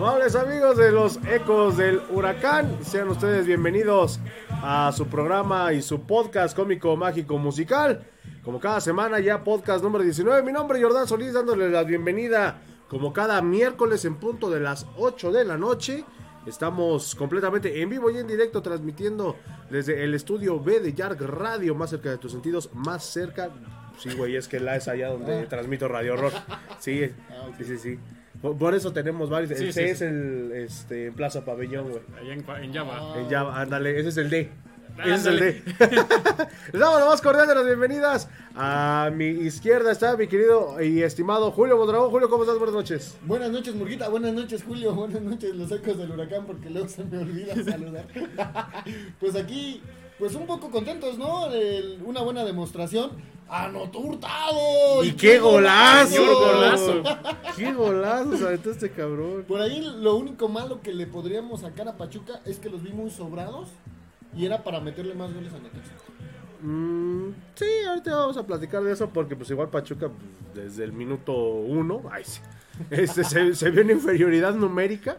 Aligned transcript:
tardes 0.00 0.36
amigos 0.36 0.76
de 0.76 0.92
los 0.92 1.18
Ecos 1.26 1.76
del 1.76 2.00
Huracán. 2.10 2.78
Sean 2.82 3.08
ustedes 3.08 3.46
bienvenidos 3.46 4.20
a 4.48 4.92
su 4.92 5.06
programa 5.08 5.72
y 5.72 5.82
su 5.82 6.02
podcast 6.02 6.56
cómico 6.56 6.96
mágico 6.96 7.36
musical. 7.36 8.06
Como 8.44 8.60
cada 8.60 8.80
semana 8.80 9.18
ya 9.18 9.42
podcast 9.42 9.82
número 9.82 10.04
19. 10.04 10.42
Mi 10.42 10.52
nombre 10.52 10.78
es 10.78 10.84
Jordán 10.84 11.08
Solís 11.08 11.32
dándole 11.32 11.68
la 11.68 11.82
bienvenida 11.82 12.62
como 12.88 13.12
cada 13.12 13.42
miércoles 13.42 14.04
en 14.04 14.16
punto 14.16 14.48
de 14.48 14.60
las 14.60 14.86
8 14.96 15.32
de 15.32 15.44
la 15.44 15.58
noche. 15.58 16.04
Estamos 16.46 17.16
completamente 17.16 17.82
en 17.82 17.90
vivo 17.90 18.08
y 18.10 18.18
en 18.18 18.28
directo 18.28 18.62
transmitiendo 18.62 19.36
desde 19.68 20.04
el 20.04 20.14
estudio 20.14 20.60
B 20.60 20.78
de 20.78 20.94
Yark 20.94 21.20
Radio, 21.22 21.74
más 21.74 21.90
cerca 21.90 22.10
de 22.10 22.18
tus 22.18 22.32
sentidos, 22.32 22.70
más 22.72 23.04
cerca. 23.04 23.50
Sí, 23.98 24.10
güey, 24.16 24.36
es 24.36 24.46
que 24.46 24.60
la 24.60 24.76
es 24.76 24.86
allá 24.86 25.08
donde 25.08 25.46
transmito 25.46 25.88
Radio 25.88 26.14
Horror. 26.14 26.32
Sí, 26.78 27.10
sí, 27.58 27.64
sí, 27.64 27.78
sí. 27.78 27.98
Por, 28.40 28.56
por 28.56 28.74
eso 28.74 28.92
tenemos 28.92 29.30
varios. 29.30 29.58
Sí, 29.58 29.64
el 29.64 29.72
sí, 29.72 29.80
C 29.80 29.84
sí. 29.84 29.90
es 29.90 30.02
el 30.02 30.52
este, 30.54 31.12
Plaza 31.12 31.44
Pabellón, 31.44 31.90
güey. 31.90 32.02
Allá 32.20 32.34
en, 32.34 32.64
en 32.64 32.74
Java. 32.74 33.18
En 33.18 33.28
Java, 33.28 33.60
ándale, 33.60 33.98
ese 33.98 34.10
es 34.10 34.16
el 34.16 34.30
D. 34.30 34.50
Ese 35.04 35.14
es 35.14 35.26
el. 35.26 35.38
D. 35.38 35.62
Les 36.72 36.80
damos 36.80 37.00
la 37.00 37.06
más 37.06 37.20
cordial 37.20 37.46
de 37.46 37.54
las 37.54 37.64
bienvenidas. 37.64 38.28
A 38.54 39.10
mi 39.14 39.26
izquierda 39.26 39.92
está 39.92 40.16
mi 40.16 40.26
querido 40.26 40.80
y 40.82 41.02
estimado 41.02 41.50
Julio 41.50 41.76
Mondragón. 41.76 42.10
Julio, 42.10 42.28
¿cómo 42.28 42.44
estás? 42.44 42.58
Buenas 42.58 42.74
noches. 42.74 43.16
Buenas 43.22 43.50
noches, 43.50 43.74
Murguita. 43.74 44.08
Buenas 44.08 44.34
noches, 44.34 44.62
Julio. 44.62 44.94
Buenas 44.94 45.22
noches, 45.22 45.54
los 45.54 45.70
ecos 45.72 45.98
del 45.98 46.10
huracán, 46.10 46.46
porque 46.46 46.70
luego 46.70 46.88
se 46.88 47.04
me 47.04 47.18
olvida 47.18 47.54
saludar. 47.62 48.06
pues 49.20 49.36
aquí, 49.36 49.82
pues 50.18 50.34
un 50.34 50.46
poco 50.46 50.70
contentos, 50.70 51.18
¿no? 51.18 51.46
El- 51.52 52.00
una 52.04 52.20
buena 52.22 52.44
demostración. 52.44 53.10
¡Anotó 53.50 54.00
Hurtado! 54.00 55.02
¡Y 55.04 55.12
qué 55.12 55.38
golazo! 55.38 56.16
¡Qué 56.16 56.26
golazo! 56.34 57.02
¡Qué 57.56 57.72
golazo 57.72 58.36
se 58.36 58.44
aventó 58.46 58.70
este 58.70 58.90
cabrón! 58.90 59.44
Por 59.48 59.62
ahí 59.62 59.80
lo 60.00 60.16
único 60.16 60.48
malo 60.50 60.82
que 60.82 60.92
le 60.92 61.06
podríamos 61.06 61.62
sacar 61.62 61.88
a 61.88 61.96
Pachuca 61.96 62.42
es 62.44 62.58
que 62.58 62.68
los 62.68 62.82
vi 62.82 62.90
muy 62.92 63.10
sobrados 63.10 63.70
y 64.36 64.44
era 64.44 64.62
para 64.62 64.80
meterle 64.80 65.14
más 65.14 65.32
goles 65.32 65.50
a 65.54 65.58
Necaxa. 65.60 65.92
Mm, 66.60 67.30
sí, 67.54 67.64
ahorita 67.88 68.16
vamos 68.16 68.36
a 68.36 68.42
platicar 68.46 68.82
de 68.82 68.92
eso 68.92 69.08
porque 69.08 69.34
pues 69.36 69.48
igual 69.50 69.70
Pachuca 69.70 70.08
pues, 70.08 70.66
desde 70.66 70.84
el 70.84 70.92
minuto 70.92 71.32
uno 71.32 72.02
ay, 72.10 72.24
sí, 72.24 72.40
este, 72.90 73.22
se, 73.24 73.54
se 73.54 73.70
vio 73.70 73.80
en 73.82 73.92
inferioridad 73.92 74.54
numérica 74.54 75.18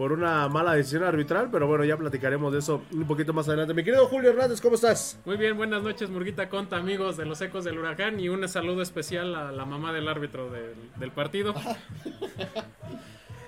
por 0.00 0.12
una 0.12 0.48
mala 0.48 0.72
decisión 0.72 1.04
arbitral, 1.04 1.50
pero 1.52 1.66
bueno, 1.66 1.84
ya 1.84 1.94
platicaremos 1.94 2.50
de 2.54 2.60
eso 2.60 2.80
un 2.90 3.06
poquito 3.06 3.34
más 3.34 3.46
adelante. 3.48 3.74
Mi 3.74 3.84
querido 3.84 4.06
Julio 4.06 4.30
Hernández, 4.30 4.58
¿cómo 4.58 4.76
estás? 4.76 5.18
Muy 5.26 5.36
bien, 5.36 5.58
buenas 5.58 5.82
noches, 5.82 6.08
Murguita 6.08 6.48
Conta, 6.48 6.78
amigos 6.78 7.18
de 7.18 7.26
los 7.26 7.38
Ecos 7.42 7.64
del 7.64 7.78
Huracán. 7.78 8.18
Y 8.18 8.30
un 8.30 8.48
saludo 8.48 8.80
especial 8.80 9.34
a 9.34 9.52
la 9.52 9.66
mamá 9.66 9.92
del 9.92 10.08
árbitro 10.08 10.50
del, 10.50 10.72
del 10.96 11.10
partido. 11.10 11.54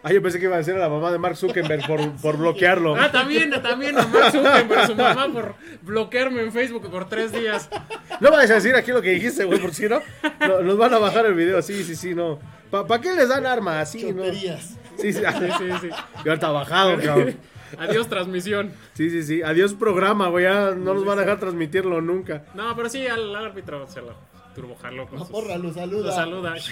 Ah, 0.04 0.12
yo 0.12 0.20
pensé 0.20 0.40
que 0.40 0.46
iba 0.46 0.56
a 0.56 0.58
decir 0.58 0.74
a 0.74 0.78
la 0.78 0.88
mamá 0.88 1.12
de 1.12 1.18
Mark 1.18 1.36
Zuckerberg 1.36 1.86
por, 1.86 2.00
por 2.22 2.36
bloquearlo. 2.36 2.96
Ah, 2.96 3.12
también, 3.12 3.52
también 3.62 3.96
a 3.96 4.04
Mark 4.04 4.32
Zuckerberg, 4.32 4.86
su 4.88 4.96
mamá, 4.96 5.32
por 5.32 5.54
bloquearme 5.82 6.42
en 6.42 6.50
Facebook 6.50 6.90
por 6.90 7.08
tres 7.08 7.30
días. 7.30 7.70
No 8.19 8.32
vayas 8.32 8.50
a 8.50 8.54
decir 8.54 8.74
aquí 8.74 8.90
lo 8.90 9.00
que 9.00 9.10
dijiste, 9.10 9.44
güey, 9.44 9.60
por 9.60 9.72
si 9.72 9.88
no, 9.88 10.00
no, 10.40 10.60
nos 10.60 10.76
van 10.76 10.92
a 10.92 10.98
bajar 10.98 11.26
el 11.26 11.34
video. 11.34 11.62
Sí, 11.62 11.84
sí, 11.84 11.94
sí, 11.94 12.16
no. 12.16 12.40
¿Para 12.72 13.00
qué 13.00 13.12
les 13.12 13.28
dan 13.28 13.46
armas? 13.46 13.92
Sí, 13.92 14.12
no. 14.12 14.24
Choterías. 14.24 14.76
Sí, 14.97 15.12
sí, 15.12 15.20
Sí, 15.22 15.70
sí. 15.80 15.91
Y 16.25 16.28
ahorita 16.28 16.50
bajado, 16.50 16.98
cabrón. 17.00 17.36
Adiós, 17.78 18.08
transmisión. 18.08 18.72
Sí, 18.92 19.10
sí, 19.10 19.22
sí. 19.22 19.42
Adiós 19.42 19.75
programa, 19.75 20.28
güey. 20.28 20.44
Ya 20.44 20.72
no 20.72 20.94
nos 20.94 21.04
van 21.04 21.19
a 21.19 21.22
dejar 21.22 21.41
transmitirlo 21.41 22.00
nunca. 22.00 22.44
No, 22.54 22.75
pero 22.76 22.88
sí, 22.88 23.06
al 23.06 23.34
árbitro 23.34 23.86
se 23.88 24.02
lo 24.02 24.14
turbojaló 24.54 25.06
con 25.08 25.18
La 25.18 25.24
sus- 25.24 25.32
porra 25.34 25.56
lo 25.58 25.72
saluda. 25.72 26.06
Lo 26.06 26.12
saluda. 26.12 26.54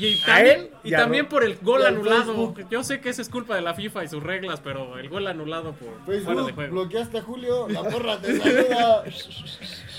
Y 0.00 0.20
A 0.22 0.26
también, 0.26 0.60
él 0.60 0.70
y 0.84 0.90
también 0.92 1.26
por 1.28 1.42
el 1.42 1.56
gol 1.60 1.84
anulado. 1.84 2.26
Facebook. 2.26 2.68
Yo 2.70 2.84
sé 2.84 3.00
que 3.00 3.08
esa 3.08 3.20
es 3.20 3.28
culpa 3.28 3.56
de 3.56 3.62
la 3.62 3.74
FIFA 3.74 4.04
y 4.04 4.08
sus 4.08 4.22
reglas, 4.22 4.60
pero 4.62 4.96
el 4.96 5.08
gol 5.08 5.26
anulado 5.26 5.72
por 5.72 5.88
fuera 6.04 6.20
de 6.20 6.24
Facebook, 6.24 6.54
juego. 6.54 6.72
bloqueaste 6.72 7.18
a 7.18 7.22
Julio, 7.22 7.68
la 7.68 7.82
porra 7.82 8.20
te 8.20 8.38
saluda. 8.38 9.02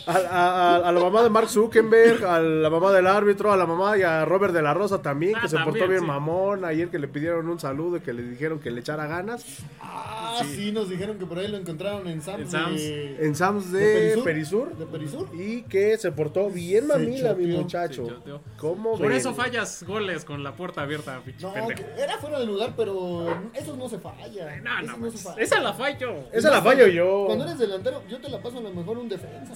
A, 0.07 0.13
a- 0.13 0.75
a- 0.77 0.89
a 0.89 0.91
la 0.91 0.99
mamá 1.01 1.21
de 1.21 1.29
Mark 1.29 1.49
Zuckerberg, 1.49 2.23
a 2.25 2.39
la 2.39 2.69
mamá 2.71 2.91
del 2.91 3.05
árbitro, 3.05 3.51
a 3.51 3.57
la 3.57 3.67
mamá 3.67 3.95
y 3.97 4.01
a 4.01 4.25
Robert 4.25 4.53
de 4.53 4.61
la 4.63 4.73
Rosa 4.73 5.01
también, 5.03 5.33
que 5.33 5.41
Ah, 5.45 5.49
se 5.49 5.57
portó 5.59 5.87
bien 5.87 5.99
sí. 5.99 6.05
mamón. 6.05 6.65
Ayer 6.65 6.89
que 6.89 6.97
le 6.97 7.07
pidieron 7.07 7.47
un 7.47 7.59
saludo 7.59 7.97
y 7.97 7.99
que 7.99 8.13
le 8.13 8.23
dijeron 8.23 8.59
que 8.59 8.71
le 8.71 8.79
echara 8.79 9.05
ganas. 9.05 9.45
Ah, 9.81 10.41
sí. 10.55 10.71
nos 10.71 10.89
dijeron 10.89 11.19
que 11.19 11.25
por 11.27 11.37
ahí 11.37 11.47
lo 11.47 11.57
encontraron 11.57 12.07
en 12.07 12.21
Sam's. 12.23 12.41
En 12.41 12.49
Sam's. 12.49 12.81
de- 12.81 13.25
En 13.25 13.35
Sams 13.35 13.71
¿De 13.71 13.79
de 13.79 13.93
Perisur? 14.23 14.23
Perisur. 14.23 14.77
¿De 14.77 14.85
Perisur? 14.87 15.27
Y 15.35 15.61
que 15.63 15.97
se 15.97 16.11
portó 16.11 16.49
bien 16.49 16.87
Se 16.87 16.93
mi 17.35 17.57
muchacho. 17.57 18.05
se 18.05 18.11
choteó. 18.11 18.41
¿Cómo 18.57 18.97
Por 18.97 19.11
eso 19.11 19.33
fallas 19.33 19.83
goles 19.83 20.25
con 20.25 20.43
la 20.43 20.53
puerta 20.53 20.81
abierta, 20.81 21.21
No, 21.41 21.53
era 21.97 22.17
fuera 22.17 22.39
de 22.39 22.45
lugar, 22.45 22.73
pero 22.75 23.27
esos 23.53 23.77
no 23.77 23.89
se 23.89 23.99
falla. 23.99 24.61
No, 24.61 24.81
no, 24.81 24.97
no, 24.97 25.11
se 25.11 25.17
falla. 25.17 25.41
esa 25.41 25.59
la 25.59 25.73
fallo. 25.73 26.29
Esa 26.31 26.49
la 26.49 26.61
fallo 26.61 26.87
yo. 26.87 27.25
Cuando 27.27 27.45
eres 27.45 27.59
delantero, 27.59 28.03
yo 28.09 28.19
te 28.19 28.29
la 28.29 28.41
paso 28.41 28.57
a 28.57 28.61
lo 28.61 28.71
mejor 28.71 28.97
un 28.97 29.09
defensa. 29.09 29.53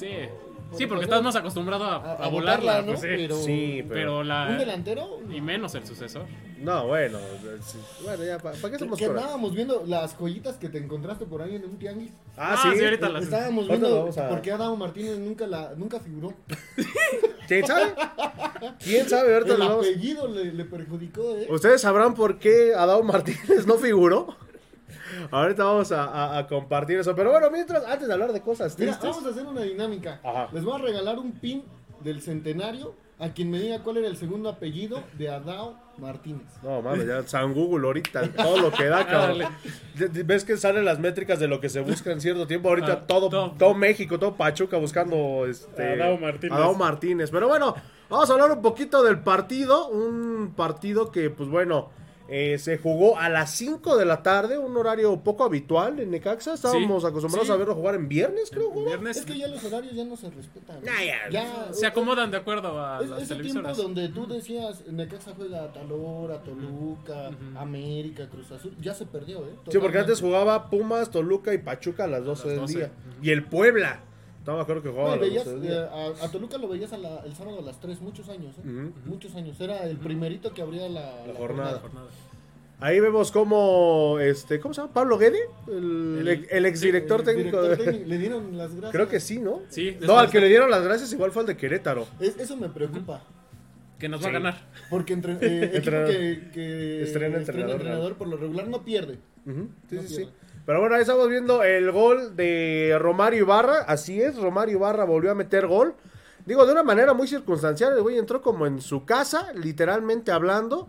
Sí, 0.78 0.86
porque 0.88 1.04
estás 1.06 1.22
más 1.24 1.36
acostumbrado 1.36 1.84
a, 1.86 1.96
a, 1.96 2.14
a 2.14 2.26
a 2.26 2.28
volarla, 2.30 2.82
botarla, 2.82 2.82
¿no? 2.82 2.88
pues 2.88 3.02
sí. 3.02 3.08
Pero, 3.08 3.36
Sí, 3.38 3.76
pero... 3.88 3.90
Pero 3.94 4.20
un 4.20 4.28
la. 4.28 4.58
delantero. 4.58 5.20
Y 5.30 5.42
menos 5.42 5.76
el 5.76 5.86
sucesor. 5.86 6.26
No, 6.60 6.88
bueno. 6.88 7.20
sí. 7.62 7.78
Bueno, 8.04 8.24
ya, 8.24 8.38
¿para 8.40 8.56
qué 8.56 8.72
Que, 8.72 8.80
somos 8.80 8.98
que 8.98 9.06
andábamos 9.06 9.54
viendo 9.54 9.84
las 9.86 10.16
joyitas 10.16 10.56
que 10.58 10.70
te 10.70 10.78
encontraste 10.78 11.26
por 11.26 11.42
ahí 11.42 11.56
en 11.56 11.66
un 11.66 11.78
tianguis. 11.78 12.12
Ah, 12.38 12.56
Ah, 12.58 12.70
sí. 12.72 12.78
sí, 12.78 12.84
ahorita 12.86 13.10
las- 13.10 13.24
Estábamos 13.24 13.68
viendo 13.68 14.10
a- 14.18 14.30
por 14.30 14.42
qué 14.42 14.52
Adamo 14.52 14.78
Martínez 14.78 15.18
nunca 15.20 15.46
la 15.48 15.74
nunca 15.76 16.00
figuró. 16.00 16.34
¿Quién 17.48 17.68
sabe? 17.68 17.94
¿Quién 18.82 19.10
sabe? 19.10 19.34
Ahorita 19.34 19.54
El 19.54 19.60
nos 19.60 19.68
vamos- 19.70 19.86
apellido 19.88 20.28
le, 20.28 20.54
le 20.54 20.66
perjudicó, 20.66 21.36
¿eh? 21.36 21.48
Ustedes 21.50 21.82
sabrán 21.82 22.14
por 22.14 22.40
qué 22.40 22.74
Adao 22.74 23.04
Martínez 23.04 23.66
no 23.68 23.76
figuró. 23.76 24.36
Ahorita 25.32 25.64
vamos 25.64 25.92
a, 25.92 26.04
a- 26.06 26.38
a 26.40 26.48
compartir 26.48 27.00
eso. 27.00 27.16
Pero 27.16 27.32
bueno, 27.32 27.50
mientras, 27.52 27.86
antes 27.86 28.08
de 28.08 28.14
hablar 28.14 28.34
de 28.34 28.42
cosas 28.42 28.78
Mira, 28.78 28.92
tristes. 28.98 29.10
vamos 29.12 29.26
a 29.28 29.30
hacer 29.32 29.46
una 29.48 29.62
dinámica. 29.62 30.20
Ajá. 30.24 30.50
Les 30.52 30.64
voy 30.64 30.80
a 30.80 30.84
regalar 30.84 31.18
un 31.20 31.32
pin 31.34 31.64
del 32.02 32.22
centenario 32.22 32.96
a 33.20 33.30
quien 33.30 33.50
me 33.52 33.60
diga 33.60 33.80
cuál 33.84 33.98
era 33.98 34.08
el 34.08 34.18
segundo 34.18 34.50
apellido 34.50 35.02
de 35.18 35.30
Adao 35.30 35.78
Martínez. 35.98 36.48
No, 36.62 36.82
mames, 36.82 37.08
ya 37.08 37.24
San 37.26 37.54
Google 37.54 37.86
ahorita, 37.88 38.28
todo 38.34 38.60
lo 38.60 38.72
que 38.72 38.86
da, 38.86 39.06
cabrón. 39.08 39.44
¿Ves 40.26 40.44
que 40.44 40.58
salen 40.58 40.84
las 40.84 41.00
métricas 41.00 41.40
de 41.40 41.48
lo 41.48 41.62
que 41.62 41.70
se 41.70 41.80
busca 41.82 42.12
en 42.12 42.20
cierto 42.20 42.48
tiempo? 42.48 42.68
Ahorita 42.70 42.92
Ah, 42.94 43.08
todo, 43.08 43.30
todo. 43.30 43.52
todo 43.52 43.74
México, 43.76 44.20
todo 44.20 44.36
Pachuca 44.36 44.78
buscando 44.78 45.46
este, 45.48 45.94
Adao 46.02 46.18
Martínez. 46.18 46.58
Adao 46.58 46.74
Martínez. 46.74 47.30
Pero 47.32 47.48
bueno, 47.48 47.76
vamos 48.10 48.30
a 48.30 48.34
hablar 48.34 48.52
un 48.52 48.62
poquito 48.62 49.04
del 49.04 49.20
partido. 49.20 49.88
Un 49.88 50.54
partido 50.58 51.12
que, 51.12 51.30
pues 51.30 51.48
bueno, 51.48 51.92
eh, 52.28 52.58
se 52.58 52.78
jugó 52.78 53.18
a 53.20 53.28
las 53.30 53.52
5 53.52 53.98
de 53.98 54.06
la 54.06 54.24
tarde, 54.24 54.58
un 54.58 54.76
horario 54.78 55.18
poco 55.24 55.44
habitual 55.44 56.00
en 56.00 56.12
Necaxa. 56.12 56.54
Estábamos 56.54 57.02
Sí, 57.04 57.08
acostumbrados 57.08 57.48
sí. 57.48 57.54
a 57.54 57.58
verlo 57.58 57.76
jugar 57.76 57.96
en 57.96 58.08
viernes, 58.08 58.50
creo. 58.50 58.64
El 58.68 58.70
jugaba. 58.70 58.88
viernes 58.92 59.18
Es 59.18 59.26
que 59.26 59.38
ya 59.38 59.48
los 59.48 59.64
horarios 59.64 59.94
ya 59.94 60.06
no 60.06 60.16
se 60.16 60.30
respetan. 60.30 60.78
¿no? 60.80 60.86
Ya, 60.86 61.30
ya. 61.30 61.74
se 61.74 61.86
acomodan 61.86 62.32
de 62.32 62.38
acuerdo 62.38 62.80
a 62.84 63.02
Es- 63.04 63.10
las 63.10 63.24
ese 63.24 63.36
tiempo 63.36 63.44
televisoras. 63.44 63.78
donde 63.78 64.10
tú 64.10 64.26
decías 64.28 64.88
Necaxa 64.88 65.34
juega 65.36 65.64
a 65.66 65.74
tal 65.74 65.92
hora, 65.92 66.42
Toluca, 66.44 67.32
América, 67.58 68.30
Cruz 68.30 68.52
Azul, 68.52 68.74
ya 68.82 68.94
se 68.94 69.06
perdió, 69.06 69.40
¿eh? 69.46 69.56
Sí, 69.70 69.78
porque 69.80 70.00
antes 70.00 70.20
Totalmente. 70.20 70.22
jugaba 70.22 70.70
Pumas, 70.70 71.10
Toluca 71.12 71.54
y 71.54 71.58
Pachuca 71.58 72.06
a 72.06 72.08
las 72.08 72.24
12 72.26 72.48
del 72.50 72.60
12. 72.60 72.78
día. 72.78 72.92
Y 73.22 73.30
el 73.32 73.44
Puebla. 73.46 74.00
No 74.46 74.56
me 74.58 74.62
acuerdo 74.62 74.84
que 74.84 74.90
jugaba 74.90 75.16
No, 75.16 75.24
a 75.24 75.26
y 75.26 75.30
las 75.30 75.30
veías, 75.30 75.46
12 75.46 75.60
del 75.60 75.74
eh, 75.84 75.88
a, 76.22 76.26
a 76.26 76.32
Toluca 76.32 76.58
lo 76.58 76.68
veías 76.68 76.92
a 76.94 76.98
la- 76.98 77.22
el 77.26 77.34
sábado 77.36 77.60
a 77.60 77.62
las 77.62 77.80
3, 77.80 78.02
muchos 78.02 78.28
años, 78.30 78.56
¿eh? 78.58 78.90
Muchos 79.06 79.36
años. 79.36 79.60
Era 79.62 79.84
el 79.88 79.98
primerito 79.98 80.54
que 80.54 80.62
abría 80.62 80.90
la, 80.90 81.26
La 81.28 81.34
jornada. 81.36 81.80
Jornada. 81.80 82.08
Ahí 82.80 83.00
vemos 83.00 83.32
cómo, 83.32 84.20
este, 84.20 84.60
¿cómo 84.60 84.74
se 84.74 84.82
llama? 84.82 84.92
Pablo 84.94 85.18
Guede, 85.18 85.40
el, 85.70 86.18
El- 86.20 86.28
el, 86.28 86.48
el 86.50 86.66
exdirector 86.66 87.22
El 87.22 87.26
técnico. 87.26 87.62
director 87.62 87.78
de- 87.78 87.92
técnico, 87.92 88.10
Le 88.10 88.18
dieron 88.18 88.58
las 88.58 88.72
gracias. 88.72 88.92
Creo 88.92 89.08
que 89.08 89.20
sí, 89.22 89.40
¿no? 89.40 89.62
Sí, 89.70 89.98
No, 90.02 90.18
al 90.18 90.30
que 90.30 90.42
le 90.42 90.50
dieron 90.50 90.70
las 90.70 90.84
gracias 90.84 91.14
igual 91.14 91.32
fue 91.32 91.44
al 91.44 91.48
de 91.48 91.56
Querétaro. 91.56 92.06
Es- 92.20 92.38
eso 92.38 92.58
me 92.58 92.68
preocupa. 92.68 93.24
Que 93.98 94.10
nos 94.10 94.20
va 94.20 94.24
Sí. 94.24 94.30
a 94.30 94.34
ganar. 94.34 94.68
Porque 94.90 95.14
entre, 95.14 95.34
eh, 95.42 95.72
que, 95.82 96.50
que 96.52 97.04
Estrena 97.04 97.38
entrenador, 97.38 97.76
entrenador 97.76 98.16
por 98.16 98.28
lo 98.28 98.36
regular 98.36 98.68
no 98.68 98.84
pierde. 98.84 99.20
Sí, 99.46 99.96
No 99.96 100.02
sí, 100.02 100.08
sí. 100.16 100.30
Pero 100.66 100.80
bueno, 100.80 100.96
ahí 100.96 101.02
estamos 101.02 101.28
viendo 101.30 101.62
el 101.64 101.92
gol 101.92 102.36
de 102.36 102.96
Romario 103.00 103.40
Ibarra. 103.42 103.80
Así 103.88 104.22
es, 104.22 104.38
Romario 104.38 104.78
Ibarra 104.78 105.04
volvió 105.04 105.32
a 105.32 105.36
meter 105.36 105.68
gol. 105.68 105.94
Digo, 106.46 106.66
de 106.66 106.72
una 106.72 106.84
manera 106.84 107.14
muy 107.14 107.28
circunstancial. 107.28 107.94
El 107.94 108.02
güey 108.02 108.18
entró 108.18 108.42
como 108.42 108.66
en 108.66 108.82
su 108.82 109.06
casa, 109.06 109.52
literalmente 109.54 110.32
hablando. 110.32 110.88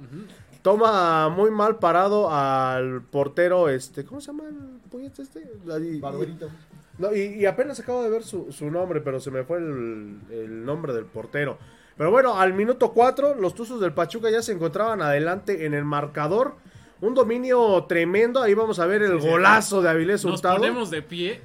Toma 0.62 1.28
muy 1.28 1.50
mal 1.50 1.76
parado 1.78 2.30
al 2.32 3.02
portero, 3.02 3.68
este, 3.68 4.04
¿cómo 4.04 4.20
se 4.20 4.28
llama 4.28 4.44
el 4.48 4.80
puñete 4.90 5.22
este? 5.22 5.44
Ahí- 5.70 6.00
Barberito. 6.00 6.48
No, 6.96 7.12
y, 7.14 7.20
y 7.40 7.44
apenas 7.46 7.78
acabo 7.80 8.02
de 8.04 8.08
ver 8.08 8.22
su, 8.22 8.50
su 8.52 8.70
nombre, 8.70 9.00
pero 9.00 9.18
se 9.20 9.30
me 9.30 9.42
fue 9.42 9.58
el, 9.58 10.20
el 10.30 10.64
nombre 10.64 10.92
del 10.94 11.04
portero. 11.04 11.58
Pero 11.98 12.10
bueno, 12.10 12.38
al 12.40 12.54
minuto 12.54 12.92
4, 12.92 13.34
los 13.34 13.54
Tuzos 13.54 13.80
del 13.80 13.92
Pachuca 13.92 14.30
ya 14.30 14.40
se 14.42 14.52
encontraban 14.52 15.02
adelante 15.02 15.66
en 15.66 15.74
el 15.74 15.84
marcador. 15.84 16.54
Un 17.04 17.14
dominio 17.14 17.84
tremendo. 17.88 18.42
Ahí 18.42 18.54
vamos 18.54 18.78
a 18.78 18.86
ver 18.86 19.02
el 19.02 19.20
Sí, 19.20 19.28
golazo 19.28 19.82
de 19.82 19.90
Avilés 19.90 20.24
Nos 20.24 20.34
Hurtado. 20.36 20.56
ponemos 20.58 20.90
de 20.90 21.02
pie. 21.02 21.40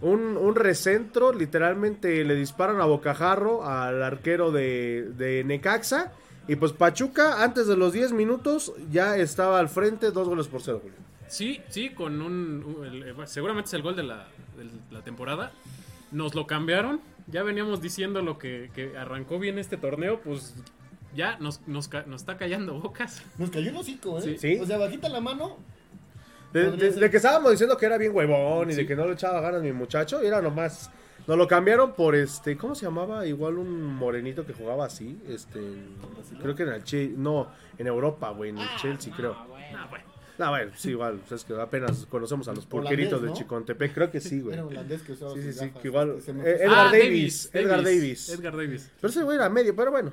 Un, 0.00 0.36
un 0.36 0.54
recentro, 0.54 1.32
literalmente 1.32 2.24
le 2.24 2.34
disparan 2.34 2.80
a 2.80 2.84
bocajarro 2.84 3.64
al 3.64 4.02
arquero 4.02 4.50
de, 4.50 5.10
de 5.16 5.44
Necaxa. 5.44 6.12
Y 6.48 6.56
pues 6.56 6.72
Pachuca, 6.72 7.42
antes 7.42 7.66
de 7.66 7.76
los 7.76 7.92
10 7.92 8.12
minutos, 8.12 8.72
ya 8.90 9.16
estaba 9.16 9.58
al 9.60 9.68
frente, 9.70 10.10
dos 10.10 10.28
goles 10.28 10.46
por 10.48 10.60
cero, 10.60 10.80
Julio. 10.82 10.96
Sí, 11.26 11.60
sí, 11.70 11.90
con 11.90 12.20
un... 12.20 12.76
el- 12.84 13.02
eh, 13.08 13.14
seguramente 13.26 13.68
es 13.68 13.74
el 13.74 13.82
gol 13.82 13.96
de 13.96 14.02
la, 14.02 14.26
de 14.58 14.66
la 14.94 15.00
temporada. 15.02 15.52
Nos 16.12 16.34
lo 16.34 16.46
cambiaron. 16.46 17.00
Ya 17.28 17.42
veníamos 17.42 17.80
diciendo 17.80 18.20
lo 18.20 18.36
que, 18.36 18.70
que 18.74 18.98
arrancó 18.98 19.38
bien 19.38 19.58
este 19.58 19.78
torneo, 19.78 20.20
pues 20.22 20.54
ya 21.14 21.38
nos, 21.38 21.66
nos, 21.66 21.88
ca- 21.88 22.04
nos 22.06 22.22
está 22.22 22.36
callando 22.36 22.78
bocas. 22.80 23.22
Nos 23.38 23.50
cayó 23.50 23.70
el 23.70 23.76
hocico, 23.76 24.18
¿eh? 24.20 24.36
Sí. 24.38 24.58
O 24.60 24.66
sea, 24.66 24.78
bajita 24.78 25.08
la 25.08 25.20
mano. 25.20 25.56
De, 26.52 26.70
de- 26.70 26.90
de 26.92 27.10
que 27.10 27.16
estábamos 27.16 27.50
diciendo 27.50 27.76
que 27.76 27.86
era 27.86 27.98
bien 27.98 28.14
huevón 28.14 28.70
y 28.70 28.74
de 28.74 28.86
que 28.86 28.94
no 28.94 29.06
le 29.06 29.14
echaba 29.14 29.40
ganas 29.40 29.62
mi 29.62 29.72
muchacho, 29.72 30.20
era 30.20 30.40
nomás. 30.40 30.90
Nos 31.26 31.38
lo 31.38 31.48
cambiaron 31.48 31.94
por 31.94 32.14
este, 32.14 32.56
¿cómo 32.56 32.74
se 32.74 32.84
llamaba? 32.84 33.26
Igual 33.26 33.56
un 33.58 33.82
morenito 33.94 34.44
que 34.46 34.52
jugaba 34.52 34.84
así, 34.84 35.18
este, 35.28 35.58
creo 36.42 36.54
que 36.54 36.64
en 36.64 36.68
el 36.68 36.84
Chelsea, 36.84 37.14
no, 37.16 37.48
en 37.78 37.86
Europa, 37.86 38.28
güey, 38.30 38.50
en 38.50 38.58
el 38.58 38.68
Chelsea, 38.76 39.12
creo. 39.16 39.34
Ah, 39.34 39.86
bueno. 39.88 40.04
No, 40.36 40.50
bueno, 40.50 40.72
sí, 40.76 40.90
igual, 40.90 41.20
pues 41.26 41.40
es 41.40 41.44
que 41.46 41.58
apenas 41.60 42.06
conocemos 42.06 42.46
a 42.48 42.50
los 42.52 42.66
Holandés, 42.66 42.68
purqueritos 42.88 43.22
de 43.22 43.28
¿no? 43.28 43.34
Chicontepec, 43.34 43.94
creo 43.94 44.10
que 44.10 44.20
sí, 44.20 44.40
güey. 44.40 44.54
Era 44.54 44.66
holandés 44.66 45.02
que 45.02 45.12
usaba 45.12 45.32
Sí, 45.32 45.42
sí, 45.42 45.52
sí, 45.52 45.66
gafas, 45.66 45.80
que 45.82 45.88
igual. 45.88 46.16
eh, 46.44 46.56
Edgar 46.60 46.86
Ah, 46.88 46.90
Davis, 46.92 47.50
Edgar 47.52 47.82
Davis. 47.84 48.28
Edgar 48.30 48.56
Davis. 48.56 48.90
Pero 49.00 49.10
ese 49.10 49.22
güey 49.22 49.36
era 49.36 49.48
medio, 49.48 49.74
pero 49.74 49.90
bueno. 49.92 50.12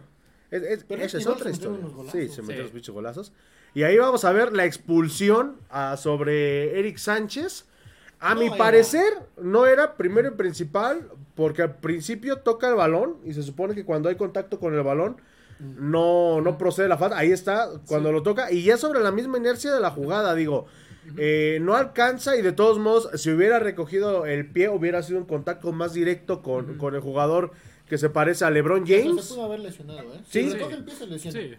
Es, 0.52 0.62
es- 0.64 0.84
Pero 0.84 1.02
esa 1.04 1.18
es 1.18 1.26
otra 1.28 1.50
historia. 1.50 1.86
Sí, 2.12 2.28
se 2.30 2.42
metió 2.42 2.58
Sí. 2.58 2.62
los 2.64 2.72
pinches 2.72 2.94
golazos. 2.94 3.34
Y 3.74 3.84
ahí 3.84 3.98
vamos 3.98 4.26
a 4.26 4.32
ver 4.34 4.52
la 4.54 4.66
expulsión 4.66 5.56
ah, 5.70 5.96
sobre 5.98 6.78
Eric 6.80 6.98
Sánchez. 6.98 7.66
A 8.20 8.36
No 8.36 8.42
mi 8.42 8.48
era. 8.48 8.58
parecer, 8.58 9.14
no 9.42 9.66
era 9.66 9.96
primero 9.96 10.28
y 10.28 10.32
principal, 10.32 11.10
porque 11.34 11.64
al 11.64 11.78
principio 11.78 12.38
toca 12.40 12.68
el 12.68 12.76
balón 12.76 13.16
y 13.26 13.34
se 13.34 13.42
supone 13.42 13.74
que 13.74 13.84
cuando 13.86 14.10
hay 14.10 14.16
contacto 14.16 14.60
con 14.60 14.76
el 14.76 14.84
balón 14.84 15.18
no, 15.60 16.42
no 16.42 16.58
procede 16.58 16.88
la 16.88 16.98
falta. 16.98 17.18
Ahí 17.18 17.32
está, 17.32 17.70
cuando 17.88 18.12
lo 18.12 18.22
toca. 18.24 18.52
Y 18.52 18.64
ya 18.64 18.78
sobre 18.78 19.00
la 19.00 19.12
misma 19.12 19.38
inercia 19.38 19.74
de 19.74 19.80
la 19.80 19.90
jugada, 19.92 20.36
digo, 20.36 20.66
eh, 21.18 21.60
no 21.62 21.76
alcanza 21.76 22.36
y 22.36 22.42
de 22.42 22.52
todos 22.52 22.78
modos, 22.78 23.10
si 23.20 23.32
hubiera 23.32 23.58
recogido 23.60 24.26
el 24.26 24.46
pie, 24.52 24.70
hubiera 24.70 25.02
sido 25.02 25.20
un 25.20 25.26
contacto 25.26 25.72
más 25.72 25.94
directo 25.94 26.42
con, 26.44 26.78
con 26.78 26.94
el 26.96 27.02
jugador 27.02 27.52
que 27.92 27.98
se 27.98 28.10
parece 28.10 28.46
a 28.46 28.50
LeBron 28.50 28.88
James. 28.88 29.26
Se 29.26 29.34
pudo 29.34 29.44
haber 29.48 29.60
lesionado, 29.60 30.14
¿eh? 30.14 30.22
Sí. 30.30 30.44
Si 30.50 30.54
recoge 30.54 30.76
el 30.76 30.86
pie, 30.86 30.96
se 30.96 31.08
lesiona. 31.08 31.40
Sí. 31.42 31.56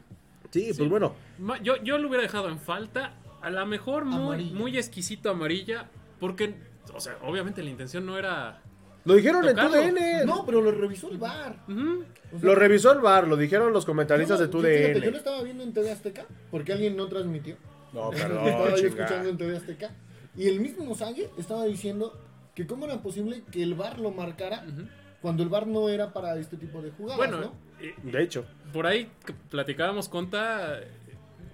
Sí, 0.51 0.65
pues 0.69 0.77
Sí. 0.79 0.87
bueno. 0.87 1.15
Yo, 1.63 1.77
yo 1.83 1.99
lo 1.99 2.09
hubiera 2.09 2.23
dejado 2.23 2.49
en 2.49 2.59
falta. 2.59 3.13
A 3.43 3.51
lo 3.51 3.67
mejor 3.67 4.07
muy, 4.07 4.23
Amarilla. 4.37 4.55
muy 4.59 4.79
exquisito 4.79 5.29
amarilla. 5.29 5.91
Porque, 6.19 6.55
o 6.95 7.01
sea, 7.01 7.19
obviamente 7.23 7.63
la 7.63 7.69
intención 7.69 8.07
no 8.07 8.17
era. 8.17 8.63
Lo 9.05 9.13
dijeron 9.15 9.47
en 9.47 9.57
Tocarlo. 9.57 9.73
TUDN. 9.73 9.99
No, 10.27 10.47
pero 10.47 10.63
lo 10.63 10.71
revisó 10.73 11.11
el. 11.11 11.17
O 11.17 11.21
sea, 11.21 11.55
Lo 12.41 12.55
revisó 12.55 12.93
el 12.93 13.01
bar, 13.01 13.29
lo 13.29 13.37
dijeron 13.37 13.71
los 13.75 13.85
comentaristas 13.85 14.39
de 14.39 14.47
yo, 14.47 14.53
fíjate, 14.53 14.95
Yo 14.95 15.01
lo 15.01 15.01
TUDN. 15.05 15.17
estaba 15.17 15.43
viendo 15.43 15.65
en 15.65 15.73
TV 15.75 15.91
Azteca 15.91 16.25
porque 16.51 16.73
alguien 16.73 16.97
no 16.97 17.09
transmitió. 17.09 17.57
No, 17.93 18.05
Lo 18.11 18.13
estaba 18.17 18.43
perdón, 18.43 18.81
yo 18.81 18.87
escuchando 18.89 19.29
en 19.29 19.37
TV 19.37 19.55
Azteca. 19.59 19.91
Y 20.35 20.49
el 20.49 20.61
mismo 20.61 20.95
Sague 20.95 21.29
estaba 21.37 21.65
diciendo 21.67 22.19
que 22.55 22.67
cómo 22.67 22.87
era 22.87 23.03
posible 23.03 23.43
que 23.53 23.63
el 23.63 23.75
VAR 23.75 23.99
lo 23.99 24.13
marcara 24.13 24.65
Ujú. 24.67 24.87
Cuando 25.23 25.43
el 25.43 25.49
VAR 25.49 25.67
no 25.67 25.89
era 25.89 26.13
para 26.13 26.37
este 26.37 26.57
tipo 26.59 26.83
de 26.83 26.91
jugadas, 26.91 27.17
Bueno, 27.17 27.41
¿no? 27.41 27.53
eh, 27.81 27.95
De 28.03 28.23
hecho. 28.23 28.45
por 28.73 28.87
ahí 28.87 29.09
que 29.25 29.33
platicábamos 29.33 30.09
conta. 30.09 30.81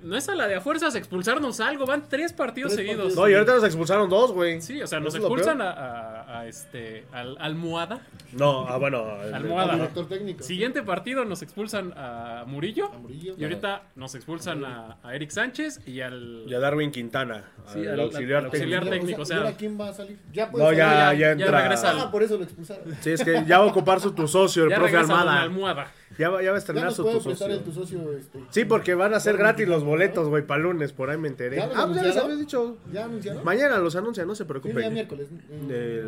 No 0.03 0.17
es 0.17 0.29
a 0.29 0.35
la 0.37 0.47
de 0.47 0.55
a 0.55 0.61
fuerzas 0.61 0.95
expulsarnos 0.95 1.59
algo. 1.61 1.85
Van 1.85 2.09
tres 2.09 2.33
partidos 2.33 2.73
Tres 2.73 2.87
seguidos. 2.87 3.07
partidos. 3.15 3.25
No, 3.25 3.29
y 3.31 3.35
ahorita 3.35 3.55
nos 3.57 3.65
expulsaron 3.65 4.09
dos, 4.09 4.33
güey. 4.33 4.61
Sí, 4.63 4.81
o 4.81 4.87
sea, 4.87 5.01
nos 5.01 5.15
expulsan 5.15 5.61
a- 5.61 6.18
a 6.41 6.47
este 6.47 7.05
al 7.13 7.37
Almohada. 7.41 8.01
No, 8.33 8.67
ah, 8.69 8.77
bueno. 8.79 9.23
el- 9.23 9.35
Almohada. 9.35 9.73
Al 9.73 9.79
director 9.81 10.09
técnico. 10.09 10.43
Siguiente 10.43 10.83
partido 10.83 11.25
nos 11.25 11.43
expulsan 11.43 11.93
a 11.97 12.45
Murillo. 12.47 12.91
A 12.93 12.99
Murillo. 12.99 13.35
Y 13.39 13.45
ahorita 13.45 13.83
nos 13.97 14.15
expulsan 14.15 14.65
a, 14.65 14.99
a 15.03 15.15
Eric 15.15 15.31
Sánchez 15.31 15.81
y 15.87 16.01
al. 16.01 16.45
Y 16.47 16.55
a 16.55 16.59
Darwin 16.61 16.91
Quintana, 16.91 17.45
Sí, 17.73 17.81
al 17.81 17.95
al- 17.95 18.01
auxiliar 18.01 18.43
técnico. 18.43 18.57
auxiliar 18.57 18.85
Ya, 18.85 18.91
técnico, 18.91 19.23
o 19.23 19.25
sea- 19.25 19.37
¿y 19.37 19.41
ahora 19.41 19.53
quién 19.57 19.81
va 19.81 19.89
a 19.89 19.93
salir? 19.95 20.19
Ya 20.33 20.51
puede 20.51 20.65
No, 20.65 20.71
salir. 20.71 20.79
ya, 20.79 20.93
ya- 20.93 21.13
ya 21.13 21.19
ya 21.19 21.31
entra. 21.33 21.61
regresa 21.63 21.91
al- 21.91 22.01
Ah, 22.01 22.11
por 22.11 22.23
eso 22.23 22.37
lo 22.37 22.45
expulsaron. 22.45 22.85
Sí, 23.01 23.11
es 23.11 23.25
que 23.25 23.45
ya 23.47 23.59
va 23.59 23.65
a 23.65 23.69
ocupar 23.69 24.01
su 24.01 24.13
tu 24.13 24.27
socio, 24.29 24.65
el 24.65 24.71
ya 24.71 24.77
profe 24.77 24.97
Almada. 24.97 25.43
Almohada. 25.43 25.93
Ya 26.19 26.31
va, 26.31 26.43
ya 26.43 26.51
va 26.51 26.57
a 26.57 26.59
Ya 26.59 26.59
estrenar 26.59 26.93
su 26.93 27.05
tu 27.05 27.21
socio. 27.21 27.47
el 27.47 27.61
tu 27.63 27.71
socio. 27.73 28.13
Este. 28.13 28.41
Sí, 28.51 28.65
porque 28.65 28.95
van 28.95 29.15
a 29.15 29.21
ser 29.21 29.35
Ya 29.37 29.41
gratis 29.43 29.69
los 29.69 29.85
boletos, 29.85 30.29
güey, 30.29 30.45
para 30.45 30.61
lunes, 30.63 30.93
por 30.93 31.11
ahí 31.11 31.17
me 31.19 31.29
enteré. 31.29 31.59
¿Ya 31.59 31.65
Ah, 31.67 31.85
pues 31.87 31.97
ya 31.97 32.03
les 32.03 32.17
anunciaron? 32.17 32.25
había 32.31 32.37
dicho. 32.37 32.77
¿Ya 32.93 33.05
anunciaron? 33.05 33.45
Mañana 33.45 33.79
los 33.79 33.95
anuncian, 33.95 34.27
no 34.27 34.35
se 34.35 34.39
Sí, 34.39 34.43
el 34.43 34.49
día 34.49 34.61
preocupen. 34.63 34.95
miércoles. 34.95 35.29
Eh, 35.71 36.05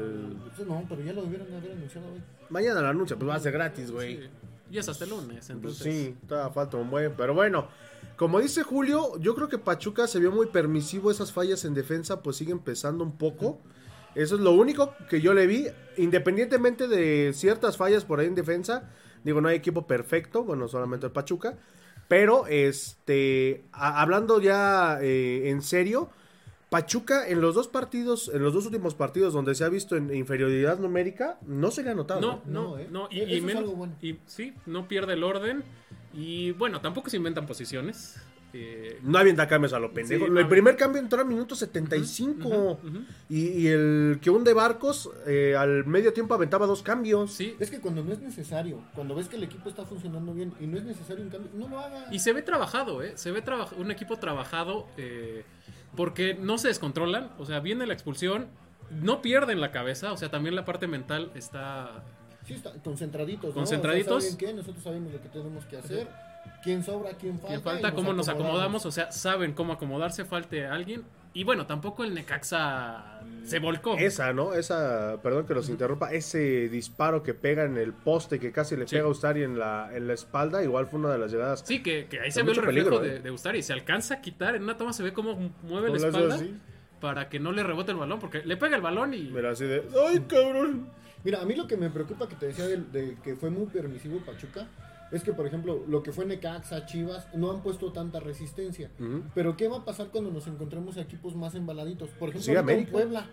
El- 0.58 0.68
No, 0.68 0.84
pero 0.88 1.02
ya 1.02 1.12
lo 1.12 1.22
debieron 1.22 1.52
haber 1.54 1.72
anunciado 1.72 2.06
hoy. 2.12 2.20
Mañana 2.50 2.80
lo 2.82 2.88
anuncian, 2.88 3.18
pues 3.18 3.28
va 3.30 3.34
a 3.36 3.40
ser 3.40 3.52
gratis, 3.52 3.90
güey. 3.90 4.16
Sí. 4.18 4.28
Y 4.72 4.78
es 4.78 4.88
hasta 4.88 5.04
el 5.04 5.10
lunes, 5.10 5.28
Pues 5.38 5.50
entonces. 5.50 5.82
sí, 5.94 6.16
todavía 6.28 6.52
falta 6.52 6.76
un 6.76 6.90
buen. 6.90 7.12
Pero 7.16 7.34
bueno, 7.34 7.68
como 8.16 8.38
dice 8.40 8.62
Julio, 8.62 9.18
yo 9.18 9.34
creo 9.34 9.48
que 9.48 9.58
Pachuca 9.58 10.06
se 10.06 10.20
vio 10.20 10.30
muy 10.30 10.46
permisivo. 10.46 11.10
Esas 11.10 11.32
fallas 11.32 11.64
en 11.64 11.74
defensa, 11.74 12.22
pues 12.22 12.36
siguen 12.36 12.58
pesando 12.60 13.02
un 13.02 13.16
poco. 13.18 13.60
Eso 14.14 14.34
es 14.36 14.40
lo 14.40 14.52
único 14.52 14.94
que 15.08 15.20
yo 15.20 15.34
le 15.34 15.46
vi. 15.46 15.66
Independientemente 15.96 16.86
de 16.88 17.32
ciertas 17.34 17.76
fallas 17.76 18.04
por 18.04 18.20
ahí 18.20 18.26
en 18.26 18.34
defensa, 18.34 18.90
digo, 19.24 19.40
no 19.40 19.48
hay 19.48 19.56
equipo 19.56 19.86
perfecto. 19.86 20.44
Bueno, 20.44 20.68
solamente 20.68 21.06
el 21.06 21.12
Pachuca. 21.12 21.58
Pero, 22.08 22.46
este, 22.48 23.64
a- 23.72 24.00
hablando 24.02 24.40
ya 24.40 24.98
eh, 25.00 25.48
en 25.50 25.62
serio, 25.62 26.10
Pachuca 26.70 27.28
en 27.28 27.40
los 27.40 27.54
dos 27.56 27.66
partidos, 27.68 28.30
en 28.32 28.42
los 28.42 28.54
dos 28.54 28.64
últimos 28.64 28.94
partidos 28.94 29.32
donde 29.34 29.54
se 29.54 29.64
ha 29.64 29.68
visto 29.68 29.96
en 29.96 30.14
inferioridad 30.14 30.78
numérica, 30.78 31.36
no 31.46 31.70
se 31.72 31.82
le 31.82 31.90
ha 31.90 31.94
notado. 31.94 32.20
No, 32.20 32.42
no, 32.46 32.62
No, 32.70 32.78
¿eh? 32.78 32.88
no. 32.90 33.08
Y, 33.10 33.20
Eso 33.20 33.28
y 33.30 33.36
es 33.38 33.42
men- 33.42 33.56
algo 33.56 33.72
bueno. 33.72 33.94
y 34.00 34.18
sí, 34.26 34.54
no 34.66 34.86
pierde 34.86 35.14
el 35.14 35.24
orden. 35.24 35.64
Y 36.14 36.52
bueno, 36.52 36.80
tampoco 36.80 37.10
se 37.10 37.16
inventan 37.16 37.46
posiciones. 37.46 38.16
Eh, 38.52 38.98
No 39.02 39.16
avienta 39.18 39.46
cambios 39.46 39.72
a 39.72 39.78
lo 39.78 39.92
pendejo. 39.92 40.24
Sí, 40.24 40.28
el 40.28 40.34
no. 40.42 40.48
primer 40.48 40.76
cambio 40.76 41.00
entró 41.00 41.20
al 41.20 41.26
minuto 41.26 41.54
75. 41.56 42.48
ujú, 42.48 42.70
ujú. 42.88 42.98
Y, 43.28 43.46
y 43.48 43.66
el 43.68 44.18
que 44.20 44.30
hunde 44.30 44.52
barcos 44.54 45.08
eh, 45.26 45.54
al 45.56 45.84
medio 45.86 46.12
tiempo 46.12 46.34
aventaba 46.34 46.66
dos 46.66 46.82
cambios. 46.82 47.32
Sí. 47.32 47.54
Es 47.60 47.70
que 47.70 47.80
cuando 47.80 48.02
no 48.04 48.12
es 48.12 48.20
necesario, 48.20 48.80
cuando 48.94 49.14
ves 49.14 49.28
que 49.28 49.36
el 49.36 49.44
equipo 49.44 49.68
está 49.68 49.84
funcionando 49.84 50.34
bien 50.34 50.52
y 50.60 50.66
no 50.66 50.78
es 50.78 50.84
necesario 50.84 51.22
un 51.24 51.30
cambio, 51.30 51.50
no 51.54 51.68
lo 51.68 51.78
haga. 51.80 52.06
Y 52.12 52.18
se 52.20 52.32
ve 52.32 52.42
trabajado, 52.42 53.02
¿eh? 53.04 53.12
Se 53.16 53.30
ve 53.32 53.40
traba- 53.42 53.68
un 53.78 53.90
equipo 53.92 54.16
trabajado 54.18 54.88
eh, 54.96 55.44
porque 55.96 56.34
no 56.34 56.58
se 56.58 56.68
descontrolan. 56.68 57.30
O 57.38 57.46
sea, 57.46 57.60
viene 57.60 57.86
la 57.86 57.94
expulsión, 57.94 58.48
no 58.90 59.22
pierden 59.22 59.60
la 59.60 59.70
cabeza. 59.70 60.12
O 60.12 60.16
sea, 60.16 60.30
también 60.30 60.54
la 60.54 60.64
parte 60.64 60.86
mental 60.86 61.30
está... 61.34 62.02
Sí, 62.46 62.54
está, 62.54 62.72
concentraditos. 62.82 63.50
¿no? 63.50 63.54
Concentraditos. 63.54 64.16
O 64.16 64.20
sea, 64.20 64.30
¿saben 64.30 64.46
qué? 64.46 64.54
Nosotros 64.54 64.82
sabemos 64.82 65.12
lo 65.12 65.22
que 65.22 65.28
tenemos 65.28 65.64
que 65.66 65.76
hacer. 65.76 66.08
¿Quién 66.62 66.82
sobra? 66.82 67.12
¿Quién 67.14 67.38
falta? 67.38 67.56
Y 67.56 67.60
falta 67.60 67.88
nos 67.88 67.94
cómo 67.94 68.12
nos 68.12 68.28
acomodamos, 68.28 68.84
o 68.86 68.90
sea, 68.90 69.10
saben 69.12 69.52
cómo 69.52 69.72
acomodarse, 69.72 70.24
falte 70.24 70.66
alguien. 70.66 71.04
Y 71.32 71.44
bueno, 71.44 71.66
tampoco 71.66 72.04
el 72.04 72.14
Necaxa 72.14 73.19
se 73.44 73.58
volcó. 73.58 73.96
Esa, 73.96 74.32
¿no? 74.32 74.54
Esa, 74.54 75.18
perdón 75.22 75.46
que 75.46 75.54
los 75.54 75.68
interrumpa, 75.68 76.12
ese 76.12 76.68
disparo 76.68 77.22
que 77.22 77.34
pega 77.34 77.64
en 77.64 77.76
el 77.76 77.92
poste 77.92 78.38
que 78.38 78.52
casi 78.52 78.76
le 78.76 78.86
Sí. 78.86 78.96
pega 78.96 79.06
a 79.06 79.10
Ustari 79.10 79.42
en 79.42 79.58
la, 79.58 79.90
en 79.94 80.06
la 80.06 80.14
espalda, 80.14 80.62
igual 80.62 80.86
fue 80.86 80.98
una 81.00 81.10
de 81.10 81.18
las 81.18 81.32
llegadas. 81.32 81.62
Sí, 81.66 81.82
que, 81.82 82.06
que 82.06 82.20
ahí 82.20 82.30
se 82.30 82.42
ve 82.42 82.50
el 82.52 82.56
reflejo 82.56 82.88
peligro, 82.90 82.98
de, 83.00 83.16
¿eh? 83.16 83.20
de 83.20 83.30
Ustari. 83.30 83.62
Se 83.62 83.72
alcanza 83.72 84.14
a 84.14 84.20
quitar, 84.20 84.54
en 84.54 84.62
una 84.64 84.76
toma 84.76 84.92
se 84.92 85.02
ve 85.02 85.12
cómo 85.12 85.52
mueve 85.62 85.90
la 85.90 85.96
espalda 85.96 86.34
así. 86.36 86.56
para 87.00 87.28
que 87.28 87.38
no 87.40 87.52
le 87.52 87.62
rebote 87.62 87.92
el 87.92 87.98
balón, 87.98 88.18
porque 88.20 88.42
le 88.44 88.56
pega 88.56 88.76
el 88.76 88.82
balón 88.82 89.14
y... 89.14 89.30
Mira, 89.30 89.50
así 89.50 89.64
de, 89.64 89.82
¡ay, 90.08 90.20
cabrón! 90.28 90.88
Mira, 91.24 91.40
a 91.42 91.44
mí 91.44 91.54
lo 91.54 91.66
que 91.66 91.76
me 91.76 91.90
preocupa 91.90 92.28
que 92.28 92.34
te 92.36 92.46
decía 92.46 92.66
de, 92.66 92.78
de 92.78 93.16
que 93.22 93.36
fue 93.36 93.50
muy 93.50 93.66
permisivo 93.66 94.18
Pachuca 94.20 94.66
es 95.12 95.22
que, 95.24 95.32
por 95.32 95.46
ejemplo, 95.46 95.82
lo 95.88 96.02
que 96.02 96.12
fue 96.12 96.24
Necaxa, 96.26 96.86
Chivas, 96.86 97.26
no 97.34 97.50
han 97.50 97.62
puesto 97.62 97.92
tanta 97.92 98.20
resistencia. 98.20 98.90
Pero 99.34 99.56
¿qué 99.56 99.68
va 99.68 99.78
a 99.78 99.84
pasar 99.84 100.08
cuando 100.08 100.30
nos 100.30 100.46
encontremos 100.46 100.96
a 100.96 101.00
equipos 101.02 101.34
más 101.36 101.54
embaladitos? 101.54 102.10
Por 102.10 102.28
ejemplo, 102.30 102.44
Sí, 102.52 102.56
América. 102.56 102.92
Puebla. 102.92 103.26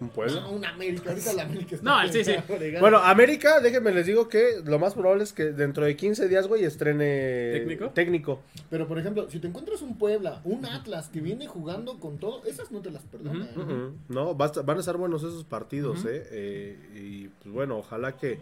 Un 0.00 0.08
pueblo. 0.08 0.40
No, 0.40 0.50
un 0.50 0.64
América. 0.64 1.10
Ahorita 1.10 1.32
la 1.34 1.44
América 1.44 1.76
está 1.76 2.02
No, 2.04 2.12
sí, 2.12 2.24
sí. 2.24 2.32
Bueno, 2.80 2.98
América, 2.98 3.60
déjenme 3.60 3.92
les 3.92 4.06
digo 4.06 4.28
que 4.28 4.60
lo 4.64 4.80
más 4.80 4.92
probable 4.94 5.22
es 5.22 5.32
que 5.32 5.52
dentro 5.52 5.84
de 5.84 5.94
15 5.96 6.28
días, 6.28 6.48
güey, 6.48 6.64
estrene 6.64 7.52
¿Técnico? 7.52 7.90
técnico. 7.90 8.40
Pero, 8.70 8.88
por 8.88 8.98
ejemplo, 8.98 9.30
si 9.30 9.38
te 9.38 9.46
encuentras 9.46 9.82
un 9.82 9.96
Puebla, 9.96 10.40
un 10.44 10.66
Atlas 10.66 11.08
que 11.10 11.20
viene 11.20 11.46
jugando 11.46 12.00
con 12.00 12.18
todo, 12.18 12.44
esas 12.44 12.72
no 12.72 12.80
te 12.80 12.90
las 12.90 13.02
perdonan. 13.04 13.42
¿eh? 13.48 13.52
Ujú. 13.56 13.92
No, 14.08 14.36
va 14.36 14.46
a 14.46 14.48
estar- 14.48 14.64
van 14.64 14.78
a 14.78 14.80
estar 14.80 14.96
buenos 14.96 15.22
esos 15.22 15.44
partidos, 15.44 16.04
¿eh? 16.06 16.26
Eh, 16.30 16.78
Y 16.96 17.28
pues 17.28 17.54
bueno, 17.54 17.78
ojalá 17.78 18.16
que, 18.16 18.40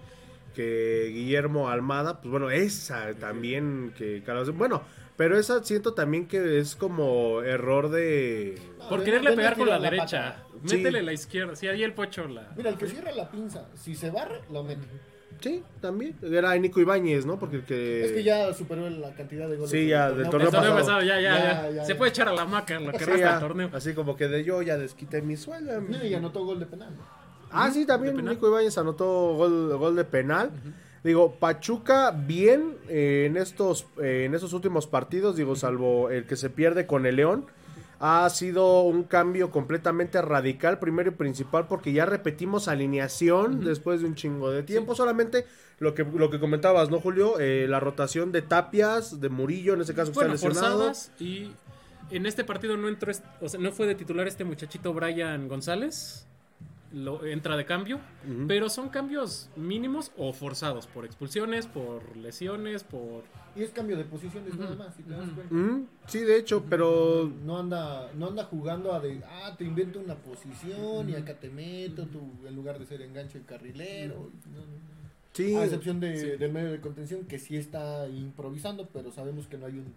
que 0.52 1.10
Guillermo 1.12 1.68
Almada, 1.68 2.20
pues 2.20 2.30
bueno, 2.30 2.50
esa 2.50 3.14
también 3.14 3.92
que... 3.96 4.22
Bueno, 4.54 4.82
pero 5.16 5.38
esa 5.38 5.62
siento 5.62 5.94
también 5.94 6.26
que 6.26 6.58
es 6.58 6.76
como 6.76 7.42
error 7.42 7.90
de... 7.90 8.58
Por 8.88 9.04
quererle 9.04 9.32
pegar 9.32 9.56
con 9.56 9.68
la 9.68 9.78
derecha. 9.78 10.44
pata. 10.44 10.46
Sí. 10.66 10.76
Métele 10.76 11.02
la 11.02 11.12
izquierda. 11.12 11.56
Sí, 11.56 11.66
ahí 11.66 11.82
el 11.82 11.92
pocho 11.92 12.26
la... 12.28 12.52
Mira, 12.56 12.70
el 12.70 12.76
que 12.76 12.86
cierra 12.86 13.12
la 13.12 13.30
pinza, 13.30 13.68
si 13.74 13.94
se 13.94 14.10
barre, 14.10 14.40
lo 14.50 14.62
mete. 14.62 14.86
Sí, 15.40 15.62
también. 15.80 16.16
Era 16.22 16.54
Nico 16.56 16.80
Ibáñez, 16.80 17.26
¿no? 17.26 17.38
Porque 17.38 17.56
el 17.56 17.64
que... 17.64 18.04
Es 18.04 18.12
que 18.12 18.22
ya 18.22 18.52
superó 18.54 18.88
la 18.88 19.12
cantidad 19.14 19.48
de 19.48 19.56
goles. 19.56 19.70
Sí, 19.70 19.88
ya, 19.88 20.12
del 20.12 20.30
torneo 20.30 20.50
pasado. 20.50 20.76
pasado, 20.76 21.02
ya, 21.02 21.20
ya, 21.20 21.36
Ya, 21.36 21.62
ya, 21.62 21.70
ya, 21.70 21.84
Se 21.84 21.96
puede 21.96 22.10
echar 22.10 22.28
a 22.28 22.32
la 22.32 22.44
maca 22.44 22.78
lo 22.78 22.92
que 22.92 22.98
Sí, 23.00 23.04
resta 23.06 23.30
del 23.32 23.40
torneo. 23.40 23.70
Así 23.72 23.92
como 23.94 24.16
que 24.16 24.28
de 24.28 24.44
yo 24.44 24.62
ya 24.62 24.78
desquité 24.78 25.20
mi 25.20 25.36
sueldo. 25.36 25.80
No, 25.80 26.04
y 26.04 26.14
anotó 26.14 26.44
gol 26.44 26.60
de 26.60 26.66
penal. 26.66 26.96
Ah, 27.52 27.70
sí, 27.70 27.86
también. 27.86 28.16
Nico 28.24 28.48
Ibáñez 28.48 28.76
anotó 28.78 29.34
gol, 29.34 29.76
gol 29.76 29.96
de 29.96 30.04
penal. 30.04 30.50
Digo, 31.04 31.34
Pachuca 31.34 32.12
bien 32.12 32.76
eh, 32.88 33.24
en 33.26 33.36
estos 33.36 33.86
eh, 34.00 34.24
en 34.26 34.34
estos 34.34 34.52
últimos 34.52 34.86
partidos, 34.86 35.36
digo, 35.36 35.56
salvo 35.56 36.10
el 36.10 36.26
que 36.26 36.36
se 36.36 36.48
pierde 36.48 36.86
con 36.86 37.06
el 37.06 37.16
León. 37.16 37.46
ha 38.04 38.28
sido 38.30 38.82
un 38.82 39.04
cambio 39.04 39.50
completamente 39.50 40.20
radical, 40.22 40.78
primero 40.80 41.10
y 41.10 41.14
principal, 41.14 41.66
porque 41.68 41.92
ya 41.92 42.04
repetimos 42.04 42.66
alineación 42.66 43.64
después 43.64 44.00
de 44.00 44.06
un 44.06 44.14
chingo 44.16 44.50
de 44.50 44.64
tiempo. 44.64 44.94
Solamente 44.96 45.46
lo 45.78 45.94
que, 45.94 46.04
lo 46.04 46.28
que 46.30 46.40
comentabas, 46.40 46.90
¿no, 46.90 47.00
Julio? 47.00 47.38
Eh, 47.38 47.66
la 47.68 47.78
rotación 47.78 48.32
de 48.32 48.42
Tapias, 48.42 49.20
de 49.20 49.28
Murillo, 49.28 49.74
en 49.74 49.82
ese 49.82 49.94
caso 49.94 50.10
que 50.10 50.16
Bueno, 50.16 50.34
está 50.34 50.48
lesionado. 50.48 50.92
y 51.20 51.52
en 52.10 52.26
este 52.26 52.42
partido 52.44 52.76
no 52.76 52.88
entró, 52.88 53.12
o 53.40 53.48
sea, 53.48 53.60
no 53.60 53.70
fue 53.72 53.86
de 53.86 53.94
titular 53.94 54.26
este 54.26 54.44
muchachito 54.44 54.92
Brian 54.92 55.48
González. 55.48 56.26
Lo, 56.92 57.24
entra 57.24 57.56
de 57.56 57.64
cambio, 57.64 58.00
pero 58.46 58.68
son 58.68 58.90
cambios 58.90 59.48
mínimos 59.56 60.12
o 60.18 60.32
forzados 60.34 60.86
por 60.86 61.04
expulsiones, 61.06 61.66
por 61.66 62.16
lesiones, 62.16 62.84
por 62.84 63.24
Y 63.56 63.62
es 63.62 63.70
cambio 63.70 63.96
de 63.96 64.04
posiciones 64.04 64.54
nada 64.56 64.76
más, 64.76 64.94
si 64.94 65.02
te 65.02 65.10
das 65.12 65.28
cuenta. 65.30 65.90
Sí, 66.06 66.20
de 66.20 66.36
hecho, 66.36 66.64
pero 66.68 67.30
No 67.44 67.58
anda, 67.58 68.10
no 68.14 68.28
anda 68.28 68.44
jugando 68.44 68.92
a 68.92 69.00
de, 69.00 69.22
ah, 69.26 69.54
te 69.56 69.64
invento 69.64 70.00
una 70.00 70.16
posición 70.16 71.08
y 71.08 71.14
acá 71.14 71.34
te 71.34 71.48
meto, 71.48 72.06
tú, 72.06 72.20
en 72.46 72.54
lugar 72.54 72.78
de 72.78 72.84
ser 72.86 73.00
enganche 73.02 73.40
carrilero. 73.42 74.30
y 74.44 74.48
no, 74.50 74.58
no. 74.60 74.66
sí. 75.32 75.54
A 75.56 75.64
excepción 75.64 75.98
de, 75.98 76.16
Sí. 76.16 76.26
del 76.38 76.52
medio 76.52 76.72
de 76.72 76.80
contención, 76.80 77.24
que 77.24 77.38
sí 77.38 77.56
está 77.56 78.06
improvisando, 78.08 78.88
pero 78.92 79.10
sabemos 79.12 79.46
que 79.46 79.56
no 79.56 79.64
hay 79.66 79.78
un, 79.78 79.94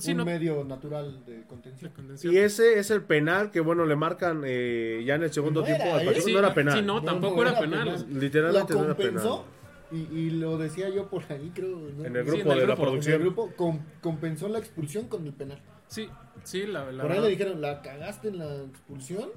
sí, 0.00 0.10
un 0.12 0.16
no- 0.18 0.24
medio 0.24 0.64
natural 0.64 1.24
de 1.26 1.34
de 1.38 1.42
contención. 1.44 1.92
Y 2.32 2.36
ese 2.38 2.78
es 2.78 2.90
el 2.90 3.02
penal 3.02 3.50
que, 3.50 3.60
bueno, 3.60 3.84
le 3.86 3.96
marcan 3.96 4.42
eh, 4.44 5.02
ya 5.06 5.14
en 5.16 5.22
el 5.24 5.32
segundo 5.32 5.60
No 5.60 5.66
tiempo 5.66 5.84
era, 5.84 5.96
al 5.98 6.04
no 6.04 6.38
era 6.38 6.54
penal. 6.54 6.78
sí, 6.78 6.82
no, 6.84 7.02
tampoco 7.02 7.42
era 7.42 7.58
penal. 7.58 8.06
Literalmente 8.10 8.72
no 8.74 8.84
era 8.84 8.96
penal. 8.96 9.12
compensó, 9.12 9.44
y, 9.92 9.96
y 10.18 10.30
lo 10.30 10.58
decía 10.58 10.88
yo 10.88 11.08
por 11.08 11.22
ahí, 11.30 11.50
creo. 11.54 11.78
¿no? 11.96 12.04
En 12.04 12.16
el 12.16 12.24
Sí, 12.24 12.30
grupo 12.30 12.52
en 12.52 12.52
el 12.52 12.60
de 12.60 12.66
la 12.66 12.74
grupo, 12.74 12.88
en 12.90 12.98
el 12.98 13.06
En 13.06 13.12
el 13.12 13.20
producción. 13.20 13.20
grupo 13.22 13.52
com- 13.56 13.80
compensó 14.00 14.48
la 14.48 14.58
expulsión 14.58 15.08
con 15.08 15.26
el 15.26 15.32
penal. 15.32 15.60
Sí, 15.88 16.08
sí, 16.42 16.66
la, 16.66 16.90
la 16.90 17.02
por 17.02 17.12
ahí 17.12 17.18
verdad. 17.18 17.22
le 17.24 17.30
dijeron, 17.30 17.60
la 17.60 17.82
cagaste 17.82 18.28
en 18.28 18.38
la 18.38 18.56
expulsión 18.64 19.28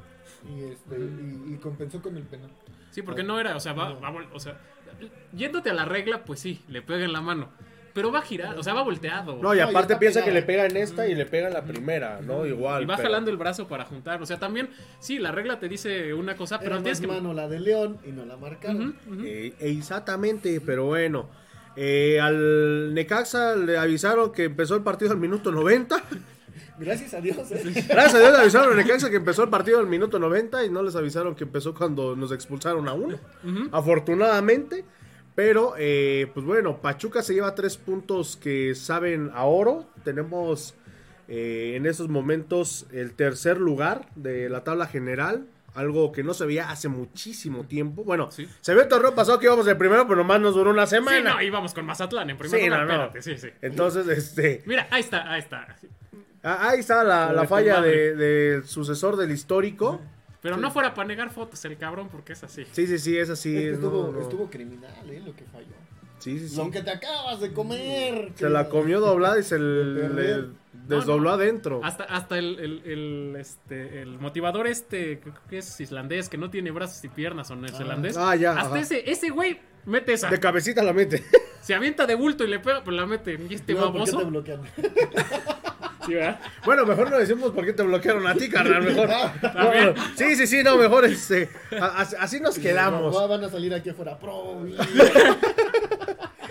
y, 0.50 0.64
este, 0.72 0.96
y, 0.98 1.54
y 1.54 1.58
compensó 1.58 2.02
con 2.02 2.16
el 2.18 2.24
penal. 2.24 2.50
Sí, 2.92 3.02
porque 3.02 3.24
no 3.24 3.40
era, 3.40 3.56
o 3.56 3.60
sea, 3.60 3.74
va, 3.74 3.90
No. 3.94 4.02
va 4.02 4.14
o 4.34 4.40
sea, 4.40 4.58
yéndote 5.34 5.70
a 5.70 5.74
la 5.74 5.86
regla, 5.86 6.24
pues 6.26 6.40
sí, 6.40 6.62
le 6.68 6.82
pega 6.82 7.04
en 7.06 7.14
la 7.14 7.22
mano. 7.22 7.50
Pero 7.98 8.12
va 8.12 8.20
a 8.20 8.22
girar, 8.22 8.56
o 8.60 8.62
sea, 8.62 8.76
va 8.76 8.84
volteado. 8.84 9.40
No, 9.42 9.56
y 9.56 9.60
aparte 9.60 9.96
piensa 9.96 10.24
que 10.24 10.30
le 10.32 10.44
pega 10.44 10.68
en 10.68 10.78
esta 10.78 11.08
y 11.08 11.16
le 11.16 11.26
pega 11.26 11.48
en 11.48 11.54
la 11.56 11.64
primera, 11.64 12.20
¿no? 12.22 12.46
Igual. 12.46 12.84
y 12.84 12.86
va 12.86 12.96
pero- 12.96 13.08
jalando 13.10 13.32
el 13.32 13.38
brazo 13.38 13.68
para 13.68 13.86
juntar. 13.86 14.22
O 14.22 14.26
sea, 14.28 14.38
también, 14.38 14.70
sí, 15.00 15.18
la 15.18 15.32
regla 15.32 15.60
te 15.60 15.68
dice 15.68 16.14
una 16.14 16.36
cosa, 16.38 16.60
pero 16.60 16.76
Era 16.76 16.84
tienes 16.84 17.02
más 17.02 17.08
que. 17.08 17.14
mano 17.22 17.34
la 17.34 17.48
de 17.48 17.60
León 17.60 17.98
y 18.06 18.12
no 18.12 18.24
la 18.24 18.38
marcaron. 18.38 18.96
Eh, 19.26 19.52
exactamente, 19.60 20.62
pero 20.64 20.86
bueno. 20.86 21.28
Eh, 21.76 22.20
al 22.20 22.94
Necaxa 22.94 23.56
le 23.56 23.80
avisaron 23.80 24.32
que 24.32 24.44
empezó 24.44 24.76
el 24.76 24.84
partido 24.84 25.12
al 25.12 25.18
minuto 25.18 25.52
90. 25.52 26.04
Gracias 26.80 27.16
a 27.16 27.22
Dios. 27.22 27.38
¿eh? 27.52 27.64
Gracias 27.90 28.14
a 28.14 28.20
Dios 28.20 28.32
le 28.32 28.38
avisaron 28.38 28.70
al 28.72 28.78
Necaxa 28.78 29.10
que 29.10 29.16
empezó 29.16 29.42
el 29.44 29.50
partido 29.50 29.80
al 29.80 29.88
minuto 29.88 30.20
90 30.20 30.66
y 30.66 30.70
no 30.70 30.84
les 30.84 30.96
avisaron 30.96 31.34
que 31.34 31.46
empezó 31.46 31.74
cuando 31.74 32.16
nos 32.16 32.32
expulsaron 32.32 32.88
a 32.88 32.94
uno. 32.94 33.18
Afortunadamente. 33.72 34.86
Pero, 35.38 35.76
eh, 35.78 36.32
pues 36.34 36.48
bueno, 36.48 36.82
Pachuca 36.82 37.22
se 37.22 37.36
lleva 37.36 37.54
tres 37.54 37.78
puntos 37.78 38.38
que 38.38 38.74
saben 38.74 39.30
a 39.36 39.44
oro. 39.46 39.86
Tenemos 40.04 40.74
eh, 41.28 41.74
en 41.76 41.86
estos 41.86 42.10
momentos 42.10 42.88
el 42.92 43.14
tercer 43.14 43.60
lugar 43.60 44.08
de 44.16 44.50
la 44.50 44.64
tabla 44.64 44.88
general. 44.88 45.46
Algo 45.76 46.12
que 46.12 46.24
no 46.24 46.34
se 46.34 46.44
veía 46.48 46.72
hace 46.72 46.88
muchísimo 46.88 47.66
tiempo. 47.66 48.04
Bueno, 48.04 48.32
Sí. 48.32 48.50
se 48.62 48.74
vio 48.74 48.82
el 48.82 48.90
torneo 48.90 49.14
pasado 49.14 49.38
que 49.38 49.46
íbamos 49.46 49.68
de 49.68 49.76
primero, 49.76 50.08
pero 50.08 50.16
nomás 50.18 50.42
nos 50.42 50.56
duró 50.56 50.72
una 50.72 50.88
Sí, 50.88 50.96
semana. 50.96 51.36
no, 51.36 51.42
íbamos 51.44 51.72
con 51.76 51.86
Mazatlán 51.86 52.32
en 52.32 52.38
primer 52.40 52.60
Sí, 52.60 52.66
lugar. 52.66 52.88
no, 52.88 52.98
no. 52.98 53.04
Espérate, 53.06 53.22
sí, 53.22 53.38
sí. 53.38 53.54
Entonces, 53.62 54.08
este. 54.08 54.64
Mira, 54.66 54.88
ahí 54.90 55.02
está, 55.02 55.32
ahí 55.32 55.40
está. 55.40 55.76
ah, 56.42 56.70
Ahí 56.70 56.80
está 56.80 57.04
la, 57.04 57.46
falla 57.48 57.80
de- 57.80 58.16
del 58.16 58.66
sucesor 58.66 59.18
del 59.18 59.30
histórico. 59.30 60.02
Pero 60.50 60.62
no 60.62 60.72
fuera 60.72 60.94
para 60.94 61.08
negar 61.08 61.30
fotos 61.32 61.64
el 61.66 61.78
cabrón, 61.78 62.10
porque 62.12 62.34
es 62.34 62.44
así. 62.44 62.66
Sí, 62.72 62.88
sí, 62.88 62.98
sí, 63.00 63.18
es 63.18 63.30
así. 63.30 63.56
Es 63.56 63.62
que 63.64 63.70
estuvo, 63.74 64.04
no, 64.08 64.12
no. 64.14 64.22
estuvo 64.22 64.50
criminal, 64.50 65.10
¿eh? 65.10 65.22
Lo 65.26 65.36
que 65.36 65.44
falló. 65.46 65.68
Sí, 66.20 66.40
sí, 66.40 66.50
sí. 66.50 66.58
Lo 66.58 66.72
que 66.72 66.82
te 66.82 66.90
acabas 66.90 67.40
de 67.42 67.54
comer. 67.54 68.32
Se 68.36 68.50
la 68.50 68.70
comió 68.70 69.00
doblada 69.00 69.40
y 69.40 69.44
se 69.44 69.60
le, 69.60 70.46
desdobló 70.88 71.18
No, 71.18 71.24
no. 71.24 71.30
adentro. 71.32 71.82
Hasta, 71.84 72.06
hasta 72.06 72.40
el, 72.40 72.60
el, 72.60 72.82
el, 72.86 73.36
este, 73.38 74.02
el 74.02 74.18
motivador 74.20 74.68
este, 74.68 75.20
creo 75.20 75.36
que 75.50 75.60
es 75.60 75.80
islandés, 75.80 76.28
que 76.30 76.38
no 76.38 76.50
tiene 76.50 76.72
brazos 76.72 77.04
y 77.04 77.10
piernas, 77.10 77.52
o 77.52 77.56
neozelandés. 77.56 78.18
Ah, 78.18 78.36
ya, 78.36 78.52
Hasta 78.54 78.66
ajá. 78.68 78.80
ese, 78.80 79.10
ese 79.12 79.30
güey 79.30 79.60
mete 79.86 80.14
esa. 80.14 80.30
De 80.30 80.40
cabecita 80.40 80.82
la 80.84 80.94
mete. 80.94 81.24
Se 81.62 81.76
avienta 81.76 82.06
de 82.08 82.16
bulto 82.16 82.44
y 82.46 82.48
le 82.48 82.60
pega, 82.60 82.84
pues 82.84 82.96
la 82.96 83.06
mete. 83.06 83.38
Y 83.50 83.54
este 83.54 83.74
No, 83.74 83.92
¿por 83.92 84.04
qué 84.06 84.12
te 84.12 84.12
baboso. 84.16 84.30
bloquean? 84.30 84.62
Sí, 86.08 86.14
¿verdad? 86.16 86.40
Bueno, 86.66 86.86
mejor 86.86 87.12
no 87.12 87.20
decimos 87.20 87.52
por 87.52 87.64
qué 87.66 87.74
te 87.74 87.84
bloquearon 87.84 88.26
a 88.26 88.34
ti, 88.34 88.50
carnal. 88.50 88.82
Mejor. 88.82 89.08
También. 89.42 89.94
No, 89.94 90.04
sí, 90.16 90.36
sí, 90.36 90.48
sí, 90.48 90.64
no, 90.64 90.78
mejor 90.78 91.06
este. 91.06 91.50
a- 91.80 92.02
Así, 92.20 92.40
nos 92.40 92.58
No, 92.58 92.64
quedamos. 92.64 93.30
van 93.30 93.44
a 93.44 93.50
salir 93.50 93.74
aquí 93.74 93.90
afuera. 93.90 94.18
Pro. 94.18 94.66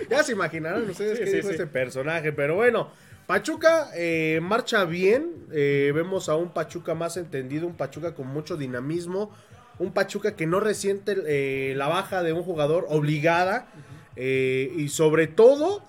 Ya 0.09 0.23
se 0.23 0.31
imaginarán 0.31 0.89
ustedes 0.89 1.17
Sí, 1.17 1.23
qué 1.25 1.29
sí, 1.29 1.35
dijo 1.37 1.47
sí. 1.49 1.53
este 1.55 1.67
personaje. 1.67 2.31
Pero 2.31 2.55
bueno, 2.55 2.89
Pachuca 3.25 3.89
eh, 3.95 4.39
marcha 4.41 4.85
bien. 4.85 5.47
eh, 5.51 5.91
vemos 5.93 6.29
a 6.29 6.35
un 6.35 6.49
Pachuca 6.53 6.93
más 6.95 7.17
entendido, 7.17 7.67
un 7.67 7.75
Pachuca 7.75 8.13
con 8.15 8.27
mucho 8.27 8.55
dinamismo. 8.55 9.31
Un 9.79 9.91
Pachuca 9.91 10.35
que 10.35 10.45
no 10.47 10.59
resiente 10.59 11.15
eh, 11.27 11.73
la 11.75 11.87
baja 11.87 12.23
de 12.23 12.31
un 12.33 12.43
jugador 12.43 12.85
obligada. 12.89 13.67
eh, 14.15 14.71
y 14.77 14.89
sobre 14.89 15.27
todo 15.27 15.83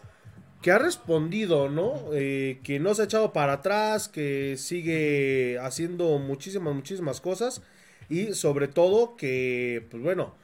que 0.63 0.71
ha 0.73 0.79
respondido, 0.79 1.69
¿no? 1.69 1.95
Eh, 2.13 2.61
que 2.65 2.81
no 2.81 2.95
se 2.95 3.03
ha 3.03 3.05
echado 3.05 3.33
para 3.33 3.55
atrás, 3.55 4.09
que 4.09 4.57
sigue 4.57 5.59
haciendo 5.61 6.19
muchísimas, 6.19 6.75
muchísimas 6.75 7.21
cosas. 7.21 7.63
Y 8.09 8.35
sobre 8.35 8.69
todo 8.69 9.17
que, 9.17 9.87
pues 9.91 10.03
bueno, 10.03 10.35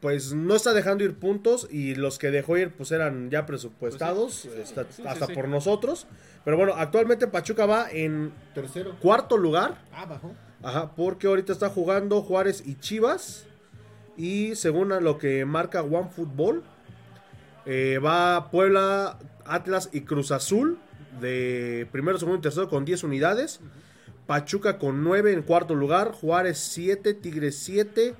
pues 0.00 0.34
no 0.34 0.54
está 0.54 0.72
dejando 0.74 1.04
ir 1.04 1.14
puntos 1.18 1.68
y 1.70 1.94
los 1.94 2.18
que 2.18 2.30
dejó 2.30 2.56
ir 2.58 2.70
pues 2.72 2.90
eran 2.92 3.30
ya 3.30 3.46
presupuestados 3.46 4.34
sí, 4.34 4.50
sí, 4.64 5.02
hasta 5.06 5.26
sí. 5.26 5.32
por 5.34 5.48
nosotros. 5.48 6.06
Pero 6.44 6.56
bueno, 6.58 6.74
actualmente 6.76 7.26
Pachuca 7.26 7.64
va 7.66 7.90
en 7.90 8.32
Tercero. 8.54 8.96
cuarto 9.00 9.36
lugar, 9.38 9.80
Ah, 9.92 10.04
bajó. 10.04 10.32
ajá, 10.62 10.94
porque 10.94 11.26
ahorita 11.26 11.52
está 11.52 11.70
jugando 11.70 12.20
Juárez 12.22 12.62
y 12.66 12.74
Chivas 12.74 13.46
y 14.16 14.54
según 14.56 14.92
a 14.92 15.00
lo 15.00 15.16
que 15.18 15.44
marca 15.46 15.82
One 15.82 16.10
Football 16.14 16.62
eh, 17.66 17.98
va 17.98 18.50
Puebla, 18.50 19.18
Atlas 19.44 19.90
y 19.92 20.02
Cruz 20.02 20.30
Azul 20.32 20.78
de 21.20 21.86
primero, 21.92 22.18
segundo 22.18 22.38
y 22.38 22.42
tercero 22.42 22.68
con 22.68 22.84
10 22.84 23.04
unidades. 23.04 23.60
Pachuca 24.26 24.78
con 24.78 25.04
9 25.04 25.32
en 25.32 25.42
cuarto 25.42 25.74
lugar, 25.74 26.12
Juárez 26.12 26.58
7, 26.58 27.12
Tigres 27.14 27.58
7, 27.58 28.14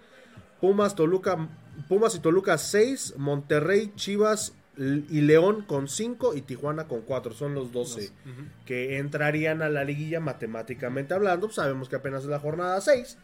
Pumas, 0.61 0.95
Toluca, 0.95 1.49
Pumas 1.89 2.15
y 2.15 2.19
Toluca 2.21 2.59
6, 2.59 3.15
Monterrey, 3.17 3.91
Chivas 3.97 4.53
y 4.77 5.21
León 5.23 5.63
con 5.67 5.89
5 5.89 6.35
y 6.35 6.43
Tijuana 6.43 6.89
con 6.89 7.01
4. 7.03 7.33
Son 7.33 7.55
los 7.55 7.73
12 7.73 8.11
Ujú. 8.27 8.43
que 8.67 8.99
entrarían 8.99 9.63
a 9.63 9.69
la 9.71 9.83
liguilla 9.85 10.21
matemáticamente 10.21 11.15
hablando. 11.15 11.47
Pues 11.47 11.57
sabemos 11.57 11.89
que 11.89 11.97
apenas 11.97 12.25
es 12.25 12.29
la 12.29 12.39
jornada 12.41 12.79
6, 12.81 13.17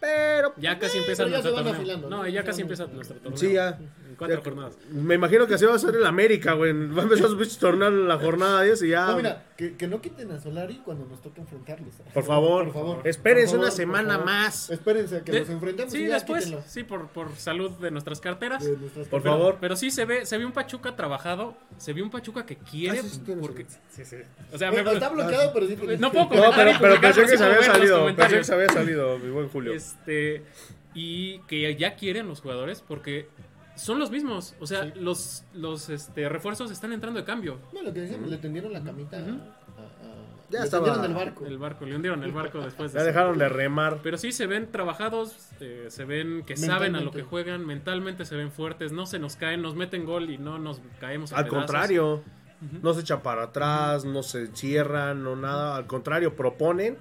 pero 0.00 0.52
Ya 0.56 0.78
casi 0.78 0.98
empieza 0.98 1.24
pero 1.24 1.30
nuestro 1.34 1.54
torneo. 1.54 1.72
afilando, 1.72 2.08
no, 2.10 2.16
¿no? 2.18 2.28
ya 2.28 2.44
casi 2.44 2.62
empieza 2.62 2.86
nuestro 2.86 3.16
torneo. 3.18 3.36
Sí, 3.38 3.52
ya. 3.52 3.78
En 4.08 4.14
cuatro 4.16 4.36
Ya- 4.38 4.42
jornadas. 4.44 4.76
me 4.90 5.14
imagino 5.16 5.46
que 5.46 5.54
así 5.54 5.64
va 5.66 5.74
a 5.74 5.78
ser 5.78 5.94
el 5.94 6.06
América, 6.06 6.52
güey. 6.54 6.72
Va 6.96 7.00
a 7.00 7.04
empezar 7.04 7.28
su 7.28 7.58
torneo 7.58 7.88
en 7.88 8.08
la 8.08 8.18
jornada 8.18 8.62
10 8.62 8.82
y 8.82 8.88
ya. 8.90 9.06
No, 9.06 9.16
mira, 9.16 9.44
que, 9.56 9.76
que 9.76 9.86
no 9.88 10.00
quiten 10.00 10.30
a 10.32 10.40
Solari 10.40 10.76
cuando 10.84 11.04
nos 11.06 11.20
toque 11.22 11.40
enfrentarlos. 11.40 11.94
Por 12.14 12.24
favor, 12.24 12.64
por 12.64 12.72
favor. 12.74 13.00
espérense 13.08 13.52
Por 13.52 13.58
una 13.60 13.68
favor, 13.68 13.76
semana 13.76 14.08
por 14.18 14.26
favor. 14.26 14.26
más. 14.26 14.70
Espérense 14.70 15.16
a 15.16 15.20
que 15.24 15.32
De- 15.32 15.40
nos 15.40 15.50
enfrentemos 15.50 15.92
sí, 15.92 16.04
y 16.04 16.08
ya 16.08 16.14
después, 16.14 16.44
quítenlo 16.44 16.64
sí, 16.66 16.84
por, 16.84 17.08
por 17.08 17.34
salud 17.36 17.70
de 17.72 17.90
nuestras 17.90 18.20
carteras. 18.20 18.64
de 18.64 18.76
nuestras 18.76 19.08
Por 19.08 19.20
carteras. 19.22 19.38
favor. 19.38 19.56
Pero 19.60 19.76
sí 19.76 19.90
se 19.90 20.04
ve, 20.04 20.24
se 20.26 20.38
ve 20.38 20.46
un 20.46 20.52
Pachuca 20.52 20.96
trabajado, 20.96 21.56
se 21.78 21.92
ve 21.92 22.02
un 22.02 22.10
Pachuca 22.10 22.46
que 22.46 22.56
quiere, 22.56 23.00
Ah, 23.00 23.02
sí, 23.02 23.20
sí, 23.26 23.34
porque, 23.40 23.66
sí, 23.90 24.04
sí. 24.04 24.16
O 24.52 24.58
sea, 24.58 24.68
Eh, 24.72 24.82
me- 24.82 24.92
está 24.92 25.08
bloqueado, 25.10 25.52
pero 25.52 25.66
sí. 25.66 25.76
No 25.98 26.10
puedo 26.12 26.24
No, 26.24 26.28
comentar 26.30 26.54
pero, 26.54 26.70
y 26.70 26.74
pero 26.78 26.94
publicar, 26.94 27.14
pensé 27.14 27.30
que 27.32 27.38
se 27.38 27.44
había 27.44 27.62
salido. 27.62 28.06
Pensé 28.16 28.36
que 28.38 28.44
se 28.44 28.54
había 28.54 28.68
salido, 28.68 29.18
mi 29.18 29.30
buen 29.30 29.48
Julio. 29.48 29.72
Este, 29.86 30.42
y 30.94 31.38
que 31.40 31.74
ya 31.76 31.94
quieren 31.96 32.26
los 32.28 32.40
jugadores 32.40 32.82
porque 32.86 33.28
son 33.76 33.98
los 33.98 34.10
mismos. 34.10 34.54
O 34.60 34.66
sea, 34.66 34.84
Sí. 34.84 34.92
los, 34.98 35.44
los 35.54 35.88
este, 35.90 36.28
refuerzos 36.28 36.70
están 36.70 36.92
entrando 36.92 37.20
de 37.20 37.26
cambio. 37.26 37.58
No, 37.72 37.82
lo 37.82 37.92
que 37.92 38.00
decíamos, 38.00 38.30
le 38.30 38.38
tendieron 38.38 38.72
la 38.72 38.82
camita. 38.82 39.18
Ujú. 39.18 39.30
a- 39.30 39.82
a- 39.82 40.16
Ya 40.50 40.60
le 40.60 40.64
estaba- 40.64 40.84
tendieron 40.86 41.10
el 41.10 41.24
barco. 41.26 41.46
El 41.46 41.58
barco, 41.58 41.84
le 41.84 41.96
hundieron 41.96 42.22
el 42.24 42.32
barco 42.32 42.60
después 42.60 42.92
de 42.92 42.98
Ya 43.00 43.04
dejaron 43.04 43.36
de 43.36 43.48
remar. 43.48 43.98
Pero 44.02 44.16
sí 44.16 44.32
se 44.32 44.46
ven 44.46 44.70
trabajados, 44.72 45.36
eh, 45.60 45.86
se 45.90 46.04
ven 46.06 46.44
que 46.46 46.56
saben 46.56 46.94
a 46.96 47.00
lo 47.00 47.10
que 47.10 47.22
juegan, 47.22 47.66
mentalmente 47.66 48.24
se 48.24 48.36
ven 48.36 48.50
fuertes, 48.50 48.92
no 48.92 49.04
se 49.06 49.18
nos 49.18 49.36
caen, 49.36 49.60
nos 49.60 49.74
meten 49.74 50.04
gol 50.06 50.30
y 50.30 50.38
no 50.38 50.58
nos 50.58 50.80
caemos 51.00 51.32
a 51.32 51.38
Al 51.38 51.44
pedazos. 51.44 51.58
contrario, 51.66 52.22
no 52.80 52.94
se 52.94 53.00
echan 53.00 53.20
para 53.22 53.42
atrás, 53.42 54.04
no 54.06 54.22
se 54.22 54.46
cierran, 54.54 55.22
no 55.24 55.36
nada. 55.36 55.76
Al 55.76 55.86
contrario, 55.86 56.34
proponen, 56.36 56.96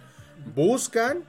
buscan 0.53 1.23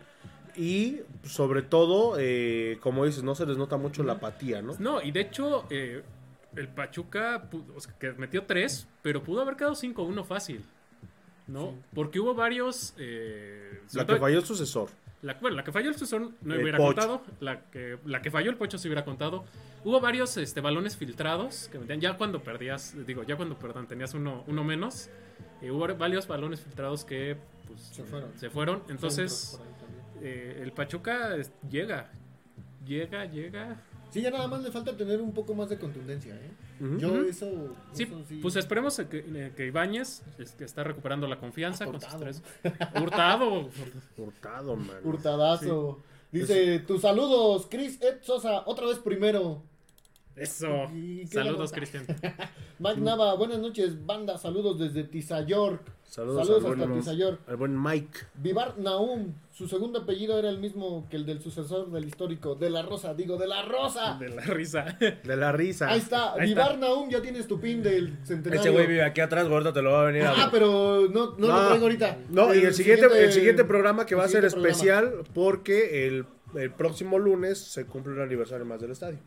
y 0.56 1.00
sobre 1.26 1.62
todo, 1.62 2.16
eh, 2.18 2.78
como 2.80 3.04
dices, 3.04 3.23
no 3.23 3.35
se 3.35 3.47
les 3.47 3.56
nota 3.56 3.76
mucho 3.76 4.02
la 4.02 4.14
apatía, 4.14 4.62
¿no? 4.62 4.75
No, 4.78 5.02
y 5.02 5.11
de 5.12 5.21
hecho, 5.21 5.66
eh, 5.71 6.02
el 6.54 6.68
Pachuca 6.68 7.50
pu- 7.50 7.64
o 7.76 7.80
sea, 7.80 7.92
que 7.99 8.12
metió 8.12 8.45
tres, 8.45 8.87
pero 9.02 9.23
pudo 9.23 9.42
haber 9.42 9.56
quedado 9.56 9.75
5-1 9.75 10.25
fácil. 10.25 10.65
¿no? 11.49 11.75
Porque 11.95 12.19
hubo 12.19 12.34
varios... 12.34 12.93
eh, 12.99 13.80
La 13.93 14.04
que 14.04 14.17
falló 14.17 14.39
el 14.41 14.45
sucesor. 14.45 14.89
la, 15.23 15.34
bueno, 15.34 15.56
la 15.56 15.62
que 15.62 15.71
falló 15.71 15.91
el 15.91 15.95
Susón 15.97 16.34
no 16.43 16.54
El 16.54 16.62
hubiera 16.62 16.76
Pocho. 16.76 16.86
contado. 16.97 17.23
La 17.39 17.60
que, 17.71 17.99
la 18.04 18.21
que 18.21 18.32
falló 18.32 18.50
el 18.50 18.56
Pocho 18.56 18.78
se 18.78 18.89
hubiera 18.89 19.04
contado. 19.04 19.45
Hubo 19.84 20.00
varios 20.00 20.36
este, 20.39 20.60
balones 20.60 20.97
filtrados 20.97 21.69
que 21.71 21.78
metían 21.78 22.00
ya 22.00 22.17
cuando 22.17 22.43
perdías, 22.43 22.97
digo, 23.06 23.23
ya 23.23 23.36
cuando 23.36 23.56
perdón, 23.56 23.86
tenías 23.86 24.12
uno, 24.15 24.43
uno 24.49 24.65
menos. 24.65 25.08
eh, 25.62 25.71
hubo 25.71 25.86
varios 25.97 26.26
balones 26.26 26.60
filtrados 26.62 27.04
que 27.04 27.36
pues, 27.69 27.80
Se 27.80 28.02
fueron. 28.02 28.30
se 28.36 28.50
fueron. 28.50 28.82
Entonces, 28.89 29.32
Centros. 29.32 29.75
Eh, 30.23 30.61
el 30.63 30.73
Pachuca 30.73 31.37
es- 31.37 31.52
llega. 31.69 32.11
Llega, 32.87 33.25
llega. 33.26 33.83
Sí, 34.11 34.23
ya 34.23 34.31
nada 34.31 34.47
más 34.47 34.63
le 34.63 34.71
falta 34.71 34.97
tener 34.97 35.21
un 35.21 35.33
poco 35.35 35.55
más 35.55 35.69
de 35.69 35.79
contundencia, 35.79 36.35
¿eh? 36.35 36.50
Yo 36.99 37.23
eso, 37.23 37.75
Sí, 37.93 38.02
eso 38.05 38.23
sí. 38.29 38.39
pues 38.43 38.55
esperemos 38.57 38.97
que, 39.11 39.25
eh, 39.26 39.52
que 39.57 39.67
Ibáñez 39.67 40.23
es- 40.39 40.52
que 40.52 40.65
está 40.65 40.85
recuperando 40.85 41.26
la 41.26 41.39
confianza 41.41 41.85
con 41.87 41.95
sus 42.00 42.05
Hurtado. 42.05 42.23
tres. 42.23 42.43
Hurtado. 43.00 43.69
Hurtado, 44.17 44.76
man. 44.76 44.97
Hurtadazo. 45.02 46.02
Dice, 46.31 46.81
tus 46.81 47.00
saludos, 47.02 47.67
Chris 47.71 48.00
Ed 48.02 48.19
Sosa, 48.23 48.63
otra 48.67 48.87
vez 48.87 48.99
primero. 48.99 49.63
Eso. 50.35 50.85
¿Y 50.95 51.21
qué 51.23 51.29
Saludos, 51.39 51.73
Cristian. 51.73 52.05
Mike 52.79 53.00
Nava, 53.00 53.35
buenas 53.35 53.59
noches, 53.59 54.05
banda, 54.05 54.37
saludos 54.37 54.79
desde 54.79 55.05
Tizayork. 55.05 55.91
Saludos, 56.08 56.47
Saludos 56.47 56.64
al, 56.64 56.73
hasta 56.73 57.12
buen, 57.12 57.38
al 57.47 57.56
buen 57.56 57.82
Mike. 57.82 58.21
Vivar 58.36 58.78
Naum, 58.78 59.34
su 59.52 59.69
segundo 59.69 59.99
apellido 60.00 60.38
era 60.38 60.49
el 60.49 60.58
mismo 60.58 61.06
que 61.10 61.16
el 61.16 61.26
del 61.26 61.42
sucesor 61.42 61.90
del 61.90 62.06
histórico, 62.06 62.54
de 62.54 62.71
la 62.71 62.82
Rosa, 62.82 63.12
digo, 63.12 63.36
de 63.36 63.47
la 63.47 63.62
Rosa. 63.62 64.16
De 64.19 64.28
la 64.30 64.42
risa. 64.42 64.97
De 65.00 65.36
la 65.36 65.52
risa. 65.52 65.88
Ahí 65.88 65.99
está, 65.99 66.32
Ahí 66.34 66.49
Vivar 66.49 66.73
está. 66.75 66.86
Naum, 66.86 67.10
ya 67.10 67.21
tienes 67.21 67.47
tu 67.47 67.60
pin 67.60 67.82
del 67.82 68.16
centenario. 68.25 68.60
Ese 68.60 68.71
güey 68.71 68.86
vive 68.86 69.02
aquí 69.02 69.21
atrás, 69.21 69.49
gordo, 69.49 69.73
te 69.73 69.82
lo 69.82 69.92
va 69.92 70.02
a 70.02 70.04
venir 70.06 70.23
a 70.23 70.45
Ah, 70.45 70.49
pero 70.50 71.08
no, 71.12 71.34
no, 71.36 71.49
lo 71.49 71.66
traigo 71.66 71.84
ahorita. 71.84 72.19
No, 72.30 72.54
y 72.54 72.58
el 72.60 72.73
siguiente, 72.73 73.06
el 73.25 73.32
siguiente 73.32 73.64
programa 73.64 74.06
que 74.06 74.14
va 74.14 74.25
a 74.25 74.28
ser 74.28 74.45
especial 74.45 75.23
porque 75.34 76.06
el, 76.06 76.25
el 76.54 76.71
próximo 76.71 77.19
lunes 77.19 77.58
se 77.58 77.84
cumple 77.84 78.12
un 78.14 78.21
aniversario 78.21 78.64
más 78.64 78.80
del 78.80 78.92
estadio. 78.92 79.19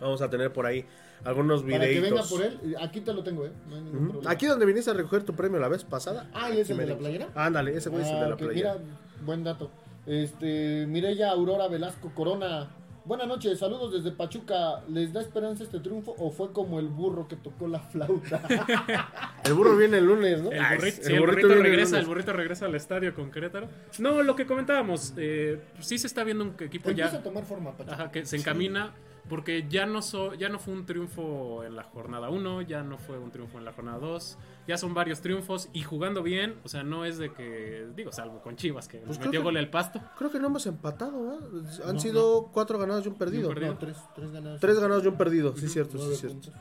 Vamos 0.00 0.20
a 0.22 0.28
tener 0.30 0.52
por 0.52 0.66
ahí 0.66 0.84
algunos 1.24 1.62
Para 1.62 1.80
que 1.80 2.00
venga 2.00 2.22
videitos. 2.22 2.30
por 2.30 2.42
él, 2.42 2.76
aquí 2.80 3.00
te 3.00 3.12
lo 3.12 3.22
tengo, 3.22 3.46
¿eh? 3.46 3.52
No 3.68 3.76
hay 3.76 3.82
ningún 3.82 3.98
Ujú. 4.02 4.08
problema. 4.12 4.30
Aquí 4.32 4.46
donde 4.46 4.66
viniste 4.66 4.90
a 4.90 4.94
recoger 4.94 5.22
tu 5.22 5.34
premio 5.34 5.58
la 5.60 5.68
vez 5.68 5.84
pasada. 5.84 6.28
Ah, 6.34 6.50
¿y 6.50 6.58
es 6.58 6.68
el 6.70 6.76
de 6.78 6.86
la 6.86 6.96
playera? 6.98 7.28
Ándale, 7.34 7.76
ese 7.76 7.88
güey 7.90 8.02
es 8.02 8.08
el 8.08 8.18
de 8.18 8.24
Ah, 8.24 8.28
la 8.28 8.36
playera. 8.36 8.74
Mira, 8.74 8.84
buen 9.24 9.44
dato. 9.44 9.70
Este, 10.06 10.84
Mireya 10.88 11.30
Aurora 11.30 11.68
Velasco 11.68 12.10
Corona. 12.14 12.70
Buenas 13.04 13.26
noches, 13.26 13.58
saludos 13.58 13.92
desde 13.92 14.12
Pachuca. 14.16 14.80
¿Les 14.88 15.12
da 15.12 15.20
esperanza 15.20 15.64
este 15.64 15.80
triunfo 15.80 16.14
o 16.18 16.30
fue 16.30 16.52
como 16.52 16.78
el 16.78 16.86
burro 16.88 17.26
que 17.28 17.34
tocó 17.36 17.66
la 17.68 17.80
flauta? 17.80 18.40
El 19.44 19.54
burro 19.54 19.76
viene 19.76 19.98
el 19.98 20.04
lunes, 20.06 20.40
¿no? 20.40 20.52
El 20.52 20.60
Ay, 20.60 20.76
burrito, 20.76 20.96
el 20.98 21.02
sí, 21.04 21.12
el 21.14 21.18
burrito 21.20 21.24
burrito 21.34 21.48
viene 21.48 21.54
el 21.54 21.62
regresa, 21.64 21.98
el 21.98 22.06
burrito 22.06 22.32
regresa 22.32 22.66
al 22.66 22.74
estadio 22.76 23.12
con 23.12 23.32
Querétaro. 23.32 23.66
No, 23.98 24.22
lo 24.22 24.36
que 24.36 24.46
comentábamos, 24.46 25.14
eh, 25.16 25.60
sí 25.80 25.98
se 25.98 26.06
está 26.06 26.22
viendo 26.22 26.44
un 26.44 26.50
equipo 26.60 26.90
Empieza 26.90 27.10
a 27.10 27.12
ya 27.14 27.22
tomar 27.24 27.44
forma, 27.44 27.72
Pachuca. 27.76 27.94
ajá, 27.94 28.10
que 28.12 28.24
se 28.24 28.36
encamina 28.36 28.92
porque 29.28 29.66
ya 29.68 29.86
no 29.86 30.02
so- 30.02 30.34
ya 30.34 30.48
no 30.48 30.58
fue 30.58 30.74
un 30.74 30.84
triunfo 30.84 31.64
en 31.64 31.76
la 31.76 31.84
jornada 31.84 32.28
1, 32.28 32.62
ya 32.62 32.82
no 32.82 32.98
fue 32.98 33.18
un 33.18 33.30
triunfo 33.30 33.58
en 33.58 33.64
la 33.64 33.72
jornada 33.72 33.98
2, 33.98 34.36
ya 34.66 34.76
son 34.76 34.94
varios 34.94 35.20
triunfos 35.20 35.68
y 35.72 35.82
jugando 35.82 36.22
bien, 36.22 36.56
o 36.64 36.68
sea, 36.68 36.82
no 36.82 37.04
es 37.04 37.18
de 37.18 37.32
que 37.32 37.86
digo, 37.96 38.12
salvo 38.12 38.40
con 38.42 38.56
Chivas 38.56 38.88
que 38.88 38.98
Pues 38.98 39.18
metió 39.18 39.42
gol 39.42 39.56
al 39.56 39.70
pasto. 39.70 40.00
Creo 40.18 40.30
que 40.30 40.38
no 40.40 40.48
hemos 40.48 40.66
empatado, 40.66 41.22
¿verdad? 41.22 41.88
Han 41.88 41.94
No, 41.94 42.00
sido 42.00 42.50
cuatro 42.52 42.78
ganados 42.78 43.04
y 43.06 43.08
un 43.08 43.14
perdido. 43.14 43.42
Y 43.42 43.46
un 43.46 43.54
perdido. 43.54 43.72
No, 43.74 43.78
tres, 43.78 43.96
tres 44.14 44.30
ganados. 44.32 44.60
Tres 44.60 44.78
ganados 44.80 45.04
y 45.04 45.08
un 45.08 45.16
perdido, 45.16 45.56
sí, 45.56 45.68
cierto, 45.68 45.92
sí, 45.92 45.98
Nueve 45.98 46.16
cierto. 46.16 46.34
puntos. 46.40 46.54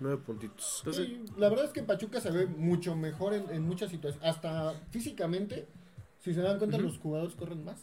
Nueve 0.00 0.22
puntitos. 0.24 0.76
Entonces, 0.84 1.08
la 1.36 1.48
verdad 1.50 1.66
es 1.66 1.72
que 1.72 1.82
Pachuca 1.82 2.20
se 2.20 2.30
ve 2.30 2.46
mucho 2.46 2.96
mejor 2.96 3.34
en, 3.34 3.50
en 3.50 3.62
muchas 3.62 3.90
situaciones. 3.90 4.26
Hasta 4.28 4.72
físicamente, 4.90 5.68
si 6.20 6.34
se 6.34 6.40
dan 6.42 6.58
cuenta, 6.58 6.76
los 6.78 6.98
jugadores 6.98 7.34
corren 7.34 7.64
más. 7.64 7.80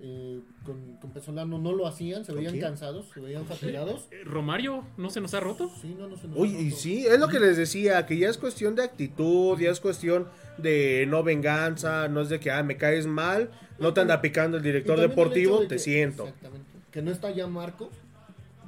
Eh, 0.00 0.40
con, 0.64 0.96
con 1.00 1.10
Pesolano 1.10 1.58
no 1.58 1.72
lo 1.72 1.86
hacían, 1.86 2.24
se 2.24 2.32
¿Con 2.32 2.42
veían 2.44 2.60
cansados, 2.60 3.06
se 3.12 3.20
veían 3.20 3.46
fatigados. 3.46 4.06
Eh, 4.10 4.22
Romario 4.24 4.84
no 4.98 5.08
se 5.10 5.20
nos 5.20 5.32
ha 5.34 5.40
roto. 5.40 5.70
Sí, 5.80 5.94
no, 5.98 6.06
no 6.08 6.16
se 6.16 6.28
nos 6.28 6.38
Uy, 6.38 6.54
ha 6.54 6.60
y 6.60 6.64
roto. 6.70 6.80
sí, 6.82 7.06
es 7.06 7.18
lo 7.18 7.28
que 7.28 7.40
les 7.40 7.56
decía, 7.56 8.04
que 8.06 8.18
ya 8.18 8.28
es 8.28 8.36
cuestión 8.38 8.74
de 8.74 8.82
actitud, 8.84 9.58
ya 9.58 9.70
es 9.70 9.80
cuestión 9.80 10.26
de 10.58 11.06
no 11.08 11.22
venganza, 11.22 12.08
no 12.08 12.20
es 12.20 12.28
de 12.28 12.40
que, 12.40 12.50
ah, 12.50 12.62
me 12.62 12.76
caes 12.76 13.06
mal, 13.06 13.50
no 13.78 13.92
te 13.94 14.00
anda 14.02 14.20
picando 14.20 14.58
el 14.58 14.62
Y 14.62 14.66
director 14.66 14.98
el 15.00 15.08
deportivo, 15.08 15.60
de 15.60 15.66
te 15.68 15.74
que- 15.76 15.78
siento. 15.80 16.24
Exactamente. 16.24 16.66
Que 16.90 17.02
no 17.02 17.10
está 17.10 17.30
ya 17.30 17.46
Marco, 17.46 17.90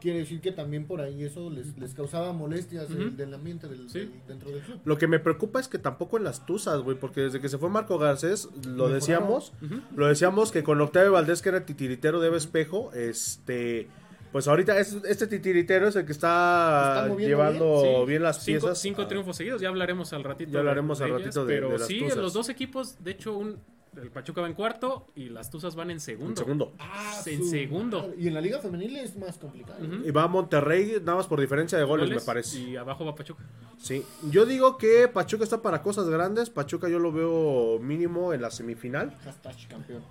quiere 0.01 0.19
decir 0.21 0.41
que 0.41 0.53
también 0.53 0.87
por 0.87 1.01
ahí 1.01 1.23
eso 1.25 1.51
les, 1.51 1.77
les 1.79 1.95
causaba 1.95 2.33
molestias 2.33 2.89
del- 2.89 3.09
Ujú. 3.09 3.17
del, 3.17 3.35
ambiente 3.35 3.69
del, 3.69 3.89
Sí. 3.91 4.01
del- 4.01 4.13
dentro 4.27 4.51
del 4.51 4.61
club. 4.61 4.81
Lo 4.85 4.99
que 4.99 5.07
me 5.07 5.19
preocupa 5.19 5.61
es 5.61 5.69
que 5.69 5.79
tampoco 5.79 6.17
en 6.19 6.25
las 6.25 6.47
tuzas, 6.47 6.81
güey, 6.81 6.97
porque 6.99 7.21
desde 7.23 7.41
que 7.41 7.49
se 7.49 7.59
fue 7.59 7.69
Marco 7.71 7.99
Garcés, 7.99 8.49
lo 8.67 8.89
decíamos, 8.89 9.53
lo 9.97 10.07
decíamos 10.07 10.53
que 10.53 10.63
con 10.63 10.81
Octavio 10.81 11.13
Valdés, 11.13 11.43
que 11.43 11.49
era 11.51 11.65
titiritero 11.67 12.21
de 12.21 12.37
espejo, 12.37 12.93
este, 12.93 13.89
pues 14.33 14.47
ahorita 14.47 14.79
es- 14.79 14.99
este 15.07 15.27
titiritero 15.27 15.89
es 15.89 15.97
el 15.97 16.05
que 16.05 16.13
está, 16.13 17.09
llevando 17.17 17.83
Sí, 17.83 18.07
bien, 18.07 18.23
las 18.23 18.45
cinco, 18.45 18.61
piezas. 18.67 18.79
cinco 18.81 19.03
Ah, 19.03 19.09
triunfos 19.09 19.37
seguidos, 19.37 19.61
ya 19.61 19.69
hablaremos 19.69 20.13
al 20.13 20.23
ratito. 20.25 20.51
Ya 20.53 20.59
hablaremos 20.61 21.01
al 21.01 21.11
ratito 21.11 21.45
de- 21.47 21.55
Pero 21.55 21.71
de 21.71 21.79
las 21.79 21.87
sí, 21.89 21.99
Tuzas. 22.01 22.17
los 22.19 22.33
dos 22.35 22.49
equipos, 22.51 23.03
de 23.03 23.11
hecho, 23.13 23.37
un, 23.37 23.57
el 23.97 24.11
Pachuca 24.11 24.41
va 24.43 24.47
en 24.47 24.55
cuarto 24.55 25.09
y 25.15 25.29
las 25.29 25.51
Tuzas 25.51 25.75
van 25.75 25.91
en 25.91 26.01
segundo. 26.01 26.31
Un 26.31 26.37
segundo. 26.37 26.73
Ah, 26.79 27.21
En 27.27 27.39
su 27.39 27.51
segundo. 27.51 28.01
madre. 28.03 28.15
Y 28.19 28.29
en 28.29 28.35
la 28.35 28.41
liga 28.41 28.59
femenil 28.61 28.97
es 28.97 29.17
más 29.17 29.39
complicado. 29.39 29.79
Y 29.85 30.11
va 30.11 30.25
a 30.25 30.29
Monterrey, 30.29 30.97
nada 31.03 31.17
más 31.19 31.27
por 31.27 31.41
diferencia 31.41 31.77
de 31.79 31.85
goles, 31.85 32.09
Goles, 32.09 32.23
me 32.23 32.27
parece. 32.27 32.59
Y 32.61 32.77
abajo 32.77 33.05
va 33.05 33.15
Pachuca. 33.15 33.43
Sí, 33.79 34.05
yo 34.31 34.47
digo 34.47 34.77
que 34.79 35.09
Pachuca 35.09 35.45
está 35.45 35.63
para 35.63 35.83
cosas 35.83 36.09
grandes. 36.09 36.51
Pachuca 36.51 36.89
yo 36.89 36.99
lo 36.99 37.13
veo 37.13 37.79
mínimo 37.81 38.33
en 38.33 38.43
la 38.43 38.51
semifinal. 38.51 39.15
Hashtag 39.25 39.69
campeón. 39.69 40.03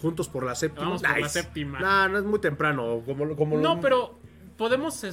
Juntos 0.00 0.28
por 0.28 0.44
la 0.44 0.54
séptima. 0.54 0.86
Vamos 0.86 1.02
por 1.02 1.10
la 1.12 1.16
Nice. 1.18 1.28
séptima. 1.42 1.80
Nah, 1.80 2.08
no 2.08 2.18
es 2.18 2.24
muy 2.24 2.40
temprano. 2.40 3.02
Como, 3.06 3.36
como 3.36 3.56
No, 3.58 3.76
lo- 3.76 3.80
pero 3.80 4.18
podemos. 4.56 5.04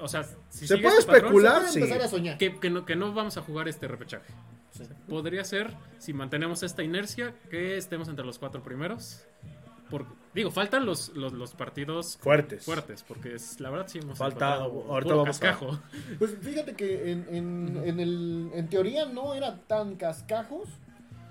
O 0.00 0.08
sea, 0.08 0.24
si 0.50 0.66
Se 0.66 0.78
puede 0.78 0.98
este 0.98 1.06
patrón, 1.12 1.24
especular. 1.26 1.62
Puede 1.72 1.86
sí. 1.86 1.92
a 1.92 2.08
soñar. 2.08 2.38
que, 2.38 2.58
que 2.58 2.70
no, 2.70 2.84
que 2.84 2.96
no 2.96 3.12
vamos 3.12 3.36
a 3.36 3.42
jugar 3.42 3.68
este 3.68 3.88
repechaje. 3.88 4.32
Sí. 4.70 4.84
Podría 5.08 5.44
ser, 5.44 5.74
si 5.98 6.12
mantenemos 6.12 6.62
esta 6.62 6.82
inercia, 6.82 7.34
que 7.50 7.76
estemos 7.76 8.08
entre 8.08 8.24
los 8.24 8.38
cuatro 8.38 8.62
primeros. 8.62 9.24
Por, 9.90 10.04
digo, 10.34 10.50
faltan 10.50 10.84
los, 10.84 11.08
los, 11.16 11.32
los 11.32 11.54
partidos 11.54 12.18
Fuertes. 12.20 12.62
fuertes, 12.64 13.02
porque 13.08 13.34
es, 13.36 13.58
la 13.58 13.70
verdad 13.70 13.86
sí 13.88 13.98
hemos 13.98 14.18
Falta- 14.18 14.56
encontrado 14.56 14.92
ahorita 14.92 15.14
vamos 15.14 15.28
a- 15.28 15.40
cascajo. 15.40 15.80
Pues 16.18 16.36
fíjate 16.42 16.74
que 16.74 17.10
en, 17.10 17.26
en, 17.30 17.82
en, 17.84 17.98
el, 18.00 18.50
en 18.52 18.68
teoría 18.68 19.06
no 19.06 19.32
era 19.34 19.56
tan 19.66 19.96
cascajos, 19.96 20.68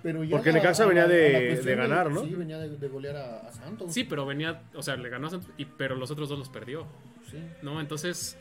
pero 0.02 0.24
ya. 0.24 0.38
Porque 0.38 0.52
Necaxa 0.52 0.84
a 0.84 0.88
venía 0.88 1.06
de- 1.08 1.54
a 1.54 1.62
de 1.64 1.76
ganar, 1.76 2.10
¿no? 2.10 2.24
Sí, 2.24 2.34
venía 2.34 2.58
de, 2.58 2.70
de 2.78 2.88
golear 2.88 3.16
a, 3.18 3.48
a 3.48 3.52
Santos. 3.54 3.94
Sí, 3.94 4.04
pero 4.06 4.26
venía, 4.26 4.64
o 4.74 4.82
sea, 4.82 4.96
le 4.96 5.08
ganó 5.10 5.28
a 5.28 5.30
Santos, 5.30 5.52
y, 5.58 5.66
pero 5.66 5.96
los 5.96 6.10
otros 6.10 6.28
dos 6.28 6.40
los 6.40 6.50
perdió, 6.50 6.88
Sí. 7.30 7.38
¿no? 7.62 7.80
Entonces, 7.80 8.38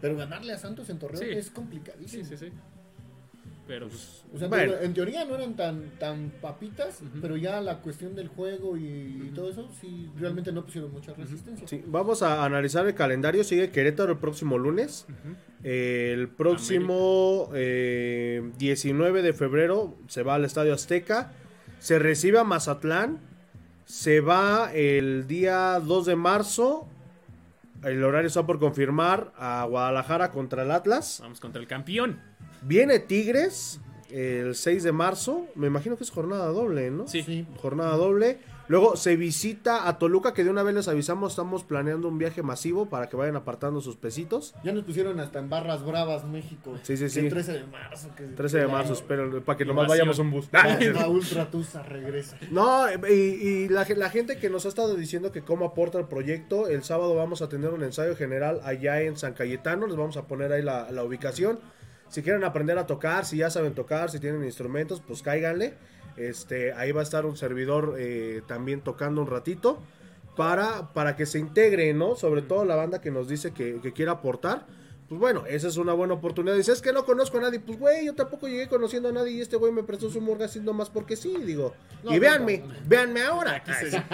Pero 0.00 0.16
ganarle 0.16 0.52
a 0.52 0.58
Santos 0.58 0.88
en 0.90 0.98
Torreón 0.98 1.22
Sí. 1.24 1.30
es 1.30 1.50
complicadísimo. 1.50 2.24
sí, 2.24 2.36
sí, 2.36 2.46
sí. 2.46 2.52
Pero 3.66 3.86
pues, 3.88 4.24
O 4.34 4.38
sea, 4.38 4.48
Bueno. 4.48 4.72
en 4.82 4.92
teoría 4.94 5.24
no 5.24 5.36
eran 5.36 5.54
tan, 5.54 5.90
tan 6.00 6.30
papitas, 6.40 7.00
pero 7.22 7.36
ya 7.36 7.60
la 7.60 7.78
cuestión 7.82 8.16
del 8.16 8.26
juego 8.26 8.76
y, 8.76 8.82
y 9.28 9.32
todo 9.32 9.48
eso, 9.48 9.70
sí, 9.80 10.10
realmente 10.18 10.50
no 10.50 10.64
pusieron 10.64 10.90
mucha 10.92 11.14
resistencia. 11.14 11.68
Sí, 11.68 11.84
vamos 11.86 12.22
a 12.22 12.44
analizar 12.44 12.84
el 12.86 12.94
calendario. 12.96 13.44
Sigue 13.44 13.70
Querétaro 13.70 14.12
el 14.12 14.18
próximo 14.18 14.58
lunes. 14.58 15.06
El 15.62 16.28
próximo 16.30 17.48
eh, 17.54 18.50
19 18.58 19.22
de 19.22 19.32
febrero 19.34 19.96
se 20.08 20.24
va 20.24 20.34
al 20.34 20.44
Estadio 20.44 20.74
Azteca. 20.74 21.32
Se 21.78 22.00
recibe 22.00 22.38
a 22.40 22.44
Mazatlán. 22.44 23.20
Se 23.84 24.20
va 24.20 24.72
el 24.74 25.26
día 25.28 25.78
2 25.80 26.06
de 26.06 26.16
marzo. 26.16 26.88
El 27.82 28.04
horario 28.04 28.28
está 28.28 28.44
por 28.46 28.58
confirmar 28.58 29.32
a 29.36 29.64
Guadalajara 29.64 30.30
contra 30.30 30.62
el 30.62 30.70
Atlas. 30.70 31.18
vamos 31.22 31.40
contra 31.40 31.60
el 31.60 31.68
campeón. 31.68 32.20
Viene 32.62 32.98
Tigres 32.98 33.80
el 34.10 34.54
6 34.54 34.82
de 34.82 34.92
marzo. 34.92 35.46
Me 35.54 35.66
imagino 35.66 35.96
que 35.96 36.04
es 36.04 36.10
jornada 36.10 36.46
doble, 36.48 36.90
¿no? 36.90 37.08
Sí. 37.08 37.22
Sí. 37.22 37.46
Jornada 37.56 37.96
doble. 37.96 38.38
Luego 38.70 38.94
se 38.94 39.16
visita 39.16 39.88
a 39.88 39.98
Toluca, 39.98 40.32
que 40.32 40.44
de 40.44 40.50
una 40.50 40.62
vez 40.62 40.72
les 40.76 40.86
avisamos, 40.86 41.32
estamos 41.32 41.64
planeando 41.64 42.06
un 42.06 42.18
viaje 42.18 42.40
masivo 42.44 42.88
para 42.88 43.08
que 43.08 43.16
vayan 43.16 43.34
apartando 43.34 43.80
sus 43.80 43.96
pesitos. 43.96 44.54
Ya 44.62 44.70
nos 44.70 44.84
pusieron 44.84 45.18
hasta 45.18 45.40
en 45.40 45.50
Barras 45.50 45.84
Bravas, 45.84 46.24
México. 46.24 46.78
Sí, 46.84 46.96
sí, 46.96 47.10
sí. 47.10 47.18
El 47.18 47.30
13 47.30 47.52
de 47.54 47.66
marzo. 47.66 48.08
Que, 48.16 48.22
13 48.22 48.58
de 48.58 48.66
marzo, 48.68 48.92
espero, 48.92 49.42
para 49.42 49.58
que 49.58 49.64
nomás 49.64 49.88
vayamos 49.88 50.20
un 50.20 50.30
bus. 50.30 50.48
La 50.52 51.08
Ultra 51.08 51.50
Tusa 51.50 51.82
regresa. 51.82 52.36
No, 52.52 52.86
y, 53.08 53.12
y 53.12 53.68
la, 53.68 53.84
ge- 53.84 53.96
la 53.96 54.08
gente 54.08 54.38
que 54.38 54.48
nos 54.48 54.64
ha 54.66 54.68
estado 54.68 54.94
diciendo 54.94 55.32
que 55.32 55.42
cómo 55.42 55.64
aporta 55.66 55.98
el 55.98 56.06
proyecto, 56.06 56.68
el 56.68 56.84
sábado 56.84 57.16
vamos 57.16 57.42
a 57.42 57.48
tener 57.48 57.70
un 57.70 57.82
ensayo 57.82 58.14
general 58.14 58.60
allá 58.62 59.00
en 59.00 59.16
San 59.16 59.34
Cayetano, 59.34 59.88
les 59.88 59.96
vamos 59.96 60.16
a 60.16 60.28
poner 60.28 60.52
ahí 60.52 60.62
la, 60.62 60.92
la 60.92 61.02
ubicación. 61.02 61.58
Si 62.08 62.22
quieren 62.22 62.44
aprender 62.44 62.78
a 62.78 62.86
tocar, 62.86 63.24
si 63.24 63.38
ya 63.38 63.50
saben 63.50 63.74
tocar, 63.74 64.10
si 64.12 64.20
tienen 64.20 64.44
instrumentos, 64.44 65.02
pues 65.04 65.22
cáiganle. 65.22 65.74
Este, 66.28 66.72
ahí 66.72 66.92
va 66.92 67.00
a 67.00 67.04
estar 67.04 67.26
un 67.26 67.36
servidor 67.36 67.96
eh, 67.98 68.42
también 68.46 68.80
tocando 68.82 69.22
un 69.22 69.26
ratito 69.26 69.78
para, 70.36 70.92
para 70.92 71.16
que 71.16 71.26
se 71.26 71.38
integre, 71.38 71.92
¿no? 71.94 72.16
Sobre 72.16 72.42
todo 72.42 72.64
la 72.64 72.76
banda 72.76 73.00
que 73.00 73.10
nos 73.10 73.28
dice 73.28 73.52
que, 73.52 73.80
que 73.80 73.92
quiere 73.92 74.10
aportar. 74.10 74.66
Pues 75.10 75.18
bueno, 75.18 75.42
esa 75.48 75.66
es 75.66 75.76
una 75.76 75.92
buena 75.92 76.14
oportunidad. 76.14 76.54
Dices, 76.54 76.76
es 76.76 76.82
que 76.82 76.92
no 76.92 77.04
conozco 77.04 77.38
a 77.38 77.40
nadie. 77.40 77.58
Pues 77.58 77.80
güey, 77.80 78.06
yo 78.06 78.14
tampoco 78.14 78.46
llegué 78.46 78.68
conociendo 78.68 79.08
a 79.08 79.12
nadie 79.12 79.32
y 79.32 79.40
este 79.40 79.56
güey 79.56 79.72
me 79.72 79.82
prestó 79.82 80.08
su 80.08 80.20
morgasín 80.20 80.64
nomás 80.64 80.88
porque 80.88 81.16
sí, 81.16 81.34
digo. 81.44 81.74
No, 82.04 82.12
y 82.12 82.14
no, 82.14 82.20
véanme, 82.20 82.58
no, 82.58 82.66
no. 82.68 82.74
véanme 82.86 83.22
ahora. 83.22 83.64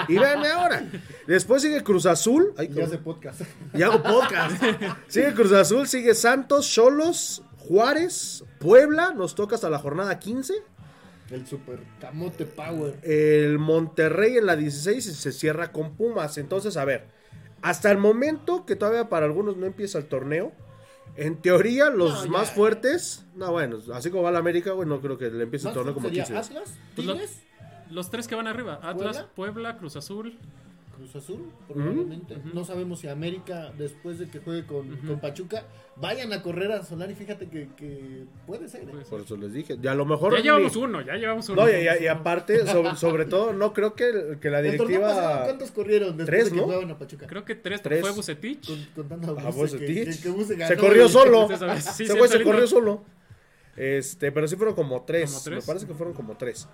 Y 0.09 0.17
véanme 0.17 0.49
ahora. 0.49 0.89
Después 1.27 1.61
sigue 1.61 1.83
Cruz 1.83 2.07
Azul. 2.07 2.55
Ay, 2.57 2.73
Y 2.75 2.81
hace 2.81 2.97
podcast. 2.97 3.43
y 3.75 3.83
hago 3.83 4.03
podcast. 4.03 4.63
Sigue 5.09 5.35
Cruz 5.35 5.53
Azul, 5.53 5.87
sigue 5.87 6.15
Santos, 6.15 6.67
Cholos, 6.67 7.43
Juárez, 7.59 8.43
Puebla. 8.59 9.13
Nos 9.13 9.35
toca 9.35 9.57
hasta 9.57 9.69
la 9.69 9.79
jornada 9.79 10.19
15. 10.19 10.55
El 11.31 11.47
super 11.47 11.81
camote 12.01 12.45
power. 12.47 12.99
El 13.03 13.59
Monterrey 13.59 14.37
en 14.37 14.47
la 14.47 14.57
16 14.57 15.07
y 15.07 15.13
se 15.15 15.33
cierra 15.33 15.73
con 15.73 15.97
Pumas. 15.97 16.39
Entonces, 16.39 16.77
a 16.77 16.85
ver, 16.85 17.07
hasta 17.63 17.91
el 17.91 17.99
momento 17.99 18.65
que 18.65 18.77
todavía 18.77 19.09
para 19.09 19.27
algunos 19.27 19.57
no 19.57 19.67
empieza 19.67 19.99
el 19.99 20.07
torneo, 20.07 20.53
en 21.17 21.37
teoría 21.41 21.91
los 21.91 22.13
No, 22.13 22.25
ya. 22.27 22.31
más 22.31 22.51
fuertes, 22.53 23.25
no, 23.35 23.51
bueno, 23.51 23.79
así 23.93 24.11
como 24.11 24.23
va 24.23 24.31
la 24.31 24.39
América, 24.39 24.73
güey, 24.73 24.89
no 24.89 25.01
creo 25.01 25.17
que 25.19 25.31
le 25.31 25.43
empiece 25.45 25.65
el 25.65 25.69
¿Más 25.71 25.75
torneo 25.75 25.95
como 25.95 26.09
sería 26.09 26.25
15 26.25 26.33
días. 26.33 26.47
Atlas, 26.51 26.79
Pues 26.95 27.07
Tigres, 27.09 27.41
Los 27.91 28.11
tres 28.11 28.29
que 28.29 28.35
van 28.35 28.47
arriba. 28.47 28.75
Atlas, 28.83 28.95
¿Puebla? 28.95 29.29
Puebla, 29.35 29.77
Cruz 29.79 29.97
Azul. 29.97 30.39
Cruz 30.97 31.15
Azul, 31.15 31.53
probablemente. 31.69 32.37
No 32.53 32.65
sabemos 32.65 33.01
si 33.01 33.09
América, 33.09 33.73
después 33.79 34.19
de 34.19 34.29
que 34.29 34.41
juegue 34.41 34.67
con, 34.67 34.97
con 34.99 35.21
Pachuca, 35.21 35.65
vayan 35.97 36.33
a 36.33 36.43
correr 36.43 36.73
a 36.73 36.83
Solari. 36.83 37.15
Fíjate 37.15 37.49
que, 37.49 37.69
que 37.77 38.25
puede 38.47 38.69
ser. 38.69 38.83
¿eh? 38.83 38.89
Pues, 38.91 39.09
Por 39.09 39.21
eso 39.21 39.37
les 39.37 39.53
dije. 39.53 39.77
Y 39.81 39.87
a 39.87 39.95
lo 39.95 40.05
mejor. 40.07 40.33
ya 40.33 40.39
ni- 40.39 40.45
llevamos 40.45 40.75
uno, 40.77 41.01
ya 41.03 41.15
llevamos 41.15 41.49
uno. 41.49 41.63
No, 41.63 41.69
y, 41.71 41.75
y- 41.75 42.05
y 42.05 42.07
aparte, 42.07 42.67
sobre, 42.67 42.97
sobre 42.97 43.25
todo, 43.27 43.53
no 43.53 43.73
creo 43.73 43.95
que, 43.95 44.39
que 44.41 44.51
la 44.51 44.59
pasado, 44.59 44.63
directiva. 44.87 45.43
¿cuántos 45.45 45.71
corrieron 45.71 46.17
después 46.17 46.27
Tres, 46.27 46.45
de 46.47 46.51
que 46.51 46.57
¿no? 46.57 46.63
jugaban 46.65 46.91
a 46.91 46.99
Pachuca? 46.99 47.27
Creo 47.27 47.45
que 47.45 47.55
tres, 47.55 47.83
Tres. 47.83 48.01
fue 48.01 48.11
Bucetich. 48.13 48.67
Con- 48.67 48.87
contando 48.95 49.39
a 49.39 49.43
Ah, 49.43 49.51
que, 49.53 49.57
Bucetich. 49.59 50.23
que- 50.23 50.67
Se 50.67 50.77
corrió 50.77 51.09
solo. 51.09 51.49
Sí, 51.81 52.05
Ese 52.05 52.19
güey 52.19 52.29
se 52.31 52.43
corrió 52.43 52.67
solo. 52.67 53.05
Este, 53.77 54.33
pero 54.33 54.49
sí 54.49 54.57
fueron 54.57 54.75
como 54.75 55.03
tres. 55.05 55.31
¿Como 55.31 55.45
tres? 55.45 55.65
Me 55.65 55.67
parece 55.67 55.87
que 55.87 55.95
fueron 55.95 56.15
como 56.15 56.35
tres. 56.37 56.67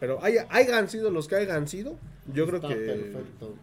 Pero 0.00 0.18
hay, 0.22 0.36
hayan 0.48 0.88
sido 0.88 1.10
los 1.10 1.28
que 1.28 1.36
hayan 1.36 1.68
sido. 1.68 1.96
Yo 2.32 2.46
creo 2.46 2.60
que 2.60 2.74
perfecto. 2.74 3.54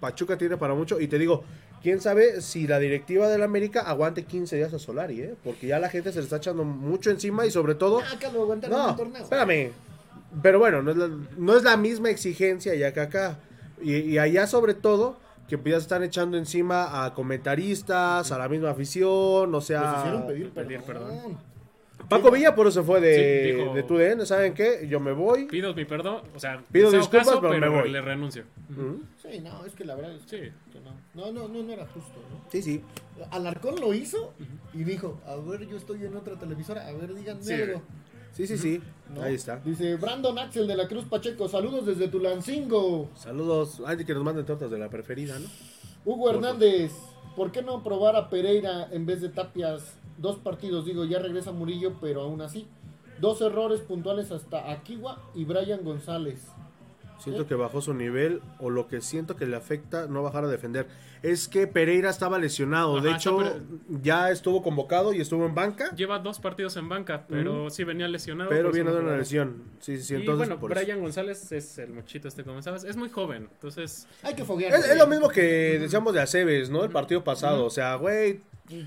Pachuca 0.00 0.36
tiene 0.36 0.56
para 0.56 0.74
mucho. 0.74 1.00
Y 1.00 1.08
te 1.08 1.18
digo, 1.18 1.44
quién 1.82 2.00
sabe 2.00 2.40
si 2.42 2.66
la 2.66 2.78
directiva 2.78 3.28
del 3.28 3.42
América 3.42 3.80
aguante 3.80 4.24
15 4.24 4.56
días 4.56 4.74
a 4.74 4.78
Solari, 4.78 5.20
¿eh? 5.22 5.34
Porque 5.42 5.66
ya 5.68 5.78
la 5.78 5.88
gente 5.88 6.12
se 6.12 6.18
le 6.18 6.24
está 6.24 6.36
echando 6.36 6.64
mucho 6.64 7.10
encima 7.10 7.46
y 7.46 7.50
sobre 7.50 7.74
todo. 7.74 8.00
Ah, 8.00 8.18
No, 8.68 8.90
el 8.90 8.96
torneo. 8.96 9.22
espérame. 9.22 9.70
Pero 10.42 10.58
bueno, 10.58 10.82
no 10.82 10.90
es 10.90 10.96
la, 10.96 11.10
no 11.36 11.56
es 11.56 11.62
la 11.62 11.76
misma 11.76 12.10
exigencia 12.10 12.74
ya 12.74 12.92
que 12.92 13.00
acá. 13.00 13.38
Y, 13.82 13.94
y 13.96 14.18
allá 14.18 14.46
sobre 14.46 14.74
todo, 14.74 15.16
que 15.48 15.56
ya 15.64 15.72
se 15.76 15.82
están 15.82 16.02
echando 16.02 16.36
encima 16.36 17.04
a 17.04 17.14
comentaristas, 17.14 18.32
a 18.32 18.38
la 18.38 18.48
misma 18.48 18.70
afición, 18.70 19.54
o 19.54 19.58
Les 19.58 19.64
sea... 19.66 19.96
hicieron 19.98 20.26
pedir, 20.26 20.50
pedir 20.50 20.80
perdón. 20.82 21.38
Paco 22.16 22.30
Villa 22.30 22.54
por 22.54 22.66
eso 22.66 22.82
fue 22.84 23.00
de, 23.00 23.14
Sí, 23.14 23.52
dijo- 23.58 23.74
de 23.74 23.82
TUDN, 23.82 24.26
¿saben 24.26 24.54
qué? 24.54 24.86
Yo 24.88 25.00
me 25.00 25.12
voy. 25.12 25.46
Pido 25.46 25.74
mi 25.74 25.84
perdón, 25.84 26.22
o 26.34 26.38
sea, 26.40 26.62
Pido 26.72 26.90
disculpas, 26.90 27.28
pero 27.40 27.58
me 27.58 27.68
voy. 27.68 27.90
le 27.90 28.00
renuncio. 28.00 28.44
Sí, 29.22 29.40
no, 29.40 29.64
es 29.64 29.74
que 29.74 29.84
la 29.84 29.94
verdad 29.94 30.14
es 30.14 30.22
Sí. 30.22 30.38
que 30.72 30.80
no. 30.80 30.92
No, 31.14 31.30
no, 31.32 31.48
no, 31.48 31.62
no 31.62 31.72
era 31.72 31.86
justo, 31.86 32.18
¿no? 32.30 32.40
Sí, 32.50 32.62
sí. 32.62 32.82
Alarcón 33.30 33.78
lo 33.80 33.92
hizo 33.94 34.32
y 34.74 34.84
dijo, 34.84 35.20
a 35.26 35.36
ver, 35.36 35.66
yo 35.68 35.76
estoy 35.76 36.04
en 36.04 36.16
otra 36.16 36.36
televisora, 36.38 36.86
a 36.88 36.92
ver, 36.92 37.14
díganme 37.14 37.42
Sí. 37.42 37.52
algo. 37.54 37.82
Sí, 38.32 38.46
sí, 38.46 38.56
sí. 38.56 38.80
¿no? 39.14 39.20
Ahí 39.22 39.34
está. 39.34 39.56
Dice 39.58 39.96
Brandon 39.96 40.38
Axel 40.38 40.66
de 40.66 40.74
la 40.74 40.88
Cruz 40.88 41.04
Pacheco, 41.04 41.48
saludos 41.48 41.84
desde 41.84 42.08
Tulancingo. 42.08 43.10
Saludos. 43.14 43.82
Ay, 43.86 44.02
que 44.04 44.14
nos 44.14 44.24
manden 44.24 44.46
tortas 44.46 44.70
de 44.70 44.78
la 44.78 44.88
preferida, 44.88 45.38
¿no? 45.38 45.46
Hugo 46.06 46.30
Hernández, 46.30 46.92
¿por 47.36 47.52
qué 47.52 47.60
no 47.62 47.82
probar 47.82 48.16
a 48.16 48.30
Pereira 48.30 48.88
en 48.90 49.04
vez 49.04 49.20
de 49.20 49.28
Tapias? 49.28 49.98
Dos 50.18 50.38
partidos, 50.38 50.84
digo, 50.84 51.04
ya 51.04 51.18
regresa 51.18 51.52
Murillo, 51.52 51.94
pero 52.00 52.22
aún 52.22 52.40
así. 52.40 52.66
Dos 53.20 53.40
errores 53.40 53.80
puntuales 53.80 54.30
hasta 54.30 54.70
Akiwa 54.70 55.22
y 55.34 55.44
Brian 55.44 55.84
González. 55.84 56.52
Siento 57.22 57.46
que 57.46 57.54
bajó 57.54 57.80
su 57.80 57.94
nivel 57.94 58.42
o 58.58 58.68
lo 58.68 58.88
que 58.88 59.00
siento 59.00 59.36
que 59.36 59.46
le 59.46 59.54
afecta 59.54 60.08
no 60.08 60.24
bajar 60.24 60.44
a 60.44 60.48
defender. 60.48 60.88
Es 61.22 61.46
que 61.46 61.68
Pereira 61.68 62.10
estaba 62.10 62.36
lesionado. 62.38 63.00
de 63.00 63.12
hecho, 63.12 63.38
ya 63.88 64.30
estuvo 64.30 64.60
convocado 64.60 65.12
y 65.12 65.20
estuvo 65.20 65.46
en 65.46 65.54
banca. 65.54 65.94
Lleva 65.94 66.18
dos 66.18 66.40
partidos 66.40 66.76
en 66.76 66.88
banca, 66.88 67.26
pero 67.28 67.70
sí 67.70 67.84
venía 67.84 68.08
lesionado. 68.08 68.50
Pero 68.50 68.72
viene 68.72 68.90
de 68.90 68.98
una 68.98 69.16
lesión. 69.16 69.62
Sí, 69.78 69.98
sí, 69.98 70.02
sí. 70.02 70.14
y 70.14 70.16
Entonces, 70.16 70.48
bueno, 70.48 70.58
por 70.58 70.72
eso. 70.72 70.80
Brian 70.80 71.00
González 71.00 71.52
es 71.52 71.78
el 71.78 71.92
mochito 71.92 72.26
este, 72.26 72.42
como 72.42 72.60
sabes, 72.60 72.82
es 72.82 72.96
muy 72.96 73.08
joven, 73.08 73.48
entonces 73.52 74.08
Hay 74.24 74.34
que 74.34 74.44
foguear. 74.44 74.74
Es, 74.74 74.88
es 74.88 74.98
lo 74.98 75.06
mismo 75.06 75.28
que 75.28 75.78
decíamos 75.78 76.12
de 76.14 76.22
Aceves, 76.22 76.70
¿no? 76.70 76.82
El 76.82 76.90
partido 76.90 77.22
pasado. 77.22 77.64
O 77.64 77.70
sea, 77.70 77.94
güey, 77.94 78.40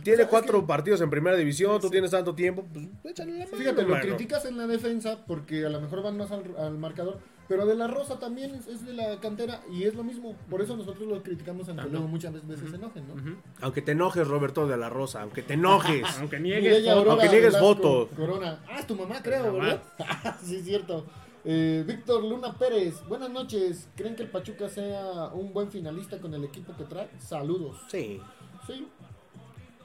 tiene 0.04 0.14
O 0.14 0.16
sea, 0.16 0.24
es 0.26 0.30
cuatro 0.30 0.62
que- 0.62 0.68
partidos 0.68 1.02
en 1.02 1.10
primera 1.10 1.36
división, 1.38 1.80
tú 1.82 1.90
tienes 1.90 2.12
tanto 2.12 2.36
tiempo, 2.36 2.66
pues 2.72 2.88
échale 3.04 3.34
la 3.40 3.46
mano. 3.46 3.58
Fíjate, 3.58 3.84
lo 3.84 4.00
criticas 4.00 4.46
en 4.46 4.58
la 4.58 4.68
defensa 4.68 5.20
porque 5.26 5.66
a 5.66 5.70
lo 5.70 5.82
mejor 5.82 6.02
van 6.04 6.18
más 6.18 6.32
al, 6.32 6.44
al 6.58 6.78
marcador, 6.78 7.20
pero 7.48 7.66
de 7.68 7.76
la 7.76 7.86
Rosa 7.88 8.18
también 8.20 8.56
es, 8.56 8.68
es 8.68 8.86
de 8.86 8.94
la 8.94 9.20
cantera 9.20 9.62
y 9.72 9.84
es 9.84 9.94
lo 9.96 10.04
mismo. 10.04 10.36
Por 10.50 10.62
eso 10.62 10.76
nosotros 10.76 11.08
lo 11.08 11.22
criticamos, 11.22 11.68
aunque 11.68 11.82
Ajá. 11.84 11.92
luego 11.92 12.08
muchas 12.08 12.34
veces 12.48 12.70
se 12.70 12.76
enojen, 12.78 13.08
¿no? 13.08 13.38
Aunque 13.62 13.82
te 13.84 13.92
enojes, 13.92 14.28
Roberto 14.28 14.68
de 14.68 14.78
la 14.78 14.90
Rosa, 14.90 15.22
aunque 15.22 15.44
te 15.44 15.54
enojes. 15.54 16.04
aunque 16.20 16.40
Mireya 16.40 16.72
niegue, 16.72 16.90
Aurora 16.90 17.12
aunque 17.12 17.28
niegues 17.30 17.54
Velasco 17.54 17.66
voto. 17.76 18.10
Corona. 18.16 18.60
Ah, 18.68 18.80
es 18.80 18.88
tu 18.88 18.96
mamá, 18.96 19.22
creo, 19.22 19.60
sí, 20.44 20.56
es 20.58 20.66
cierto. 20.66 21.06
Eh, 21.48 21.84
Víctor 21.86 22.24
Luna 22.24 22.58
Pérez, 22.58 22.96
buenas 23.08 23.30
noches. 23.30 23.88
¿Creen 23.96 24.16
que 24.16 24.24
el 24.24 24.30
Pachuca 24.32 24.68
sea 24.68 25.28
un 25.32 25.54
buen 25.54 25.70
finalista 25.70 26.18
con 26.20 26.34
el 26.34 26.44
equipo 26.44 26.76
que 26.76 26.86
trae? 26.86 27.08
Saludos. 27.20 27.78
Sí. 27.92 28.20
Sí, 28.66 28.88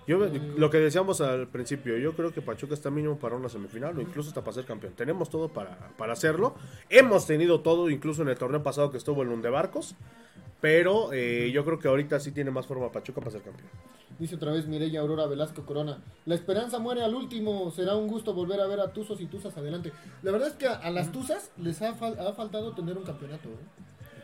Yo, 0.06 0.18
lo 0.56 0.70
que 0.70 0.78
decíamos 0.78 1.20
al 1.20 1.46
principio, 1.48 1.96
yo 1.98 2.14
creo 2.14 2.32
que 2.32 2.42
Pachuca 2.42 2.74
está 2.74 2.90
mínimo 2.90 3.18
para 3.18 3.36
una 3.36 3.48
semifinal 3.48 3.96
o 3.96 4.00
incluso 4.00 4.30
hasta 4.30 4.40
para 4.42 4.54
ser 4.54 4.64
campeón. 4.64 4.94
Tenemos 4.96 5.30
todo 5.30 5.48
para, 5.48 5.76
para 5.96 6.14
hacerlo. 6.14 6.54
Hemos 6.88 7.26
tenido 7.26 7.60
todo, 7.60 7.90
incluso 7.90 8.22
en 8.22 8.28
el 8.28 8.36
torneo 8.38 8.62
pasado 8.62 8.90
que 8.90 8.96
estuvo 8.96 9.22
en 9.22 9.40
de 9.42 9.50
Barcos. 9.50 9.94
Pero 10.60 11.10
eh, 11.14 11.50
yo 11.54 11.64
creo 11.64 11.78
que 11.78 11.88
ahorita 11.88 12.20
sí 12.20 12.32
tiene 12.32 12.50
más 12.50 12.66
forma 12.66 12.92
Pachuca 12.92 13.20
para 13.20 13.30
ser 13.30 13.40
campeón. 13.40 13.66
dice 14.18 14.34
otra 14.34 14.52
vez 14.52 14.66
Mireya 14.66 15.00
Aurora 15.00 15.26
Velasco 15.26 15.64
Corona. 15.64 16.02
La 16.26 16.34
esperanza 16.34 16.78
muere 16.78 17.02
al 17.02 17.14
último. 17.14 17.70
Será 17.70 17.96
un 17.96 18.08
gusto 18.08 18.34
volver 18.34 18.60
a 18.60 18.66
ver 18.66 18.80
a 18.80 18.92
Tuzos 18.92 19.20
y 19.22 19.26
Tuzas 19.26 19.56
adelante. 19.56 19.90
La 20.22 20.32
verdad 20.32 20.48
es 20.48 20.54
que 20.54 20.66
a, 20.66 20.74
a 20.74 20.90
las 20.90 21.12
Tuzas 21.12 21.50
les 21.56 21.80
ha, 21.80 21.94
fal- 21.98 22.18
ha 22.18 22.34
faltado 22.34 22.74
tener 22.74 22.98
un 22.98 23.04
campeonato. 23.04 23.48
¿eh? 23.48 23.52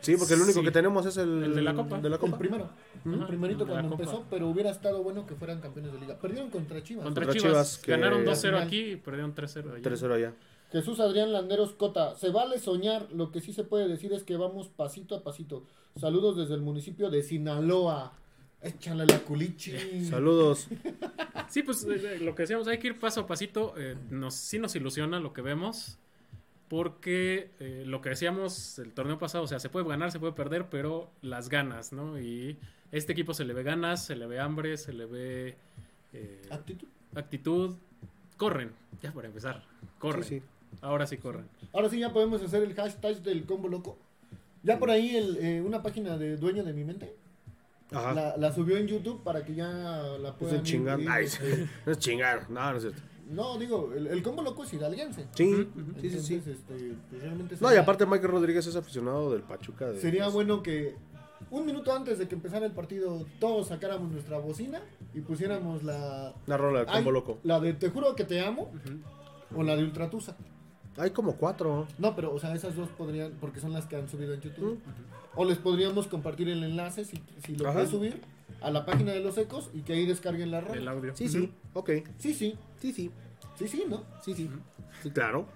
Sí, 0.01 0.15
porque 0.17 0.33
el 0.35 0.41
único 0.41 0.59
Sí. 0.59 0.65
que 0.65 0.71
tenemos 0.71 1.05
es 1.05 1.17
el, 1.17 1.43
El 1.43 1.55
de 1.55 1.61
la 1.61 1.73
Copa. 1.73 1.99
de 1.99 2.09
la 2.09 2.15
El 2.17 2.33
primero. 2.33 2.69
El 3.05 3.25
primerito 3.27 3.65
cuando 3.67 3.91
empezó, 3.95 4.25
pero 4.29 4.47
hubiera 4.49 4.69
estado 4.71 5.01
bueno 5.03 5.25
que 5.25 5.35
fueran 5.35 5.59
campeones 5.61 5.93
de 5.93 5.99
liga. 5.99 6.17
Perdieron 6.19 6.49
contra 6.49 6.81
Chivas. 6.83 7.03
contra, 7.05 7.25
Contra 7.25 7.39
Chivas, 7.41 7.51
Chivas, 7.71 7.77
que- 7.79 7.91
ganaron 7.91 8.19
Al 8.19 8.25
2-0 8.25 8.41
final. 8.57 8.67
aquí 8.67 8.79
y 8.91 8.95
perdieron 8.97 9.33
3-0 9.35 9.71
allá. 9.73 9.81
3-0 9.81 10.13
allá. 10.13 10.33
Jesús 10.71 10.99
Adrián 10.99 11.31
Landeros 11.31 11.71
Cota, 11.73 12.15
se 12.15 12.29
vale 12.29 12.59
soñar, 12.59 13.07
lo 13.13 13.31
que 13.31 13.39
sí 13.39 13.53
se 13.53 13.63
puede 13.63 13.87
decir 13.87 14.11
es 14.13 14.23
que 14.23 14.35
vamos 14.35 14.67
pasito 14.67 15.15
a 15.15 15.23
pasito. 15.23 15.63
Saludos 15.95 16.35
desde 16.37 16.55
el 16.55 16.61
municipio 16.61 17.09
de 17.09 17.23
Sinaloa. 17.23 18.13
Échale 18.61 19.05
la 19.05 19.19
culichi. 19.19 20.03
Saludos. 20.05 20.67
Sí, 21.47 21.63
pues 21.63 21.83
eh, 21.85 22.15
eh, 22.15 22.19
lo 22.19 22.35
que 22.35 22.43
decíamos, 22.43 22.67
hay 22.67 22.79
que 22.79 22.87
ir 22.87 22.99
paso 22.99 23.21
a 23.21 23.27
pasito. 23.27 23.75
eh, 23.77 23.95
nos, 24.09 24.33
sí 24.33 24.59
nos 24.59 24.75
ilusiona 24.75 25.19
lo 25.19 25.31
que 25.31 25.41
vemos. 25.41 25.97
Porque 26.69 27.51
eh, 27.59 27.83
lo 27.85 28.01
que 28.01 28.09
decíamos 28.09 28.77
el 28.79 28.91
torneo 28.93 29.17
pasado, 29.17 29.43
o 29.45 29.47
sea, 29.47 29.59
se 29.59 29.69
puede 29.69 29.87
ganar, 29.87 30.11
se 30.11 30.19
puede 30.19 30.33
perder, 30.33 30.65
pero 30.69 31.09
las 31.21 31.47
ganas, 31.49 31.93
¿no? 31.93 32.19
Y 32.19 32.57
este 32.91 33.13
equipo 33.13 33.33
se 33.33 33.45
le 33.45 33.53
ve 33.53 33.63
ganas, 33.63 34.03
se 34.05 34.15
le 34.15 34.25
ve 34.27 34.39
hambre, 34.39 34.75
se 34.77 34.91
le 34.91 35.05
ve 35.05 35.55
eh, 36.13 36.41
Actitud. 36.49 36.87
actitud. 37.15 37.75
Corren, 38.35 38.71
ya 39.01 39.11
para 39.13 39.27
empezar, 39.29 39.63
corren. 39.97 40.23
Sí, 40.23 40.39
sí. 40.39 40.45
Ahora 40.81 41.07
sí 41.07 41.17
corren. 41.17 41.47
Ahora 41.73 41.89
sí 41.89 41.99
ya 41.99 42.11
podemos 42.11 42.41
hacer 42.43 42.61
el 42.63 42.73
hashtag 42.75 43.21
del 43.23 43.45
combo 43.45 43.67
loco. 43.69 43.97
Ya 44.63 44.77
por 44.77 44.91
ahí 44.91 45.15
el, 45.15 45.37
eh, 45.37 45.61
una 45.61 45.81
página 45.81 46.17
de 46.17 46.35
Dueño 46.35 46.63
de 46.63 46.73
mi 46.73 46.83
mente 46.83 47.15
Ajá. 47.91 48.13
la, 48.13 48.35
la 48.37 48.51
subió 48.53 48.75
en 48.77 48.87
YouTube 48.87 49.23
para 49.23 49.45
que 49.45 49.55
ya 49.55 49.67
la 49.69 50.35
Pues 50.35 50.53
puedan 50.61 50.99
ir, 51.01 51.09
Ay, 51.09 51.25
este, 51.25 51.67
no 51.85 51.91
es 51.93 51.99
chingar. 51.99 52.49
No, 52.49 52.71
no 52.71 52.77
es 52.77 52.83
cierto. 52.83 53.01
No, 53.29 53.57
digo, 53.57 53.91
el, 53.95 54.07
el 54.07 54.23
combo 54.23 54.41
loco 54.41 54.63
es 54.63 54.73
hidalguense. 54.73 55.27
Sí, 55.35 55.53
Ujú, 55.53 55.65
sí, 56.01 56.09
sí, 56.09 56.19
sí. 56.19 56.33
Entonces, 56.35 56.47
este, 56.47 56.93
pues 57.09 57.21
realmente 57.21 57.55
No, 57.59 57.67
y 57.67 57.69
sería- 57.69 57.81
aparte 57.81 58.05
Michael 58.05 58.31
Rodríguez 58.31 58.65
es 58.67 58.75
aficionado 58.75 59.31
del 59.33 59.41
Pachuca. 59.41 59.87
de- 59.91 59.99
Sería 59.99 60.27
bueno 60.29 60.63
que 60.63 60.95
un 61.51 61.65
minuto 61.65 61.93
antes 61.93 62.17
de 62.19 62.27
que 62.27 62.35
empezara 62.35 62.65
el 62.65 62.71
partido 62.71 63.25
todos 63.39 63.67
sacáramos 63.67 64.11
nuestra 64.11 64.37
bocina 64.39 64.81
y 65.13 65.21
pusiéramos 65.21 65.83
la... 65.83 66.33
Una 66.47 66.57
rola 66.57 66.79
de 66.81 66.85
combo 66.85 67.09
Ay, 67.09 67.13
loco. 67.13 67.37
La 67.43 67.59
de 67.59 67.73
Te 67.73 67.89
juro 67.89 68.15
que 68.15 68.23
te 68.23 68.39
amo 68.41 68.71
o 69.55 69.63
la 69.63 69.75
de 69.75 69.83
Ultratusa. 69.83 70.35
Hay 70.97 71.11
como 71.11 71.35
cuatro. 71.35 71.85
No, 71.99 72.15
pero 72.15 72.33
o 72.33 72.39
sea, 72.39 72.55
esas 72.55 72.75
dos 72.75 72.89
podrían, 72.89 73.33
porque 73.39 73.59
son 73.59 73.71
las 73.71 73.85
que 73.85 73.95
han 73.97 74.09
subido 74.09 74.33
en 74.33 74.41
YouTube. 74.41 74.79
O 75.35 75.45
les 75.45 75.57
podríamos 75.59 76.07
compartir 76.07 76.49
el 76.49 76.63
enlace 76.63 77.05
si, 77.05 77.21
si 77.45 77.55
lo 77.55 77.71
puedes 77.71 77.89
subir 77.91 78.19
a 78.61 78.71
la 78.71 78.85
página 78.85 79.11
de 79.11 79.19
los 79.19 79.37
ecos 79.37 79.69
y 79.73 79.81
que 79.81 79.93
ahí 79.93 80.05
descarguen 80.05 80.51
la 80.51 80.59
El 80.59 80.65
rola. 80.65 80.91
audio. 80.91 81.15
Sí, 81.15 81.27
sí. 81.29 81.51
Ok. 81.73 81.91
Sí, 82.17 82.33
sí. 82.33 82.55
Sí, 82.79 82.91
sí. 82.91 83.11
Sí, 83.57 83.67
sí, 83.67 83.83
¿no? 83.87 84.03
Sí, 84.23 84.33
sí. 84.33 84.49
Sí, 85.03 85.11
claro. 85.11 85.47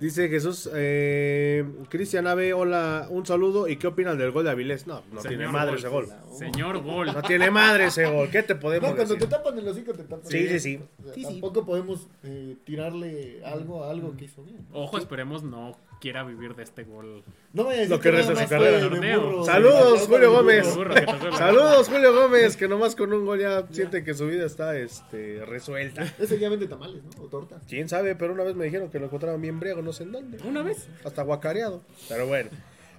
Dice 0.00 0.28
Jesús, 0.28 0.70
eh, 0.72 1.64
Cristian 1.88 2.28
Ave, 2.28 2.52
hola, 2.54 3.08
un 3.10 3.26
saludo. 3.26 3.66
¿Y 3.66 3.78
qué 3.78 3.88
opinan 3.88 4.16
del 4.16 4.30
gol 4.30 4.44
de 4.44 4.50
Avilés? 4.50 4.86
No, 4.86 5.02
no 5.12 5.20
Señor 5.20 5.26
tiene 5.38 5.48
madre 5.48 5.70
gol. 5.72 5.78
ese 5.78 5.88
gol. 5.88 6.08
Señor 6.38 6.82
Gol. 6.84 7.06
No 7.12 7.22
tiene 7.22 7.50
madre 7.50 7.86
ese 7.86 8.06
gol. 8.06 8.30
¿Qué 8.30 8.44
te 8.44 8.54
podemos 8.54 8.90
No, 8.90 8.94
cuando 8.96 9.14
te 9.14 9.20
decir? 9.26 9.28
tapan 9.36 9.58
el 9.58 9.66
hocico 9.66 9.92
te 9.94 10.04
tapan. 10.04 10.20
Sí, 10.30 10.46
sí, 10.46 10.60
sí. 10.60 10.80
O 11.00 11.04
sea, 11.04 11.14
Sí, 11.14 11.24
sí. 11.24 11.26
tampoco 11.32 11.66
podemos 11.66 12.06
eh, 12.22 12.56
tirarle 12.64 13.44
algo 13.44 13.82
a 13.82 13.90
algo 13.90 14.16
que 14.16 14.26
hizo 14.26 14.44
bien. 14.44 14.64
Ojo, 14.72 14.98
esperemos 14.98 15.42
no 15.42 15.76
quiera 16.00 16.24
vivir 16.24 16.54
de 16.54 16.62
este 16.62 16.84
gol. 16.84 17.22
No 17.52 17.64
me 17.64 17.74
decir 17.74 17.90
Lo 17.90 18.00
que 18.00 18.10
resta 18.10 18.32
de 18.32 18.34
nada 18.34 18.46
su 18.46 18.50
carrera. 18.50 19.18
burro. 19.18 19.44
Saludos, 19.44 20.06
Julio. 20.06 20.32
Gómez. 20.32 20.74
Burro, 20.74 20.94
que 20.94 21.06
Saludos, 21.36 21.88
Julio 21.88 22.14
Gómez, 22.14 22.56
que 22.56 22.68
nomás 22.68 22.94
con 22.94 23.12
un 23.12 23.24
gol 23.24 23.40
ya 23.40 23.66
siente 23.70 24.04
que 24.04 24.14
su 24.14 24.26
vida 24.26 24.46
está 24.46 24.76
este, 24.76 25.44
resuelta. 25.44 26.04
Ese 26.18 26.38
ya 26.38 26.48
vende 26.48 26.66
tamales, 26.66 27.02
¿no? 27.04 27.24
O 27.24 27.26
tortas. 27.28 27.62
Quién 27.68 27.88
sabe, 27.88 28.14
pero 28.14 28.32
una 28.32 28.44
vez 28.44 28.54
me 28.54 28.64
dijeron 28.64 28.90
que 28.90 28.98
lo 28.98 29.06
encontraban 29.06 29.40
bien 29.40 29.58
briago, 29.60 29.82
no 29.82 29.92
sé 29.92 30.04
en 30.04 30.12
dónde. 30.12 30.38
¿Una 30.44 30.62
vez? 30.62 30.88
Hasta 31.04 31.22
guacareado. 31.22 31.82
Pero 32.08 32.26
bueno. 32.26 32.50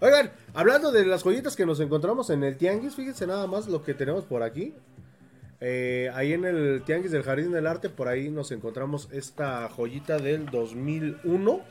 Oigan, 0.02 0.32
hablando 0.54 0.92
de 0.92 1.06
las 1.06 1.24
joyitas 1.24 1.58
que 1.58 1.66
nos 1.66 1.80
encontramos 1.82 2.30
en 2.30 2.44
el 2.44 2.56
Tianguis, 2.56 2.96
fíjense 2.96 3.28
nada 3.28 3.48
más 3.48 3.68
lo 3.68 3.84
que 3.84 3.94
tenemos 3.94 4.24
por 4.24 4.44
aquí. 4.44 4.74
Eh, 5.62 6.10
ahí 6.14 6.32
en 6.32 6.46
el 6.46 6.84
Tianguis 6.86 7.12
del 7.12 7.24
Jardín 7.24 7.52
del 7.52 7.68
Arte, 7.68 7.90
por 7.90 8.08
ahí 8.08 8.30
nos 8.30 8.52
encontramos 8.52 9.10
esta 9.12 9.68
joyita 9.70 10.18
del 10.18 10.46
2001. 10.46 11.62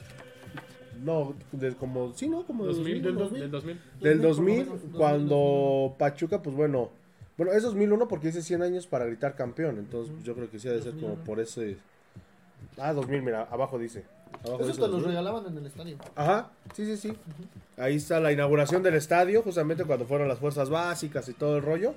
No, 1.04 1.34
de, 1.52 1.74
como, 1.74 2.12
sí, 2.14 2.28
¿no? 2.28 2.44
Como 2.44 2.64
2000, 2.64 2.94
del 2.94 3.02
del 3.02 3.16
2000. 3.16 3.50
2000. 3.50 3.80
Del 4.00 4.20
2000, 4.20 4.20
por 4.20 4.22
lo 4.22 4.28
2000, 4.28 4.56
menos, 4.58 4.82
2000, 4.82 4.98
cuando 4.98 5.94
Pachuca, 5.98 6.42
pues 6.42 6.54
bueno. 6.56 6.90
Bueno, 7.36 7.52
es 7.52 7.62
2001 7.62 8.08
porque 8.08 8.26
dice 8.28 8.42
100 8.42 8.62
años 8.62 8.86
para 8.88 9.04
gritar 9.06 9.36
campeón. 9.36 9.78
Entonces, 9.78 10.12
pues, 10.12 10.24
yo 10.24 10.34
creo 10.34 10.50
que 10.50 10.58
sí 10.58 10.68
ha 10.68 10.72
de 10.72 10.82
ser 10.82 10.94
como 10.94 11.14
por 11.16 11.38
ese. 11.38 11.76
Ah, 12.76 12.92
2000, 12.92 13.22
mira, 13.22 13.46
abajo 13.50 13.78
dice. 13.78 14.04
Abajo 14.44 14.56
Eso 14.60 14.66
dice 14.66 14.74
te 14.80 14.80
los 14.82 14.90
2000. 14.90 15.08
regalaban 15.08 15.46
en 15.46 15.58
el 15.58 15.66
estadio. 15.66 15.96
Ajá, 16.16 16.50
sí, 16.74 16.84
sí, 16.84 16.96
sí. 16.96 17.12
Ahí 17.76 17.94
está 17.96 18.18
la 18.18 18.32
inauguración 18.32 18.82
del 18.82 18.94
estadio, 18.94 19.42
justamente 19.42 19.84
cuando 19.84 20.04
fueron 20.04 20.26
las 20.28 20.38
fuerzas 20.40 20.68
básicas 20.68 21.28
y 21.28 21.32
todo 21.32 21.56
el 21.58 21.62
rollo. 21.62 21.94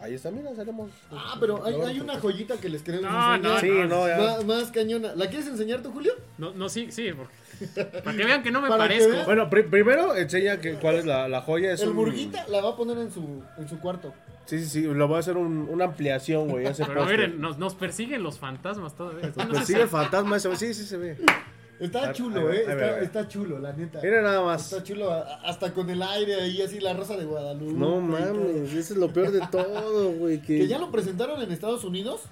Ahí 0.00 0.14
está, 0.14 0.30
mira, 0.30 0.54
salimos. 0.54 0.90
Ah, 1.10 1.36
pero 1.40 1.64
hay, 1.64 1.74
hay 1.74 1.98
una 1.98 2.20
joyita 2.20 2.56
que 2.56 2.68
les 2.68 2.82
queremos 2.82 3.10
No, 3.10 3.34
enseñar. 3.34 3.60
Sí, 3.60 3.70
no, 3.88 4.06
ya. 4.06 4.16
Más, 4.16 4.44
más 4.44 4.70
cañona. 4.70 5.14
¿La 5.16 5.28
quieres 5.28 5.48
enseñar 5.48 5.82
tú, 5.82 5.90
Julio? 5.90 6.12
No, 6.38 6.52
no, 6.54 6.68
sí, 6.68 6.90
sí. 6.92 7.10
porque- 7.16 7.90
para 8.04 8.16
que 8.16 8.24
vean 8.24 8.42
que 8.42 8.50
no 8.50 8.60
me 8.60 8.68
parezco. 8.68 9.10
vean. 9.10 9.24
Bueno, 9.26 9.50
pri- 9.50 9.64
primero 9.64 10.14
enseña 10.14 10.60
que, 10.60 10.74
cuál 10.74 10.94
es 10.96 11.04
la, 11.04 11.28
la 11.28 11.42
joya. 11.42 11.72
Es 11.72 11.80
el 11.82 11.88
un- 11.90 11.96
Murguita 11.96 12.46
la 12.48 12.60
va 12.60 12.70
a 12.70 12.76
poner 12.76 12.98
en 12.98 13.10
su, 13.10 13.42
en 13.58 13.68
su 13.68 13.78
cuarto. 13.80 14.14
Sí, 14.46 14.58
sí, 14.60 14.66
sí, 14.66 14.82
lo 14.82 15.08
voy 15.08 15.16
a 15.16 15.20
hacer 15.20 15.36
un- 15.36 15.68
una 15.68 15.84
ampliación, 15.86 16.48
güey. 16.48 16.66
Pero 16.86 17.04
miren, 17.06 17.40
nos, 17.40 17.58
nos 17.58 17.74
persiguen 17.74 18.22
los 18.22 18.38
fantasmas 18.38 18.94
todavía. 18.94 19.26
Nos 19.36 19.46
persigue 19.46 19.64
si- 19.78 19.82
el 19.82 19.88
fantasma 19.88 20.36
ese, 20.36 20.56
sí, 20.56 20.72
sí 20.72 20.84
se 20.84 20.96
ve. 20.96 21.16
Está 21.80 22.12
chulo, 22.12 22.52
eh. 22.52 22.62
Está, 22.62 22.74
va, 22.74 22.80
va. 22.80 22.98
está 23.00 23.28
chulo, 23.28 23.58
la 23.60 23.72
neta. 23.72 24.00
Mira 24.02 24.20
nada 24.22 24.40
más. 24.42 24.72
Está 24.72 24.82
chulo, 24.82 25.12
hasta 25.12 25.72
con 25.72 25.88
el 25.90 26.02
aire 26.02 26.34
ahí, 26.40 26.60
así 26.62 26.80
la 26.80 26.92
rosa 26.92 27.16
de 27.16 27.24
Guadalupe. 27.24 27.72
No 27.72 28.00
mames, 28.00 28.72
eso 28.72 28.94
es 28.94 28.96
lo 28.98 29.12
peor 29.12 29.30
de 29.30 29.40
todo, 29.52 30.10
güey. 30.12 30.40
Que... 30.40 30.58
Que 30.58 30.66
ya 30.66 30.78
lo 30.78 30.90
presentaron 30.90 31.40
en 31.40 31.52
Estados 31.52 31.84
Unidos. 31.84 32.22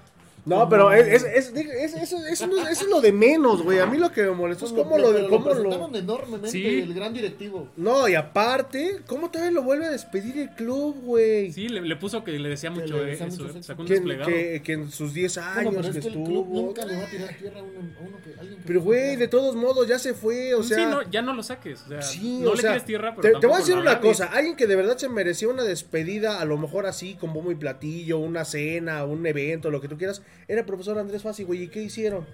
No, 0.46 0.68
pero 0.68 0.92
es, 0.92 1.06
es, 1.08 1.24
es- 1.24 1.52
es- 1.56 1.94
eso, 1.94 2.16
eso, 2.26 2.46
no- 2.46 2.68
eso 2.68 2.84
es 2.84 2.88
lo 2.88 3.00
de 3.00 3.10
menos, 3.12 3.62
güey. 3.62 3.80
A 3.80 3.86
mí 3.86 3.98
lo 3.98 4.12
que 4.12 4.22
me 4.22 4.30
molestó 4.30 4.66
es 4.66 4.72
cómo 4.72 4.96
lo, 4.96 5.12
pero 5.12 5.28
cómo 5.28 5.44
presentaron 5.44 5.92
lo... 5.92 5.98
enormemente 5.98 6.50
Sí. 6.50 6.64
el 6.64 6.94
gran 6.94 7.12
directivo. 7.12 7.68
No, 7.76 8.06
y 8.08 8.14
aparte, 8.14 9.00
¿cómo 9.06 9.28
todavía 9.30 9.50
lo 9.52 9.62
vuelve 9.64 9.86
a 9.86 9.90
despedir 9.90 10.38
el 10.38 10.50
club, 10.50 11.00
güey? 11.02 11.52
Sí, 11.52 11.68
le, 11.68 11.80
le 11.82 11.96
puso 11.96 12.22
que 12.22 12.30
le 12.38 12.48
decía 12.48 12.70
Que 12.72 12.80
mucho 12.80 12.96
le 12.98 13.06
decía 13.06 13.26
eso. 13.26 13.36
mucho 13.42 13.50
eh, 13.50 13.52
sexo. 13.54 13.62
Sacó 13.66 13.82
un 13.82 13.88
que, 13.88 13.94
desplegado. 13.94 14.30
que, 14.30 14.62
que 14.64 14.72
en 14.74 14.90
sus 14.92 15.12
10 15.12 15.38
años 15.38 15.54
Bueno, 15.64 15.70
pero 15.72 15.88
es 15.88 15.92
que 15.92 15.98
el 15.98 16.06
estuvo... 16.06 16.24
club 16.24 16.46
nunca 16.48 16.86
le 16.86 16.96
va 16.96 17.02
a 17.02 17.10
tirar 17.10 17.34
tierra 17.36 17.58
a 17.60 17.62
uno, 17.64 17.78
a 17.80 18.02
uno 18.06 18.16
que 18.24 18.40
alguien 18.40 18.58
que 18.60 18.66
Pero, 18.68 18.82
güey, 18.82 19.16
de 19.16 19.26
todos 19.28 19.56
modos, 19.56 19.88
ya 19.88 19.98
se 19.98 20.14
fue, 20.14 20.54
o 20.54 20.62
sea... 20.62 20.78
sí, 20.78 20.84
no, 20.84 21.10
ya 21.10 21.22
no 21.22 21.34
lo 21.34 21.42
saques. 21.42 21.82
O 21.82 21.88
sea, 21.88 22.02
Sí, 22.02 22.38
no 22.40 22.50
o 22.50 22.54
le 22.54 22.60
sea, 22.62 22.70
tires 22.72 22.84
tierra, 22.84 23.16
pero 23.20 23.34
te, 23.34 23.40
te 23.40 23.46
voy 23.48 23.56
a 23.56 23.58
decir 23.58 23.74
lo 23.74 23.80
una 23.80 24.00
cosa, 24.00 24.26
alguien 24.26 24.54
que 24.54 24.68
de 24.68 24.76
verdad 24.76 24.96
se 24.96 25.08
merecía 25.08 25.48
una 25.48 25.64
despedida, 25.64 26.40
a 26.40 26.44
lo 26.44 26.56
mejor 26.56 26.86
así, 26.86 27.14
con 27.14 27.32
bombo 27.34 27.50
y 27.50 27.56
platillo, 27.56 28.18
una 28.18 28.44
cena, 28.44 29.04
un 29.04 29.26
evento, 29.26 29.70
lo 29.72 29.80
que 29.80 29.88
tú 29.88 29.96
quieras, 29.98 30.22
era 30.48 30.60
el 30.60 30.66
profesor 30.66 30.98
Andrés 30.98 31.22
Fassi, 31.22 31.44
güey, 31.44 31.64
¿y 31.64 31.68
qué 31.68 31.82
hicieron? 31.82 32.26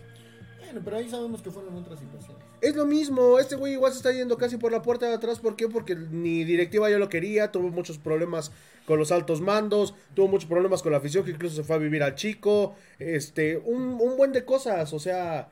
Bueno, 0.59 0.81
pero 0.85 0.97
ahí 0.97 1.09
sabemos 1.09 1.43
que 1.43 1.51
fueron 1.51 1.77
otras 1.77 1.99
situaciones. 2.01 2.43
Es 2.61 2.77
lo 2.77 2.87
mismo, 2.87 3.39
este 3.39 3.57
güey 3.57 3.73
igual 3.73 3.93
se 3.93 3.99
está 3.99 4.13
yendo 4.13 4.39
casi 4.39 4.57
por 4.57 4.73
la 4.73 4.83
puerta 4.83 5.07
de 5.07 5.15
atrás, 5.15 5.41
¿por 5.41 5.57
qué? 5.57 5.69
Porque 5.69 5.97
ni 5.97 6.45
directiva 6.45 6.89
ya 6.89 6.99
lo 6.99 7.09
quería, 7.09 7.51
tuvo 7.51 7.69
muchos 7.71 7.99
problemas 7.99 8.53
con 8.87 8.99
los 8.99 9.13
altos 9.13 9.41
mandos, 9.41 9.95
tuvo 10.15 10.29
muchos 10.29 10.49
problemas 10.49 10.83
con 10.83 10.93
la 10.93 10.99
afición, 10.99 11.25
que 11.25 11.33
incluso 11.33 11.57
se 11.57 11.65
fue 11.65 11.77
a 11.77 11.79
vivir 11.79 12.03
al 12.03 12.15
chico, 12.15 12.75
este, 12.99 13.57
un, 13.57 13.99
un 14.01 14.17
buen 14.17 14.33
de 14.33 14.45
cosas, 14.45 14.93
o 14.93 14.99
sea, 14.99 15.51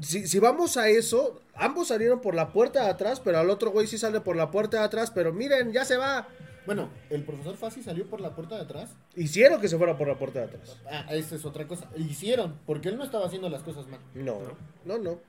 si, 0.00 0.26
si 0.26 0.38
vamos 0.38 0.76
a 0.76 0.88
eso, 0.88 1.40
ambos 1.54 1.88
salieron 1.88 2.20
por 2.20 2.34
la 2.34 2.52
puerta 2.52 2.84
de 2.84 2.90
atrás, 2.90 3.20
pero 3.20 3.38
al 3.38 3.50
otro 3.50 3.70
güey 3.70 3.86
sí 3.86 3.98
sale 3.98 4.20
por 4.20 4.36
la 4.36 4.50
puerta 4.50 4.78
de 4.78 4.84
atrás, 4.84 5.10
pero 5.10 5.32
miren, 5.32 5.72
ya 5.72 5.84
se 5.84 5.96
va. 5.96 6.28
Bueno, 6.66 6.88
el 7.10 7.22
profesor 7.24 7.56
Fassi 7.56 7.82
salió 7.82 8.06
por 8.06 8.20
la 8.20 8.34
puerta 8.34 8.54
de 8.56 8.62
atrás. 8.62 8.90
Hicieron 9.16 9.60
que 9.60 9.68
se 9.68 9.76
fuera 9.76 9.98
por 9.98 10.08
la 10.08 10.16
puerta 10.18 10.38
de 10.40 10.46
atrás. 10.46 10.76
Ah, 10.90 11.06
esa 11.10 11.34
es 11.34 11.44
otra 11.44 11.66
cosa. 11.66 11.90
Hicieron, 11.96 12.54
porque 12.66 12.88
él 12.88 12.96
no 12.96 13.04
estaba 13.04 13.26
haciendo 13.26 13.48
las 13.50 13.62
cosas 13.62 13.86
mal. 13.88 14.00
No, 14.14 14.38
no, 14.84 14.98
no. 14.98 15.20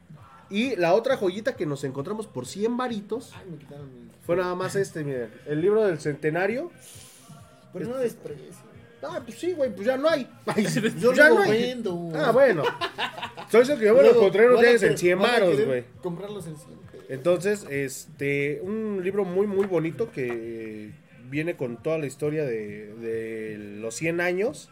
Y 0.49 0.75
la 0.75 0.93
otra 0.93 1.17
joyita 1.17 1.55
que 1.55 1.65
nos 1.65 1.83
encontramos 1.83 2.27
por 2.27 2.45
100 2.45 2.77
varitos 2.77 3.33
Ay, 3.35 3.47
me 3.51 3.57
quitaron 3.57 3.87
mi... 4.05 4.11
fue 4.25 4.35
nada 4.35 4.53
más 4.55 4.75
este, 4.75 5.03
miren, 5.03 5.31
el 5.47 5.59
libro 5.59 5.83
del 5.85 5.99
centenario. 5.99 6.71
Pero 7.73 7.89
no 7.89 7.97
desprecio. 7.97 8.45
Ah, 9.03 9.21
pues 9.23 9.37
sí, 9.37 9.53
güey, 9.53 9.73
pues 9.75 9.85
ya 9.85 9.97
no 9.97 10.07
hay. 10.09 10.27
Yo 10.99 11.13
ya 11.13 11.29
no 11.29 11.41
hay. 11.41 11.51
vendo. 11.51 12.11
Ah, 12.15 12.31
bueno. 12.31 12.63
Soy 13.51 13.61
el 13.69 13.77
que 13.79 13.85
yo 13.85 13.93
me 13.93 14.01
lo 14.01 14.11
encontré 14.15 14.47
a 14.47 14.49
días 14.61 14.81
en 14.83 14.89
querer- 14.93 14.97
100 14.97 15.19
van 15.19 15.29
a 15.29 15.33
varos, 15.33 15.65
güey. 15.65 15.83
Comprarlos 16.01 16.47
en 16.47 16.55
100. 16.57 16.69
pesos. 16.79 17.05
Entonces, 17.09 17.65
este, 17.69 18.61
un 18.61 19.01
libro 19.03 19.25
muy, 19.25 19.45
muy 19.45 19.67
bonito 19.67 20.11
que 20.11 20.91
viene 21.29 21.55
con 21.55 21.77
toda 21.81 21.97
la 21.97 22.05
historia 22.05 22.43
de, 22.45 22.93
de 22.95 23.57
los 23.57 23.95
100 23.95 24.21
años. 24.21 24.69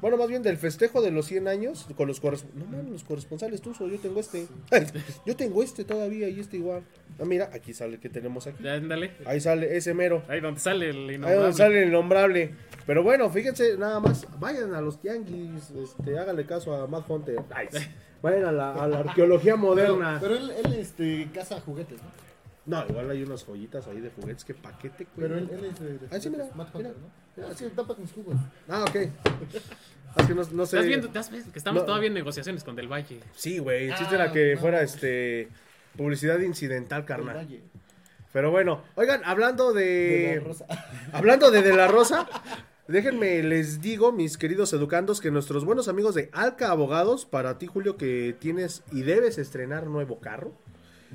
Bueno, 0.00 0.16
más 0.16 0.26
bien 0.28 0.42
del 0.42 0.56
festejo 0.56 1.00
de 1.00 1.12
los 1.12 1.26
100 1.26 1.46
años 1.46 1.86
con 1.96 2.08
los 2.08 2.18
corresponsales. 2.18 2.66
No 2.68 2.76
mames, 2.76 2.90
los 2.90 3.04
corresponsales 3.04 3.60
tú, 3.62 3.72
yo 3.72 3.98
tengo 4.00 4.18
este. 4.18 4.48
yo 5.26 5.36
tengo 5.36 5.62
este 5.62 5.84
todavía 5.84 6.28
y 6.28 6.40
este 6.40 6.56
igual. 6.56 6.82
Ah, 7.20 7.24
mira, 7.24 7.50
aquí 7.52 7.72
sale 7.72 7.94
el 7.94 8.00
que 8.00 8.08
tenemos 8.08 8.48
aquí. 8.48 8.64
Ya, 8.64 8.74
ándale. 8.74 9.12
Ahí 9.26 9.40
sale 9.40 9.76
ese 9.76 9.94
mero. 9.94 10.24
Ahí 10.28 10.40
donde 10.40 10.58
sale 10.58 10.90
el 10.90 10.96
Ahí 11.08 11.14
innombrable. 11.14 11.36
donde 11.36 11.56
sale 11.56 11.82
el 11.82 11.88
innombrable. 11.88 12.50
Pero 12.84 13.04
bueno, 13.04 13.30
fíjense, 13.30 13.76
nada 13.78 14.00
más, 14.00 14.26
vayan 14.40 14.74
a 14.74 14.80
los 14.80 15.00
tianguis, 15.00 15.70
este, 15.70 16.18
háganle 16.18 16.46
caso 16.46 16.74
a 16.74 16.88
Matt 16.88 17.08
Hunter. 17.08 17.36
Vayan 18.22 18.44
a 18.44 18.52
la, 18.52 18.72
a 18.74 18.86
la 18.86 18.98
arqueología 19.00 19.56
moderna. 19.56 20.18
Pero, 20.20 20.34
pero 20.36 20.52
él, 20.52 20.52
él 20.64 20.72
este, 20.74 21.28
caza 21.34 21.60
juguetes, 21.60 22.00
¿no? 22.00 22.08
No, 22.64 22.84
igual 22.88 23.10
hay 23.10 23.22
unas 23.24 23.44
joyitas 23.44 23.86
ahí 23.88 24.00
de 24.00 24.10
juguetes, 24.10 24.44
que 24.44 24.54
paquete, 24.54 25.06
güey. 25.16 25.28
Pero 25.28 25.38
él, 25.38 25.48
él 25.52 25.64
es 25.64 25.80
de, 25.80 25.98
Ah, 26.10 26.20
sí, 26.20 26.30
mira, 26.30 26.48
Matt 26.54 26.74
mira. 26.76 26.90
Ah, 27.38 27.52
sí, 27.56 27.66
tapa 27.74 27.94
mis 27.98 28.12
jugos. 28.12 28.36
Ah, 28.68 28.84
ok. 28.88 28.94
Es 30.16 30.26
que 30.26 30.34
no, 30.34 30.42
no 30.52 30.66
sé. 30.66 30.76
¿Estás 30.76 30.86
viendo? 30.86 31.06
¿Estás 31.08 31.30
viendo 31.30 31.52
que 31.52 31.58
estamos 31.58 31.82
No. 31.82 31.86
todavía 31.86 32.08
en 32.08 32.14
negociaciones 32.14 32.62
con 32.62 32.76
Del 32.76 32.86
Valle? 32.90 33.20
Sí, 33.34 33.58
güey, 33.58 33.88
el 33.88 33.94
chiste 33.96 34.14
Ah, 34.16 34.24
era 34.24 34.32
que 34.32 34.54
no. 34.54 34.60
fuera 34.60 34.82
este 34.82 35.48
publicidad 35.96 36.38
incidental, 36.40 37.00
Del 37.02 37.06
carnal. 37.08 37.36
Valle. 37.36 37.62
Pero 38.32 38.50
bueno, 38.50 38.82
oigan, 38.94 39.22
hablando 39.24 39.72
De 39.72 39.82
de. 39.84 40.36
la 40.36 40.44
Rosa. 40.44 40.66
Hablando 41.12 41.50
de 41.50 41.62
De 41.62 41.74
La 41.76 41.86
Rosa, 41.88 42.28
déjenme 42.88 43.42
les 43.42 43.80
digo, 43.80 44.12
mis 44.12 44.38
queridos 44.38 44.72
educandos, 44.72 45.20
que 45.20 45.30
nuestros 45.30 45.64
buenos 45.64 45.88
amigos 45.88 46.14
de 46.14 46.30
Alca 46.32 46.70
Abogados, 46.70 47.26
para 47.26 47.58
ti, 47.58 47.66
Julio, 47.66 47.96
que 47.96 48.34
tienes 48.38 48.82
y 48.92 49.02
debes 49.02 49.36
estrenar 49.38 49.86
nuevo 49.86 50.20
carro. 50.20 50.52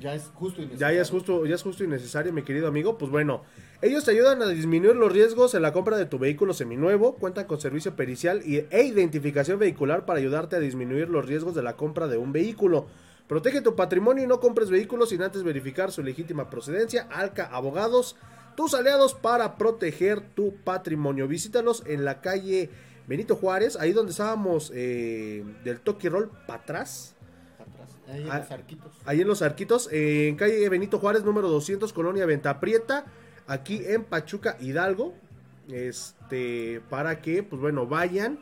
Ya 0.00 0.14
es 0.14 0.30
justo 0.34 0.60
y 0.60 0.64
Ya, 0.64 0.70
necesario. 0.70 0.96
ya 0.96 1.02
es 1.02 1.10
justo, 1.10 1.46
ya 1.46 1.54
es 1.54 1.62
justo 1.62 1.84
y 1.84 1.88
necesario, 1.88 2.32
mi 2.32 2.42
querido 2.42 2.68
amigo. 2.68 2.98
Pues 2.98 3.10
bueno, 3.10 3.42
ellos 3.82 4.04
te 4.04 4.12
ayudan 4.12 4.40
a 4.42 4.48
disminuir 4.48 4.94
los 4.96 5.12
riesgos 5.12 5.54
en 5.54 5.62
la 5.62 5.72
compra 5.72 5.96
de 5.96 6.06
tu 6.06 6.18
vehículo 6.18 6.54
seminuevo, 6.54 7.16
cuentan 7.16 7.46
con 7.46 7.60
servicio 7.60 7.96
pericial 7.96 8.42
y, 8.44 8.64
e 8.70 8.82
identificación 8.84 9.58
vehicular 9.58 10.04
para 10.06 10.20
ayudarte 10.20 10.56
a 10.56 10.60
disminuir 10.60 11.08
los 11.08 11.26
riesgos 11.26 11.54
de 11.54 11.62
la 11.62 11.76
compra 11.76 12.06
de 12.06 12.16
un 12.16 12.32
vehículo. 12.32 12.86
Protege 13.26 13.60
tu 13.60 13.76
patrimonio 13.76 14.24
y 14.24 14.26
no 14.26 14.40
compres 14.40 14.70
vehículos 14.70 15.10
sin 15.10 15.22
antes 15.22 15.42
verificar 15.42 15.92
su 15.92 16.02
legítima 16.02 16.48
procedencia. 16.48 17.08
Alca 17.10 17.44
Abogados, 17.46 18.16
tus 18.56 18.74
aliados 18.74 19.14
para 19.14 19.58
proteger 19.58 20.20
tu 20.20 20.54
patrimonio. 20.64 21.28
Visítalos 21.28 21.82
en 21.86 22.04
la 22.04 22.20
calle 22.22 22.70
Benito 23.06 23.36
Juárez, 23.36 23.76
ahí 23.76 23.92
donde 23.92 24.12
estábamos 24.12 24.72
eh, 24.74 25.44
del 25.64 25.80
Toki 25.80 26.08
Roll 26.08 26.30
para 26.46 26.62
atrás. 26.62 27.14
Ahí 28.08 28.22
en 28.22 28.30
Ah, 28.30 28.38
los 28.38 28.50
arquitos. 28.50 28.92
Ahí 29.04 29.20
en 29.20 29.28
Los 29.28 29.42
Arquitos, 29.42 29.88
en 29.92 30.36
calle 30.36 30.68
Benito 30.68 30.98
Juárez, 30.98 31.24
número 31.24 31.48
200, 31.48 31.92
Colonia 31.92 32.24
Venta 32.26 32.58
Prieta, 32.60 33.04
aquí 33.46 33.82
en 33.86 34.04
Pachuca, 34.04 34.56
Hidalgo. 34.60 35.14
Este, 35.70 36.80
para 36.88 37.20
que, 37.20 37.42
pues 37.42 37.60
bueno, 37.60 37.86
vayan, 37.86 38.38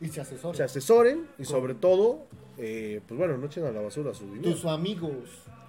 Y 0.00 0.08
se 0.08 0.20
asesora. 0.20 0.54
se 0.56 0.62
asesoren 0.64 1.26
y 1.38 1.46
sobre 1.46 1.72
todo, 1.74 2.26
eh, 2.58 3.00
pues 3.08 3.16
bueno, 3.16 3.38
no 3.38 3.46
echen 3.46 3.64
a 3.64 3.70
la 3.70 3.80
basura 3.80 4.12
su 4.12 4.24
dinero. 4.30 4.52
Tus 4.52 4.66
amigos. 4.66 5.14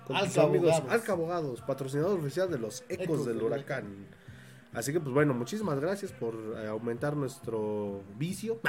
Con 0.05 0.17
tus 0.19 0.37
amigos. 0.37 0.73
Alca 0.89 1.13
Abogados, 1.13 1.61
patrocinador 1.61 2.19
oficial 2.19 2.51
de 2.51 2.59
los 2.59 2.83
Ecos, 2.89 3.05
Ecos 3.05 3.25
del 3.25 3.35
del 3.37 3.45
huracán. 3.45 4.05
Así 4.73 4.91
que, 4.91 4.99
pues 4.99 5.13
bueno, 5.13 5.33
muchísimas 5.33 5.79
gracias 5.79 6.11
por 6.11 6.35
eh, 6.57 6.67
aumentar 6.67 7.15
nuestro 7.15 8.01
vicio. 8.17 8.59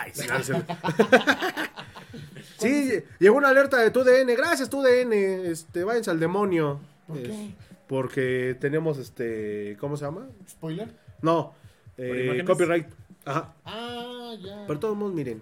sí, 2.58 2.92
llegó 3.18 3.36
una 3.36 3.48
alerta 3.48 3.78
de 3.78 3.90
TUDN. 3.90 4.34
Gracias, 4.36 4.68
TUDN. 4.70 5.12
Este, 5.12 5.84
váyanse 5.84 6.10
al 6.10 6.20
demonio. 6.20 6.80
¿Por 7.06 7.22
qué? 7.22 7.30
Es- 7.30 7.54
porque 7.86 8.56
tenemos 8.60 8.98
este. 8.98 9.76
¿Cómo 9.80 9.96
se 9.96 10.04
llama? 10.04 10.28
¿Spoiler? 10.48 10.88
No. 11.22 11.54
¿Por 11.96 12.06
eh, 12.06 12.44
copyright. 12.44 12.86
Ajá. 13.24 13.54
Ah, 13.64 14.34
ya. 14.38 14.62
Pero 14.66 14.74
de 14.74 14.80
todos 14.80 14.96
modos, 14.96 15.14
miren. 15.14 15.40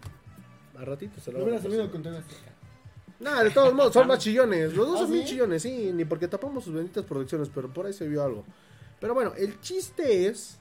A 0.78 0.84
ratito 0.84 1.20
se 1.20 1.32
lo 1.32 1.38
vamos 1.40 1.54
a 1.54 2.18
Azteca. 2.18 2.52
Nah, 3.18 3.42
de 3.42 3.50
todos 3.50 3.72
modos, 3.72 3.94
son 3.94 4.06
más 4.06 4.18
chillones. 4.18 4.74
Los 4.74 4.86
dos 4.86 4.96
¿Ah, 5.00 5.02
son 5.02 5.12
bien 5.12 5.24
sí? 5.24 5.30
chillones, 5.32 5.62
sí. 5.62 5.90
Ni 5.92 6.04
porque 6.04 6.28
tapamos 6.28 6.64
sus 6.64 6.74
benditas 6.74 7.04
producciones, 7.04 7.50
pero 7.54 7.72
por 7.72 7.86
ahí 7.86 7.92
se 7.92 8.06
vio 8.06 8.22
algo. 8.22 8.44
Pero 9.00 9.14
bueno, 9.14 9.32
el 9.36 9.60
chiste 9.60 10.26
es 10.26 10.58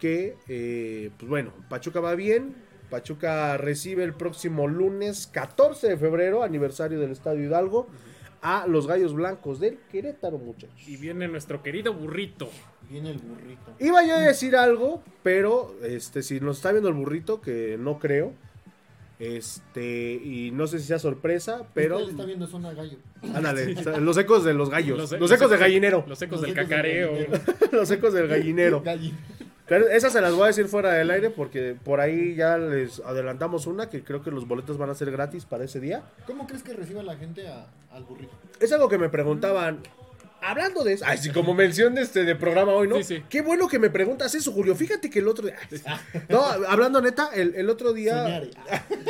que, 0.00 0.36
eh, 0.48 1.10
pues 1.18 1.28
bueno, 1.28 1.52
Pachuca 1.68 2.00
va 2.00 2.14
bien. 2.14 2.54
Pachuca 2.90 3.56
recibe 3.56 4.04
el 4.04 4.14
próximo 4.14 4.66
lunes 4.66 5.26
14 5.26 5.88
de 5.88 5.96
febrero, 5.96 6.42
aniversario 6.42 6.98
del 7.00 7.10
Estadio 7.12 7.44
Hidalgo, 7.44 7.86
a 8.40 8.66
los 8.66 8.86
Gallos 8.86 9.14
Blancos 9.14 9.60
del 9.60 9.78
Querétaro, 9.90 10.38
muchachos. 10.38 10.70
Y 10.86 10.96
viene 10.96 11.28
nuestro 11.28 11.62
querido 11.62 11.92
burrito. 11.92 12.48
Viene 12.88 13.10
el 13.10 13.18
burrito. 13.18 13.74
Iba 13.80 14.04
yo 14.06 14.14
a 14.16 14.20
decir 14.20 14.56
algo, 14.56 15.02
pero 15.22 15.74
este, 15.82 16.22
si 16.22 16.40
nos 16.40 16.56
está 16.56 16.70
viendo 16.70 16.88
el 16.88 16.94
burrito, 16.94 17.40
que 17.40 17.76
no 17.78 17.98
creo, 17.98 18.32
este, 19.18 20.12
y 20.14 20.52
no 20.52 20.66
sé 20.68 20.78
si 20.78 20.86
sea 20.86 20.98
sorpresa, 21.00 21.64
pero 21.74 21.98
Él 21.98 22.10
está 22.10 22.24
viendo 22.24 22.46
zona 22.46 22.72
gallo. 22.72 22.98
ándale, 23.34 23.74
los 24.00 24.16
ecos 24.16 24.44
de 24.44 24.54
los 24.54 24.70
gallos, 24.70 24.96
los, 25.18 25.30
e- 25.30 25.34
ecos 25.34 25.50
de 25.50 25.56
gallinero, 25.56 26.04
Los 26.06 26.22
ecos 26.22 26.40
Los 26.40 26.42
del 26.42 26.50
ecos 26.50 26.68
del 26.68 26.76
cacareo. 26.76 27.12
los 27.72 27.90
ecos 27.90 28.14
del 28.14 28.28
gallinero. 28.28 28.82
Pero 29.68 29.86
esas 29.88 30.12
se 30.12 30.20
las 30.20 30.32
voy 30.32 30.44
a 30.44 30.46
decir 30.46 30.66
fuera 30.66 30.92
del 30.94 31.10
aire 31.10 31.30
porque 31.30 31.76
por 31.84 32.00
ahí 32.00 32.34
ya 32.34 32.56
les 32.56 33.00
adelantamos 33.00 33.66
una 33.66 33.88
que 33.90 34.02
creo 34.02 34.22
que 34.22 34.30
los 34.30 34.48
boletos 34.48 34.78
van 34.78 34.88
a 34.90 34.94
ser 34.94 35.10
gratis 35.10 35.44
para 35.44 35.64
ese 35.64 35.78
día. 35.80 36.02
¿Cómo 36.26 36.46
crees 36.46 36.62
que 36.62 36.72
reciba 36.72 37.02
la 37.02 37.16
gente 37.16 37.46
a- 37.48 37.66
al 37.92 38.04
burrito? 38.04 38.32
Es 38.60 38.72
algo 38.72 38.88
que 38.88 38.98
me 38.98 39.08
preguntaban. 39.08 39.80
Hablando 40.40 40.84
de 40.84 40.92
eso, 40.92 41.04
ay, 41.04 41.18
sí, 41.18 41.30
como 41.30 41.52
mención 41.52 41.96
de 41.96 42.02
este 42.02 42.22
de 42.24 42.36
programa 42.36 42.72
hoy, 42.72 42.86
¿no? 42.86 42.94
Sí, 42.98 43.02
sí. 43.02 43.24
Qué 43.28 43.42
bueno 43.42 43.66
que 43.66 43.80
me 43.80 43.90
preguntas 43.90 44.32
eso, 44.36 44.52
Julio. 44.52 44.76
Fíjate 44.76 45.10
que 45.10 45.18
el 45.18 45.26
otro 45.26 45.46
día. 45.46 45.56
No, 46.28 46.40
hablando 46.44 47.00
neta, 47.02 47.30
el, 47.34 47.56
el 47.56 47.68
otro 47.68 47.92
día. 47.92 48.22
Soñare. 48.22 48.50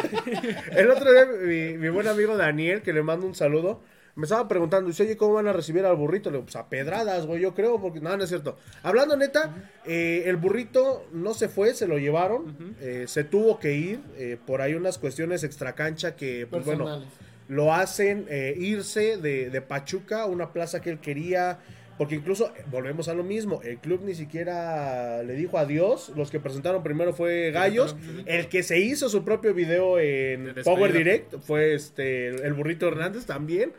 El 0.72 0.90
otro 0.90 1.12
día, 1.12 1.26
mi, 1.26 1.76
mi 1.78 1.88
buen 1.90 2.08
amigo 2.08 2.36
Daniel, 2.36 2.80
que 2.82 2.92
le 2.94 3.02
mando 3.02 3.26
un 3.26 3.34
saludo, 3.34 3.80
me 4.18 4.24
estaba 4.24 4.48
preguntando, 4.48 4.88
dice, 4.88 5.04
oye, 5.04 5.16
¿cómo 5.16 5.34
van 5.34 5.46
a 5.46 5.52
recibir 5.52 5.84
al 5.84 5.94
burrito? 5.94 6.28
Le 6.28 6.38
digo, 6.38 6.46
pues 6.46 6.56
a 6.56 6.68
pedradas, 6.68 7.24
güey, 7.24 7.40
yo 7.40 7.54
creo, 7.54 7.80
porque 7.80 8.00
no, 8.00 8.16
no 8.16 8.24
es 8.24 8.28
cierto. 8.28 8.58
Hablando 8.82 9.16
neta, 9.16 9.70
eh, 9.86 10.24
el 10.26 10.36
burrito 10.36 11.06
no 11.12 11.34
se 11.34 11.48
fue, 11.48 11.72
se 11.72 11.86
lo 11.86 11.98
llevaron, 11.98 12.74
eh, 12.80 13.04
se 13.06 13.22
tuvo 13.22 13.60
que 13.60 13.74
ir, 13.74 14.00
eh, 14.16 14.36
por 14.44 14.60
ahí 14.60 14.74
unas 14.74 14.98
cuestiones 14.98 15.44
extracancha 15.44 16.16
que, 16.16 16.48
pues 16.50 16.64
bueno, 16.64 17.04
lo 17.46 17.72
hacen 17.72 18.26
eh, 18.28 18.54
irse 18.58 19.18
de, 19.18 19.50
de 19.50 19.62
Pachuca, 19.62 20.26
una 20.26 20.52
plaza 20.52 20.80
que 20.80 20.90
él 20.90 20.98
quería. 20.98 21.60
Porque 21.96 22.14
incluso, 22.14 22.52
eh, 22.56 22.64
volvemos 22.70 23.08
a 23.08 23.14
lo 23.14 23.24
mismo, 23.24 23.60
el 23.64 23.78
club 23.78 24.02
ni 24.04 24.14
siquiera 24.14 25.22
le 25.24 25.34
dijo 25.34 25.58
adiós. 25.58 26.12
Los 26.14 26.30
que 26.30 26.38
presentaron 26.38 26.82
primero 26.84 27.12
fue 27.12 27.50
Gallos. 27.50 27.96
El 28.26 28.48
que 28.48 28.62
se 28.62 28.78
hizo 28.78 29.08
su 29.08 29.24
propio 29.24 29.52
video 29.52 29.96
De 29.96 30.34
en. 30.34 30.54
Power 30.62 30.92
Direct 30.92 31.40
fue 31.40 31.74
este 31.74 32.28
el 32.28 32.54
burrito 32.54 32.86
Hernández 32.86 33.26
también. 33.26 33.72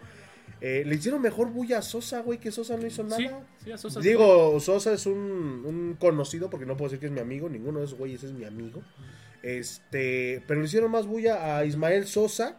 Eh, 0.61 0.83
le 0.85 0.95
hicieron 0.95 1.21
mejor 1.21 1.49
bulla 1.51 1.77
a 1.77 1.81
Sosa, 1.81 2.21
güey, 2.21 2.39
que 2.39 2.51
Sosa 2.51 2.75
no 2.77 2.85
hizo 2.85 3.03
nada. 3.03 3.17
Sí, 3.17 3.29
sí, 3.65 3.71
a 3.71 3.77
Sosa. 3.77 3.99
Digo, 4.01 4.59
Sosa 4.59 4.91
es 4.93 5.05
un, 5.05 5.15
un 5.15 5.95
conocido, 5.99 6.49
porque 6.49 6.65
no 6.65 6.75
puedo 6.75 6.89
decir 6.89 6.99
que 6.99 7.05
es 7.05 7.11
mi 7.11 7.19
amigo, 7.21 7.47
ninguno 7.49 7.79
de 7.79 7.85
esos 7.85 7.97
güeyes 7.97 8.23
es 8.23 8.33
mi 8.33 8.45
amigo. 8.45 8.81
Este, 9.41 10.43
pero 10.47 10.59
le 10.59 10.65
hicieron 10.65 10.91
más 10.91 11.05
bulla 11.05 11.57
a 11.57 11.65
Ismael 11.65 12.05
Sosa 12.07 12.57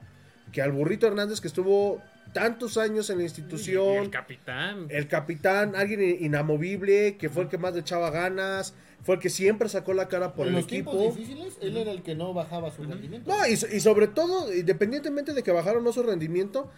que 0.52 0.62
al 0.62 0.72
burrito 0.72 1.06
Hernández 1.06 1.40
que 1.40 1.48
estuvo 1.48 2.02
tantos 2.32 2.76
años 2.78 3.10
en 3.10 3.18
la 3.18 3.22
Y 3.24 3.26
institución. 3.26 3.96
el 4.04 4.10
capitán. 4.10 4.86
El 4.88 5.06
capitán, 5.08 5.74
alguien 5.76 6.00
inamovible, 6.24 7.16
que 7.16 7.28
fue 7.28 7.42
el 7.44 7.48
que 7.48 7.58
más 7.58 7.74
le 7.74 7.80
echaba 7.80 8.10
ganas, 8.10 8.72
fue 9.02 9.16
el 9.16 9.20
que 9.20 9.30
siempre 9.30 9.68
sacó 9.68 9.94
la 9.94 10.08
cara 10.08 10.34
por 10.34 10.46
en 10.46 10.54
el 10.54 10.56
los 10.60 10.64
equipo. 10.64 10.90
tiempos 10.92 11.16
difíciles, 11.16 11.58
él 11.60 11.76
era 11.76 11.90
el 11.92 12.02
que 12.02 12.14
no 12.14 12.32
bajaba 12.34 12.70
su 12.70 12.82
rendimiento. 12.84 13.30
No, 13.30 13.46
y, 13.46 13.52
y 13.52 13.80
sobre 13.80 14.08
todo, 14.08 14.52
independientemente 14.54 15.32
de 15.34 15.42
que 15.42 15.52
bajaron 15.52 15.82
o 15.82 15.84
no 15.86 15.92
su 15.92 16.02
rendimiento, 16.02 16.70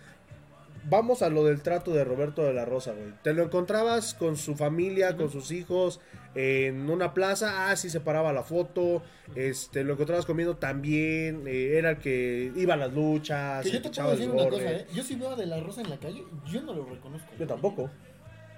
vamos 0.88 1.23
a 1.23 1.29
lo 1.29 1.45
del 1.45 1.61
trato 1.62 1.92
de 1.92 2.05
Roberto 2.05 2.42
de 2.42 2.53
la 2.53 2.64
Rosa, 2.64 2.92
güey. 2.92 3.12
Te 3.23 3.33
lo 3.35 3.42
encontrabas 3.42 4.14
con 4.14 4.37
su 4.37 4.55
familia, 4.57 5.16
con 5.16 5.30
sus 5.30 5.51
hijos, 5.51 6.01
en 6.35 6.89
una 6.91 7.12
plaza, 7.14 7.70
ah, 7.70 7.76
sí 7.76 7.91
se 7.91 8.01
paraba 8.01 8.33
la 8.33 8.43
foto, 8.43 9.03
este, 9.35 9.85
lo 9.85 9.93
encontrabas 9.95 10.24
comiendo 10.26 10.57
también, 10.57 11.45
eh, 11.47 11.76
era 11.78 11.91
el 11.91 11.99
que 11.99 12.53
iba 12.57 12.74
a 12.74 12.76
las 12.78 12.93
luchas, 12.93 13.64
que 13.64 13.70
yo 13.72 13.83
te 13.83 13.89
echaba 13.89 14.11
puedo 14.14 14.18
decir 14.20 14.35
el 14.35 14.41
una 14.41 14.51
cosa, 14.51 14.72
¿eh? 14.72 14.87
Yo 14.95 15.03
si 15.03 15.14
veo 15.16 15.30
a 15.30 15.37
De 15.37 15.47
La 15.47 15.61
Rosa 15.61 15.83
en 15.83 15.91
la 15.91 15.97
calle, 15.99 16.24
yo 16.51 16.62
no 16.62 16.72
lo 16.74 16.85
reconozco. 16.87 17.28
Yo 17.39 17.47
tampoco. 17.47 17.91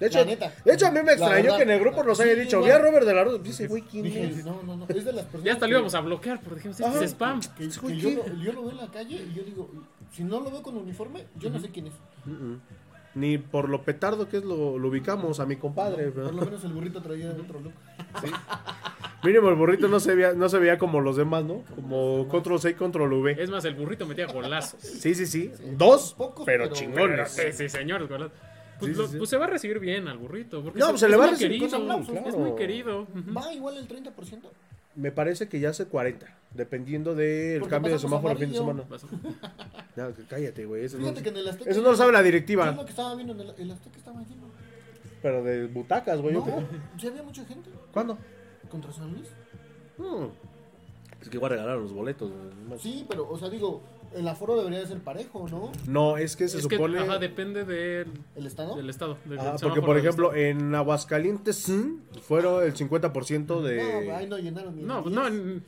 De 0.01 0.09
hecho, 0.09 0.25
neta. 0.25 0.53
de 0.65 0.75
hecho, 0.75 0.89
a 0.89 0.91
mí 0.91 0.99
me 1.05 1.13
extrañó 1.13 1.35
verdad. 1.45 1.57
que 1.57 1.63
en 1.63 1.71
el 1.71 1.79
grupo 1.81 2.03
nos 2.03 2.19
haya 2.19 2.35
Sí, 2.35 2.41
dicho, 2.41 2.57
igual. 2.57 2.71
vi 2.73 2.75
a 2.77 2.79
Robert 2.79 3.07
de 3.07 3.15
la 3.15 3.25
Rosa, 3.25 3.39
dice, 3.43 3.69
güey, 3.69 3.83
¿quién 3.83 4.03
Dije, 4.03 4.25
es? 4.25 4.45
no, 4.45 4.61
no, 4.65 4.77
no, 4.77 4.87
es 4.89 5.05
de 5.05 5.13
las 5.13 5.23
personas 5.25 5.45
Ya 5.45 5.53
hasta 5.53 5.67
lo 5.69 5.73
íbamos 5.73 5.95
a 5.95 6.01
bloquear 6.01 6.41
porque 6.41 6.69
dijimos, 6.69 6.81
este 6.81 7.05
es 7.05 7.11
spam. 7.13 7.41
que, 7.57 7.69
que 7.69 7.97
yo, 7.97 8.11
yo 8.43 8.53
lo 8.53 8.63
veo 8.63 8.71
en 8.73 8.77
la 8.79 8.89
calle 8.91 9.15
y 9.31 9.33
yo 9.35 9.45
digo, 9.45 9.71
si 10.15 10.25
no 10.25 10.41
lo 10.41 10.51
veo 10.51 10.63
con 10.63 10.77
uniforme, 10.77 11.25
yo 11.37 11.51
no 11.51 11.59
sé 11.61 11.71
quién 11.71 11.89
es. 11.89 11.93
Ni 13.15 13.39
por 13.39 13.69
lo 13.69 13.83
petardo 13.83 14.29
que 14.29 14.39
es 14.39 14.45
lo, 14.45 14.77
lo 14.79 14.89
ubicamos 14.89 15.39
a 15.41 15.47
mi 15.47 15.57
compadre. 15.57 16.07
¿verdad? 16.11 16.31
Por 16.31 16.35
lo 16.35 16.45
menos 16.47 16.65
el 16.65 16.73
burrito 16.73 17.01
traía 17.03 17.31
otro 17.31 17.61
look. 17.61 17.73
Mínimo 19.23 19.49
el 19.49 19.55
burrito 19.55 19.89
no 19.89 20.01
se 20.01 20.15
veía, 20.15 20.33
no 20.35 20.49
se 20.49 20.59
veía 20.59 20.77
como 20.79 21.01
los 21.01 21.17
demás, 21.17 21.45
¿no? 21.45 21.63
Como 21.77 22.29
control 22.29 22.61
C 22.61 22.71
y 22.71 22.75
control 22.75 23.13
V. 23.13 23.43
Es 23.43 23.51
más, 23.51 23.65
el 23.65 23.75
burrito 23.75 24.05
metía 24.07 24.27
golazos. 24.27 24.81
Sí, 24.81 25.15
sí, 25.15 25.27
sí. 25.27 25.51
Dos, 25.77 26.15
Pocos, 26.15 26.45
pero, 26.45 26.65
pero- 26.65 26.75
chingones. 26.75 27.31
Sí, 27.31 27.43
sí, 27.53 27.69
señores, 27.69 28.09
golazos. 28.09 28.37
Pues, 28.81 28.97
Sí, 28.97 29.03
sí, 29.03 29.09
sí. 29.13 29.19
pues 29.19 29.31
se 29.31 29.37
va 29.39 29.45
a 29.45 29.49
recibir 29.49 29.79
bien 29.79 30.09
al 30.09 30.19
burrito. 30.19 30.63
Porque 30.63 30.79
No, 30.81 30.87
es- 30.87 30.91
pues 30.93 31.01
se 31.01 31.09
le 31.09 31.17
va 31.17 31.27
a 31.27 31.31
recibir 31.31 31.61
querido, 31.61 31.71
con 31.79 31.91
aplausos, 31.91 32.27
Es 32.27 32.37
muy 32.37 32.55
querido. 32.57 33.07
Va 33.35 33.53
igual 33.55 33.77
el 33.79 33.87
30%. 33.89 34.51
Me 34.97 35.11
parece 35.11 35.49
que 35.49 35.59
ya 35.61 35.71
hace 35.71 35.87
40, 35.87 36.27
dependiendo 36.53 37.15
del 37.15 37.61
Porque 37.61 37.71
cambio 37.71 37.93
de 37.93 37.99
semáforo 37.99 38.33
el 38.33 38.39
fin 38.39 38.51
de 38.51 38.57
semana. 38.59 38.85
que 40.17 40.25
cállate, 40.29 40.67
güey. 40.67 40.85
Eso, 40.85 40.99
no, 40.99 41.05
Fíjate 41.05 41.23
que 41.23 41.29
en 41.31 41.37
el 41.37 41.49
Azteca. 41.49 41.71
eso 41.71 41.83
no 41.83 41.91
lo 41.91 41.97
sabe 41.97 42.13
la 42.13 42.23
directiva. 42.23 42.71
lo 42.71 42.85
que 42.85 42.91
estaba 42.91 43.15
viendo 43.15 43.33
en 43.33 43.41
el, 43.41 43.55
el 43.59 43.71
Azteca 43.71 43.99
estaba 43.99 44.21
lleno. 44.21 44.45
Pero 45.23 45.43
de 45.43 45.67
butacas, 45.67 46.21
güey. 46.21 46.35
No, 46.35 46.45
ya 46.99 47.09
había 47.09 47.23
mucha 47.23 47.45
gente. 47.45 47.71
¿Cuándo? 47.93 48.19
¿Contra 48.71 48.93
San 48.93 49.13
Luis? 49.13 49.29
Hmm. 49.97 50.27
Es 51.21 51.29
que 51.29 51.37
igual 51.37 51.53
regalaron 51.53 51.83
los 51.83 51.93
boletos. 51.93 52.31
güey. 52.69 52.79
Sí, 52.79 53.07
pero, 53.09 53.29
o 53.29 53.39
sea, 53.39 53.49
digo, 53.49 53.81
el 54.15 54.29
aforo 54.29 54.57
debería 54.57 54.81
de 54.81 54.87
ser 54.87 54.99
parejo, 54.99 55.47
¿no? 55.51 55.73
No, 55.87 56.17
es 56.17 56.37
que 56.37 56.49
se 56.49 56.59
es 56.59 56.67
que, 56.67 56.77
supone. 56.77 56.99
ajá, 57.01 57.19
depende 57.19 57.65
del, 57.65 58.09
¿El 58.37 58.47
Estado? 58.47 58.77
del 58.77 58.89
estado. 58.91 59.19
del- 59.25 59.39
Ah, 59.39 59.57
porque, 59.61 59.81
por 59.83 59.97
ejemplo, 59.99 60.33
estado. 60.33 60.45
en 60.47 60.75
Aguascalientes 60.75 61.69
mm, 61.69 62.21
fueron 62.23 62.63
el 62.65 62.75
50% 62.75 63.63
de. 63.63 64.05
No, 64.07 64.17
ahí 64.17 64.27
no 64.27 64.39
llenaron 64.39 64.77
ni 64.77 64.83
No, 64.83 65.03
pues 65.03 65.15
no. 65.15 65.29
10. 65.31 65.33
en- 65.43 65.65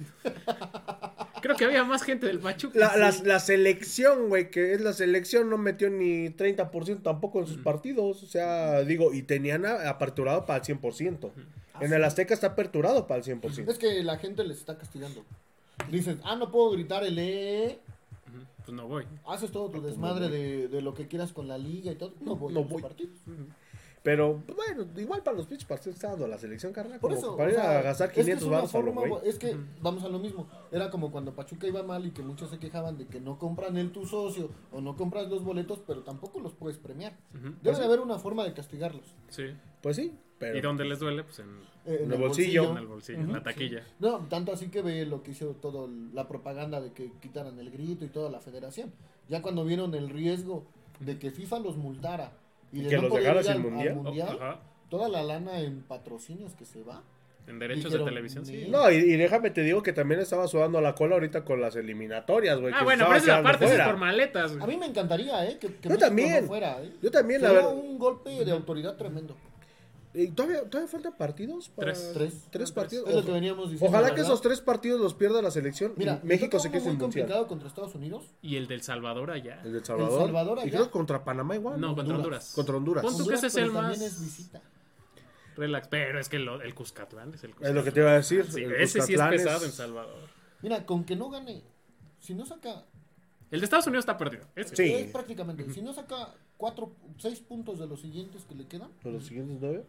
Creo 1.43 1.57
que 1.57 1.65
había 1.65 1.85
más 1.85 2.03
gente 2.03 2.27
del 2.27 2.39
Pachuca. 2.41 2.79
La, 2.79 2.97
la, 2.97 3.13
Sí. 3.13 3.23
la 3.25 3.39
selección, 3.41 4.29
güey, 4.29 4.51
que 4.51 4.73
es 4.73 4.81
la 4.81 4.93
selección, 4.93 5.49
no 5.51 5.59
metió 5.59 5.91
ni 5.91 6.31
30% 6.31 7.03
tampoco 7.03 7.41
en 7.41 7.47
sus 7.47 7.59
partidos. 7.59 8.23
O 8.23 8.27
sea, 8.27 8.81
digo, 8.83 9.13
y 9.13 9.23
tenían 9.23 9.65
a- 9.67 9.89
aperturado 9.89 10.47
para 10.47 10.59
el 10.59 10.65
100%. 10.65 11.31
En 11.81 11.93
el 11.93 12.03
Azteca 12.05 12.33
está 12.33 12.49
aperturado 12.49 13.07
para 13.07 13.19
el 13.19 13.25
100%. 13.25 13.71
Es 13.71 13.79
que 13.79 14.03
la 14.03 14.17
gente 14.19 14.43
les 14.45 14.59
está 14.59 14.79
castigando. 14.79 15.25
Dicen, 15.91 16.21
ah, 16.25 16.35
no 16.37 16.51
puedo 16.51 16.71
gritar 16.71 17.05
el 17.05 17.19
E. 17.19 17.79
Pues 18.67 18.77
no 18.77 18.87
voy. 18.89 19.07
Haces 19.27 19.51
todo 19.53 19.71
tu 19.71 19.81
desmadre 19.81 20.29
de, 20.29 20.69
de 20.69 20.83
lo 20.83 20.93
que 20.93 21.07
quieras 21.09 21.33
con 21.33 21.47
la 21.49 21.57
liga 21.57 21.93
y 21.93 21.95
todo. 21.95 22.13
No 22.21 22.37
voy 22.37 22.53
No 22.53 22.61
a 22.61 22.63
los 22.65 22.73
voy. 22.73 22.83
partidos. 22.83 23.17
Pero, 24.03 24.41
pues, 24.47 24.57
bueno, 24.57 24.87
igual 25.01 25.23
para 25.25 25.37
los 25.37 25.47
pinches 25.47 25.67
partidos 25.67 25.97
está 25.97 26.11
dando 26.11 26.29
la 26.29 26.39
selección, 26.39 26.73
carnal. 26.73 27.01
Por 27.01 27.11
Como 27.11 27.21
eso. 27.21 27.37
para 27.37 27.49
ir 27.51 27.57
sea, 27.57 27.79
a 27.81 27.83
gastar 27.83 28.09
es 28.09 28.15
que 28.15 28.21
es 28.21 28.27
500 28.27 28.47
una 28.49 28.57
baros 28.59 28.75
a 28.75 28.79
lo. 28.81 29.23
Es 29.23 29.39
que 29.39 29.57
vamos 29.81 30.05
a 30.05 30.09
lo 30.09 30.21
mismo. 30.21 30.47
Era 30.71 30.91
como 30.91 31.11
cuando 31.11 31.35
Pachuca 31.35 31.67
iba 31.67 31.83
mal 31.83 32.07
y 32.07 32.13
que 32.13 32.23
muchos 32.23 32.51
se 32.51 32.59
quejaban 32.61 32.99
de 32.99 33.07
que 33.07 33.21
no 33.21 33.37
compran 33.39 33.77
el 33.77 33.91
tu 33.91 34.07
socio 34.07 34.51
o 34.71 34.81
no 34.81 34.95
compras 34.97 35.29
los 35.29 35.43
boletos, 35.43 35.81
pero 35.85 36.03
tampoco 36.05 36.39
los 36.39 36.53
puedes 36.55 36.77
premiar. 36.79 37.17
Debe 37.63 37.79
de 37.79 37.85
haber 37.85 37.99
una 38.01 38.19
forma 38.21 38.45
de 38.45 38.53
castigarlos. 38.55 39.15
Sí. 39.29 39.47
Pues 39.83 39.97
sí, 39.97 40.17
pero. 40.39 40.57
Y 40.59 40.61
donde 40.61 40.85
les 40.85 40.99
duele, 40.99 41.23
pues 41.25 41.39
en, 41.41 41.47
En 41.87 42.13
el 42.13 42.19
bolsillo. 42.19 42.71
en 42.73 42.77
el 42.79 42.87
bolsillo, 42.87 43.19
en 43.21 43.33
la 43.33 43.43
taquilla. 43.43 43.83
No, 44.01 44.19
tanto 44.29 44.53
así 44.53 44.69
que 44.69 44.83
ve 44.83 45.07
lo 45.07 45.23
que 45.23 45.31
hizo 45.33 45.51
todo 45.61 45.87
el- 45.87 46.15
la 46.15 46.27
propaganda 46.29 46.81
de 46.81 46.93
que 46.93 47.11
quitaran 47.21 47.59
el 47.59 47.71
grito 47.71 48.05
y 48.05 48.09
toda 48.09 48.31
la 48.31 48.41
federación. 48.41 48.93
Ya 49.29 49.43
cuando 49.43 49.65
vieron 49.65 49.95
el 49.95 50.09
riesgo 50.11 50.65
de 51.01 51.19
que 51.19 51.31
FIFA 51.31 51.61
los 51.61 51.77
multara 51.77 52.33
y, 52.73 52.81
Y 52.81 52.83
de 52.85 52.89
que 52.91 52.97
no 52.97 53.03
los 53.03 53.11
poder 53.11 53.23
dejara 53.25 53.41
ir 53.41 53.47
sin 53.47 53.53
al- 53.55 53.61
mundial. 53.63 53.89
al 53.89 53.95
mundial, 53.97 54.39
Oh, 54.41 54.89
toda 54.89 55.09
la 55.09 55.23
lana 55.23 55.61
en 55.61 55.83
patrocinios 55.83 56.55
que 56.55 56.65
se 56.65 56.83
va. 56.83 57.03
En 57.49 57.61
derechos 57.61 57.85
Dijeron, 57.85 58.07
de 58.07 58.11
televisión, 58.11 58.45
sí. 58.45 58.57
"Ni- 58.65 58.69
No, 58.71 58.91
y, 58.91 58.97
y 58.97 59.17
déjame 59.17 59.51
te 59.51 59.63
digo 59.63 59.81
que 59.81 59.93
también 59.93 60.19
estaba 60.21 60.49
sudando 60.49 60.81
la 60.81 60.97
cola 60.97 61.15
ahorita 61.15 61.45
con 61.45 61.61
las 61.61 61.77
eliminatorias, 61.77 62.59
güey. 62.61 62.73
Ah, 62.75 62.79
que 62.79 62.85
bueno, 62.85 63.05
pero 63.07 63.19
esa 63.19 63.41
parte 63.41 63.67
es 63.67 63.81
por 63.81 63.97
maletas. 63.99 64.51
güey. 64.57 64.65
A 64.65 64.67
mí 64.67 64.77
me 64.77 64.87
encantaría, 64.87 65.47
¿eh? 65.49 65.57
Que, 65.61 65.69
que 65.69 65.75
Yo 65.85 65.91
México 65.91 65.99
también. 66.07 66.41
no 66.41 66.47
fuera, 66.49 66.83
¿eh? 66.83 66.93
Yo 67.01 67.11
también, 67.13 67.43
la 67.43 67.49
Sería 67.51 67.63
verdad. 67.67 67.77
un 67.85 67.99
golpe 68.01 68.45
de 68.45 68.51
autoridad 68.51 68.97
tremendo. 68.97 69.37
¿Y 70.19 70.29
todavía, 70.29 70.63
todavía 70.71 70.89
faltan 70.91 71.15
partidos? 71.19 71.69
para- 71.69 71.93
Tres. 71.93 72.11
Tres. 72.15 72.49
Tres 72.51 72.73
partidos. 72.73 73.07
Es 73.09 73.15
lo 73.17 73.25
que 73.25 73.33
veníamos 73.33 73.71
diciendo. 73.71 73.95
Ojalá 73.97 74.15
que 74.15 74.23
esos 74.23 74.41
tres 74.41 74.63
partidos 74.63 74.99
los 75.01 75.13
pierda 75.13 75.43
la 75.43 75.51
selección. 75.51 75.93
Mira, 75.97 76.21
y 76.23 76.27
México 76.27 76.59
se 76.59 76.71
quede 76.71 76.81
sin 76.81 76.97
complicado 76.97 77.47
contra 77.47 77.69
Estados 77.69 77.95
Unidos. 77.95 78.25
Y 78.41 78.57
el 78.57 78.67
del 78.67 78.81
Salvador 78.83 79.31
allá. 79.31 79.61
El 79.63 79.73
de 79.73 79.79
El 79.81 79.85
Salvador. 79.85 80.23
Salvador 80.25 80.59
y 80.59 80.61
allá. 80.63 80.71
creo 80.71 80.91
contra 80.91 81.23
Panamá 81.23 81.55
igual. 81.55 81.79
No, 81.81 81.95
contra 81.95 82.17
Honduras. 82.17 82.53
Contra 82.55 82.77
Honduras. 82.77 83.05
Pon 83.05 83.19
tú 83.19 83.27
que 83.27 83.35
ese 83.35 83.49
es 83.49 83.57
el 83.57 83.73
más 83.73 84.01
es 84.01 84.21
visita. 84.25 84.63
relax. 85.57 85.89
Pero 85.89 86.19
es 86.19 86.29
que 86.29 86.39
lo- 86.39 86.63
el 86.63 86.75
Cuscatlán 86.75 87.35
es 87.35 87.45
el 87.45 87.51
Es 87.61 87.75
lo 87.75 87.85
que 87.85 87.93
te 87.93 88.01
iba 88.01 88.11
a 88.11 88.15
decir. 88.15 88.47
Sí, 88.51 88.63
el 88.63 88.73
ese 88.73 89.01
sí 89.03 89.13
es 89.15 89.21
Cuscatlán 89.21 89.31
pesado 89.31 89.65
en 89.67 89.73
Salvador. 89.73 90.29
Mira, 90.63 90.87
con 90.87 91.05
que 91.05 91.15
no 91.17 91.29
gane, 91.31 91.63
si 92.21 92.35
no 92.35 92.47
saca, 92.47 92.85
El 93.51 93.61
de 93.61 93.65
Estados 93.65 93.87
Unidos 93.87 94.03
está 94.03 94.17
perdido. 94.19 94.45
Ese. 94.57 94.75
Sí. 94.75 94.93
es 94.93 95.13
prácticamente, 95.13 95.71
si 95.73 95.81
no 95.81 95.93
saca 95.95 96.35
cuatro, 96.57 96.91
seis 97.19 97.39
puntos 97.41 97.79
de 97.79 97.87
los 97.87 98.01
siguientes 98.01 98.43
que 98.45 98.55
le 98.57 98.67
quedan, 98.67 98.89
¿Con 99.03 99.13
los 99.13 99.25
siguientes 99.25 99.59
nueve? 99.61 99.85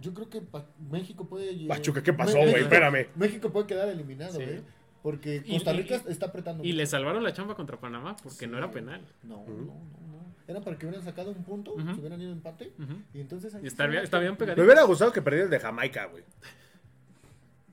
Yo 0.00 0.12
creo 0.14 0.28
que 0.30 0.40
Pa- 0.40 0.66
México 0.90 1.26
puede 1.28 1.66
Pachuca, 1.66 2.02
¿qué 2.02 2.12
pasó, 2.12 2.32
Me- 2.34 2.40
güey? 2.42 2.46
México- 2.54 2.64
Espérame. 2.74 3.06
México 3.16 3.50
puede 3.50 3.66
quedar 3.66 3.88
eliminado, 3.88 4.34
Sí. 4.38 4.42
¿eh? 4.42 4.62
Porque 5.02 5.42
Costa 5.42 5.74
y- 5.74 5.76
Rica 5.78 6.02
está 6.08 6.26
apretando. 6.26 6.64
Y 6.64 6.68
mucho. 6.68 6.76
le 6.78 6.86
salvaron 6.86 7.22
la 7.22 7.32
chamba 7.34 7.54
contra 7.54 7.78
Panamá 7.78 8.16
porque 8.22 8.46
no 8.46 8.56
era 8.58 8.70
penal. 8.70 9.02
No, 9.22 9.44
no, 9.46 9.54
no, 9.54 9.64
no. 9.64 10.34
Era 10.48 10.60
para 10.60 10.76
que 10.78 10.86
hubieran 10.86 11.04
sacado 11.04 11.30
un 11.30 11.42
punto, 11.44 11.72
Ujú. 11.74 11.94
si 11.94 12.00
hubieran 12.00 12.20
ido 12.20 12.32
empate. 12.32 12.72
Y 13.12 13.20
entonces 13.20 13.54
Y 13.62 13.66
está 13.66 13.86
bien, 13.86 14.02
está 14.02 14.18
bien 14.18 14.32
Me 14.32 14.38
pegadito. 14.38 14.62
hubiera 14.64 14.82
gustado 14.84 15.12
que 15.12 15.20
perdiera 15.22 15.44
el 15.44 15.50
de 15.50 15.60
Jamaica, 15.60 16.06
güey. 16.06 16.24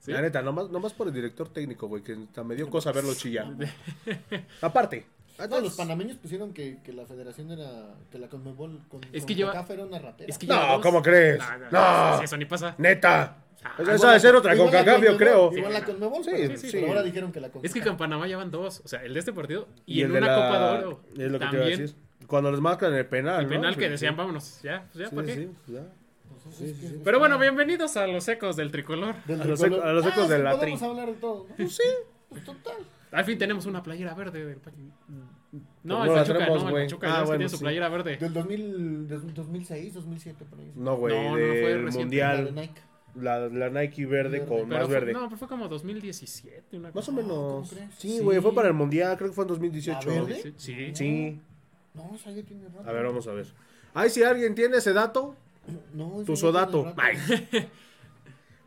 Sí. 0.01 0.11
La 0.11 0.21
neta, 0.21 0.41
nomás, 0.41 0.71
nomás 0.71 0.93
por 0.93 1.07
el 1.07 1.13
director 1.13 1.47
técnico, 1.49 1.87
güey, 1.87 2.01
que 2.01 2.13
hasta 2.13 2.43
me 2.43 2.55
dio 2.55 2.67
cosa 2.71 2.91
verlo 2.91 3.13
chillar. 3.13 3.53
Aparte. 4.61 5.05
No, 5.49 5.59
los 5.59 5.75
panameños 5.75 6.17
pusieron 6.17 6.53
que, 6.53 6.77
que 6.83 6.93
la 6.93 7.05
federación 7.05 7.51
era. 7.51 7.95
que 8.11 8.17
la 8.19 8.27
Conmebol. 8.27 8.79
Con, 8.89 9.01
Es 9.11 9.25
que 9.25 9.35
lleva- 9.35 9.51
CONCACAF 9.51 9.71
era 9.71 9.83
una 9.85 9.99
ratera. 9.99 10.29
Es 10.29 10.37
que 10.37 10.47
No, 10.47 10.55
dos. 10.73 10.81
¿cómo 10.81 11.01
crees? 11.01 11.39
No, 11.71 12.21
eso 12.21 12.37
ni 12.37 12.45
pasa. 12.45 12.75
Neta. 12.77 13.37
Ah, 13.63 13.75
esa 13.93 14.07
debe 14.07 14.19
ser 14.19 14.35
otra 14.35 14.55
igual 14.55 14.69
con 14.69 14.75
la 14.79 14.83
Cacambio, 14.85 15.11
Conmebol- 15.11 15.17
creo. 15.17 15.53
Igual 15.55 15.73
la 15.73 15.85
Conmebol, 15.85 16.23
Sí, 16.23 16.57
sí. 16.57 16.69
pero 16.71 16.87
ahora 16.87 17.03
dijeron 17.03 17.31
que 17.31 17.39
la 17.39 17.47
Es 17.47 17.51
que 17.53 17.59
CONCACAF. 17.59 17.87
con 17.89 17.97
Panamá 17.97 18.27
ya 18.27 18.37
van 18.37 18.49
dos. 18.49 18.81
O 18.83 18.87
sea, 18.87 19.03
el 19.03 19.13
de 19.13 19.19
este 19.19 19.33
partido 19.33 19.67
y, 19.85 19.99
Y 19.99 20.01
en 20.01 20.07
el 20.07 20.13
de 20.13 20.17
una 20.19 20.27
la... 20.27 20.35
Copa 20.35 20.59
de 20.59 20.85
Oro. 20.85 21.01
Es 21.15 21.17
lo 21.17 21.17
que 21.17 21.19
te 21.21 21.25
iba 21.27 21.37
a 21.37 21.39
También. 21.51 21.79
decir. 21.79 21.95
Cuando 22.27 22.51
les 22.51 22.59
marcan 22.59 22.93
el 22.93 23.05
penal, 23.05 23.41
El 23.41 23.47
penal 23.47 23.71
¿no? 23.73 23.77
que 23.77 23.89
decían, 23.89 24.13
sí. 24.13 24.17
vámonos, 24.17 24.61
ya, 24.63 24.85
pues 24.91 25.03
ya, 25.03 25.09
Sí, 25.09 25.15
¿para 25.15 25.27
qué? 25.27 25.35
sí, 25.35 25.49
ya. 25.67 25.79
Pues 26.43 26.55
Sí. 26.55 27.01
Pero 27.03 27.19
bueno, 27.19 27.37
bienvenidos 27.37 27.95
a 27.97 28.07
los 28.07 28.27
ecos 28.27 28.55
del 28.55 28.71
tricolor. 28.71 29.15
Del 29.25 29.41
A 29.41 29.45
los 29.45 29.59
tricolor. 29.59 29.83
ecos- 29.85 29.89
a 29.89 29.93
los 29.93 30.05
ecos 30.05 30.17
Ah, 30.25 30.27
de 30.27 30.37
sí, 30.37 30.43
la 30.43 30.51
podemos 30.57 30.79
tri. 30.79 30.89
hablar 30.89 31.07
de 31.07 31.13
todo. 31.13 31.45
¿no? 31.49 31.55
Pues 31.55 31.75
sí. 31.75 31.83
Pues 32.29 32.43
total. 32.45 32.77
Al 33.11 33.25
fin 33.25 33.37
tenemos 33.37 33.65
una 33.65 33.83
playera 33.83 34.13
verde 34.13 34.45
del 34.45 34.57
Pa- 34.57 34.71
No, 34.71 35.59
no 35.83 36.05
el 36.05 36.11
Pachuca, 36.13 36.47
no, 36.47 36.77
el. 36.77 36.85
Pachuca 36.85 37.07
Ah, 37.09 37.23
bueno, 37.23 37.37
tiene 37.39 37.49
su 37.49 37.57
sí. 37.57 37.63
playera 37.63 37.89
verde. 37.89 38.17
Del 38.17 38.33
2000, 38.33 39.07
del 39.07 39.33
2006, 39.33 39.93
2007, 39.93 40.45
por 40.49 40.59
ahí. 40.59 40.71
No, 40.75 40.95
güey, 40.97 41.13
No, 41.15 41.23
no, 41.23 41.29
no 41.31 41.35
fue 41.37 41.45
del 41.45 41.83
reciente. 41.83 42.15
La 42.17 42.31
de 42.35 42.43
mundial. 42.43 42.55
Nike. 42.55 42.81
La, 43.15 43.39
la 43.49 43.69
Nike 43.69 44.05
verde 44.05 44.39
Verde. 44.39 44.45
con 44.47 44.57
Pero 44.69 44.79
más 44.79 44.85
fue- 44.85 44.93
verde. 44.93 45.11
No, 45.13 45.25
pero 45.25 45.37
fue 45.37 45.47
como 45.49 45.67
2017. 45.67 46.77
Una 46.77 46.91
Más 46.93 47.09
o 47.09 47.11
cosa. 47.11 47.11
No, 47.11 47.17
¿cómo 47.27 47.59
menos. 47.59 47.69
Sí, 47.97 48.09
Sí. 48.17 48.19
güey, 48.23 48.39
fue 48.39 48.53
para 48.55 48.69
el 48.69 48.73
mundial, 48.73 49.17
creo 49.17 49.29
que 49.29 49.35
fue 49.35 49.43
en 49.43 49.47
2018. 49.49 50.07
¿La 50.09 50.15
verde? 50.21 50.35
Sí, 50.41 50.53
Sí. 50.55 50.91
Sí. 50.95 51.39
No, 51.93 52.11
esa 52.15 52.31
ya 52.31 52.41
tiene 52.43 52.69
rato. 52.69 52.89
A 52.89 52.93
ver, 52.93 53.05
vamos 53.05 53.27
a 53.27 53.33
ver. 53.33 53.47
Ay, 53.93 54.09
si 54.09 54.23
alguien 54.23 54.55
tiene 54.55 54.77
ese 54.77 54.93
dato, 54.93 55.35
No, 55.93 56.23
tu 56.25 56.37
sodato. 56.37 56.83
tiene 56.83 56.91
rato. 56.91 57.01
Ay. 57.51 57.69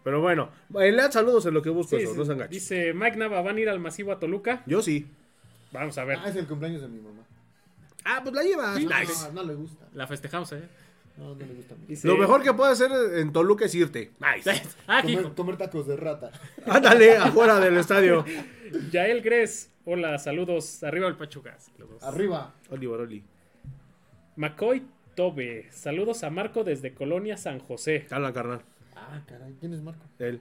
Pero 0.05 0.21
bueno, 0.21 0.51
lean 0.71 1.11
saludos 1.11 1.47
en 1.47 1.55
lo 1.55 1.63
que 1.63 1.71
busco 1.71 1.97
Sí, 1.97 2.03
eso, 2.03 2.13
sí. 2.13 2.19
no 2.19 2.25
se 2.27 2.33
enganchen. 2.33 2.53
Dice 2.53 2.93
Mike 2.93 3.17
Nava, 3.17 3.41
¿van 3.43 3.57
a 3.57 3.61
ir 3.61 3.69
al 3.71 3.81
masivo 3.81 4.13
a 4.13 4.19
Toluca? 4.21 4.63
Yo 4.67 4.83
sí. 4.83 5.07
Vamos 5.73 5.97
a 5.99 6.05
ver. 6.05 6.19
Ah, 6.23 6.29
es 6.29 6.37
el 6.37 6.47
cumpleaños 6.47 6.83
de 6.83 6.89
mi 6.89 7.01
mamá. 7.01 7.23
Ah, 8.05 8.21
pues 8.23 8.35
la 8.35 8.43
llevas. 8.43 8.77
Sí. 8.77 8.85
No, 8.87 9.01
Nice. 9.01 9.33
no 9.33 9.43
le 9.43 9.55
gusta. 9.55 9.87
La 9.95 10.07
festejamos, 10.07 10.53
¿eh? 10.53 10.63
No, 11.17 11.29
no 11.35 11.47
le 11.47 11.55
gusta. 11.55 11.75
Dice- 11.89 12.07
Lo 12.07 12.17
mejor 12.19 12.43
que 12.43 12.53
puede 12.53 12.73
hacer 12.73 12.91
en 13.19 13.33
Toluca 13.33 13.65
es 13.65 13.75
irte. 13.75 14.13
Nice. 14.21 14.63
ah, 14.87 15.03
Comer, 15.35 15.57
tacos 15.57 15.87
de 15.87 15.97
rata. 15.97 16.31
Ándale, 16.67 17.17
afuera 17.17 17.59
del 17.61 17.77
estadio. 17.79 18.25
Yael 18.93 19.23
Gres. 19.23 19.71
Hola, 19.87 20.19
saludos. 20.19 20.83
Arriba 20.85 21.09
el 21.09 21.17
Pachuca. 21.17 21.57
Saludos. 21.59 22.03
Arriba. 22.03 22.55
Oli, 22.71 22.87
Baroli. 22.87 23.23
McCoy 24.37 24.83
Tobe. 25.15 25.69
Saludos 25.71 26.25
a 26.25 26.31
Marco 26.31 26.65
desde 26.65 26.93
Colonia 26.95 27.37
San 27.37 27.59
José. 27.61 28.07
Habla, 28.11 28.33
carnal. 28.33 28.63
Ah, 28.97 29.21
caray. 29.27 29.55
¿Quién 29.61 29.73
es 29.75 29.83
Marco? 29.83 30.05
Él. 30.19 30.41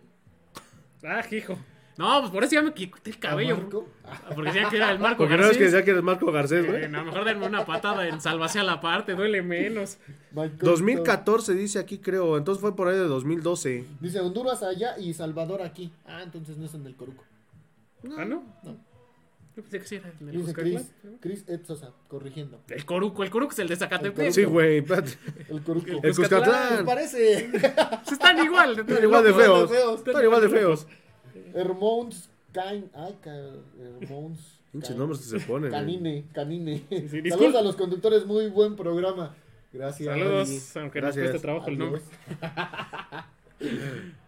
Ah, 1.04 1.22
hijo. 1.32 1.58
No, 1.96 2.22
pues 2.22 2.32
por 2.32 2.44
eso 2.44 2.54
ya 2.54 2.64
me 2.64 2.74
quité 2.74 3.12
el 3.12 3.20
cabello. 3.20 3.56
Ah, 4.04 4.20
Porque 4.34 4.50
decían 4.52 4.70
que 4.72 4.78
era 4.78 4.90
el 4.92 4.98
Marco 4.98 5.18
Porque 5.20 5.38
no 5.38 5.44
es 5.44 5.50
que 5.52 5.66
Garcés. 5.66 5.72
decía 5.74 5.86
que 5.86 5.92
eres 5.92 6.02
Marco 6.04 6.32
Garcés, 6.32 6.66
Eh, 6.66 6.68
güey. 6.68 6.84
a 6.86 6.88
lo 6.88 7.04
mejor 7.06 7.24
denme 7.24 7.46
una 7.46 7.66
patada 7.66 8.08
en 8.08 8.20
salvación 8.20 8.64
a 8.68 8.72
la 8.76 8.82
parte, 8.82 9.14
duele 9.14 9.44
menos. 9.44 10.00
Michael 10.32 10.58
2014 10.58 11.54
dice 11.54 11.78
aquí, 11.78 12.00
creo. 12.00 12.36
Entonces 12.38 12.60
fue 12.62 12.76
por 12.76 12.88
ahí 12.88 12.96
de 12.96 13.04
2012. 13.06 13.86
Dice 14.00 14.20
Honduras 14.22 14.64
allá 14.64 14.98
y 14.98 15.14
Salvador 15.14 15.62
aquí. 15.62 15.92
Ah, 16.08 16.22
entonces 16.24 16.58
no 16.58 16.66
es 16.66 16.74
en 16.74 16.88
el 16.88 16.96
Coruco. 16.96 17.24
¿Ah, 18.18 18.26
no? 18.26 18.44
No. 18.64 18.76
Yo 19.56 19.62
pensé 19.62 19.80
que 19.80 19.86
sí 19.88 19.96
era 19.96 20.10
el 20.20 20.32
Dice 20.32 20.44
Cuscatlán. 20.46 20.84
Chris, 21.22 21.44
Chris 21.44 21.50
Edsosa, 21.50 21.92
corrigiendo. 22.08 22.60
El 22.70 22.86
Coruco, 22.86 23.24
el 23.24 23.30
Coruco 23.30 23.52
es 23.54 23.60
el 23.60 23.68
de 23.68 23.76
Zacatepec. 23.76 24.28
El 24.28 24.34
Sí, 24.34 24.44
güey. 24.46 24.78
espérate. 24.80 25.12
El 25.50 25.62
Coruco. 25.62 25.88
El 25.92 26.02
¿Te 26.02 26.14
Cuscatlán. 26.14 26.86
parece? 26.86 27.52
Están 28.12 28.44
igual. 28.44 28.80
Están 28.80 29.04
igual 29.04 29.24
de 29.24 29.30
de 29.32 29.36
feos. 29.36 29.72
Están 30.06 30.24
igual 30.24 30.42
de 30.42 30.50
feos. 30.50 30.88
Hermons 31.54 32.30
Cain. 32.52 32.90
Ay, 32.96 33.16
Hermons. 34.02 34.40
Pinches 34.72 34.96
nombres 34.96 35.20
que 35.20 35.40
se 35.40 35.46
ponen. 35.46 35.70
Canine, 35.70 36.26
canine. 36.34 36.84
sí, 36.90 37.30
Saludos 37.30 37.56
a 37.56 37.62
los 37.62 37.76
conductores, 37.76 38.26
muy 38.26 38.50
buen 38.50 38.76
programa. 38.76 39.36
Gracias. 39.72 40.08
Saludos, 40.18 40.78
aunque 40.78 41.00
nos 41.00 41.16
Gracias. 41.16 41.26
cueste 41.32 41.40
trabajo 41.40 41.70
el 41.70 41.78
nombre. 41.78 42.02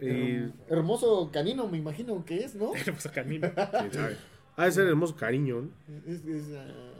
Y. 0.00 0.52
Hermoso 0.68 1.30
canino, 1.32 1.68
me 1.68 1.78
imagino 1.78 2.24
que 2.24 2.44
es, 2.44 2.54
¿no? 2.54 2.72
A 3.04 3.08
Canino. 3.10 3.50
¿Quién 3.54 3.92
sabe? 3.92 4.16
Ha 4.56 4.64
de 4.64 4.72
ser 4.72 4.86
hermoso 4.86 5.16
cariño, 5.16 5.62
¿no? 5.62 5.70
Es, 6.06 6.24
es 6.24 6.44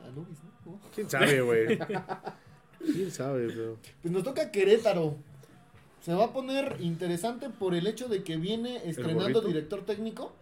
Anubis, 0.06 0.38
¿no? 0.64 0.80
¿Quién 0.94 1.10
sabe, 1.10 1.40
güey? 1.40 1.78
¿Quién 2.78 3.10
sabe, 3.10 3.48
bro? 3.48 3.78
Pues 4.00 4.12
nos 4.12 4.22
toca 4.22 4.50
Querétaro. 4.50 5.16
Se 6.00 6.14
va 6.14 6.26
a 6.26 6.32
poner 6.32 6.76
interesante 6.80 7.50
por 7.50 7.74
el 7.74 7.86
hecho 7.86 8.08
de 8.08 8.22
que 8.22 8.38
viene 8.38 8.88
estrenando 8.88 9.42
director 9.42 9.84
técnico. 9.84 10.32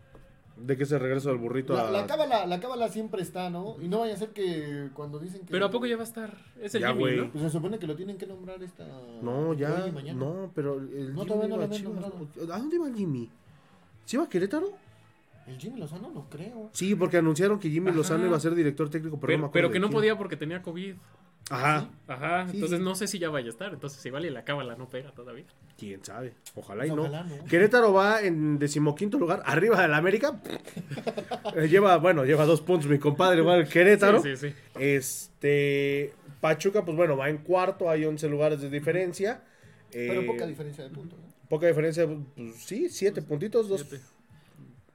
¿De 0.61 0.76
qué 0.76 0.84
se 0.86 0.98
regresa 0.98 1.30
el 1.30 1.38
burrito 1.38 1.74
La, 1.74 1.88
a.? 1.88 1.90
la 1.90 2.06
cábala, 2.06 2.46
la 2.46 2.61
cábala 2.61 2.88
siempre 2.88 3.22
está, 3.22 3.48
¿no? 3.50 3.76
Y 3.80 3.88
no 3.88 4.00
vaya 4.00 4.14
a 4.14 4.16
ser 4.16 4.30
que 4.30 4.88
cuando 4.94 5.18
dicen 5.18 5.40
que. 5.42 5.52
Pero 5.52 5.66
¿a 5.66 5.70
poco 5.70 5.86
ya 5.86 5.96
va 5.96 6.02
a 6.02 6.06
estar? 6.06 6.36
Es 6.61 6.74
el 6.74 6.82
Ya, 6.82 6.88
Jimmy, 6.88 7.00
güey. 7.00 7.16
¿no? 7.18 7.30
Pues 7.30 7.44
se 7.44 7.50
supone 7.50 7.78
que 7.78 7.86
lo 7.86 7.94
tienen 7.96 8.18
que 8.18 8.26
nombrar 8.26 8.62
esta. 8.62 8.86
No, 9.22 9.54
ya. 9.54 9.86
No, 10.14 10.50
pero. 10.54 10.74
El 10.78 11.14
No, 11.14 11.22
Jimmy 11.22 11.26
todavía 11.26 11.48
no 11.48 11.56
lo 11.59 11.62
habían 11.64 11.84
nombrado. 11.84 12.14
¿no? 12.18 12.54
¿A 12.54 12.59
dónde 12.59 12.76
iba 12.76 12.88
el 12.88 12.94
Jimmy? 12.94 13.30
¿Sí 14.04 14.16
iba 14.16 14.24
a 14.24 14.28
Querétaro? 14.28 14.68
El 15.46 15.56
Jimmy 15.59 15.80
Lozano 15.80 16.11
no 16.11 16.28
creo. 16.28 16.68
Sí, 16.72 16.94
porque 16.94 17.16
anunciaron 17.16 17.59
que 17.59 17.70
Jimmy 17.70 17.88
Ajá. 17.88 17.96
Lozano 17.96 18.26
iba 18.26 18.36
a 18.36 18.40
ser 18.40 18.54
director 18.54 18.90
técnico, 18.90 19.18
pero, 19.18 19.32
no 19.32 19.38
me 19.38 19.38
Pero, 19.38 19.46
acuerdo 19.48 19.52
pero 19.68 19.72
que 19.72 19.78
no 19.80 19.86
quién. 19.88 19.96
podía 19.98 20.18
porque 20.18 20.36
tenía 20.36 20.61
COVID. 20.61 20.94
Ajá. 21.51 21.88
Ajá, 22.07 22.46
Sí, 22.49 22.57
entonces 22.57 22.78
sí. 22.78 22.84
no 22.84 22.94
sé 22.94 23.07
si 23.07 23.18
ya 23.18 23.30
vaya 23.30 23.46
a 23.46 23.51
estar. 23.51 23.72
Entonces 23.72 24.01
si 24.03 24.11
vale 24.11 24.30
la 24.30 24.44
cábala 24.44 24.76
no 24.76 24.88
pega 24.88 25.12
todavía. 25.12 25.44
Quién 25.78 26.05
sabe. 26.05 26.34
Ojalá 26.55 26.86
y 26.86 26.90
no. 26.90 27.03
ojalá 27.03 27.22
no. 27.24 27.44
Querétaro 27.46 27.92
va 27.92 28.20
en 28.22 28.59
decimoquinto 28.59 29.18
lugar, 29.18 29.42
arriba 29.46 29.80
del 29.80 29.94
América. 29.94 30.40
Eh, 31.55 31.68
lleva, 31.68 31.96
bueno, 31.96 32.24
lleva 32.24 32.44
dos 32.44 32.61
puntos 32.61 32.88
mi 32.90 32.99
compadre, 32.99 33.40
igual 33.40 33.66
Querétaro. 33.68 34.20
Sí, 34.22 34.36
sí, 34.36 34.49
sí. 34.51 34.55
Este. 34.78 36.12
Pachuca, 36.40 36.84
pues 36.84 36.96
bueno, 36.96 37.16
va 37.16 37.28
en 37.30 37.38
cuarto, 37.38 37.90
hay 37.90 38.05
11 38.05 38.28
lugares 38.28 38.61
de 38.61 38.70
diferencia. 38.70 39.42
Pero 39.90 40.20
Eh, 40.22 40.26
poca 40.26 40.46
diferencia 40.46 40.84
de 40.84 40.90
puntos. 40.90 41.18
¿no? 41.18 41.26
Poca 41.49 41.66
diferencia, 41.66 42.07
pues 42.07 42.55
sí, 42.57 42.88
siete 42.90 43.22
puntitos, 43.22 43.68
dos. 43.68 43.80
Siete. 43.88 44.05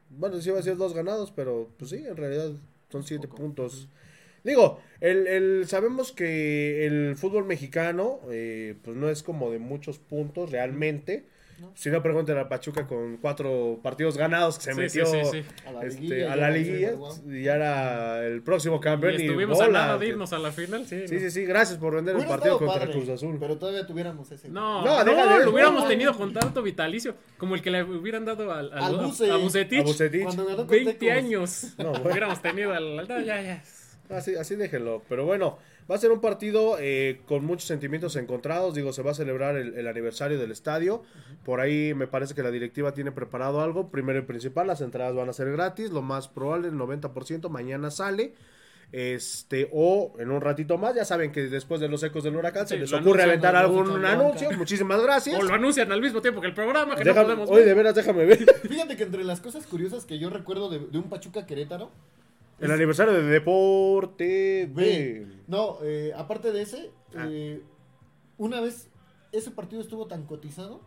Bueno, 0.10 0.40
sí 0.40 0.50
iba 0.50 0.60
a 0.60 0.62
ser 0.62 0.78
dos 0.78 0.94
ganados, 0.94 1.32
pero 1.32 1.70
pues 1.78 1.90
sí, 1.90 1.98
en 1.98 2.16
realidad 2.16 2.52
son 2.90 3.04
siete 3.04 3.28
puntos. 3.28 3.90
Digo, 4.44 4.80
el, 5.00 5.28
el- 5.28 5.66
sabemos 5.68 6.12
que 6.12 6.86
el 6.86 7.16
fútbol 7.16 7.46
mexicano, 7.46 8.20
eh, 8.32 8.76
pues 8.84 8.96
no 8.98 9.10
es 9.10 9.24
como 9.24 9.52
de 9.52 9.60
muchos 9.60 10.00
puntos 10.00 10.52
realmente. 10.52 11.26
No. 11.60 11.72
Si 11.76 11.90
no, 11.90 12.02
pregunten 12.04 12.38
a 12.38 12.50
Pachuca 12.50 12.88
con 12.88 13.18
cuatro 13.18 13.80
partidos 13.82 14.18
ganados 14.18 14.58
que 14.58 14.64
se 14.66 14.74
Sí, 14.74 14.80
metió 14.80 15.06
sí, 15.06 15.18
sí, 15.32 15.44
sí. 15.44 15.68
A 15.68 15.72
la 15.72 15.86
este, 15.86 16.02
liguilla. 16.02 16.34
a 16.34 16.36
la 16.36 16.50
liguilla 16.50 16.94
y 17.30 17.44
ya 17.44 17.56
era 17.56 18.26
el 18.26 18.42
próximo 18.42 18.82
campeón. 18.82 19.14
Y 19.14 19.18
y 19.18 19.26
estuvimos 19.28 19.62
a 19.62 19.66
bola, 19.68 19.80
nada 19.86 19.98
de 20.00 20.08
irnos 20.08 20.34
a 20.34 20.40
la 20.40 20.52
final, 20.52 20.86
sí. 20.88 21.08
Sí, 21.08 21.14
¿no? 21.14 21.20
sí, 21.22 21.32
sí, 21.32 21.46
gracias 21.46 21.78
por 21.78 21.96
vender 21.96 22.18
el 22.18 22.26
partido 22.26 22.58
contra 22.58 22.80
padre, 22.80 22.92
Cruz 22.92 23.08
Azul. 23.08 23.38
Pero 23.40 23.58
todavía 23.58 23.86
tuviéramos 23.86 24.30
ese. 24.32 24.50
No, 24.50 24.84
No, 24.84 25.04
no, 25.06 25.40
lo 25.46 25.52
hubiéramos 25.52 25.84
no, 25.84 25.88
tenido 25.88 26.12
no. 26.12 26.18
contrato 26.18 26.64
vitalicio, 26.64 27.16
como 27.38 27.56
el 27.56 27.62
que 27.62 27.72
le 27.72 27.84
hubieran 27.84 28.26
dado 28.26 28.52
al, 28.52 28.70
Bucetich. 28.98 29.32
A 29.32 29.38
Bucetich. 29.84 30.24
Cuando 30.24 30.46
ganó 30.46 30.58
con 30.58 30.68
20 30.68 30.94
Tecos. 30.96 31.16
años. 31.18 31.74
No, 31.78 31.92
bueno. 31.92 32.10
hubiéramos 32.10 32.42
tenido 32.42 32.74
al, 32.74 33.00
al- 33.00 33.26
ya, 33.26 33.42
ya. 33.42 33.64
Así, 34.14 34.36
así 34.36 34.56
déjenlo. 34.56 35.02
Pero 35.10 35.26
bueno, 35.26 35.58
va 35.90 35.96
a 35.96 35.98
ser 35.98 36.12
un 36.12 36.22
partido 36.22 36.78
eh, 36.80 37.22
con 37.26 37.44
muchos 37.46 37.66
sentimientos 37.68 38.16
encontrados. 38.16 38.74
Digo, 38.76 38.94
se 38.94 39.02
va 39.02 39.12
a 39.12 39.16
celebrar 39.16 39.56
el, 39.56 39.76
el 39.76 39.88
aniversario 39.88 40.40
del 40.40 40.52
estadio. 40.52 41.04
Por 41.46 41.60
ahí 41.60 41.94
me 41.94 42.08
parece 42.08 42.34
que 42.34 42.44
la 42.44 42.52
directiva 42.52 42.94
tiene 42.94 43.12
preparado 43.12 43.62
algo. 43.62 43.90
Primero 43.90 44.20
y 44.20 44.24
principal, 44.24 44.68
las 44.68 44.82
entradas 44.82 45.16
van 45.16 45.30
a 45.30 45.34
ser 45.34 45.52
gratis. 45.52 45.92
Lo 45.92 46.02
más 46.02 46.28
probable, 46.28 46.68
el 46.70 46.76
90%, 46.76 47.50
mañana 47.50 47.92
sale. 47.92 48.34
Este, 48.92 49.70
o 49.74 50.14
en 50.20 50.30
un 50.30 50.40
ratito 50.40 50.78
más, 50.78 50.94
ya 50.94 51.04
saben 51.04 51.32
que 51.32 51.42
después 51.48 51.82
de 51.82 51.88
los 51.88 52.04
ecos 52.04 52.24
del 52.24 52.36
huracán 52.36 52.68
se 52.68 52.78
les 52.78 52.94
ocurre 52.94 53.24
aventar 53.24 53.56
algún 53.56 54.06
anuncio. 54.06 54.52
Muchísimas 54.52 55.02
gracias. 55.02 55.40
O 55.40 55.42
lo 55.42 55.52
anuncian 55.56 55.92
al 55.92 56.00
mismo 56.00 56.22
tiempo 56.22 56.40
que 56.40 56.46
el 56.46 56.54
programa, 56.54 56.96
que 56.96 57.04
Déjame- 57.04 57.16
no 57.16 57.24
podemos 57.24 57.50
oye, 57.50 57.60
ver. 57.62 57.68
de 57.70 57.74
veras, 57.74 57.96
déjame 57.96 58.26
ver. 58.26 58.38
Fíjate 58.70 58.96
que 58.96 59.02
entre 59.02 59.24
las 59.24 59.42
cosas 59.42 59.66
curiosas 59.66 60.06
que 60.06 60.20
yo 60.20 60.30
recuerdo 60.30 60.70
de, 60.70 60.78
de 60.78 60.98
un 61.00 61.06
Pachuca 61.10 61.48
Querétaro. 61.48 61.90
El 62.60 62.72
aniversario 62.72 63.14
de 63.14 63.24
Deporte 63.24 64.70
B. 64.74 65.28
no, 65.48 65.78
eh, 65.84 66.14
aparte 66.16 66.52
de 66.52 66.62
ese, 66.62 66.92
Ah. 67.16 67.26
eh, 67.30 67.62
una 68.38 68.62
vez 68.62 68.90
ese 69.32 69.52
partido 69.52 69.82
estuvo 69.82 70.08
tan 70.08 70.26
cotizado 70.26 70.82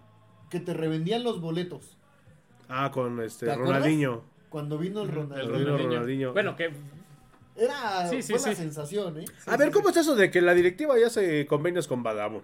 que 0.51 0.61
te 0.61 0.73
revendían 0.75 1.23
los 1.25 1.41
boletos. 1.41 1.97
Ah, 2.69 2.91
con 2.93 3.21
este. 3.21 3.55
Ronaldinho. 3.55 4.23
Cuando 4.49 4.79
vino 4.79 5.03
el. 5.03 5.09
Ronaldinho. 5.09 5.77
Ronaldinho. 5.79 6.33
Bueno, 6.33 6.57
que 6.57 6.71
Era 7.59 8.07
Sí, 8.09 8.21
sí, 8.23 8.35
fue 8.35 8.51
la 8.51 8.55
sí. 8.55 8.63
sensación, 8.63 9.19
¿eh? 9.21 9.25
A 9.47 9.57
ver, 9.57 9.71
¿cómo 9.71 9.89
es 9.89 9.97
eso 9.97 10.15
de 10.15 10.31
que 10.31 10.43
la 10.43 10.53
directiva 10.53 10.99
ya 10.99 11.09
se 11.09 11.47
convenios 11.47 11.89
con 11.89 12.03
Badabun? 12.03 12.43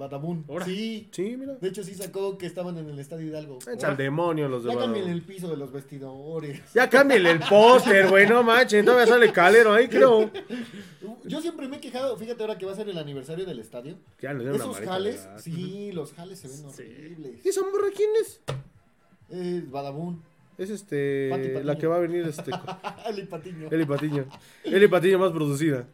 Badabun. 0.00 0.44
Ahora. 0.48 0.64
Sí. 0.64 1.08
Sí, 1.12 1.36
mira. 1.38 1.54
De 1.54 1.68
hecho, 1.68 1.84
sí 1.84 1.94
sacó 1.94 2.36
que 2.38 2.46
estaban 2.46 2.76
en 2.78 2.88
el 2.88 2.98
Estadio 2.98 3.26
Hidalgo. 3.28 3.58
Echa 3.72 3.88
al 3.88 3.96
demonio 3.96 4.48
los 4.48 4.64
de 4.64 4.70
Ya 4.70 4.78
cambien 4.78 5.04
Badabun. 5.04 5.12
el 5.12 5.22
piso 5.22 5.48
de 5.48 5.56
los 5.56 5.70
vestidores. 5.70 6.60
Ya 6.74 6.88
cámbienle 6.90 7.30
el 7.32 7.40
póster, 7.40 8.08
güey, 8.08 8.26
no 8.26 8.42
manches. 8.42 8.84
Todavía 8.84 9.06
sale 9.06 9.30
calero 9.32 9.72
ahí, 9.72 9.86
creo. 9.88 10.30
Yo 11.24 11.40
siempre 11.40 11.68
me 11.68 11.76
he 11.76 11.80
quejado, 11.80 12.16
fíjate 12.16 12.42
ahora 12.42 12.58
que 12.58 12.66
va 12.66 12.72
a 12.72 12.76
ser 12.76 12.88
el 12.88 12.98
aniversario 12.98 13.44
del 13.44 13.58
estadio. 13.60 13.96
Ya 14.20 14.32
le 14.32 14.40
dieron 14.40 14.60
una 14.60 14.64
Esos 14.72 14.80
jales, 14.86 15.24
¿verdad? 15.24 15.38
sí, 15.38 15.92
los 15.92 16.12
jales 16.14 16.38
se 16.40 16.48
ven 16.48 16.56
Sí. 16.72 16.82
horribles. 16.82 17.44
¿Y 17.46 17.48
esa 17.50 17.60
morra 17.62 17.88
quién 17.94 18.10
es? 18.20 18.40
Es 19.30 19.70
Badabun. 19.70 20.22
Es 20.58 20.68
este. 20.70 21.28
Pati 21.30 21.48
Patiño. 21.48 21.64
La 21.64 21.78
que 21.78 21.86
va 21.86 21.96
a 21.96 22.00
venir, 22.00 22.26
este. 22.26 22.50
El 23.06 23.28
Patiño. 23.28 23.68
Eli 23.70 23.84
Patiño. 23.86 24.24
Eli 24.64 24.88
Patiño 24.88 25.18
más 25.18 25.30
producida. 25.32 25.86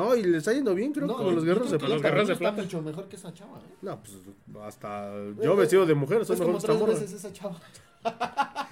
No, 0.00 0.16
y 0.16 0.22
le 0.22 0.38
está 0.38 0.52
yendo 0.52 0.74
bien, 0.74 0.92
creo, 0.92 1.06
No, 1.06 1.16
con 1.16 1.34
los 1.34 1.44
guerreros 1.44 1.70
de 1.70 1.78
plata. 1.78 1.94
Los 1.94 2.02
guerreros 2.02 2.28
de 2.28 2.36
plata. 2.36 2.62
mucho 2.62 2.82
mejor 2.82 3.08
que 3.08 3.16
esa 3.16 3.32
chava, 3.34 3.58
¿eh? 3.58 3.74
No, 3.82 4.00
pues 4.02 4.16
hasta 4.64 5.12
yo 5.42 5.56
vestido 5.56 5.86
de 5.86 5.94
mujer, 5.94 6.24
soy 6.24 6.34
Es 6.34 6.40
mejor 6.40 6.60
como 6.60 6.86
que 6.86 6.92
esta 6.92 7.04
veces 7.04 7.24
esa 7.24 7.32
chava. 7.32 7.60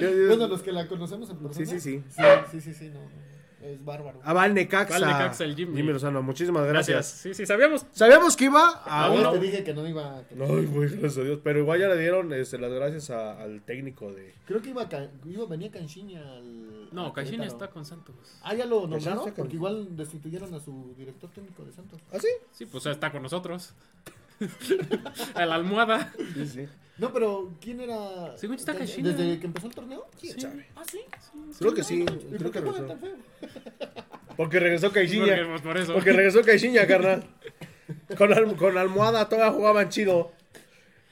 Bueno, 0.00 0.46
los 0.48 0.62
que 0.62 0.72
la 0.72 0.88
conocemos 0.88 1.28
en 1.28 1.36
persona. 1.36 1.66
Sí, 1.66 1.78
sí, 1.78 1.78
sí. 1.78 2.02
Sí, 2.08 2.22
sí, 2.52 2.60
sí, 2.60 2.74
sí, 2.74 2.88
no. 2.88 3.00
No. 3.60 3.66
Es 3.66 3.84
bárbaro. 3.84 4.20
Ah, 4.24 4.32
va 4.32 4.42
al 4.44 4.54
Necaxa. 4.54 4.98
Va 4.98 5.06
al 5.06 5.12
Necaxa, 5.18 5.44
el 5.44 5.54
Jimmy. 5.56 5.82
Lozano, 5.82 6.22
muchísimas 6.22 6.66
gracias. 6.66 6.94
gracias. 6.96 7.20
Sí, 7.20 7.34
sí, 7.34 7.46
sabíamos. 7.46 7.86
Sabíamos 7.92 8.36
que 8.36 8.44
iba 8.46 8.82
a 8.84 9.06
A 9.06 9.10
uno. 9.12 9.32
te 9.32 9.38
dije 9.40 9.62
que 9.64 9.74
no 9.74 9.86
iba. 9.86 10.22
que- 10.28 10.34
güey, 10.34 10.88
gracias 10.88 11.18
a 11.18 11.22
Dios. 11.22 11.40
Pero 11.44 11.58
igual 11.58 11.80
ya 11.80 11.88
le 11.88 11.98
dieron 11.98 12.32
este, 12.32 12.58
las 12.58 12.72
gracias 12.72 13.10
a- 13.10 13.40
al 13.42 13.62
técnico 13.62 14.12
de. 14.12 14.34
Creo 14.46 14.60
que 14.62 14.70
iba, 14.70 14.88
Ca- 14.88 15.10
iba 15.26 15.46
venía 15.46 15.70
Canchiña 15.70 16.20
al. 16.20 16.88
No, 16.92 17.06
a 17.06 17.14
Querétaro. 17.14 17.44
está 17.44 17.68
con 17.70 17.84
Santos. 17.84 18.16
Ah, 18.42 18.54
ya 18.54 18.66
lo 18.66 18.86
nombraron 18.86 19.32
porque 19.36 19.54
igual 19.56 19.96
destituyeron 19.96 20.52
a 20.54 20.60
su 20.60 20.94
director 20.96 21.30
técnico 21.30 21.64
de 21.64 21.72
Santos. 21.72 22.00
¿Ah, 22.12 22.18
sí? 22.18 22.28
Sí, 22.52 22.66
pues 22.66 22.84
está 22.86 23.12
con 23.12 23.22
nosotros. 23.22 23.74
A 25.34 25.46
la 25.46 25.54
almohada. 25.54 26.12
Sí, 26.34 26.46
sí. 26.46 26.68
No, 26.98 27.12
pero 27.12 27.54
¿quién 27.60 27.80
era? 27.80 28.36
Según 28.36 28.56
está 28.56 28.72
Can- 28.72 28.80
Caixinha. 28.80 29.12
¿Desde 29.12 29.38
que 29.40 29.46
empezó 29.46 29.66
el 29.68 29.74
torneo? 29.74 30.06
¿Quién 30.20 30.34
Sí. 30.34 30.40
sabe? 30.42 30.66
Ah, 30.76 30.82
sí. 30.90 31.00
Creo 31.58 31.74
que 31.74 31.82
sí. 31.82 32.02
¿Y 32.02 32.04
Creo 32.04 32.18
por 32.18 32.52
que 32.52 32.52
qué 32.52 32.60
juegan 32.60 32.60
regresó. 32.60 32.86
tan 32.86 32.98
feo? 33.00 33.16
Porque 34.36 34.60
regresó 34.60 34.86
Porque, 34.88 35.00
Caixinha. 35.00 35.46
pues, 35.48 35.62
por 35.62 35.78
eso. 35.78 35.92
Porque 35.94 36.12
regresó 36.12 36.42
Caixinha, 36.42 36.86
carnal. 36.86 37.24
Con, 38.18 38.32
al- 38.32 38.56
con 38.56 38.76
almohada 38.78 39.28
todavía 39.28 39.52
jugaban 39.52 39.88
chido. 39.88 40.32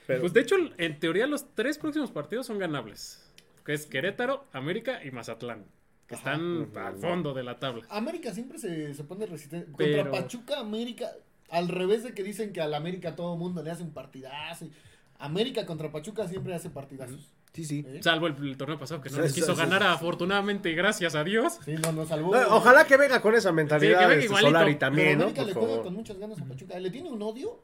Pero, 0.07 0.21
Pues 0.21 0.33
de 0.33 0.41
hecho, 0.41 0.57
en 0.79 0.99
teoría, 1.01 1.27
los 1.27 1.55
tres 1.55 1.79
próximos 1.79 2.11
partidos 2.11 2.47
son 2.47 2.59
ganables. 2.59 3.25
Que 3.65 3.75
es 3.75 3.87
Querétaro, 3.87 4.47
América 4.53 5.01
y 5.05 5.11
Mazatlán. 5.11 5.65
Que 6.07 6.15
están 6.15 6.71
al 6.75 6.97
fondo 6.97 7.35
de 7.35 7.43
la 7.45 7.59
tabla. 7.59 7.85
América 7.91 8.33
siempre 8.33 8.59
se, 8.59 8.95
se 8.95 9.05
pone 9.05 9.27
resistente. 9.27 9.71
Pero- 9.77 10.03
Contra 10.05 10.21
Pachuca, 10.23 10.59
América, 10.61 11.11
al 11.51 11.69
revés 11.69 12.03
de 12.03 12.13
que 12.15 12.23
dicen 12.23 12.53
que 12.53 12.61
al 12.61 12.75
América 12.75 13.17
todo 13.17 13.35
el 13.35 13.39
mundo 13.39 13.63
le 13.63 13.71
hace 13.71 13.83
un 13.83 13.93
partidazo. 13.93 14.69
América 15.19 15.67
contra 15.67 15.91
Pachuca 15.91 16.29
siempre 16.29 16.55
hace 16.55 16.71
partidazos. 16.71 17.33
sí, 17.53 17.65
sí. 17.65 17.85
¿eh? 17.89 18.01
Salvo 18.03 18.29
el, 18.29 18.37
el 18.41 18.57
torneo 18.57 18.79
pasado, 18.79 19.01
que 19.01 19.11
no 19.11 19.17
Sí, 19.17 19.23
les 19.23 19.33
quiso 19.33 19.55
sí, 19.55 19.61
ganar 19.61 19.83
sí. 19.83 19.89
afortunadamente 19.89 20.73
gracias 20.75 21.15
a 21.17 21.25
Dios. 21.25 21.59
Sí, 21.65 21.75
no, 21.75 21.91
nos 21.93 22.09
salvó. 22.09 22.35
No, 22.37 22.57
ojalá 22.57 22.87
que 22.87 22.97
venga 22.97 23.21
con 23.21 23.35
esa 23.35 23.49
Sí, 23.49 23.55
mentalidad 23.57 23.99
que 24.01 24.07
venga 24.07 24.15
este, 24.15 24.25
igualito. 24.27 24.51
Solari 24.51 24.71
Pero 24.75 24.79
también, 24.79 25.19
¿no? 25.19 25.25
América 25.25 25.41
Por 25.43 25.47
le 25.49 25.53
juega 25.55 25.69
favor. 25.69 25.85
con 25.85 25.95
muchas 25.95 26.19
ganas 26.19 26.41
a 26.41 26.45
Pachuca. 26.45 26.79
¿Le 26.79 26.91
tiene 26.91 27.11
un 27.11 27.21
odio? 27.23 27.61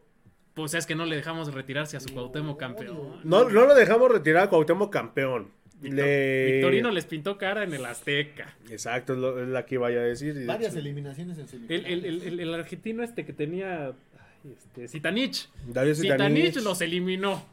Pues 0.55 0.75
es 0.75 0.87
que 0.87 0.95
no 0.95 1.05
le 1.05 1.17
dejamos 1.17 1.53
retirarse 1.53 1.97
a 1.97 2.01
su 2.01 2.13
Cuauhtémoc 2.13 2.59
campeón. 2.59 3.21
No, 3.25 3.49
no 3.49 3.67
lo 3.67 3.75
dejamos 3.75 4.11
retirar 4.11 4.45
a 4.45 4.49
Cuauhtémoc 4.51 4.93
campeón. 4.93 5.51
Victor- 5.85 6.05
Le- 6.07 6.53
Victorino 6.53 6.91
les 6.91 7.05
pintó 7.05 7.39
cara 7.39 7.63
en 7.65 7.73
el 7.75 7.85
Azteca. 7.85 8.55
Exacto, 8.71 9.13
es, 9.15 9.19
lo- 9.19 9.43
es 9.43 9.49
la 9.49 9.65
que 9.67 9.77
iba 9.77 9.87
a 9.87 9.91
decir. 9.91 10.35
de 10.35 10.47
Varias 10.47 10.73
hecho, 10.73 10.81
eliminaciones 10.81 11.37
en 11.39 11.43
El, 11.45 11.49
semifinales. 11.49 11.87
el, 11.93 12.05
el, 12.05 12.23
el- 12.23 12.41
el 12.41 12.55
argentino 12.55 13.03
este 13.03 13.25
que 13.25 13.33
tenía. 13.33 13.87
ay, 13.89 14.53
Este, 14.57 14.89
Zitanich. 14.89 15.49
Zitanich 15.67 15.95
Zitanich. 15.97 16.57
los 16.57 16.81
eliminó. 16.81 17.47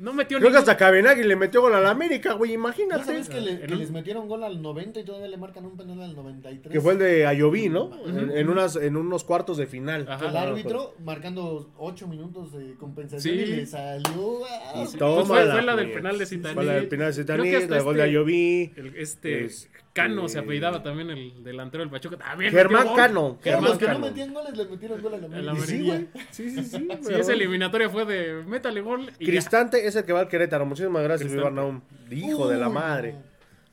No 0.00 0.14
metió 0.14 0.38
Creo 0.38 0.48
que 0.50 0.56
ningún- 0.56 0.58
hasta 0.70 0.76
Cabenagui 0.78 1.24
le 1.24 1.36
metió 1.36 1.60
gol 1.60 1.74
a 1.74 1.80
la 1.80 1.90
América, 1.90 2.32
güey, 2.32 2.52
¿Ya 2.52 2.54
imagínate. 2.54 3.04
sabes 3.04 3.28
que, 3.28 3.40
le- 3.40 3.60
que 3.60 3.74
les 3.76 3.90
metieron 3.90 4.26
gol 4.28 4.42
al 4.42 4.62
90 4.62 5.00
y 5.00 5.04
todavía 5.04 5.28
le 5.28 5.36
marcan 5.36 5.66
un 5.66 5.76
penal 5.76 6.00
al 6.00 6.16
93? 6.16 6.72
Que 6.72 6.80
fue 6.80 6.94
el 6.94 6.98
de 6.98 7.26
Ayoví, 7.26 7.68
¿no? 7.68 7.90
en, 8.06 8.30
en 8.30 8.48
unas, 8.48 8.76
en 8.76 8.96
unos 8.96 9.24
cuartos 9.24 9.56
de 9.58 9.66
final. 9.66 10.06
Ajá. 10.08 10.20
Que 10.24 10.26
el 10.30 10.36
árbitro 10.36 10.94
marcando 11.04 11.70
8 11.78 12.06
minutos 12.08 12.52
de 12.52 12.74
compensación 12.76 13.34
Sí. 13.34 13.40
y 13.42 13.46
le 13.56 13.66
salió. 13.66 14.44
ah, 14.46 14.72
Y 14.74 14.78
Pues 14.78 14.92
Tómala, 14.96 15.24
fue, 15.26 15.52
fue 15.52 15.62
la 15.62 15.76
del 15.76 15.92
penal 15.92 16.18
de 16.18 16.26
Zitanich. 16.26 16.54
Fue 16.54 16.64
la 16.64 16.72
del 16.74 16.88
penal 16.88 17.14
de 17.14 17.24
que 17.24 17.56
hasta 17.56 17.68
la 17.68 17.74
del 17.76 17.84
gol 17.84 17.94
de 17.96 18.00
este- 18.02 18.10
Ayoví. 18.10 18.72
El- 18.76 18.96
este 18.96 19.44
Este- 19.44 19.68
Cano 19.94 20.28
se 20.28 20.40
apellidaba 20.40 20.82
también 20.82 21.08
el 21.10 21.42
delantero 21.44 21.82
del 21.84 21.90
Pachuca. 21.90 22.16
También 22.18 22.50
Germán 22.50 22.80
metió 22.82 22.90
gol. 22.90 22.96
Cano. 23.00 23.38
Germán 23.42 23.64
los 23.64 23.78
que 23.78 23.86
Cano. 23.86 23.98
no 24.00 24.06
metían 24.06 24.34
goles 24.34 24.56
les 24.58 24.68
metieron 24.70 25.00
gol 25.00 25.14
a 25.14 25.18
la 25.18 25.28
la 25.28 25.50
América. 25.52 25.64
Y 25.64 25.78
sí, 25.78 25.82
güey. 25.86 26.08
Sí, 26.30 26.50
sí, 26.50 26.64
sí. 26.64 26.88
Sí, 27.00 27.14
esa 27.14 27.32
eliminatoria 27.32 27.88
fue 27.88 28.04
de 28.04 28.42
métale 28.44 28.80
gol 28.80 29.02
y 29.18 29.24
ya. 29.26 29.30
Cristante 29.32 29.86
es 29.86 29.94
el 29.96 30.04
que 30.04 30.12
va 30.12 30.20
al 30.20 30.28
Querétaro. 30.28 30.66
Muchísimas 30.66 31.02
gracias, 31.04 31.32
Naum. 31.32 31.80
Hijo 32.10 32.48
de 32.48 32.58
la 32.58 32.68
Uy, 32.68 32.74
madre. 32.74 33.14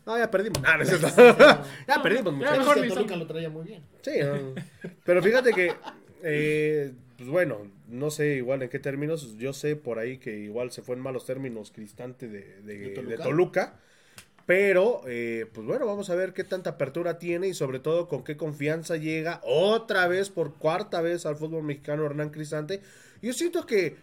no. 0.05 0.17
Ya 0.17 0.29
perdimos. 0.31 0.61
Ah, 0.63 0.77
no 0.77 0.83
es 0.83 0.89
cierto. 0.89 1.07
No. 1.17 1.63
ya 1.87 2.03
perdimos, 2.03 2.25
Ya 2.33 2.37
muchachos. 2.37 2.59
mejor 2.77 2.87
Toluca 2.87 3.15
lo 3.15 3.27
traía 3.27 3.49
muy 3.49 3.65
bien. 3.65 3.81
Sí, 4.03 4.11
no. 4.23 4.61
pero 5.03 5.23
fíjate 5.23 5.53
que, 5.53 5.73
eh, 6.23 6.93
pues 7.17 7.29
bueno, 7.29 7.67
no 7.87 8.11
sé 8.11 8.35
igual 8.35 8.61
en 8.61 8.69
qué 8.69 8.77
términos. 8.79 9.37
Yo 9.37 9.53
sé 9.53 9.75
por 9.75 9.97
ahí 9.97 10.17
que 10.19 10.37
igual 10.37 10.71
se 10.71 10.81
fue 10.83 10.95
en 10.95 11.01
malos 11.01 11.25
términos 11.25 11.71
Cristante 11.71 12.27
de, 12.27 12.61
de- 12.61 12.77
¿De 12.91 13.01
de 13.03 13.17
Toluca? 13.17 13.79
Pero, 14.45 15.01
eh, 15.07 15.45
pues 15.53 15.65
bueno, 15.65 15.85
vamos 15.85 16.09
a 16.09 16.15
ver 16.15 16.33
qué 16.33 16.43
tanta 16.43 16.71
apertura 16.71 17.19
tiene 17.19 17.47
y 17.47 17.53
sobre 17.53 17.79
todo 17.79 18.07
con 18.07 18.23
qué 18.23 18.35
confianza 18.37 18.97
llega 18.97 19.39
otra 19.43 20.07
vez, 20.07 20.29
por 20.29 20.55
cuarta 20.55 21.01
vez 21.01 21.25
al 21.25 21.35
fútbol 21.37 21.63
mexicano 21.63 22.05
Hernán 22.05 22.31
Cristante. 22.31 22.81
Yo 23.21 23.33
siento 23.33 23.65
que 23.65 23.95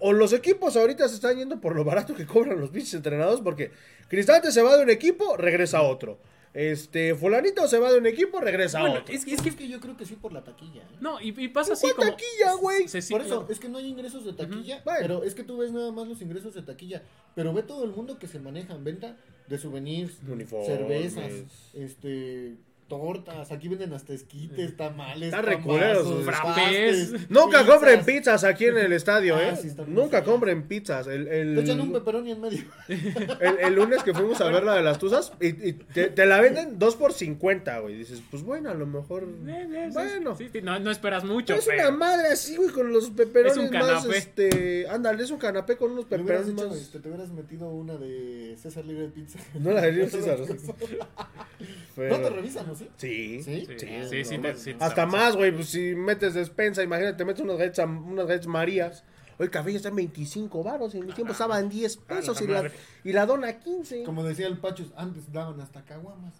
o 0.00 0.12
los 0.12 0.32
equipos 0.32 0.76
ahorita 0.76 1.08
se 1.08 1.14
están 1.14 1.36
yendo 1.36 1.60
por 1.60 1.76
lo 1.76 1.84
barato 1.84 2.14
que 2.14 2.26
cobran 2.26 2.60
los 2.60 2.70
pinches 2.70 2.94
entrenados 2.94 3.40
porque 3.40 3.70
Cristante 4.08 4.52
se 4.52 4.62
va 4.62 4.76
de 4.76 4.82
un 4.82 4.90
equipo, 4.90 5.36
regresa 5.36 5.78
a 5.78 5.82
otro. 5.82 6.18
Este, 6.52 7.16
fulanito 7.16 7.66
se 7.66 7.80
va 7.80 7.90
de 7.92 7.98
un 7.98 8.06
equipo, 8.06 8.40
regresa 8.40 8.78
a 8.78 8.82
Bueno, 8.82 9.00
otro. 9.00 9.12
es, 9.12 9.22
Es 9.26 9.32
es 9.32 9.42
que, 9.42 9.56
que. 9.56 9.68
yo 9.68 9.80
creo 9.80 9.96
que 9.96 10.06
sí 10.06 10.14
por 10.14 10.32
la 10.32 10.44
taquilla. 10.44 10.82
¿eh? 10.82 10.96
No, 11.00 11.20
y, 11.20 11.34
y 11.36 11.48
pasa 11.48 11.72
así 11.72 11.82
¿Cuál 11.82 11.96
como. 11.96 12.10
taquilla, 12.12 12.52
güey? 12.54 12.86
Por 13.10 13.20
eso, 13.22 13.46
es 13.50 13.58
que 13.58 13.68
no 13.68 13.78
hay 13.78 13.86
ingresos 13.88 14.24
de 14.24 14.32
taquilla, 14.34 14.82
pero 14.84 15.24
es 15.24 15.34
que 15.34 15.42
tú 15.42 15.58
ves 15.58 15.72
nada 15.72 15.90
más 15.90 16.06
los 16.06 16.22
ingresos 16.22 16.54
de 16.54 16.62
taquilla, 16.62 17.02
pero 17.34 17.52
ve 17.52 17.64
todo 17.64 17.84
el 17.84 17.90
mundo 17.90 18.18
que 18.20 18.28
se 18.28 18.38
maneja 18.38 18.72
en 18.74 18.84
venta 18.84 19.16
de 19.46 19.58
souvenirs, 19.58 20.18
Uniformes. 20.28 20.66
cervezas, 20.66 21.32
este, 21.74 22.54
tortas, 22.88 23.50
aquí 23.50 23.68
venden 23.68 23.92
hasta 23.94 24.12
esquites, 24.12 24.76
tamales, 24.76 25.28
Están 25.28 25.44
re 25.46 25.60
culeros, 25.60 26.02
pambazos, 26.04 26.24
frappés. 26.24 26.96
pastes, 27.10 27.30
Nunca 27.30 27.60
pizzas. 27.60 27.66
compren 27.74 28.04
pizzas 28.04 28.44
aquí 28.44 28.66
en 28.66 28.78
el 28.78 28.92
estadio, 28.92 29.36
Ah, 29.36 29.48
¿eh? 29.50 29.56
sí, 29.56 29.68
Nunca 29.86 30.18
feas. 30.18 30.22
compren 30.24 30.62
pizzas. 30.68 31.06
El, 31.06 31.26
el- 31.28 31.54
Te 31.54 31.60
echan 31.62 31.80
un 31.80 31.92
pepperoni 31.92 32.32
en 32.32 32.40
medio. 32.40 32.62
el- 32.88 33.58
el 33.60 33.74
lunes 33.74 34.02
que 34.02 34.12
fuimos 34.12 34.40
a 34.40 34.44
ver 34.50 34.64
la 34.64 34.74
de 34.74 34.82
las 34.82 34.98
tuzas 34.98 35.32
y, 35.40 35.48
y 35.68 35.72
te, 35.72 36.08
te 36.08 36.26
la 36.26 36.40
venden 36.40 36.78
2 36.78 36.96
por 36.96 37.12
50, 37.12 37.78
güey. 37.80 37.96
Dices, 37.96 38.22
pues 38.30 38.42
bueno, 38.42 38.70
a 38.70 38.74
lo 38.74 38.86
mejor. 38.86 39.24
Eh, 39.46 39.68
eh, 39.72 39.88
Bueno. 39.92 40.36
sí, 40.36 40.48
sí, 40.52 40.60
no, 40.62 40.78
no 40.78 40.90
esperas 40.90 41.24
mucho. 41.24 41.46
Pero 41.54 41.58
es 41.60 41.66
pero- 41.66 41.88
una 41.88 41.96
madre 41.96 42.28
así, 42.28 42.56
güey, 42.56 42.68
con 42.70 42.92
los 42.92 43.10
peperones 43.10 43.56
Es 43.56 43.58
un 43.58 43.70
más, 43.70 43.86
canapé. 44.04 44.16
este... 44.18 44.88
Ándale, 44.88 45.22
es 45.24 45.30
un 45.30 45.38
canapé 45.38 45.76
con 45.76 45.92
unos 45.92 46.04
peperones 46.04 46.48
hecho, 46.52 46.68
más... 46.68 46.76
este, 46.76 47.00
te 47.00 47.08
hubieras 47.08 47.30
metido 47.30 47.68
una 47.70 47.96
de 47.96 48.56
César 48.60 48.84
Libre 48.84 49.08
Pizza. 49.08 49.38
No 49.58 49.72
la 49.72 49.80
de 49.82 50.00
Caesar. 50.08 50.38
No 51.96 52.16
te 52.18 52.28
revisan, 52.30 52.68
¿no? 52.80 52.86
¿Sí? 52.96 53.42
Sí, 53.42 53.42
¿Sí? 53.42 53.66
Sí, 53.66 53.76
sí, 53.78 53.86
sí, 54.10 54.24
sí, 54.24 54.36
no, 54.38 54.42
te- 54.42 54.56
sí 54.56 54.74
te 54.74 54.84
Hasta 54.84 55.06
más, 55.06 55.36
güey, 55.36 55.52
pues 55.52 55.68
si 55.68 55.94
metes 55.94 56.34
despensa, 56.34 56.82
imagínate, 56.82 57.16
te 57.18 57.24
metes 57.24 57.42
unas 57.42 57.56
galletas, 57.58 57.86
unas 57.86 58.26
galletas 58.26 58.46
Marías. 58.46 59.04
Hoy 59.38 59.46
el 59.46 59.50
café 59.50 59.72
ya 59.72 59.78
está 59.78 59.88
en 59.88 59.96
25 59.96 60.62
varos, 60.62 60.94
en 60.94 61.06
mi 61.06 61.12
tiempo 61.12 61.32
estaba 61.32 61.58
en 61.58 61.68
10 61.68 61.96
pesos 61.96 62.40
la 62.40 62.44
y 62.44 62.48
la, 62.48 62.56
madre. 62.62 62.72
y 63.02 63.12
la 63.12 63.26
dona 63.26 63.58
15. 63.58 64.04
Como 64.04 64.22
decía 64.22 64.46
el 64.46 64.58
Pachos, 64.58 64.92
antes 64.96 65.32
daban 65.32 65.60
hasta 65.60 65.82
caguamas. 65.84 66.34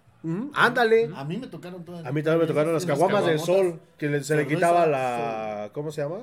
Ándale. 0.55 1.11
A 1.15 1.25
mí 1.25 1.37
me 1.37 1.49
tocaron 1.49 1.85
todas. 1.85 2.07
A 2.07 2.13
mí 2.13 2.23
también 2.23 2.41
me 2.43 2.47
tocaron 2.47 2.73
las 2.73 2.87
caguamas 2.87 3.27
del 3.27 3.39
sol, 3.41 3.81
que 3.99 4.07
le- 4.09 4.23
se 4.25 4.35
le 4.37 4.43
Cerveza, 4.43 4.55
quitaba 4.57 4.87
la... 4.87 5.71
¿Cómo 5.75 5.91
se 5.93 6.03
llama? 6.03 6.21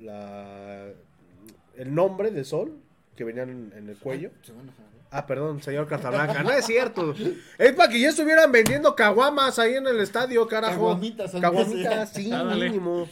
La... 0.00 0.88
El 1.76 1.94
nombre 1.94 2.30
de 2.30 2.44
sol, 2.44 2.76
que 3.16 3.24
venían 3.24 3.48
en, 3.48 3.72
en 3.76 3.88
el 3.88 3.96
cuello. 3.96 4.30
Se 4.42 4.52
van. 4.52 4.68
Ah, 5.12 5.26
perdón, 5.26 5.60
señor 5.62 5.86
Cartablanca. 5.88 6.42
No 6.42 6.50
es 6.52 6.64
cierto. 6.66 7.14
Es 7.58 7.72
para 7.72 7.88
que 7.90 8.00
ya 8.00 8.10
estuvieran 8.10 8.52
vendiendo 8.52 8.94
caguamas 8.94 9.58
ahí 9.58 9.74
en 9.74 9.86
el 9.88 9.98
estadio, 10.00 10.46
carajo. 10.46 10.74
Caguamitas, 10.74 11.32
Caguamitas, 11.40 12.12
sí, 12.12 12.30
mínimo. 12.54 13.08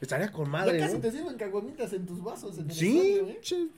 Estaría 0.00 0.32
con 0.32 0.46
Ya 0.46 0.50
madre, 0.50 0.78
casi 0.78 0.94
¿no? 0.94 1.00
te 1.00 1.12
sirven 1.12 1.36
caguamitas 1.36 1.92
en 1.92 2.06
tus 2.06 2.22
vasos. 2.22 2.58
En 2.58 2.68
el 2.70 2.74
Sí, 2.74 2.98
estadio, 3.18 3.28
¿eh? 3.28 3.68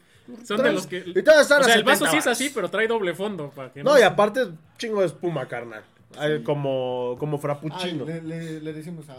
Son 0.45 0.62
de 0.62 0.72
los 0.72 0.87
que. 0.87 0.99
Y 1.05 1.18
O 1.18 1.45
sea, 1.45 1.59
el 1.59 1.64
70 1.64 1.83
vaso 1.85 2.07
sí 2.07 2.16
es 2.16 2.27
así, 2.27 2.51
pero 2.55 2.70
trae 2.70 2.87
doble 2.87 3.12
fondo. 3.12 3.51
Para 3.51 3.72
que 3.72 3.83
No, 3.85 3.99
y 3.99 4.03
aparte, 4.03 4.47
chingo 4.79 5.01
de 5.01 5.07
espuma, 5.07 5.47
carnal. 5.49 5.83
Como, 6.45 7.16
como 7.18 7.37
Ay, 7.37 7.43
frappuccino. 7.43 8.05
le, 8.07 8.22
le- 8.22 8.61
le 8.61 8.72
decimos 8.72 9.07
a 9.11 9.16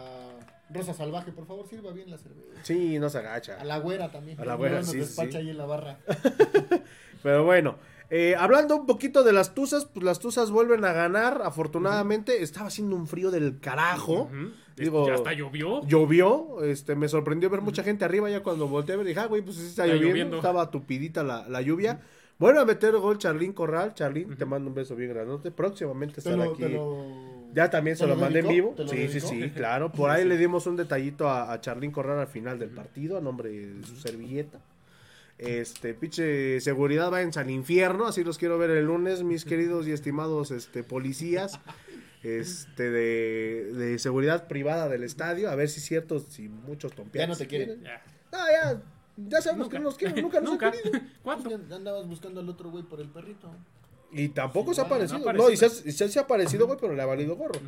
Rosa 0.74 0.94
Salvaje, 0.94 1.32
por 1.34 1.46
favor, 1.46 1.68
sirva 1.70 1.92
bien 1.92 2.10
la 2.10 2.18
cerveza. 2.18 2.48
Sí, 2.64 2.98
no 3.00 3.10
se 3.10 3.18
agacha. 3.20 3.58
A 3.60 3.66
la 3.66 3.78
güera 3.80 4.12
también. 4.12 4.40
A 4.40 4.46
la 4.46 4.56
güera, 4.56 4.78
nos 4.78 4.86
sí, 4.88 4.94
sí, 4.94 4.98
despacha 5.00 5.32
sí. 5.34 5.38
ahí 5.40 5.50
en 5.50 5.58
la 5.58 5.66
barra. 5.66 5.98
Pero 7.22 7.44
bueno, 7.44 7.76
eh, 8.10 8.36
hablando 8.38 8.76
un 8.76 8.86
poquito 8.86 9.24
de 9.24 9.34
las 9.34 9.54
tuzas, 9.54 9.86
pues 9.86 10.04
las 10.04 10.20
tuzas 10.20 10.52
vuelven 10.52 10.86
a 10.86 10.94
ganar. 10.94 11.42
Afortunadamente, 11.44 12.44
estaba 12.44 12.68
haciendo 12.68 12.96
un 12.96 13.08
frío 13.08 13.32
del 13.32 13.60
carajo. 13.60 14.30
Digo, 14.78 15.08
ya 15.08 15.16
hasta 15.16 15.34
llovió. 15.34 15.86
Llovió, 15.88 16.64
este, 16.64 16.96
me 16.96 17.08
sorprendió 17.08 17.50
ver 17.50 17.62
mucha 17.62 17.82
gente 17.84 18.04
arriba 18.06 18.30
ya 18.30 18.44
cuando 18.44 18.68
volteé 18.68 18.96
a 18.96 18.98
ver, 18.98 19.08
dije, 19.08 19.20
ah, 19.22 19.28
güey, 19.28 19.42
pues 19.42 19.56
sí 19.58 19.68
está, 19.68 19.84
Está 19.86 19.88
lloviendo, 19.96 20.10
lloviendo. 20.10 20.38
estaba 20.38 20.70
tupidita 20.70 21.24
la, 21.24 21.48
la 21.48 21.62
lluvia. 21.62 22.02
Bueno, 22.38 22.60
a 22.60 22.66
meter 22.66 22.94
gol 22.98 23.18
Charlín 23.18 23.54
Corral, 23.54 23.94
Charlín, 23.94 24.36
te 24.36 24.44
mando 24.44 24.68
un 24.70 24.76
beso 24.76 24.94
bien 24.98 25.12
granote, 25.12 25.52
próximamente 25.52 26.16
Te 26.16 26.20
estará 26.20 26.36
lo, 26.44 26.52
aquí. 26.52 26.64
te 26.64 26.70
lo- 26.70 27.54
Ya 27.54 27.70
también 27.70 27.96
se 27.96 28.04
¿te 28.04 28.10
lo, 28.10 28.18
mandé 28.18 28.40
en 28.40 28.48
vivo. 28.50 28.74
¿Te 28.76 28.84
lo 28.84 28.90
Sí, 28.90 29.08
sí, 29.08 29.22
sí, 29.22 29.50
claro. 29.56 29.90
Por 29.94 30.10
ahí 30.10 30.26
le 30.26 30.36
dimos 30.38 30.68
un 30.68 30.76
detallito 30.76 31.30
a, 31.30 31.54
a 31.54 31.62
Charlín 31.62 31.92
Corral 31.92 32.20
al 32.20 32.28
final 32.28 32.60
del 32.60 32.72
partido, 32.72 33.18
a 33.18 33.22
nombre 33.22 33.50
de 33.52 33.84
su 33.88 33.96
servilleta. 33.96 34.60
Este, 35.38 35.94
pinche 35.94 36.62
seguridad, 36.62 37.12
váyanse 37.12 37.40
al 37.42 37.50
infierno, 37.50 38.06
así 38.06 38.24
los 38.24 38.38
quiero 38.38 38.58
ver 38.58 38.70
el 38.70 38.86
lunes, 38.86 39.24
mis 39.24 39.44
queridos 39.44 39.86
y 39.88 39.92
estimados 39.92 40.50
este, 40.52 40.82
policías 40.84 41.60
este, 42.24 42.90
de, 42.90 43.74
de 43.74 44.00
seguridad 44.00 44.48
privada 44.48 44.88
del 44.88 45.04
estadio, 45.04 45.50
a 45.50 45.56
ver 45.56 45.68
si 45.70 45.80
es 45.80 45.86
cierto, 45.86 46.20
si 46.20 46.48
muchos 46.48 46.94
tompeados. 46.94 47.28
Ya 47.28 47.34
no 47.34 47.38
te 47.38 47.48
quieren. 47.48 47.84
Ya. 47.84 48.02
Ah, 48.32 48.46
ya, 48.52 48.82
ya 49.30 49.42
sabemos 49.42 49.68
que 49.70 49.78
no 49.78 49.86
nos 49.86 49.96
quieren, 49.98 50.22
nunca 50.22 50.40
nos 50.40 50.52
han 50.52 50.54
Nunca. 50.54 50.72
querido. 50.72 51.00
¿Cuánto? 51.24 51.50
Pues 51.50 51.68
ya 51.70 51.76
andabas 51.76 52.08
buscando 52.08 52.40
al 52.40 52.48
otro 52.50 52.72
güey 52.72 52.84
por 52.84 53.02
el 53.02 53.10
perrito. 53.10 53.52
Y 54.12 54.30
tampoco 54.30 54.72
Sí, 54.72 54.76
se 54.76 54.82
ha 54.82 54.88
no, 54.88 54.94
aparecido. 54.96 55.34
No, 55.34 55.50
y 55.50 55.58
se, 55.58 55.66
ha- 55.66 55.70
y 55.86 55.92
se, 55.92 56.08
se 56.10 56.20
ha 56.20 56.22
aparecido, 56.22 56.66
güey, 56.68 56.78
pero 56.80 56.96
le 56.96 57.02
ha 57.02 57.06
valido 57.06 57.36
gorro. 57.36 57.60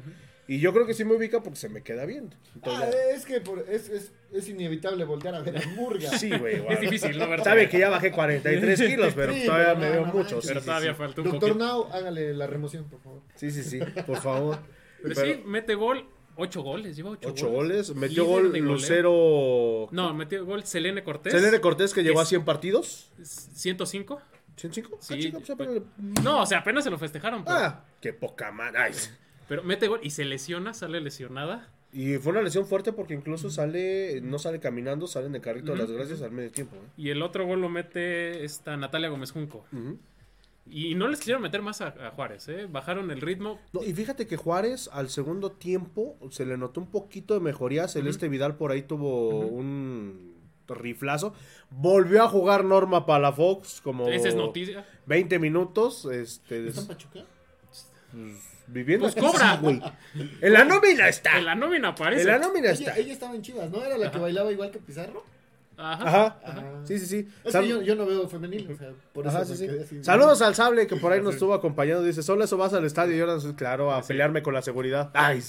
Y 0.49 0.59
yo 0.59 0.73
creo 0.73 0.85
que 0.85 0.93
sí 0.93 1.03
me 1.03 1.13
ubica 1.13 1.43
porque 1.43 1.57
se 1.59 1.67
me 1.67 1.83
queda 1.83 2.05
viendo. 2.05 2.35
Entonces, 2.55 2.95
Ah, 2.95 3.13
es 3.15 3.25
que 3.25 3.41
por- 3.41 3.65
es, 3.69 3.89
es, 3.89 4.11
es 4.31 4.47
inevitable 4.47 5.03
voltear 5.03 5.35
a 5.35 5.41
ver 5.41 5.57
a 5.57 5.67
Murga. 5.71 6.17
Sí, 6.17 6.29
güey. 6.37 6.63
Es 6.69 6.79
difícil, 6.79 7.17
¿no? 7.19 7.27
¿Verdad? 7.27 7.43
Sabe 7.43 7.67
que 7.67 7.77
ya 7.79 7.89
bajé 7.89 8.11
43 8.11 8.79
kilos, 8.87 9.13
pero 9.13 9.33
Sí, 9.33 9.45
todavía 9.45 9.67
pero 9.75 9.79
me 9.79 9.89
veo 9.89 10.05
no 10.07 10.13
mucho. 10.13 10.41
Sí, 10.41 10.47
Pero 10.47 10.59
sí, 10.61 10.65
todavía 10.65 10.91
sí. 10.91 10.97
falta 10.97 11.21
un 11.21 11.31
Doctor 11.31 11.49
poquito. 11.49 11.65
Now, 11.65 11.89
hágale 11.91 12.33
la 12.33 12.47
remoción, 12.47 12.85
por 12.85 13.01
favor. 13.01 13.21
Sí, 13.35 13.51
sí, 13.51 13.61
sí, 13.63 13.79
por 14.05 14.21
favor. 14.21 14.59
Pero, 15.03 15.15
Pero- 15.15 15.33
sí, 15.33 15.43
mete 15.45 15.75
gol. 15.75 16.07
Ocho 16.39 16.61
goles, 16.61 16.95
lleva 16.95 17.09
ocho, 17.09 17.29
Ocho 17.29 17.49
goles. 17.49 17.95
Metió 17.95 18.23
gol. 18.25 18.55
Lucero. 18.59 19.87
No, 19.91 20.13
metió 20.13 20.45
gol 20.45 20.63
Selene 20.65 21.03
Cortés. 21.03 21.33
Selene 21.33 21.59
Cortés, 21.59 21.93
que 21.93 22.03
llegó 22.03 22.19
a 22.19 22.23
Es- 22.23 22.29
100 22.29 22.45
partidos. 22.45 23.11
105. 23.21 24.21
¿105? 24.55 24.89
Ah, 24.93 24.97
Sí, 25.01 25.19
chica, 25.19 25.39
pues, 25.39 25.51
pero- 25.57 25.71
apenas- 25.71 26.23
No, 26.23 26.41
o 26.43 26.45
sea, 26.45 26.59
apenas 26.59 26.83
se 26.83 26.89
lo 26.91 26.97
festejaron. 26.97 27.43
Pero, 27.43 27.57
Ah, 27.57 27.85
qué 27.99 28.13
poca 28.13 28.51
madre. 28.51 28.91
Pero 29.47 29.63
mete 29.63 29.87
gol 29.87 29.99
y 30.03 30.09
se 30.11 30.25
lesiona, 30.25 30.73
sale 30.73 30.99
lesionada. 31.01 31.69
Y 31.93 32.15
fue 32.17 32.31
una 32.33 32.41
lesión 32.41 32.65
fuerte 32.65 32.91
porque 32.91 33.13
incluso 33.13 33.49
sale, 33.49 34.19
no 34.21 34.39
sale 34.39 34.59
caminando, 34.59 35.07
sale 35.07 35.27
en 35.27 35.35
el 35.35 35.41
carrito 35.41 35.71
de 35.71 35.77
las 35.79 35.89
gracias 35.91 36.21
al 36.21 36.31
medio 36.31 36.51
tiempo. 36.51 36.75
¿eh? 36.75 36.79
Y 36.97 37.09
el 37.11 37.21
otro 37.21 37.45
gol 37.45 37.61
lo 37.61 37.69
mete 37.69 38.43
esta 38.43 38.75
Natalia 38.75 39.07
Gómez 39.09 39.31
Junco. 39.31 39.65
Y 40.69 40.95
no 40.95 41.07
les 41.07 41.19
quisieron 41.19 41.41
meter 41.41 41.61
más 41.61 41.79
a, 41.79 41.87
a 42.07 42.11
Juárez, 42.11 42.49
¿eh? 42.49 42.67
Bajaron 42.69 43.09
el 43.09 43.21
ritmo. 43.21 43.57
No, 43.71 43.83
y 43.85 43.93
fíjate 43.93 44.27
que 44.27 44.35
Juárez 44.35 44.89
al 44.91 45.09
segundo 45.09 45.49
tiempo 45.53 46.17
se 46.29 46.45
le 46.45 46.57
notó 46.57 46.81
un 46.81 46.87
poquito 46.91 47.33
de 47.33 47.39
mejoría. 47.39 47.87
Celeste 47.87 48.27
Vidal 48.27 48.57
por 48.57 48.71
ahí 48.71 48.81
tuvo 48.81 49.39
un 49.47 50.33
riflazo. 50.67 51.33
Volvió 51.69 52.21
a 52.21 52.27
jugar 52.27 52.65
Norma 52.65 53.05
Palafox 53.05 53.79
como 53.79 54.09
Esa 54.09 54.27
es 54.27 54.35
noticia. 54.35 54.85
20 55.05 55.39
minutos. 55.39 56.03
Este, 56.03 56.67
¿Está 56.67 56.81
des- 56.81 56.81
en 56.81 56.87
Pachuca? 56.87 57.25
Viviendo 58.67 59.09
Pues 59.09 59.15
cobra. 59.15 59.53
sí, 59.55 59.57
güey. 59.61 59.81
En 60.41 60.53
la 60.53 60.63
nómina 60.65 61.07
está. 61.09 61.37
En 61.37 61.45
la 61.45 61.55
nómina 61.55 61.89
aparece. 61.89 62.21
En 62.23 62.27
la 62.27 62.39
nómina 62.39 62.71
Ella, 62.71 62.87
está. 62.89 62.97
ella 62.97 63.13
estaba 63.13 63.35
en 63.35 63.41
Chivas, 63.41 63.69
¿no? 63.69 63.83
¿Era 63.83 63.97
la 63.97 64.05
que 64.11 64.17
Ajá. 64.17 64.19
bailaba 64.19 64.51
igual 64.51 64.71
que 64.71 64.79
Pizarro? 64.79 65.23
Ajá. 65.79 66.07
Ajá. 66.07 66.39
Ajá. 66.43 66.63
Sí, 66.85 66.97
sí, 66.99 67.05
sí. 67.05 67.27
Es 67.43 67.51
Sal- 67.53 67.63
que 67.63 67.69
yo, 67.69 67.81
yo 67.83 67.95
no 67.95 68.05
veo 68.05 68.27
femenil, 68.27 68.67
o 68.71 68.75
sea, 68.75 68.89
por 69.13 69.27
eso 69.27 69.35
Ajá, 69.37 69.45
sí, 69.45 69.55
sí. 69.55 69.67
así. 69.67 70.03
Saludos 70.03 70.41
al 70.41 70.55
Sable 70.55 70.87
que 70.87 70.95
por 70.95 71.11
ahí 71.13 71.21
nos 71.21 71.35
estuvo 71.35 71.53
acompañando. 71.53 72.03
Dice, 72.03 72.23
solo 72.23 72.43
eso 72.43 72.57
vas 72.57 72.73
al 72.73 72.83
estadio 72.85 73.15
y 73.15 73.19
ahora, 73.19 73.37
claro, 73.55 73.93
a 73.93 74.01
pelearme 74.01 74.41
con 74.41 74.53
la 74.55 74.61
seguridad. 74.63 75.11
Ay, 75.13 75.43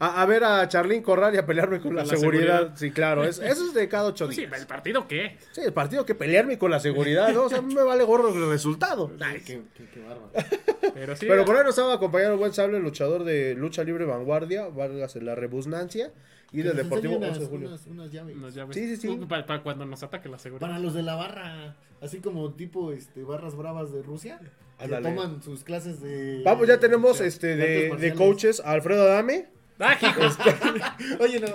a, 0.00 0.22
a 0.22 0.26
ver 0.26 0.44
a 0.44 0.68
Charlín 0.68 1.02
Corral 1.02 1.34
y 1.34 1.38
a 1.38 1.46
pelearme 1.46 1.80
con, 1.80 1.94
la, 1.96 2.04
la 2.04 2.08
seguridad. 2.16 2.46
seguridad. 2.58 2.72
Sí, 2.76 2.90
claro, 2.90 3.24
es- 3.24 3.38
eso 3.40 3.66
es 3.66 3.74
de 3.74 3.88
cada 3.88 4.04
ocho 4.04 4.26
Pues 4.26 4.36
sí, 4.36 4.46
días. 4.46 4.60
¿el 4.60 4.66
partido 4.66 5.08
qué? 5.08 5.36
Sí, 5.52 5.60
el 5.64 5.72
partido 5.72 6.06
que 6.06 6.14
pelearme 6.14 6.56
con 6.58 6.70
la 6.70 6.80
seguridad, 6.80 7.32
¿no? 7.32 7.44
O 7.44 7.48
sea, 7.48 7.58
a 7.58 7.62
mí 7.62 7.74
me 7.74 7.82
vale 7.82 8.04
gorro 8.04 8.28
el 8.32 8.48
resultado. 8.48 9.10
Ay, 9.20 9.40
qué, 9.44 9.62
qué, 9.76 9.84
qué 9.92 10.00
bárbaro. 10.00 10.30
Pero 10.94 11.16
sí. 11.16 11.26
Pero 11.28 11.44
por 11.44 11.56
ahí 11.56 11.62
nos 11.62 11.70
estaba 11.70 11.94
acompañando 11.94 12.34
el 12.34 12.38
buen 12.38 12.52
Sable, 12.52 12.78
luchador 12.80 13.24
de 13.24 13.54
lucha 13.54 13.82
libre 13.84 14.04
vanguardia, 14.04 14.68
válgase 14.68 15.20
la 15.20 15.34
rebusnancia, 15.34 16.12
y 16.52 16.62
del 16.62 16.76
Deportivo 16.76 17.14
enseñe 17.14 17.28
11 17.30 17.40
de 17.40 17.44
unas, 17.46 17.50
julio. 17.50 17.68
unas, 17.68 17.86
unas 17.86 18.12
llaves. 18.12 18.36
Unas 18.36 18.54
llaves. 18.54 18.76
Sí, 18.76 18.96
sí, 18.96 18.96
sí. 18.96 19.20
Para, 19.28 19.44
para 19.46 19.62
cuando 19.62 19.84
nos 19.84 20.02
ataque 20.02 20.28
la 20.28 20.38
seguridad. 20.38 20.66
Para 20.66 20.78
los 20.78 20.94
de 20.94 21.02
la 21.02 21.14
barra, 21.14 21.76
así 22.00 22.20
como 22.20 22.52
tipo 22.54 22.92
este 22.92 23.22
barras 23.24 23.54
bravas 23.54 23.92
de 23.92 24.02
Rusia, 24.02 24.40
que 24.78 24.88
toman 24.88 25.42
sus 25.42 25.62
clases 25.64 26.00
de 26.00 26.42
Vamos, 26.44 26.66
ya 26.68 26.78
tenemos 26.80 27.10
o 27.10 27.14
sea, 27.14 27.26
este 27.26 27.56
de, 27.56 27.94
de 27.96 28.14
coaches 28.14 28.60
a 28.64 28.70
Alfredo 28.72 29.02
Adame. 29.02 29.48
Oye, 31.20 31.40
no 31.40 31.46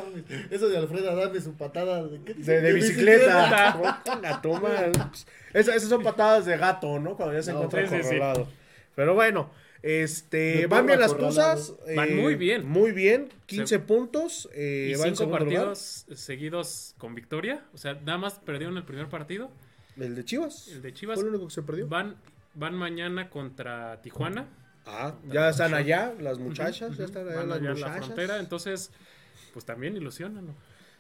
eso 0.50 0.70
de 0.70 0.78
Alfredo 0.78 1.12
Adame, 1.12 1.42
su 1.42 1.54
patada 1.56 2.04
de, 2.08 2.22
¿qué 2.24 2.34
de, 2.34 2.62
de 2.62 2.74
bicicleta. 2.74 4.02
La 4.22 4.42
toma. 4.42 4.70
Esas, 5.54 5.76
esas 5.76 5.90
son 5.90 6.02
patadas 6.02 6.46
de 6.46 6.58
gato, 6.58 7.00
¿no? 7.00 7.16
Cuando 7.16 7.36
ya 7.36 7.44
se 7.44 7.54
No, 7.54 7.64
encuentra 7.64 8.02
sí, 8.02 8.10
sí. 8.10 8.16
Pero 8.96 9.14
bueno, 9.14 9.52
este, 9.84 10.66
van 10.66 10.88
bien 10.88 11.00
las 11.00 11.16
tuzas. 11.16 11.76
Van 11.96 12.10
eh, 12.10 12.16
muy 12.16 12.36
bien. 12.36 12.66
Muy 12.68 12.92
bien, 12.92 13.30
15 13.46 13.80
puntos. 13.80 14.50
eh, 14.54 14.90
y 14.92 14.96
cinco 14.96 15.16
segundo 15.18 15.40
lugar. 15.40 15.66
partidos 15.66 16.06
seguidos 16.16 16.96
con 16.98 17.14
victoria. 17.14 17.64
O 17.74 17.78
sea, 17.78 17.94
nada 17.94 18.18
más 18.18 18.40
perdieron 18.40 18.78
el 18.78 18.84
primer 18.84 19.10
partido. 19.10 19.52
El 19.98 20.16
de 20.16 20.26
Chivas. 20.26 20.70
El 20.70 20.82
de 20.82 20.94
Chivas. 20.94 21.20
Fue 21.20 21.28
el 21.28 21.36
único 21.36 21.48
que 21.50 21.54
se 21.54 21.62
perdió. 21.62 21.88
Van, 21.88 22.16
van 22.56 22.74
mañana 22.74 23.30
contra 23.30 24.02
Tijuana. 24.02 24.48
Ah, 24.86 25.16
ya 25.32 25.50
están 25.50 25.74
allá 25.74 26.14
las 26.20 26.40
muchachas, 26.40 26.98
ya 26.98 27.06
están 27.06 27.28
allá 27.28 27.38
Van 27.38 27.50
las 27.50 27.58
allá 27.60 27.70
en 27.72 27.80
la 27.80 27.88
muchachas. 27.88 28.06
frontera. 28.06 28.40
Entonces, 28.40 28.92
pues 29.54 29.66
también 29.66 29.96
ilusionan. 29.96 30.48
¿no? 30.48 30.54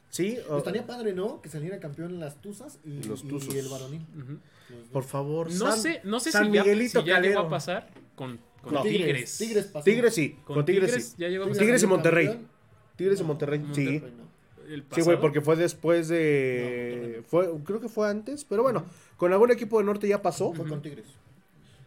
Sí, 0.09 0.37
o- 0.49 0.57
Estaría 0.59 0.85
padre, 0.85 1.13
¿no? 1.13 1.41
Que 1.41 1.49
saliera 1.49 1.79
campeón 1.79 2.11
en 2.11 2.19
las 2.19 2.39
tuzas 2.41 2.79
y, 2.85 3.03
Los 3.03 3.23
y 3.23 3.27
tuzos. 3.27 3.53
el 3.55 3.67
varonil. 3.67 4.05
Los 4.69 4.87
por 4.91 5.03
favor. 5.03 5.51
No 5.51 5.71
San- 5.71 5.79
sé, 5.79 6.01
no 6.03 6.19
sé 6.19 6.31
San 6.31 6.45
si, 6.47 6.51
ya, 6.53 6.63
Miguelito 6.63 7.01
si 7.01 7.07
ya 7.07 7.19
llegó 7.19 7.39
a 7.41 7.49
pasar 7.49 7.89
con, 8.15 8.39
con 8.61 8.73
No. 8.75 8.83
Tigres. 8.83 9.37
Tigres 9.37 9.65
pasó. 9.65 9.83
Tigres 9.83 10.13
sí, 10.15 10.37
Con, 10.45 10.55
con, 10.57 10.65
Tigres, 10.65 10.89
Tigres, 10.91 11.05
sí. 11.09 11.15
ya 11.17 11.27
llegó 11.27 11.43
a 11.43 11.47
Tigres 11.47 11.57
pasar. 11.57 11.65
Tigres 11.65 11.83
y 11.83 11.87
Monterrey. 11.87 12.27
campeón. 12.27 12.47
Tigres 12.95 13.19
y 13.19 13.21
No, 13.23 13.27
Monterrey, 13.27 13.59
sí. 13.73 13.85
Monterrey 13.85 14.13
no. 14.17 14.23
Sí, 14.95 15.01
güey, 15.01 15.19
porque 15.19 15.41
fue 15.41 15.55
después 15.57 16.07
de. 16.07 17.15
No. 17.17 17.23
fue, 17.27 17.49
creo 17.65 17.81
que 17.81 17.89
fue 17.89 18.07
antes, 18.09 18.45
pero 18.45 18.63
bueno, 18.63 18.85
con 19.17 19.33
algún 19.33 19.51
equipo 19.51 19.79
de 19.79 19.83
norte 19.85 20.07
ya 20.07 20.21
pasó. 20.21 20.53
Fue 20.53 20.65
con 20.67 20.81
Tigres. 20.81 21.05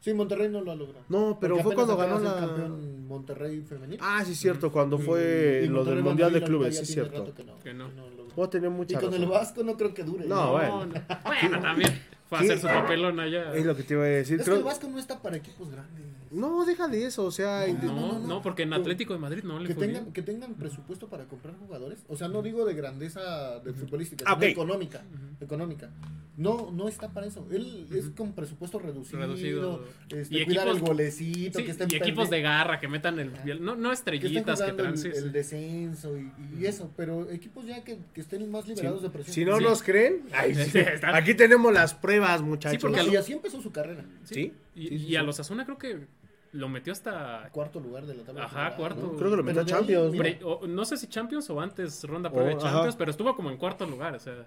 Sí, 0.07 0.15
Monterrey 0.15 0.49
no 0.49 0.61
lo 0.61 0.71
ha 0.71 0.77
logrado. 0.77 1.05
No, 1.09 1.37
pero 1.41 1.55
Porque 1.57 1.65
fue 1.65 1.75
cuando 1.75 1.97
ganó 1.97 2.21
la. 2.21 2.35
campeón 2.37 3.09
Monterrey 3.09 3.61
femenil. 3.63 3.99
Ah, 4.01 4.23
sí, 4.25 4.37
cierto, 4.37 4.71
cuando 4.71 4.99
fue 5.01 5.63
Y 5.65 5.67
lo 5.67 5.85
del 5.85 6.01
Mundial 6.01 6.33
de 6.33 6.43
Clubes, 6.45 6.79
sí, 6.79 6.87
cierto. 6.87 7.35
que 7.35 7.43
no, 7.43 7.59
Que 7.59 7.75
no. 7.75 7.89
logró. 7.89 8.29
Puedo 8.29 8.49
tener 8.49 8.71
Y 8.71 8.73
mucha 8.73 9.01
con 9.01 9.13
el. 9.13 9.27
Vasco 9.27 9.65
no 9.65 9.77
creo 9.77 9.93
que 9.93 10.05
dure. 10.05 10.25
No, 10.27 10.53
bueno. 10.53 10.87
No, 10.87 10.87
no. 10.87 11.01
Bueno, 11.25 11.61
también. 11.61 12.01
Fue 12.29 12.39
a 12.39 12.41
hacer 12.43 12.59
su 12.61 12.67
papelón 12.69 13.19
allá. 13.19 13.53
Es 13.53 13.67
lo 13.67 13.75
que 13.75 13.83
te 13.83 13.95
iba 13.95 14.05
a 14.05 14.07
decir. 14.07 14.35
Es 14.39 14.43
que 14.43 14.45
creo- 14.45 14.59
el 14.59 14.63
Vasco 14.65 14.87
no 14.87 15.01
está 15.01 15.21
para 15.21 15.39
equipos 15.39 15.69
grandes. 15.73 16.05
No, 16.31 16.65
deja 16.65 16.89
de 16.89 17.05
eso, 17.07 17.25
o 17.25 17.31
sea. 17.31 17.67
No, 17.67 17.83
No, 17.83 17.95
no, 17.95 18.19
no, 18.21 18.27
no. 18.27 18.43
porque 18.43 18.63
en 18.65 18.73
Atlético 18.73 19.13
de 19.15 19.19
Madrid 19.21 19.43
no 19.45 19.59
le 19.59 19.69
Que 19.69 19.75
fue 19.75 19.87
tengan, 19.87 20.05
bien. 20.05 20.13
que 20.13 20.23
tengan 20.23 20.55
presupuesto 20.55 21.09
para 21.09 21.25
comprar 21.25 21.55
jugadores. 21.57 22.01
O 22.09 22.17
sea, 22.17 22.29
no 22.29 22.43
digo 22.43 22.65
de 22.65 22.75
grandeza 22.75 23.61
de 23.61 23.73
futbolística, 23.73 24.25
Ah, 24.27 24.35
sino 24.35 24.47
económica. 24.47 25.03
Económica. 25.41 25.91
No, 26.39 26.71
no 26.71 26.87
está 26.87 27.09
para 27.09 27.27
eso. 27.27 27.47
Él 27.51 27.87
es 27.91 28.11
con 28.11 28.33
presupuesto 28.33 28.79
reducido. 28.79 29.19
Reducido. 29.21 29.85
Este, 30.11 30.41
Y 30.41 30.45
cuidar 30.45 30.67
equipos- 30.69 30.77
el 30.77 30.87
golecito. 30.87 31.59
Sí, 31.59 31.65
que 31.65 31.71
estén 31.71 31.89
y 31.91 31.95
equipos 31.97 32.29
de 32.29 32.43
garra 32.43 32.79
que 32.79 32.89
metan 32.89 33.19
el. 33.19 33.33
No, 33.63 33.75
no 33.75 33.89
que 33.89 33.95
estén 33.95 34.15
estrellitas 34.15 34.61
que, 34.61 34.73
traen. 34.73 34.93
el, 34.93 34.99
sí, 34.99 35.09
el 35.09 35.15
sí. 35.15 35.29
descenso 35.31 36.19
y, 36.19 36.31
y 36.61 36.67
eso. 36.67 36.91
Pero 36.97 37.31
equipos 37.31 37.65
ya 37.67 37.83
que, 37.85 37.99
que 38.13 38.21
estén 38.21 38.51
más 38.51 38.69
liberados 38.69 39.03
de 39.03 39.09
presión. 39.09 39.35
Si 39.35 39.45
no 39.47 39.57
Sí. 39.59 39.65
nos 39.65 39.83
creen, 39.83 40.25
ay, 40.35 40.55
sí. 40.55 40.71
Sí, 40.73 40.79
aquí 41.05 41.35
tenemos 41.35 41.73
las 41.73 41.95
pruebas, 41.95 42.43
muchachos. 42.43 42.83
porque 42.83 42.99
No, 43.03 43.11
y 43.13 43.17
así 43.17 43.33
empezó 43.33 43.63
su 43.63 43.73
carrera. 43.73 44.05
Sí. 44.25 44.53
Y, 44.75 44.83
Sí, 44.83 44.89
sí, 44.89 44.95
y 44.95 44.99
sí. 45.09 45.17
a 45.17 45.23
los 45.23 45.41
Asuna 45.41 45.65
creo 45.65 45.79
que 45.79 46.07
lo 46.57 46.69
metió 46.69 46.93
hasta. 46.93 47.49
Cuarto 47.53 47.81
lugar 47.81 48.07
de 48.07 48.15
la 48.15 48.23
tabla. 48.25 48.45
Ajá, 48.45 48.51
general, 48.57 48.77
cuarto. 48.77 49.01
¿no? 49.13 49.17
Creo 49.17 49.31
que 49.31 49.37
lo 49.37 49.43
metió 49.43 49.63
Pero 49.65 49.77
a 49.77 49.79
ahí, 49.79 49.87
Champions, 49.87 50.13
mira, 50.13 50.25
pre- 50.25 50.39
o- 50.45 50.67
no 50.67 50.85
sé 50.85 50.97
si 50.97 51.07
Champions 51.07 51.49
o 51.51 51.61
antes 51.61 52.03
ronda 52.05 52.31
previa 52.31 52.51
de 52.51 52.55
ajá. 52.57 52.71
Champions, 52.71 52.97
pero 52.97 53.11
estuvo 53.11 53.35
como 53.37 53.51
en 53.51 53.57
cuarto 53.57 53.87
lugar. 53.87 54.15
O 54.15 54.19
sea, 54.21 54.47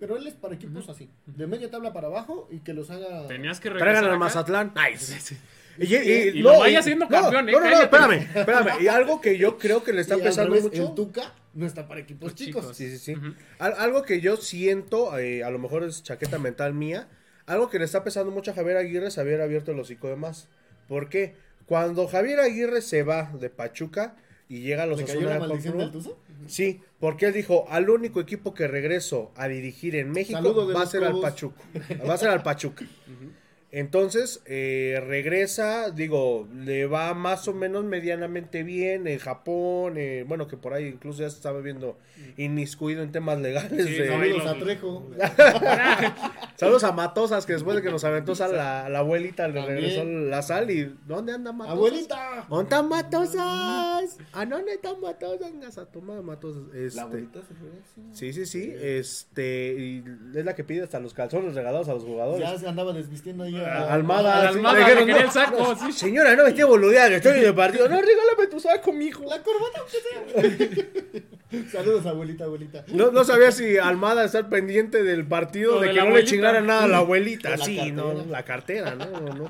pero 0.00 0.16
él 0.16 0.26
es 0.26 0.34
para 0.34 0.54
equipos 0.54 0.88
así, 0.88 1.08
de 1.26 1.46
media 1.46 1.70
tabla 1.70 1.92
para 1.92 2.06
abajo 2.08 2.48
y 2.52 2.60
que 2.60 2.72
los 2.72 2.88
haga... 2.90 3.26
Tenías 3.26 3.58
que 3.58 3.68
Traigan 3.70 3.86
regresar 3.86 4.04
al 4.04 4.10
acá. 4.10 4.18
Mazatlán. 4.18 4.72
Ay, 4.76 4.96
sí, 4.96 5.14
sí. 5.18 5.36
Y, 5.80 5.94
Y 5.94 6.32
lo 6.42 6.58
vaya 6.58 6.80
haciendo 6.80 7.06
campeón, 7.08 7.48
eh, 7.48 7.52
No, 7.52 7.60
no, 7.60 7.70
no, 7.70 7.80
espérame, 7.82 8.12
espérame. 8.34 8.82
Y 8.82 8.88
algo 8.88 9.20
que 9.20 9.38
yo 9.38 9.58
creo 9.58 9.82
que 9.84 9.92
le 9.92 10.00
está 10.00 10.16
Y 10.16 10.20
al 10.20 10.24
pesando 10.26 10.54
revés, 10.54 10.70
mucho. 10.70 10.82
El 10.88 10.94
Tuca 10.94 11.32
no 11.54 11.66
está 11.66 11.86
para 11.86 12.00
equipos 12.00 12.34
chicos. 12.34 12.62
chicos. 12.62 12.76
Sí, 12.76 12.90
sí, 12.90 12.98
sí. 12.98 13.20
Al- 13.60 13.74
algo 13.74 14.02
que 14.02 14.20
yo 14.20 14.36
siento, 14.36 15.16
eh, 15.18 15.44
a 15.44 15.50
lo 15.50 15.58
mejor 15.60 15.84
es 15.84 16.02
chaqueta 16.02 16.38
mental 16.38 16.74
mía, 16.74 17.06
algo 17.46 17.68
que 17.70 17.78
le 17.78 17.84
está 17.84 18.02
pesando 18.04 18.30
mucho 18.32 18.50
a 18.50 18.54
Javier 18.54 18.76
Aguirre 18.76 19.06
es 19.06 19.18
haber 19.18 19.40
abierto 19.40 19.70
el 19.72 19.78
hocico 19.78 20.08
de 20.08 20.16
más. 20.16 20.48
¿Por 20.88 21.08
qué? 21.08 21.34
Cuando 21.66 22.08
Javier 22.08 22.40
Aguirre 22.40 22.80
se 22.80 23.02
va 23.02 23.30
de 23.38 23.50
Pachuca 23.50 24.16
y 24.48 24.60
llega 24.60 24.84
a 24.84 24.86
los 24.86 24.98
¿Le 24.98 25.04
cayó 25.04 25.18
Osasuna 25.18 25.38
la 25.38 25.42
de 25.42 25.48
maldición 25.48 25.74
Juan 25.74 25.84
del 25.84 25.90
Cruz, 25.92 26.04
Tuzo? 26.04 26.18
Sí, 26.46 26.80
porque 26.98 27.26
él 27.26 27.34
dijo, 27.34 27.66
al 27.68 27.90
único 27.90 28.20
equipo 28.20 28.54
que 28.54 28.66
regreso 28.66 29.32
a 29.36 29.48
dirigir 29.48 29.94
en 29.96 30.10
México 30.10 30.38
Saludos 30.38 30.74
va 30.74 30.82
a 30.82 30.86
ser 30.86 31.04
al. 31.04 31.20
Pachuca. 31.20 31.62
Va 32.08 32.14
a 32.14 32.18
ser 32.18 32.30
al 32.30 32.42
Pachuca. 32.42 32.86
Entonces, 33.70 34.40
eh, 34.46 34.98
regresa, 35.06 35.90
digo, 35.90 36.48
le 36.54 36.86
va 36.86 37.12
más 37.12 37.48
o 37.48 37.52
menos 37.54 37.84
medianamente 37.84 38.62
bien 38.62 39.06
en 39.06 39.18
Japón, 39.18 39.94
eh, 39.98 40.24
bueno, 40.26 40.48
que 40.48 40.56
por 40.56 40.72
ahí 40.72 40.86
incluso 40.86 41.20
ya 41.20 41.28
se 41.28 41.36
estaba 41.36 41.60
viendo 41.60 41.98
inmiscuido 42.38 43.02
en 43.02 43.12
temas 43.12 43.38
legales. 43.40 43.86
Sí, 43.86 43.92
de- 43.92 44.08
Saludos 44.08 44.46
a 44.46 44.54
Trejo. 44.58 45.10
Saludos 46.56 46.84
a 46.84 46.92
Matosas, 46.92 47.46
que 47.46 47.52
después 47.52 47.76
de 47.76 47.82
que 47.82 47.90
nos 47.90 48.04
aventó 48.04 48.34
sal, 48.34 48.56
la, 48.56 48.88
la 48.88 49.00
abuelita 49.00 49.46
le 49.48 49.54
También. 49.60 49.76
regresó 49.76 50.04
la 50.04 50.42
sal 50.42 50.70
y 50.70 50.92
¿dónde 51.06 51.32
anda 51.34 51.52
Matosas? 51.52 51.76
¡Abuelita! 51.76 52.46
¿Dónde 52.48 52.64
están 52.64 52.88
Matosas? 52.88 54.18
¿A 54.32 54.46
dónde 54.46 54.72
están 54.72 55.00
Matosas? 55.00 55.38
Vengas 55.52 55.78
a 55.78 55.86
tomar 55.86 56.22
Matosas. 56.22 56.62
La 56.74 56.80
Este, 56.86 57.00
abuelita 57.00 57.40
se 57.42 57.54
fue. 57.54 57.68
sí. 58.12 58.32
sí, 58.32 58.32
sí, 58.32 58.46
sí, 58.46 58.74
este, 58.80 59.74
y 59.78 60.04
es 60.38 60.44
la 60.44 60.54
que 60.54 60.64
pide 60.64 60.82
hasta 60.82 60.98
los 61.00 61.14
calzones 61.14 61.54
regalados 61.54 61.88
a 61.88 61.94
los 61.94 62.02
jugadores. 62.04 62.40
Ya 62.48 62.58
se 62.58 62.66
andaba 62.66 62.92
desvistiendo 62.92 63.44
ahí. 63.44 63.57
A- 63.66 63.92
Almada, 63.92 64.40
A 64.40 64.44
la 64.44 64.50
sí, 64.52 64.56
Almada 64.58 64.74
le 64.74 64.80
le 64.80 64.84
dijeron, 64.86 65.06
quería 65.06 65.20
no, 65.22 65.26
el 65.26 65.32
saco, 65.32 65.58
no, 65.74 65.86
sí. 65.86 65.92
Señora, 65.92 66.36
no 66.36 66.42
me 66.44 66.48
esté 66.50 66.64
boludeando, 66.64 67.16
estoy 67.16 67.38
en 67.40 67.44
el 67.46 67.54
partido. 67.54 67.88
No, 67.88 68.00
regálame 68.00 68.46
tu 68.50 68.60
saco, 68.60 68.92
mijo. 68.92 69.24
La 69.28 69.42
corbata, 69.42 69.80
aunque 69.80 70.58
sea. 70.62 71.62
Saludos, 71.72 72.04
abuelita, 72.06 72.44
abuelita. 72.44 72.84
No, 72.88 73.10
no 73.10 73.24
sabía 73.24 73.50
si 73.52 73.78
Almada 73.78 74.24
estar 74.24 74.48
pendiente 74.48 75.02
del 75.02 75.26
partido, 75.26 75.80
de, 75.80 75.88
de 75.88 75.94
que 75.94 76.00
no 76.00 76.10
le 76.10 76.24
chingara 76.24 76.60
nada 76.60 76.84
a 76.84 76.88
la 76.88 76.98
abuelita. 76.98 77.50
La 77.50 77.56
sí, 77.58 77.76
cartera. 77.76 77.96
no, 77.96 78.24
la 78.26 78.42
cartera, 78.44 78.94
no, 78.94 79.06
no, 79.20 79.34
no. 79.34 79.48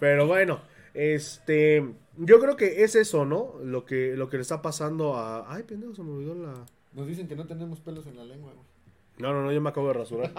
Pero 0.00 0.26
bueno, 0.26 0.60
este, 0.94 1.84
yo 2.16 2.40
creo 2.40 2.56
que 2.56 2.82
es 2.82 2.96
eso, 2.96 3.24
¿no? 3.24 3.54
Lo 3.62 3.84
que, 3.84 4.14
lo 4.16 4.28
que 4.28 4.36
le 4.38 4.42
está 4.42 4.60
pasando 4.62 5.16
a... 5.16 5.52
Ay, 5.54 5.62
pendejo, 5.62 5.94
se 5.94 6.02
me 6.02 6.10
olvidó 6.10 6.34
la... 6.34 6.54
Nos 6.92 7.06
dicen 7.06 7.28
que 7.28 7.36
no 7.36 7.46
tenemos 7.46 7.78
pelos 7.80 8.06
en 8.08 8.16
la 8.16 8.24
lengua, 8.24 8.52
güey. 8.52 8.66
No, 9.18 9.32
no, 9.32 9.42
no, 9.42 9.52
yo 9.52 9.60
me 9.60 9.70
acabo 9.70 9.88
de 9.88 9.94
rasurar. 9.94 10.32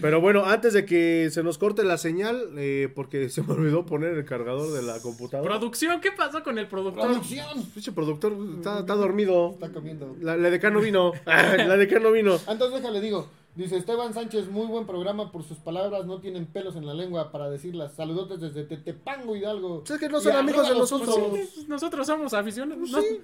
Pero 0.00 0.20
bueno, 0.20 0.44
antes 0.44 0.72
de 0.74 0.84
que 0.84 1.28
se 1.30 1.42
nos 1.42 1.58
corte 1.58 1.82
la 1.84 1.98
señal, 1.98 2.50
eh, 2.56 2.90
porque 2.94 3.28
se 3.28 3.42
me 3.42 3.52
olvidó 3.54 3.86
poner 3.86 4.14
el 4.14 4.24
cargador 4.24 4.72
de 4.72 4.82
la 4.82 5.00
computadora. 5.00 5.58
Producción, 5.58 6.00
¿qué 6.00 6.12
pasó 6.12 6.42
con 6.42 6.58
el 6.58 6.68
productor? 6.68 7.04
¡Producción! 7.04 7.62
Pinche 7.74 7.92
productor 7.92 8.34
está, 8.58 8.80
está 8.80 8.94
dormido. 8.94 9.50
Está 9.52 9.70
comiendo. 9.70 10.14
La, 10.20 10.36
la 10.36 10.50
decano 10.50 10.80
vino. 10.80 11.12
la 11.26 11.76
decano 11.76 12.12
vino. 12.12 12.38
Antes 12.46 12.70
déjale, 12.72 13.00
digo. 13.00 13.28
Dice 13.54 13.76
Esteban 13.76 14.14
Sánchez, 14.14 14.48
muy 14.48 14.66
buen 14.66 14.86
programa 14.86 15.30
por 15.30 15.44
sus 15.44 15.58
palabras, 15.58 16.06
no 16.06 16.20
tienen 16.20 16.46
pelos 16.46 16.74
en 16.74 16.86
la 16.86 16.94
lengua 16.94 17.30
para 17.30 17.50
decirlas. 17.50 17.92
Saludotes 17.94 18.40
desde 18.40 18.64
Tetepango, 18.64 19.36
Hidalgo. 19.36 19.84
Es 19.86 19.98
que 19.98 20.08
no 20.08 20.20
Y 20.20 20.22
son 20.22 20.36
amigos 20.36 20.68
de 20.70 20.74
nosotros. 20.74 21.16
Pues 21.28 21.50
sí, 21.50 21.66
nosotros 21.68 22.06
somos 22.06 22.32
aficionados. 22.32 22.78
Pues 22.78 22.92
No- 22.92 23.00
sí. 23.02 23.20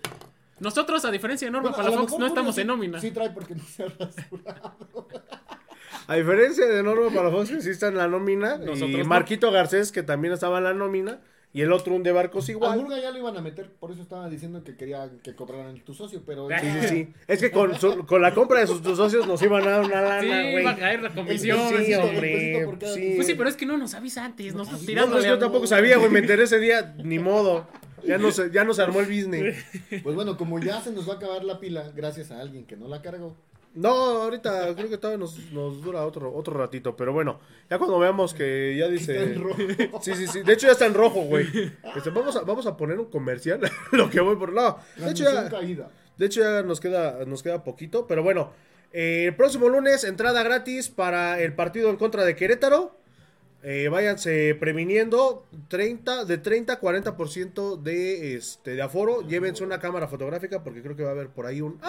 Nosotros, 0.61 1.05
a 1.05 1.11
diferencia 1.11 1.47
de 1.47 1.53
Norma 1.53 1.71
Bueno, 1.71 1.83
a 1.83 1.91
Palafox, 1.91 2.19
no 2.19 2.27
estamos 2.27 2.55
sí- 2.55 2.61
en 2.63 2.67
nómina. 2.67 3.01
Sí 3.01 3.11
trae 3.11 3.31
porque 3.31 3.55
no 3.55 3.65
se 3.65 3.85
ha 3.85 3.87
rasurado. 3.89 5.09
A 6.07 6.15
diferencia 6.17 6.67
de 6.67 6.83
Norma 6.83 7.11
Palafox, 7.15 7.51
que 7.51 7.61
sí 7.63 7.71
está 7.71 7.89
en 7.89 7.97
la 7.97 8.09
nómina. 8.09 8.59
y 8.63 8.65
Nosotros 8.67 8.99
no. 8.99 9.05
Marquito 9.05 9.51
Garcés, 9.51 9.93
que 9.93 10.03
también 10.03 10.33
estaba 10.35 10.59
en 10.59 10.65
la 10.65 10.75
nómina. 10.75 11.21
Y 11.51 11.63
el 11.63 11.73
otro, 11.73 11.95
un 11.95 12.03
de 12.03 12.13
barcos 12.13 12.47
A 12.49 12.53
igual. 12.53 12.79
Murga 12.79 13.01
ya 13.01 13.11
lo 13.11 13.19
iban 13.19 13.35
a 13.39 13.41
meter, 13.41 13.71
por 13.81 13.91
eso 13.91 14.03
estaba 14.03 14.29
diciendo 14.29 14.63
que 14.65 14.77
quería 14.77 15.09
que 15.23 15.35
cobraran 15.35 15.81
tu 15.83 15.95
socio, 15.95 16.23
pero... 16.27 16.47
Sí, 16.51 16.55
sí, 16.83 16.89
sí. 16.89 17.09
Es 17.27 17.41
que 17.41 17.51
con, 17.51 17.75
su- 17.81 18.05
con 18.05 18.21
la 18.21 18.35
compra 18.35 18.61
de 18.61 18.67
sus, 18.67 18.83
sus 18.83 18.99
socios 18.99 19.27
nos 19.27 19.41
iban 19.41 19.67
a 19.67 19.71
dar 19.71 19.81
una 19.87 20.03
lana, 20.03 20.21
Sí, 20.21 20.51
güey. 20.53 20.63
va 20.63 20.71
a 20.73 20.77
caer 20.77 21.03
la 21.03 21.09
comisión. 21.09 21.59
Sí, 21.71 21.93
el 21.95 22.01
hombre. 22.01 22.67
cada 22.79 22.93
Sí. 22.95 23.13
Pues 23.17 23.27
sí, 23.27 23.35
pero 23.35 23.49
es 23.49 23.57
que 23.57 23.65
no 23.65 23.79
nos 23.79 23.95
avisa 23.95 24.27
antes, 24.27 24.55
nos 24.55 24.67
estás 24.69 24.83
No, 24.83 24.87
tirando. 24.87 25.13
pues 25.13 25.25
yo 25.25 25.39
tampoco 25.39 25.67
sabía, 25.67 25.97
güey. 25.97 26.11
Me 26.11 26.19
enteré 26.19 26.43
ese 26.45 26.59
día, 26.59 26.95
ni 27.03 27.19
modo. 27.19 27.67
Ya 28.05 28.19
no 28.19 28.31
se, 28.31 28.51
ya 28.51 28.65
no 28.65 28.75
se 28.75 28.83
armó 28.83 29.01
el 29.01 29.07
business. 29.07 29.57
Pues 30.03 30.15
bueno, 30.15 30.37
como 30.37 30.59
ya 30.59 30.81
se 30.81 30.93
nos 30.93 31.09
va 31.09 31.15
a 31.15 31.17
acabar 31.17 31.45
la 31.45 31.59
pila, 31.59 31.91
gracias 31.95 32.31
a 32.31 32.41
alguien 32.41 32.65
que 32.65 32.77
no 32.77 32.89
la 32.89 33.03
cargó. 33.03 33.37
No, 33.75 33.91
ahorita 33.91 34.75
creo 34.75 34.89
que 34.89 34.99
todavía 34.99 35.19
nos, 35.19 35.39
nos 35.53 35.83
dura 35.83 36.05
otro, 36.05 36.35
otro 36.35 36.55
ratito, 36.55 36.97
pero 36.97 37.13
bueno, 37.13 37.39
ya 37.71 37.79
cuando 37.79 37.99
veamos 37.99 38.35
que 38.35 38.77
ya 38.77 38.89
dice... 38.89 39.17
Está 39.17 39.31
en 39.31 39.43
rojo. 39.43 40.01
Sí, 40.03 40.15
sí, 40.15 40.27
sí, 40.27 40.43
de 40.43 40.53
hecho 40.53 40.67
ya 40.67 40.73
está 40.73 40.87
en 40.87 40.95
rojo, 40.95 41.21
güey. 41.23 41.47
Este, 41.95 42.11
vamos, 42.11 42.35
a, 42.37 42.41
vamos 42.43 42.67
a 42.67 42.77
poner 42.77 42.99
un 42.99 43.07
comercial, 43.07 43.61
lo 43.93 44.11
que 44.11 44.21
voy 44.21 44.37
por... 44.37 44.53
No, 44.53 44.79
de 44.97 45.11
hecho 45.11 45.25
ya, 45.25 45.49
caída. 45.49 45.91
de 46.17 46.27
hecho 46.27 46.41
ya 46.41 46.63
nos 46.63 46.81
queda, 46.81 47.25
nos 47.27 47.43
queda 47.43 47.63
poquito, 47.63 48.07
pero 48.07 48.23
bueno, 48.23 48.53
eh, 48.93 49.27
el 49.27 49.37
próximo 49.37 49.69
lunes 49.69 50.03
entrada 50.05 50.43
gratis 50.43 50.89
para 50.89 51.41
el 51.41 51.55
partido 51.55 51.91
en 51.91 51.97
contra 51.97 52.25
de 52.25 52.35
Querétaro. 52.35 52.97
Eh, 53.63 53.89
váyanse 53.89 54.55
previniendo 54.55 55.45
30, 55.67 56.25
de 56.25 56.39
30 56.39 56.75
a 56.75 56.81
40% 56.81 57.77
de, 57.77 58.37
este, 58.37 58.75
de 58.75 58.83
aforo. 58.83 59.23
Llévense 59.23 59.65
una 59.65 59.81
cámara 59.81 60.07
fotográfica 60.07 60.63
porque 60.63 60.83
creo 60.83 60.97
que 60.97 61.03
va 61.03 61.11
a 61.11 61.13
haber 61.13 61.29
por 61.29 61.47
ahí 61.47 61.61
un... 61.61 61.81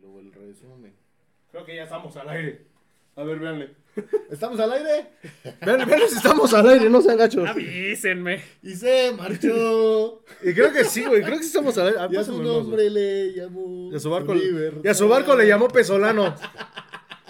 luego 0.00 0.20
el 0.20 0.32
resumen. 0.32 0.94
Creo 1.50 1.64
que 1.64 1.76
ya 1.76 1.84
estamos 1.84 2.16
al 2.16 2.28
aire. 2.28 2.66
A 3.16 3.22
ver, 3.22 3.38
véanle. 3.38 3.70
¿Estamos 4.30 4.58
al 4.58 4.72
aire? 4.72 5.06
Vean, 5.64 5.88
vean 5.88 6.00
si 6.08 6.16
estamos 6.16 6.52
al 6.52 6.68
aire, 6.68 6.90
no 6.90 7.00
sean 7.00 7.16
gachos. 7.16 7.48
Avísenme. 7.48 8.40
Y 8.62 8.74
se 8.74 9.12
marchó. 9.12 10.24
Y 10.42 10.52
creo 10.52 10.72
que 10.72 10.84
sí, 10.84 11.04
güey, 11.04 11.22
creo 11.22 11.36
que 11.36 11.42
sí 11.44 11.48
estamos 11.48 11.78
al 11.78 11.86
aire. 11.88 11.98
Ah, 12.00 12.08
Y 12.10 12.16
a 12.16 12.24
su 12.24 12.42
nombre 12.42 12.90
le 12.90 13.32
llamó. 13.34 13.90
Y 13.92 13.94
a 13.94 14.00
su 14.00 14.10
barco, 14.10 14.34
libertad. 14.34 14.80
y 14.84 14.88
a 14.88 14.94
su 14.94 15.08
barco 15.08 15.36
le 15.36 15.46
llamó 15.46 15.68
Pesolano. 15.68 16.34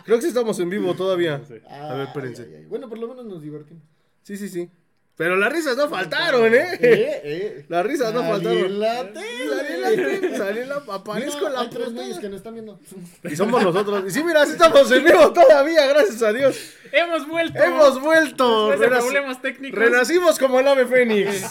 Creo 0.05 0.17
que 0.17 0.23
sí 0.23 0.29
estamos 0.29 0.59
en 0.61 0.71
vivo 0.71 0.95
todavía. 0.95 1.43
Ay, 1.51 1.63
A 1.69 1.95
ver, 1.95 2.07
espérense. 2.09 2.43
ay, 2.45 2.55
ay. 2.61 2.65
Bueno, 2.67 2.89
por 2.89 2.99
lo 2.99 3.09
menos 3.09 3.27
nos 3.27 3.43
divertimos. 3.43 3.83
Sí, 4.23 4.37
sí, 4.39 4.49
sí. 4.49 4.71
Pero 5.17 5.37
las 5.37 5.53
risas 5.53 5.77
no 5.77 5.89
faltaron, 5.89 6.53
¿eh? 6.53 6.67
Eh, 6.81 7.21
eh. 7.25 7.65
Las 7.69 7.87
risas 7.87 8.13
no 8.13 8.21
Salí 8.23 8.33
faltaron. 8.33 8.59
en 8.65 8.81
la 8.81 8.95
Salí 8.97 9.07
en 9.09 9.13
tele. 9.15 9.81
la 9.81 9.89
tele, 9.91 10.37
salí 10.37 10.59
en 10.61 10.69
la- 10.69 10.75
aparezco 10.89 11.37
Mira, 11.39 11.47
en 11.49 11.53
la 11.55 11.61
hay 11.61 11.71
tres 11.71 11.93
güeyes 11.93 12.19
que 12.19 12.29
nos 12.29 12.37
están 12.39 12.55
viendo. 12.55 12.81
Y 13.31 13.37
somos 13.37 13.63
nosotros. 13.63 14.05
Y 14.09 14.11
sí, 14.11 14.25
mira, 14.25 14.45
sí 14.45 14.53
estamos 14.53 14.91
en 14.91 15.05
vivo 15.05 15.33
todavía, 15.33 15.87
gracias 15.87 16.21
a 16.23 16.33
Dios. 16.33 16.57
¡Hemos 16.91 17.29
vuelto! 17.29 17.63
Hemos 17.63 18.01
vuelto. 18.01 18.69
Después 18.71 18.91
de 18.91 18.97
Renac- 18.97 19.03
problemas 19.05 19.41
técnicos. 19.43 19.79
Renacimos 19.79 20.39
como 20.39 20.59
el 20.59 20.67
ave 20.67 20.85
fénix. 20.87 21.45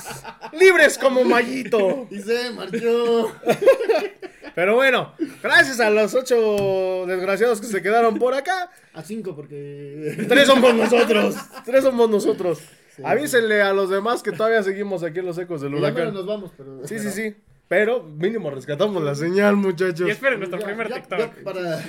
Libres 0.52 0.98
como 0.98 1.24
Mayito. 1.24 2.08
Y 2.12 2.20
se 2.20 2.52
marchó. 2.52 3.32
Pero 4.56 4.76
bueno, 4.76 5.14
gracias 5.42 5.80
a 5.80 5.90
los 5.90 6.14
ocho 6.14 7.06
desgraciados 7.08 7.60
que 7.60 7.68
se 7.68 7.82
quedaron 7.82 8.20
por 8.20 8.34
acá. 8.36 8.70
A 8.94 9.02
cinco 9.04 9.36
porque... 9.36 10.26
Tres 10.28 10.48
somos 10.48 10.76
nosotros. 10.76 11.36
Tres 11.66 11.84
somos 11.84 12.10
nosotros. 12.10 12.60
Avísenle 13.04 13.62
a 13.62 13.74
los 13.74 13.90
demás 13.90 14.22
que 14.24 14.32
todavía 14.32 14.62
seguimos 14.64 15.04
aquí 15.04 15.20
en 15.20 15.26
los 15.26 15.38
ecos 15.38 15.62
del 15.62 15.72
Ya 15.74 15.78
huracán. 15.80 16.14
nos 16.14 16.26
vamos, 16.26 16.52
pero... 16.58 16.86
Sí, 16.88 17.00
sí, 17.00 17.10
sí. 17.12 17.36
Pero 17.70 18.04
mínimo 18.04 18.52
rescatamos 18.52 19.02
la 19.02 19.16
señal, 19.16 19.56
muchachos. 19.56 20.08
Y 20.08 20.12
esperen 20.12 20.38
nuestro 20.38 20.60
Ya- 20.60 20.66
primer 20.68 20.90
ya- 20.90 20.96
TikTok. 20.96 21.20
Ya 21.20 21.44
para, 21.44 21.84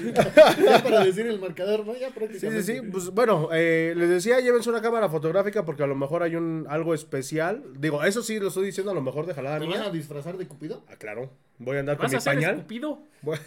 ya 0.64 0.82
para 0.82 1.04
decir 1.04 1.26
el 1.26 1.38
marcador, 1.40 1.84
¿no? 1.84 1.92
Ya 1.94 2.06
Sí, 2.08 2.12
sí, 2.14 2.18
prácticamente. 2.18 2.62
sí. 2.62 2.80
Pues 2.90 3.10
bueno, 3.10 3.48
eh, 3.52 3.92
les 3.96 4.08
decía, 4.08 4.40
llévense 4.40 4.70
una 4.70 4.80
cámara 4.80 5.08
fotográfica 5.10 5.64
porque 5.66 5.82
a 5.82 5.86
lo 5.86 5.96
mejor 5.96 6.22
hay 6.22 6.36
un 6.36 6.64
algo 6.70 6.94
especial. 6.94 7.64
Digo, 7.76 8.02
eso 8.04 8.22
sí 8.22 8.38
lo 8.38 8.48
estoy 8.48 8.64
diciendo 8.66 8.92
a 8.92 8.94
lo 8.94 9.02
mejor 9.02 9.26
de 9.26 9.34
jalada 9.34 9.58
¿Te 9.58 9.66
van 9.66 9.82
a 9.82 9.90
disfrazar 9.90 10.38
de 10.38 10.46
Cupido? 10.46 10.84
Ah, 10.88 10.96
claro. 10.96 11.28
Voy 11.58 11.76
a 11.76 11.80
andar 11.80 11.96
con 11.96 12.04
¿Vas 12.04 12.12
mi 12.12 12.16
a 12.18 12.20
ser 12.20 12.34
pañal. 12.34 12.54
escupido? 12.54 13.00
Voy- 13.20 13.38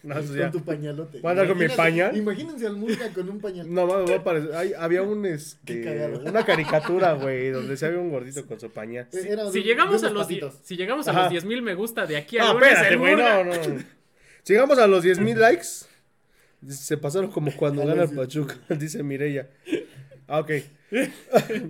No, 0.02 0.18
eso 0.18 0.34
ya. 0.34 0.50
Con 0.50 0.60
tu 0.60 0.64
pañalote. 0.64 1.20
Voy 1.20 1.28
a 1.28 1.30
andar 1.32 1.48
con 1.48 1.58
mi 1.58 1.68
pañal. 1.68 2.16
Imagínense 2.16 2.66
al 2.66 2.76
Murga 2.76 3.12
con 3.12 3.28
un 3.28 3.38
pañal. 3.40 3.72
No, 3.72 3.86
mames, 3.86 4.10
va 4.10 4.16
a 4.16 4.24
parecer- 4.24 4.54
hay- 4.54 4.72
había 4.72 5.02
un, 5.02 5.26
este, 5.26 6.08
una 6.24 6.44
caricatura, 6.44 7.12
güey, 7.14 7.50
donde 7.50 7.76
se 7.76 7.86
había 7.86 7.98
un 7.98 8.10
gordito 8.10 8.46
con 8.46 8.58
su 8.58 8.70
pañal. 8.70 9.08
De- 9.12 9.50
Si 9.52 9.62
llegamos 9.62 10.02
a 10.02 10.10
los, 10.10 10.26
die- 10.26 10.40
patitos. 10.40 10.60
si 10.64 10.76
llegamos 10.76 11.06
a 11.08 11.10
Ajá. 11.10 11.30
los 11.30 11.44
10.000 11.44 11.60
me 11.62 11.74
gusta 11.74 12.06
de 12.06 12.16
aquí 12.16 12.38
a 12.38 12.44
No, 12.44 12.54
lunes, 12.54 12.68
espérate, 12.70 12.94
el 12.94 12.98
güey, 12.98 13.16
no, 13.16 13.44
no. 13.44 13.52
Si 14.42 14.52
llegamos 14.54 14.78
a 14.78 14.86
los 14.86 15.04
10.000 15.04 15.36
likes, 15.36 15.66
se 16.68 16.96
pasaron 16.96 17.30
como 17.30 17.52
cuando 17.54 17.84
gana 17.84 18.04
el 18.04 18.10
Pachuca, 18.10 18.56
dice 18.70 19.02
Mireya. 19.02 19.50
Ah, 20.26 20.40
ok. 20.40 20.50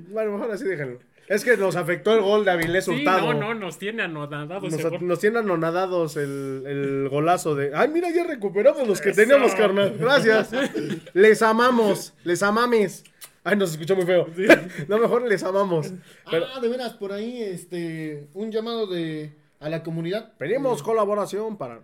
bueno, 0.09 0.33
mejor 0.33 0.51
así 0.53 0.65
déjenlo. 0.65 1.01
Es 1.31 1.45
que 1.45 1.57
nos 1.57 1.77
afectó 1.77 2.13
el 2.13 2.21
gol 2.23 2.45
de 2.45 2.51
Avilés 2.51 2.87
Sí, 2.87 2.91
Hurtado. 2.91 3.33
no, 3.35 3.41
no, 3.41 3.55
nos 3.55 3.79
tiene 3.79 4.03
anodadados 4.03 4.71
Nos, 4.73 5.01
nos 5.01 5.19
tienen 5.21 5.39
anonadados 5.45 6.17
el, 6.17 6.65
el 6.67 7.09
golazo 7.09 7.55
de. 7.55 7.71
Ay, 7.75 7.89
mira, 7.89 8.11
ya 8.11 8.25
recuperamos 8.25 8.87
los 8.89 9.01
que 9.01 9.11
Eso. 9.11 9.21
teníamos, 9.23 9.55
carnal. 9.55 9.97
Gracias. 9.99 10.51
les 11.15 11.41
amamos. 11.43 12.15
Les 12.25 12.43
amames. 12.43 13.05
Ay, 13.45 13.57
nos 13.57 13.71
escuchó 13.71 13.95
muy 13.95 14.05
feo. 14.07 14.27
no, 14.89 14.99
mejor 14.99 15.23
les 15.29 15.43
amamos. 15.45 15.93
Pero 16.31 16.47
Ah, 16.53 16.61
de 16.61 16.69
veras, 16.69 16.95
por 16.95 17.13
ahí, 17.13 17.41
este, 17.41 18.27
un 18.35 18.51
llamado 18.51 18.87
de 18.89 19.33
a 19.61 19.69
la 19.69 19.83
comunidad. 19.85 20.33
pedimos 20.37 20.83
colaboración 20.83 21.57
para. 21.57 21.81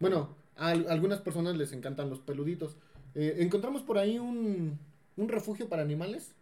Bueno, 0.00 0.34
a 0.56 0.70
al- 0.70 0.86
algunas 0.90 1.20
personas 1.20 1.56
les 1.56 1.72
encantan 1.72 2.10
los 2.10 2.18
peluditos. 2.18 2.76
Eh, 3.14 3.36
encontramos 3.38 3.82
por 3.82 3.96
ahí 3.98 4.18
un, 4.18 4.78
un 5.16 5.28
refugio 5.28 5.68
para 5.68 5.82
animales 5.82 6.32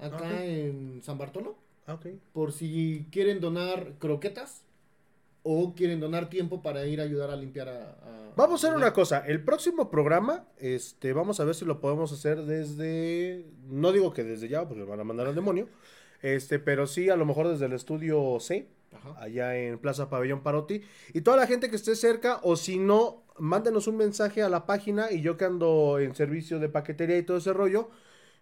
acá 0.00 0.44
en 0.44 1.00
San 1.02 1.18
Bartolo. 1.18 1.56
Por 2.32 2.52
si 2.52 3.06
quieren 3.12 3.40
donar 3.40 3.92
croquetas 3.98 4.62
o 5.42 5.74
quieren 5.74 6.00
donar 6.00 6.28
tiempo 6.28 6.60
para 6.62 6.84
ir 6.86 7.00
a 7.00 7.04
ayudar 7.04 7.30
a 7.30 7.36
limpiar 7.36 7.68
a... 7.68 7.90
a- 7.90 8.32
Vamos 8.36 8.62
a 8.64 8.66
hacer 8.66 8.76
una 8.76 8.92
cosa. 8.92 9.20
El 9.26 9.42
próximo 9.42 9.90
programa, 9.90 10.44
este, 10.58 11.12
vamos 11.12 11.40
a 11.40 11.44
ver 11.44 11.54
si 11.54 11.64
lo 11.64 11.80
podemos 11.80 12.12
hacer 12.12 12.42
desde. 12.42 13.46
No 13.70 13.92
digo 13.92 14.12
que 14.12 14.24
desde 14.24 14.48
ya, 14.48 14.68
porque 14.68 14.82
van 14.82 15.00
a 15.00 15.04
mandar 15.04 15.26
al 15.28 15.34
demonio. 15.34 15.68
Este, 16.20 16.58
pero 16.58 16.86
sí, 16.86 17.08
a 17.08 17.16
lo 17.16 17.24
mejor 17.24 17.48
desde 17.48 17.66
el 17.66 17.72
estudio 17.72 18.38
C, 18.40 18.66
Ajá. 18.92 19.14
allá 19.22 19.56
en 19.56 19.78
Plaza 19.78 20.10
Pabellón 20.10 20.42
Parotti. 20.42 20.82
Y 21.14 21.20
toda 21.22 21.36
la 21.38 21.46
gente 21.46 21.70
que 21.70 21.76
esté 21.76 21.94
cerca, 21.96 22.40
o 22.42 22.56
si 22.56 22.78
no, 22.78 23.22
mándenos 23.38 23.86
un 23.86 23.96
mensaje 23.96 24.42
a 24.42 24.48
la 24.50 24.66
página. 24.66 25.10
Y 25.12 25.22
yo 25.22 25.36
que 25.38 25.44
ando 25.46 25.98
en 25.98 26.14
servicio 26.14 26.58
de 26.58 26.68
paquetería 26.68 27.16
y 27.16 27.22
todo 27.22 27.36
ese 27.38 27.52
rollo, 27.54 27.88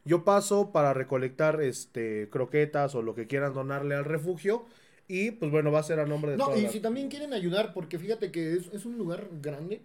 yo 0.04 0.24
paso 0.24 0.70
para 0.72 0.92
recolectar 0.94 1.60
este 1.62 2.28
croquetas 2.30 2.94
o 2.94 3.02
lo 3.02 3.14
que 3.14 3.26
quieran 3.26 3.54
donarle 3.54 3.94
al 3.94 4.04
refugio. 4.04 4.66
Y 5.06 5.32
pues 5.32 5.50
bueno, 5.50 5.70
va 5.70 5.80
a 5.80 5.82
ser 5.82 6.00
a 6.00 6.06
nombre 6.06 6.30
de 6.30 6.38
No, 6.38 6.46
todas 6.46 6.58
y 6.60 6.62
las- 6.62 6.72
si 6.72 6.80
también 6.80 7.08
quieren 7.10 7.34
ayudar, 7.34 7.74
porque 7.74 7.98
fíjate 7.98 8.32
que 8.32 8.54
es, 8.54 8.70
es 8.72 8.86
un 8.86 8.96
lugar 8.96 9.28
grande. 9.42 9.82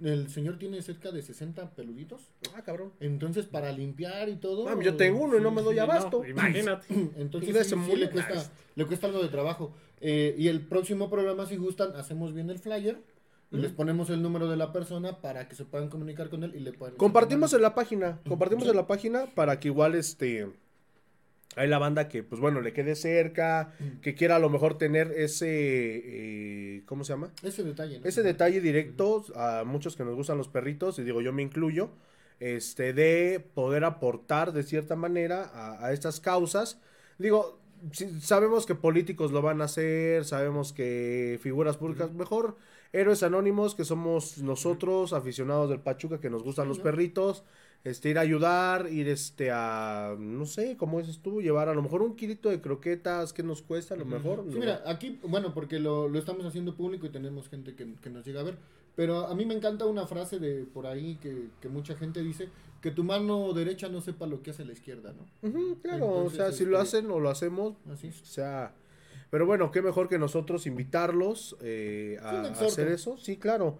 El 0.00 0.28
señor 0.30 0.56
tiene 0.56 0.80
cerca 0.82 1.10
de 1.10 1.20
60 1.20 1.70
peluditos. 1.74 2.20
Ah, 2.54 2.62
cabrón. 2.62 2.92
Entonces, 3.00 3.46
para 3.46 3.72
limpiar 3.72 4.28
y 4.28 4.36
todo. 4.36 4.64
Mami, 4.66 4.84
yo 4.84 4.96
tengo 4.96 5.20
uno 5.24 5.36
y 5.36 5.40
no 5.40 5.50
me 5.50 5.62
doy 5.62 5.74
Sí, 5.74 5.78
no, 5.78 5.82
abasto. 5.84 6.24
imagínate. 6.28 6.86
Entonces, 7.16 7.66
sí, 7.66 7.74
murió. 7.74 7.96
le, 7.96 8.10
cuesta, 8.10 8.52
le 8.76 8.86
cuesta 8.86 9.08
algo 9.08 9.20
de 9.20 9.28
trabajo. 9.30 9.74
Eh, 10.00 10.36
y 10.38 10.46
el 10.46 10.60
próximo 10.60 11.10
programa, 11.10 11.44
si 11.46 11.56
gustan, 11.56 11.96
hacemos 11.96 12.32
bien 12.32 12.48
el 12.48 12.60
flyer. 12.60 12.98
Y 13.52 13.56
les 13.58 13.72
ponemos 13.72 14.08
el 14.10 14.22
número 14.22 14.48
de 14.48 14.56
la 14.56 14.72
persona 14.72 15.20
para 15.20 15.46
que 15.48 15.54
se 15.54 15.64
puedan 15.64 15.88
comunicar 15.88 16.30
con 16.30 16.42
él 16.42 16.54
y 16.54 16.60
le 16.60 16.72
puedan. 16.72 16.96
Compartimos 16.96 17.52
en 17.52 17.62
la 17.62 17.74
página, 17.74 18.18
compartimos 18.28 18.66
en 18.66 18.76
la 18.76 18.86
página 18.86 19.26
para 19.34 19.60
que 19.60 19.68
igual 19.68 19.94
este 19.94 20.48
hay 21.54 21.68
la 21.68 21.78
banda 21.78 22.08
que 22.08 22.22
pues 22.22 22.40
bueno 22.40 22.62
le 22.62 22.72
quede 22.72 22.94
cerca, 22.94 23.74
que 24.00 24.14
quiera 24.14 24.36
a 24.36 24.38
lo 24.38 24.48
mejor 24.48 24.78
tener 24.78 25.12
ese 25.12 25.46
eh, 26.76 26.82
¿cómo 26.86 27.04
se 27.04 27.12
llama? 27.12 27.30
Ese 27.42 27.62
detalle. 27.62 28.00
¿no? 28.00 28.06
Ese 28.06 28.22
detalle 28.22 28.60
directo 28.62 29.24
a 29.36 29.64
muchos 29.64 29.94
que 29.94 30.04
nos 30.04 30.14
gustan 30.14 30.38
los 30.38 30.48
perritos 30.48 30.98
y 30.98 31.02
digo 31.02 31.20
yo 31.20 31.32
me 31.34 31.42
incluyo 31.42 31.90
este 32.40 32.92
de 32.94 33.44
poder 33.54 33.84
aportar 33.84 34.52
de 34.52 34.62
cierta 34.62 34.96
manera 34.96 35.44
a, 35.54 35.86
a 35.86 35.92
estas 35.92 36.20
causas. 36.20 36.78
Digo, 37.18 37.60
si- 37.92 38.20
sabemos 38.20 38.64
que 38.64 38.74
políticos 38.74 39.30
lo 39.30 39.42
van 39.42 39.60
a 39.60 39.64
hacer, 39.64 40.24
sabemos 40.24 40.72
que 40.72 41.38
figuras 41.42 41.76
públicas, 41.76 42.12
mejor 42.14 42.56
héroes 42.92 43.22
anónimos 43.22 43.74
que 43.74 43.84
somos 43.84 44.38
nosotros, 44.38 45.12
aficionados 45.12 45.70
del 45.70 45.80
Pachuca, 45.80 46.20
que 46.20 46.30
nos 46.30 46.42
gustan 46.42 46.68
los 46.68 46.78
¿no? 46.78 46.84
perritos, 46.84 47.44
este, 47.84 48.10
ir 48.10 48.18
a 48.18 48.20
ayudar, 48.20 48.88
ir 48.90 49.08
este 49.08 49.50
a, 49.50 50.14
no 50.18 50.46
sé, 50.46 50.76
como 50.76 50.98
dices 51.00 51.18
tú, 51.20 51.42
llevar 51.42 51.68
a 51.68 51.74
lo 51.74 51.82
mejor 51.82 52.02
un 52.02 52.14
kilito 52.14 52.48
de 52.48 52.60
croquetas, 52.60 53.32
que 53.32 53.42
nos 53.42 53.62
cuesta? 53.62 53.94
A 53.94 53.96
lo 53.96 54.04
mejor. 54.04 54.44
Sí, 54.46 54.54
no. 54.54 54.60
mira, 54.60 54.82
aquí, 54.86 55.18
bueno, 55.26 55.52
porque 55.52 55.80
lo, 55.80 56.08
lo 56.08 56.18
estamos 56.18 56.46
haciendo 56.46 56.76
público 56.76 57.06
y 57.06 57.10
tenemos 57.10 57.48
gente 57.48 57.74
que, 57.74 57.94
que 57.94 58.10
nos 58.10 58.24
llega 58.24 58.40
a 58.40 58.44
ver. 58.44 58.58
Pero 58.94 59.26
a 59.26 59.34
mí 59.34 59.46
me 59.46 59.54
encanta 59.54 59.86
una 59.86 60.06
frase 60.06 60.38
de 60.38 60.66
por 60.66 60.86
ahí 60.86 61.16
que, 61.16 61.48
que 61.62 61.68
mucha 61.70 61.96
gente 61.96 62.22
dice: 62.22 62.50
que 62.82 62.90
tu 62.90 63.04
mano 63.04 63.52
derecha 63.54 63.88
no 63.88 64.02
sepa 64.02 64.26
lo 64.26 64.42
que 64.42 64.50
hace 64.50 64.66
la 64.66 64.72
izquierda, 64.72 65.14
¿no? 65.14 65.26
Claro, 65.80 66.04
Entonces, 66.04 66.40
o 66.40 66.44
sea, 66.44 66.52
si 66.52 66.66
lo 66.66 66.76
este, 66.76 66.98
hacen 66.98 67.10
o 67.10 67.18
lo 67.18 67.30
hacemos, 67.30 67.74
Así 67.90 68.08
es. 68.08 68.20
o 68.20 68.26
sea, 68.26 68.74
pero 69.32 69.46
bueno, 69.46 69.70
qué 69.70 69.80
mejor 69.80 70.10
que 70.10 70.18
nosotros 70.18 70.66
invitarlos 70.66 71.56
eh, 71.62 72.18
a, 72.22 72.42
hacer 72.42 72.88
eso, 72.88 73.16
sí, 73.16 73.38
claro. 73.38 73.78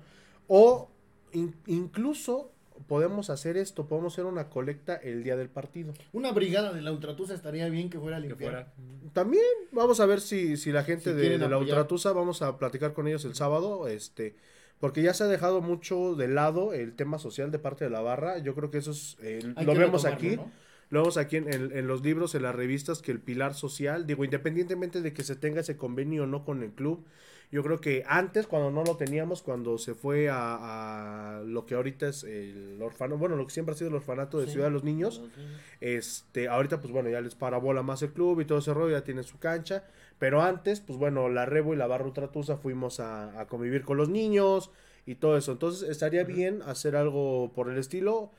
O 0.49 0.89
in- 1.33 1.55
incluso 1.67 2.51
podemos 2.89 3.29
hacer 3.29 3.59
esto, 3.59 3.87
podemos 3.87 4.15
hacer 4.15 4.25
una 4.25 4.49
colecta 4.49 4.97
el 4.97 5.23
día 5.23 5.37
del 5.37 5.51
partido. 5.51 5.93
Una 6.15 6.33
brigada 6.33 6.73
de 6.73 6.81
la 6.81 6.91
ultratusa 6.91 7.35
estaría 7.35 7.69
bien 7.69 7.91
que 7.91 7.99
fuera 8.01 8.17
a 8.17 8.21
Que 8.23 8.29
limpiar. 8.29 8.51
fuera. 8.51 8.73
También 9.13 9.45
vamos 9.73 10.01
a 10.01 10.07
ver 10.07 10.23
si, 10.23 10.57
si 10.57 10.73
la 10.73 10.85
gente 10.85 11.11
Si 11.13 11.17
de, 11.17 11.37
la. 11.37 11.59
Ultratusa, 11.59 12.13
vamos 12.13 12.41
a 12.41 12.57
platicar 12.57 12.95
con 12.95 13.07
ellos 13.07 13.27
el 13.27 13.35
sábado, 13.35 13.89
este, 13.89 14.35
porque 14.81 15.03
ya 15.03 15.13
se 15.13 15.25
ha 15.25 15.27
dejado 15.27 15.61
mucho 15.61 16.15
de 16.15 16.29
lado 16.29 16.73
el 16.73 16.95
tema 16.97 17.19
social 17.19 17.51
de 17.51 17.59
parte 17.59 17.85
de 17.85 17.91
la 17.91 18.01
barra. 18.01 18.39
Yo 18.39 18.55
creo 18.55 18.71
que 18.71 18.79
eso 18.79 18.93
es, 18.93 19.19
eh, 19.21 19.41
lo 19.43 19.75
vemos 19.75 20.03
retomarlo, 20.05 20.09
aquí. 20.15 20.37
¿no? 20.37 20.51
Lo 20.93 21.01
vemos 21.01 21.17
aquí 21.17 21.37
en, 21.39 21.53
en- 21.53 21.77
en 21.77 21.87
los 21.89 22.03
libros, 22.03 22.35
en 22.35 22.43
las 22.43 22.55
revistas, 22.55 23.01
que 23.03 23.11
el 23.13 23.19
pilar 23.21 23.55
social, 23.55 24.07
digo, 24.07 24.25
independientemente 24.25 25.01
de 25.01 25.13
que 25.13 25.25
se 25.25 25.35
tenga 25.37 25.61
ese 25.63 25.77
convenio 25.77 26.25
o 26.25 26.27
no 26.27 26.45
con 26.45 26.63
el 26.63 26.71
club, 26.71 27.05
yo 27.51 27.63
creo 27.63 27.81
que 27.81 28.03
antes, 28.07 28.47
cuando 28.47 28.71
no 28.71 28.83
lo 28.85 28.97
teníamos, 28.97 29.43
cuando 29.43 29.77
se 29.79 29.95
fue 29.95 30.29
a, 30.31 31.39
a 31.39 31.43
lo 31.43 31.67
que 31.67 31.75
ahorita 31.75 32.09
es 32.09 32.25
el 32.25 32.79
orfanato, 32.81 33.19
bueno, 33.19 33.37
lo 33.37 33.47
que 33.47 33.53
siempre 33.53 33.75
ha 33.75 33.77
sido 33.79 33.89
el 33.91 33.97
orfanato 33.97 34.39
de 34.39 34.47
Sí. 34.47 34.53
Ciudad 34.53 34.67
de 34.69 34.73
los 34.73 34.85
Niños, 34.85 35.23
este, 35.81 36.49
ahorita 36.49 36.81
pues 36.81 36.93
bueno, 36.93 37.09
ya 37.11 37.21
les 37.21 37.35
parabola 37.35 37.83
más 37.83 38.03
el 38.03 38.13
club 38.13 38.41
y 38.41 38.45
todo 38.45 38.59
ese 38.59 38.73
rollo, 38.75 38.93
ya 38.99 39.05
tiene 39.05 39.23
su 39.23 39.39
cancha, 39.39 39.85
pero 40.19 40.43
antes, 40.43 40.81
pues 40.81 40.99
bueno, 40.99 41.29
la 41.29 41.47
Rebo 41.47 41.75
y 41.75 41.77
la 41.77 41.87
Barra 41.87 42.05
Ultratusa 42.07 42.57
fuimos 42.57 43.01
a, 43.01 43.41
a 43.41 43.47
convivir 43.47 43.83
con 43.83 43.97
los 43.97 44.09
niños 44.09 44.71
y 45.07 45.17
todo 45.17 45.37
eso, 45.37 45.53
entonces 45.53 45.89
estaría 45.89 46.25
bien 46.25 46.63
hacer 46.63 46.97
algo 46.97 47.53
por 47.55 47.71
el 47.71 47.79
estilo. 47.79 48.31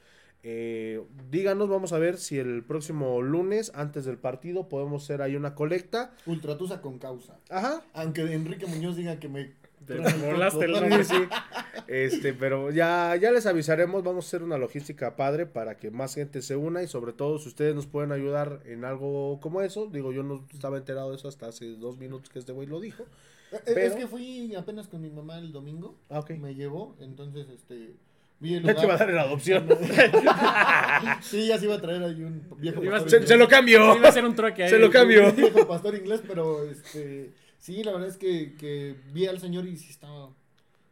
Eh, 0.46 1.02
díganos, 1.32 1.70
vamos 1.70 1.94
a 1.94 2.00
ver 2.00 2.18
si 2.18 2.38
el 2.38 2.64
próximo 2.64 3.22
lunes, 3.22 3.72
antes 3.76 4.04
del 4.04 4.18
partido, 4.18 4.68
podemos 4.68 5.04
hacer 5.04 5.22
ahí 5.22 5.36
una 5.38 5.56
colecta. 5.56 6.14
Ultratusa 6.26 6.82
con 6.82 7.00
causa. 7.00 7.40
Ajá. 7.50 7.82
Aunque 7.94 8.22
Enrique 8.34 8.66
Muñoz 8.66 8.98
diga 8.98 9.20
que 9.20 9.30
me. 9.30 9.54
Te 9.86 9.96
trae 9.96 10.66
el 10.66 10.72
nombre. 10.72 11.04
Sí. 11.04 11.16
Este, 11.88 12.34
pero 12.34 12.72
ya, 12.72 13.14
ya 13.18 13.32
les 13.32 13.46
avisaremos, 13.46 14.04
vamos 14.04 14.24
a 14.26 14.28
hacer 14.30 14.42
una 14.44 14.58
logística 14.58 15.18
padre 15.18 15.46
para 15.46 15.76
que 15.76 15.92
más 15.92 16.16
gente 16.16 16.42
se 16.42 16.56
una 16.56 16.82
y 16.82 16.88
sobre 16.88 17.12
todo 17.12 17.38
si 17.40 17.50
ustedes 17.50 17.76
nos 17.76 17.88
pueden 17.88 18.14
ayudar 18.14 18.62
en 18.66 18.86
algo 18.86 19.40
como 19.42 19.62
eso, 19.62 19.88
digo, 19.88 20.14
yo 20.14 20.24
no 20.24 20.46
estaba 20.54 20.78
enterado 20.78 21.10
de 21.10 21.18
eso 21.18 21.28
hasta 21.28 21.48
hace 21.48 21.76
dos 21.76 21.98
minutos 21.98 22.30
que 22.30 22.40
este 22.40 22.54
güey 22.54 22.68
lo 22.68 22.80
dijo. 22.80 23.04
Eh, 23.52 23.60
Pero- 23.66 23.80
Es 23.82 23.96
que 23.96 24.08
fui 24.08 24.56
apenas 24.56 24.88
con 24.88 25.02
mi 25.02 25.10
mamá 25.10 25.38
el 25.40 25.52
domingo. 25.52 25.98
Ah. 26.10 26.24
Me 26.40 26.56
llevó, 26.56 26.96
entonces, 27.02 27.50
este. 27.50 27.96
Vi 28.40 28.56
el 28.56 28.64
Ya 28.64 28.76
te 28.76 28.86
va 28.86 28.96
a 28.96 28.98
dar 28.98 29.10
en 29.10 29.18
adopción. 29.18 29.68
Sí, 31.22 31.48
ya 31.48 31.58
se 31.58 31.66
iba 31.66 31.76
a 31.76 31.82
traer 31.82 32.04
ahí 32.04 32.24
un 32.24 32.46
viejo 32.58 32.82
pastor 32.82 33.10
se, 33.10 33.16
inglés. 33.18 33.30
se 33.30 33.38
lo 33.38 33.48
cambio. 33.48 33.96
Iba 33.96 34.08
a 34.08 34.10
hacer 34.10 34.26
un 34.26 34.36
troque 34.36 34.64
ahí. 34.64 34.70
Se 34.70 34.80
lo 34.80 34.90
cambio. 34.90 35.30
Un 35.30 35.36
viejo 35.36 35.68
pastor 35.68 35.96
inglés, 35.96 36.22
pero 36.28 36.64
este 36.70 37.34
sí, 37.58 37.84
la 37.84 37.92
verdad 37.94 38.10
es 38.10 38.18
que, 38.18 38.56
que 38.56 38.96
vi 39.14 39.26
al 39.28 39.40
señor 39.40 39.66
y 39.68 39.78
sí 39.78 39.90
está 39.90 40.08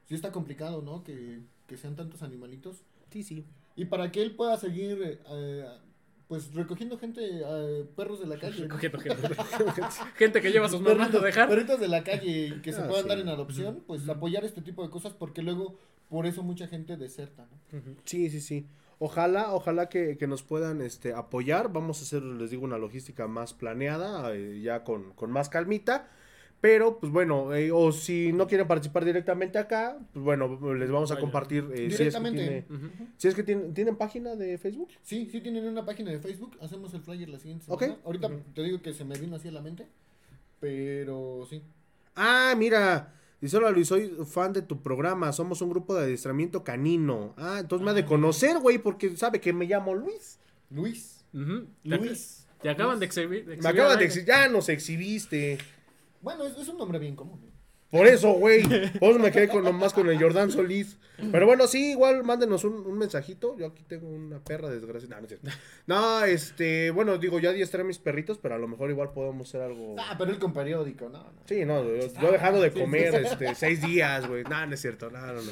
sí 0.08 0.16
está 0.16 0.32
complicado, 0.32 0.82
¿no? 0.82 1.04
Que, 1.04 1.40
que 1.68 1.78
sean 1.78 1.96
tantos 1.96 2.22
animalitos 2.24 2.78
Sí, 3.12 3.24
sí. 3.24 3.46
y 3.76 3.86
para 3.86 4.12
que 4.12 4.22
él 4.22 4.32
pueda 4.36 4.58
seguir 4.58 5.20
eh, 5.30 5.66
pues 6.28 6.54
recogiendo 6.54 6.98
gente 6.98 7.22
eh, 7.26 7.86
perros 7.96 8.22
de 8.22 8.28
la 8.28 8.38
calle. 8.38 8.66
¿no? 8.68 8.70
Cogiendo 8.76 9.00
gente. 9.00 9.28
Gente 10.16 10.42
que 10.42 10.52
lleva 10.52 10.70
sus 10.70 10.80
mamás 10.82 11.14
a 11.14 11.20
dejar. 11.20 11.50
perritos 11.50 11.80
de 11.82 11.90
la 11.90 12.04
calle 12.06 12.48
y 12.56 12.62
que 12.62 12.72
se 12.72 12.82
Ah, 12.82 12.88
puedan 12.88 13.04
sí. 13.04 13.10
dar 13.10 13.20
en 13.20 13.28
adopción, 13.28 13.84
pues 13.86 14.08
apoyar 14.08 14.46
este 14.46 14.62
tipo 14.62 14.82
de 14.84 14.90
cosas 14.90 15.12
porque 15.14 15.42
luego 15.42 15.78
por 16.12 16.26
eso 16.28 16.44
mucha 16.44 16.68
gente 16.68 16.98
deserta, 16.98 17.48
¿no? 17.50 17.82
Sí, 18.06 18.30
sí, 18.30 18.40
sí. 18.42 18.68
Ojalá, 19.00 19.54
ojalá 19.54 19.90
que, 19.90 20.18
que 20.18 20.28
nos 20.28 20.44
puedan 20.44 20.82
este, 20.82 21.14
apoyar. 21.14 21.72
Vamos 21.74 22.00
a 22.00 22.04
hacer, 22.04 22.22
les 22.22 22.52
digo, 22.52 22.64
una 22.66 22.78
logística 22.78 23.28
más 23.28 23.54
planeada, 23.54 24.36
eh, 24.36 24.62
ya 24.62 24.84
con, 24.84 25.14
con 25.14 25.32
más 25.32 25.50
calmita. 25.50 26.08
Pero, 26.60 27.00
pues 27.00 27.12
bueno, 27.12 27.56
eh, 27.56 27.72
o 27.72 27.92
si 27.92 28.32
no 28.34 28.46
quieren 28.46 28.68
participar 28.68 29.04
directamente 29.04 29.58
acá, 29.58 29.98
pues 30.14 30.24
bueno, 30.24 30.60
les 30.76 30.92
vamos 30.92 31.10
a 31.10 31.16
Vaya. 31.16 31.22
compartir. 31.22 31.64
eh, 31.74 31.78
si 31.78 31.84
es 31.86 31.92
que 31.92 31.98
Directamente. 31.98 32.66
Ujú. 32.70 32.88
si 33.18 33.28
es 33.30 33.34
que 33.34 33.42
tienen, 33.44 33.74
¿tienen 33.74 33.96
página 33.96 34.36
de 34.36 34.58
Facebook. 34.60 34.90
Sí, 35.02 35.28
sí 35.32 35.42
tienen 35.42 35.66
una 35.66 35.84
página 35.86 36.12
de 36.12 36.20
Facebook, 36.20 36.58
hacemos 36.62 36.94
el 36.94 37.02
flyer 37.02 37.30
la 37.30 37.40
siguiente 37.40 37.66
Ok. 37.70 37.82
semana. 37.82 38.02
Ahorita 38.06 38.30
te 38.54 38.62
digo 38.64 38.80
que 38.84 38.94
se 38.94 39.04
me 39.06 39.18
vino 39.18 39.38
así 39.38 39.48
a 39.48 39.52
la 39.54 39.62
mente, 39.62 39.88
pero 40.60 41.46
sí. 41.50 41.64
Ah, 42.16 42.54
mira. 42.58 43.16
Dice, 43.42 43.58
hola 43.58 43.72
Luis, 43.72 43.88
soy 43.88 44.16
fan 44.26 44.54
de 44.54 44.62
tu 44.62 44.84
programa. 44.84 45.34
Somos 45.34 45.62
un 45.62 45.72
grupo 45.72 45.96
de 45.96 46.04
adiestramiento 46.04 46.64
canino. 46.64 47.34
Ah, 47.38 47.58
entonces 47.60 47.84
me 47.84 47.90
ha 47.90 47.96
de 47.96 48.06
conocer, 48.06 48.60
güey, 48.60 48.78
porque 48.78 49.18
sabe 49.18 49.42
que 49.42 49.52
me 49.52 49.66
llamo 49.66 49.96
Luis. 49.96 50.40
Luis. 50.70 51.26
Luis. 51.34 52.48
Te 52.62 52.70
acaban 52.70 53.00
de 53.00 53.08
exhibir. 53.08 53.46
Me 53.48 53.68
acabas 53.68 53.98
de 53.98 54.06
exhibir. 54.06 54.28
Ya 54.28 54.48
nos 54.48 54.70
exhibiste. 54.70 55.58
Bueno, 56.22 56.46
es, 56.46 56.56
es 56.56 56.68
un 56.68 56.78
nombre 56.78 57.00
bien 57.00 57.16
común. 57.16 57.42
¿eh? 57.44 57.52
Por 57.92 58.08
eso, 58.08 58.32
güey. 58.32 58.64
Por 59.00 59.12
eso 59.12 59.20
me 59.20 59.32
quedé 59.32 59.50
con, 59.50 59.64
nomás 59.64 59.94
con 59.94 60.10
el 60.10 60.18
Jordán 60.18 60.50
Solís. 60.50 60.98
Pero 61.32 61.46
bueno, 61.46 61.68
sí, 61.68 61.92
igual 61.92 62.24
mándenos 62.24 62.64
un, 62.64 62.74
un 62.74 62.98
mensajito. 62.98 63.56
Yo 63.58 63.68
aquí 63.68 63.84
tengo 63.84 64.08
una 64.08 64.40
perra 64.40 64.70
desgraciada. 64.70 65.18
No, 65.18 65.22
no, 65.22 65.28
es 65.28 65.30
cierto. 65.30 65.50
no, 65.86 66.24
este, 66.24 66.92
bueno, 66.92 67.18
digo, 67.18 67.40
ya 67.40 67.50
adiestré 67.50 67.82
a 67.82 67.84
mis 67.84 68.00
perritos, 68.00 68.38
pero 68.38 68.56
a 68.56 68.58
lo 68.58 68.68
mejor 68.68 68.90
igual 68.90 69.12
podemos 69.12 69.50
hacer 69.50 69.62
algo. 69.62 69.96
Ah, 70.00 70.16
pero 70.18 70.32
él 70.32 70.40
con 70.40 70.54
periódico, 70.54 71.10
no, 71.10 71.20
no. 71.20 71.42
Sí, 71.46 71.66
no, 71.66 71.84
yo, 71.84 72.08
yo 72.22 72.32
dejando 72.32 72.62
de 72.62 72.72
comer 72.72 73.14
este, 73.14 73.54
seis 73.56 73.82
días, 73.82 74.26
güey. 74.26 74.44
No, 74.46 74.66
no 74.66 74.74
es 74.74 74.82
cierto, 74.82 75.10
no, 75.12 75.20
no, 75.20 75.34
no. 75.34 75.52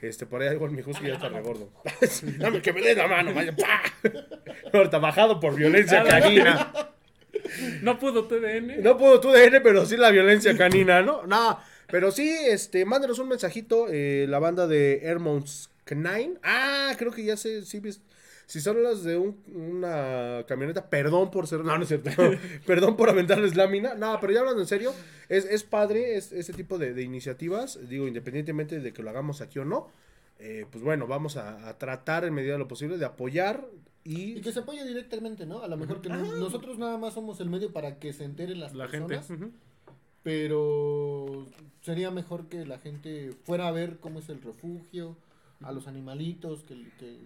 Este, 0.00 0.26
por 0.26 0.42
ahí 0.42 0.54
igual 0.54 0.72
mi 0.72 0.82
husky 0.82 1.06
ya 1.06 1.14
está 1.14 1.28
regordo. 1.28 1.70
Dame 2.38 2.60
que 2.62 2.72
me 2.72 2.80
dé 2.80 2.94
la 2.94 3.06
mano, 3.06 3.34
vaya. 3.34 3.54
¡pah! 3.54 3.82
Ahorita 4.72 4.98
bajado 4.98 5.40
por 5.40 5.54
violencia 5.54 6.04
canina. 6.04 6.72
No 7.82 7.98
pudo 7.98 8.26
TDN. 8.26 8.82
No 8.82 8.96
puedo 8.98 9.20
tu 9.20 9.30
DN, 9.30 9.60
pero 9.60 9.84
sí 9.86 9.96
la 9.96 10.10
violencia 10.10 10.56
canina, 10.56 11.02
¿no? 11.02 11.26
No, 11.26 11.58
pero 11.88 12.10
sí, 12.10 12.28
este, 12.48 12.84
mándenos 12.84 13.18
un 13.18 13.28
mensajito, 13.28 13.86
eh, 13.90 14.26
la 14.28 14.38
banda 14.38 14.66
de 14.66 15.00
Hermons 15.02 15.70
Canine. 15.84 16.34
Ah, 16.42 16.94
creo 16.98 17.12
que 17.12 17.24
ya 17.24 17.36
sé, 17.36 17.64
sí, 17.64 17.80
si 18.46 18.60
son 18.60 18.82
las 18.82 19.02
de 19.02 19.16
un- 19.16 19.42
una 19.54 20.44
camioneta, 20.46 20.88
perdón 20.88 21.30
por 21.30 21.46
ser, 21.48 21.60
no, 21.60 21.76
no 21.76 21.82
es 21.82 21.88
cierto, 21.88 22.10
perdón 22.66 22.96
por 22.96 23.08
aventarles 23.10 23.56
lámina, 23.56 23.94
no, 23.94 24.18
pero 24.20 24.32
ya 24.32 24.40
hablando 24.40 24.60
en 24.62 24.68
serio, 24.68 24.92
es, 25.28 25.44
es 25.46 25.64
padre 25.64 26.16
es, 26.16 26.32
ese 26.32 26.52
tipo 26.52 26.78
de, 26.78 27.00
iniciativas, 27.02 27.78
digo, 27.88 28.06
independientemente 28.06 28.78
de 28.80 28.92
que 28.92 29.02
lo 29.02 29.10
hagamos 29.10 29.40
aquí 29.40 29.58
o 29.58 29.64
no, 29.64 29.90
eh, 30.38 30.66
pues 30.70 30.84
bueno, 30.84 31.06
vamos 31.06 31.36
a 31.36 31.76
tratar 31.78 32.24
en 32.24 32.34
medida 32.34 32.52
de 32.52 32.58
lo 32.58 32.68
posible 32.68 32.98
de 32.98 33.04
apoyar 33.06 33.64
Y 34.08 34.38
y... 34.38 34.40
que 34.40 34.52
se 34.52 34.60
apoye 34.60 34.84
directamente, 34.86 35.46
¿no? 35.46 35.62
A 35.62 35.68
lo 35.68 35.76
mejor 35.76 36.00
que 36.00 36.08
no- 36.08 36.36
nosotros 36.36 36.78
nada 36.78 36.96
más 36.98 37.14
somos 37.14 37.40
el 37.40 37.50
medio 37.50 37.72
para 37.72 37.98
que 37.98 38.12
se 38.12 38.24
enteren 38.24 38.60
las 38.60 38.74
La 38.74 38.86
gente. 38.88 39.16
personas, 39.16 39.30
Ujú. 39.42 39.52
pero 40.22 41.46
sería 41.82 42.10
mejor 42.10 42.48
que 42.48 42.66
la 42.66 42.78
gente 42.78 43.32
fuera 43.44 43.68
a 43.68 43.70
ver 43.70 43.98
cómo 43.98 44.18
es 44.18 44.28
el 44.28 44.42
refugio, 44.42 45.16
a 45.62 45.72
los 45.72 45.86
animalitos, 45.86 46.62
que, 46.64 46.74
que, 46.98 47.18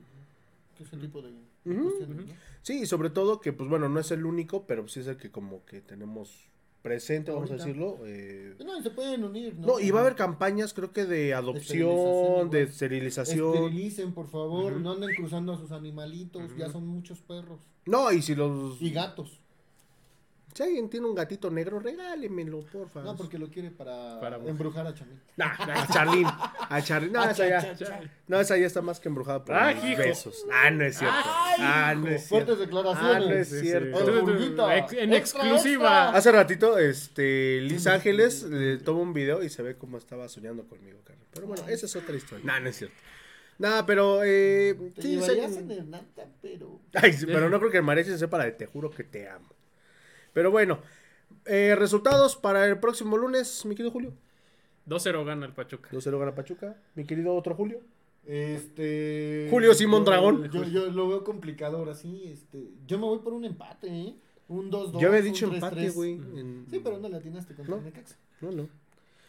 que 0.76 0.84
es 0.84 0.92
el 0.92 1.00
tipo 1.00 1.20
de 1.22 1.30
cuestiones, 1.64 2.26
¿no? 2.26 2.34
Sí, 2.62 2.80
y 2.82 2.86
sobre 2.86 3.10
todo 3.10 3.40
que, 3.40 3.52
pues 3.52 3.68
bueno, 3.68 3.88
no 3.88 3.98
es 4.00 4.10
el 4.10 4.24
único, 4.24 4.66
pero 4.66 4.86
sí 4.86 5.00
es 5.00 5.06
el 5.06 5.16
que 5.16 5.30
como 5.30 5.64
que 5.64 5.80
tenemos 5.80 6.49
presente, 6.82 7.30
vamos 7.30 7.50
a 7.50 7.54
decirlo. 7.54 7.98
eh, 8.04 8.54
No, 8.64 8.78
y 8.78 8.82
se 8.82 8.90
pueden 8.90 9.24
unir, 9.24 9.54
¿no? 9.56 9.66
No, 9.66 9.80
y 9.80 9.90
va 9.90 9.98
a 10.00 10.02
haber 10.02 10.16
campañas, 10.16 10.72
creo 10.72 10.92
que 10.92 11.04
de 11.04 11.34
adopción, 11.34 12.50
de 12.50 12.62
esterilización. 12.62 13.54
Esterilicen, 13.54 14.12
por 14.12 14.28
favor, 14.28 14.72
no 14.80 14.92
anden 14.92 15.14
cruzando 15.14 15.52
a 15.52 15.58
sus 15.58 15.72
animalitos, 15.72 16.42
ya 16.56 16.70
son 16.70 16.86
muchos 16.86 17.20
perros. 17.20 17.60
No, 17.86 18.12
y 18.12 18.22
si 18.22 18.34
los... 18.34 18.80
Y 18.80 18.90
gatos. 18.90 19.39
Si 20.52 20.62
alguien 20.64 20.90
tiene 20.90 21.06
un 21.06 21.14
gatito 21.14 21.50
negro, 21.50 21.78
regálemelo, 21.78 22.60
porfa. 22.72 23.02
No, 23.02 23.16
porque 23.16 23.38
lo 23.38 23.48
quiere 23.48 23.70
para, 23.70 24.18
Para 24.20 24.36
brujar. 24.36 24.50
embrujar 24.50 24.86
a 24.88 24.94
Chamín. 24.94 25.20
Nah, 25.36 25.52
a 25.82 25.86
Charlín. 25.92 26.26
A 26.26 26.82
Charlín. 26.82 27.12
No, 27.12 27.22
esa 27.30 27.34
cha, 27.34 27.48
ya. 27.48 27.60
cha, 27.60 27.86
cha. 27.86 28.00
No, 28.26 28.40
esa 28.40 28.56
ya 28.56 28.66
está 28.66 28.82
más 28.82 28.98
que 28.98 29.08
embrujada 29.08 29.44
por 29.44 29.54
Ah, 29.54 29.72
los 29.72 29.84
hijo. 29.84 29.98
besos. 30.02 30.44
Ah, 30.52 30.70
no 30.70 30.84
es 30.84 30.98
cierto. 30.98 31.16
ah, 31.24 31.94
no 31.96 32.08
es 32.08 32.28
Fuertes 32.28 32.56
cierto. 32.56 32.56
declaraciones. 32.56 33.16
Ah, 33.16 33.30
no 33.30 33.34
es 33.34 33.48
cierto. 33.60 34.70
En 34.98 35.12
exclusiva. 35.14 36.04
extra. 36.04 36.16
Hace 36.16 36.32
ratito, 36.32 36.78
este, 36.78 37.60
Liz 37.62 37.86
Ángeles 37.86 38.42
le 38.42 38.78
tomó 38.78 39.02
un 39.02 39.12
video 39.12 39.42
y 39.44 39.48
se 39.50 39.62
ve 39.62 39.76
cómo 39.76 39.98
estaba 39.98 40.28
soñando 40.28 40.64
conmigo, 40.66 40.98
carnal. 41.04 41.26
Pero 41.32 41.46
bueno, 41.46 41.62
esa 41.68 41.86
es 41.86 41.94
otra 41.96 42.16
historia. 42.16 42.44
Nah, 42.44 42.58
no 42.60 42.68
es 42.70 42.76
cierto. 42.76 42.96
Nah, 43.58 43.84
pero, 43.86 44.22
eh, 44.24 44.74
Te 44.96 45.02
sí, 45.02 45.20
se- 45.20 45.44
en 45.44 45.70
el 45.70 45.90
nata, 45.90 46.26
pero... 46.40 46.80
Ay, 46.94 47.14
pero 47.26 47.50
no 47.50 47.58
creo 47.58 47.70
que 47.70 47.76
el 47.76 47.82
mariachi 47.82 48.08
se 48.10 48.18
sepa 48.18 48.38
la 48.38 48.44
de 48.46 48.52
te 48.52 48.66
juro 48.66 48.90
que 48.90 49.04
te 49.04 49.28
amo. 49.28 49.48
Pero 50.40 50.50
bueno, 50.50 50.78
eh, 51.44 51.74
resultados 51.76 52.34
para 52.34 52.64
el 52.64 52.78
próximo 52.80 53.18
lunes, 53.18 53.62
mi 53.66 53.74
querido 53.74 53.90
Julio. 53.90 54.14
2-0 54.88 55.22
gana 55.26 55.44
el 55.44 55.52
Pachuca. 55.52 55.90
2-0 55.92 56.18
gana 56.18 56.34
Pachuca. 56.34 56.78
Mi 56.94 57.04
querido 57.04 57.34
otro 57.34 57.54
Julio. 57.54 57.80
Este... 58.24 59.48
Julio 59.50 59.74
Simón 59.74 60.06
Dragón. 60.06 60.50
Yo, 60.50 60.64
yo 60.64 60.86
lo 60.90 61.08
veo 61.08 61.24
complicado 61.24 61.76
ahora 61.76 61.92
sí, 61.92 62.22
este... 62.32 62.70
Yo 62.86 62.98
me 62.98 63.04
voy 63.04 63.18
por 63.18 63.34
un 63.34 63.44
empate, 63.44 63.88
¿eh? 63.88 64.14
Un 64.48 64.70
2-2. 64.70 64.98
Yo 64.98 65.08
había 65.08 65.20
un 65.20 65.26
dicho 65.26 65.46
3-3. 65.50 65.54
empate, 65.56 65.90
güey. 65.90 66.12
en- 66.12 66.64
Sí, 66.70 66.80
pero 66.82 66.96
no 66.98 67.10
le 67.10 67.16
atinaste 67.18 67.54
contra 67.54 67.74
No. 67.74 67.80
el 67.80 67.84
Necaxa. 67.84 68.16
No, 68.40 68.50
no. 68.50 68.66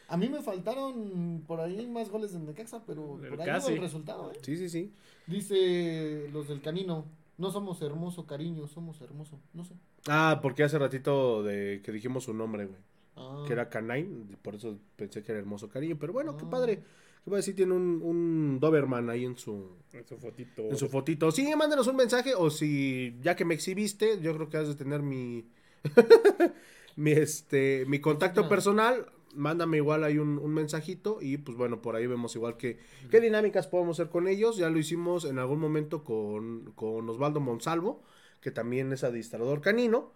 A 0.07 0.16
mí 0.16 0.30
me 0.30 0.41
faltaron 0.41 1.43
por 1.45 1.59
ahí 1.59 1.86
más 1.88 2.09
goles 2.09 2.32
del 2.32 2.45
Necaxa, 2.45 2.86
pero 2.88 3.18
Pero 3.20 3.36
por 3.36 3.41
ahí 3.41 3.47
casi. 3.47 3.74
el 3.74 3.82
resultado, 3.82 4.32
¿eh? 4.32 4.38
Sí, 4.43 4.55
sí, 4.55 4.70
sí. 4.70 4.93
Dice 5.28 6.30
los 6.32 6.47
del 6.47 6.62
canino, 6.62 7.03
no 7.42 7.52
somos 7.52 7.82
hermoso, 7.82 8.26
cariño, 8.26 8.68
somos 8.68 9.02
hermoso. 9.02 9.39
No 9.54 9.66
sé. 9.66 9.74
Ah, 10.08 10.39
porque 10.42 10.64
hace 10.64 10.78
ratito 10.80 11.44
de 11.44 11.82
que 11.84 11.92
dijimos 11.92 12.24
su 12.26 12.34
nombre, 12.34 12.66
güey. 12.68 12.80
Ah. 13.18 13.44
Que 13.46 13.54
era 13.54 13.68
Canine. 13.70 14.38
Por 14.42 14.56
eso 14.56 14.78
pensé 14.96 15.22
que 15.24 15.32
era 15.32 15.39
hermoso 15.39 15.68
cariño. 15.70 15.98
Pero 16.00 16.14
bueno, 16.14 16.38
qué 16.38 16.46
Ah. 16.46 16.50
padre. 16.50 16.84
Que 17.24 17.30
va 17.30 17.38
a 17.38 17.44
decir, 17.44 17.56
tiene 17.56 17.74
un, 17.74 18.02
un 18.04 18.60
Doberman 18.60 19.10
ahí 19.10 19.26
en 19.26 19.38
su, 19.38 19.76
En 19.94 20.08
su 20.08 20.18
fotito. 20.18 20.62
en 20.64 20.78
su 20.78 20.88
fotito. 20.89 21.32
Sí, 21.32 21.52
mándenos 21.56 21.86
un 21.88 21.96
mensaje. 21.98 22.34
O 22.36 22.50
si, 22.50 23.18
ya 23.22 23.36
que 23.36 23.46
me 23.46 23.54
exhibiste, 23.54 24.20
yo 24.22 24.34
creo 24.36 24.50
que 24.50 24.58
has 24.58 24.68
de 24.70 24.76
tener 24.76 25.02
mi. 25.02 25.46
mi 26.96 27.12
este. 27.12 27.86
Mi 27.88 28.00
contacto 28.00 28.42
Ah. 28.46 28.50
personal. 28.50 29.06
Mándame 29.36 29.78
igual 29.78 30.04
ahí 30.04 30.18
un, 30.18 30.38
un 30.38 30.54
mensajito. 30.54 31.20
Y 31.22 31.38
pues 31.38 31.58
bueno, 31.58 31.82
por 31.82 31.96
ahí 31.96 32.08
vemos 32.08 32.36
igual 32.36 32.58
que. 32.58 32.80
¿Qué 33.10 33.20
dinámicas 33.20 33.68
podemos 33.68 34.00
hacer 34.00 34.12
con 34.12 34.28
ellos? 34.28 34.58
Ya 34.58 34.70
lo 34.70 34.78
hicimos 34.80 35.26
en 35.26 35.40
algún 35.40 35.60
momento 35.60 36.04
con, 36.04 36.72
con 36.76 37.10
Osvaldo 37.10 37.40
Monsalvo. 37.40 38.04
Que 38.42 38.52
también 38.52 38.92
es 38.92 39.04
administrador 39.04 39.62
canino. 39.62 40.12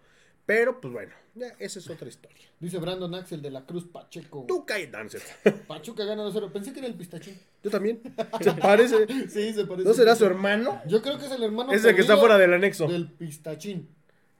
Pero 0.46 0.80
pues 0.80 0.92
bueno, 0.94 1.12
ya 1.34 1.48
esa 1.58 1.80
es 1.80 1.90
otra 1.90 2.08
historia. 2.08 2.46
Dice 2.60 2.78
Brandon 2.78 3.12
Axel 3.16 3.42
de 3.42 3.50
la 3.50 3.66
Cruz 3.66 3.84
Pacheco. 3.84 4.44
Tú 4.46 4.64
cae 4.64 4.86
dancer. 4.86 5.20
Pachuca 5.66 6.04
gana 6.04 6.24
2-0. 6.24 6.52
Pensé 6.52 6.72
que 6.72 6.78
era 6.78 6.86
el 6.86 6.94
pistachín. 6.94 7.36
Yo 7.64 7.70
también. 7.70 8.00
Se 8.40 8.52
parece. 8.52 9.06
Sí, 9.28 9.52
se 9.52 9.66
parece. 9.66 9.88
¿No 9.88 9.92
será 9.92 10.14
su 10.14 10.24
hermano? 10.24 10.80
Yo 10.86 11.02
creo 11.02 11.18
que 11.18 11.26
es 11.26 11.32
el 11.32 11.42
hermano. 11.42 11.72
Es 11.72 11.84
el 11.84 11.96
que 11.96 12.02
está 12.02 12.16
fuera 12.16 12.38
del 12.38 12.54
anexo. 12.54 12.86
Del 12.86 13.10
pistachín. 13.10 13.88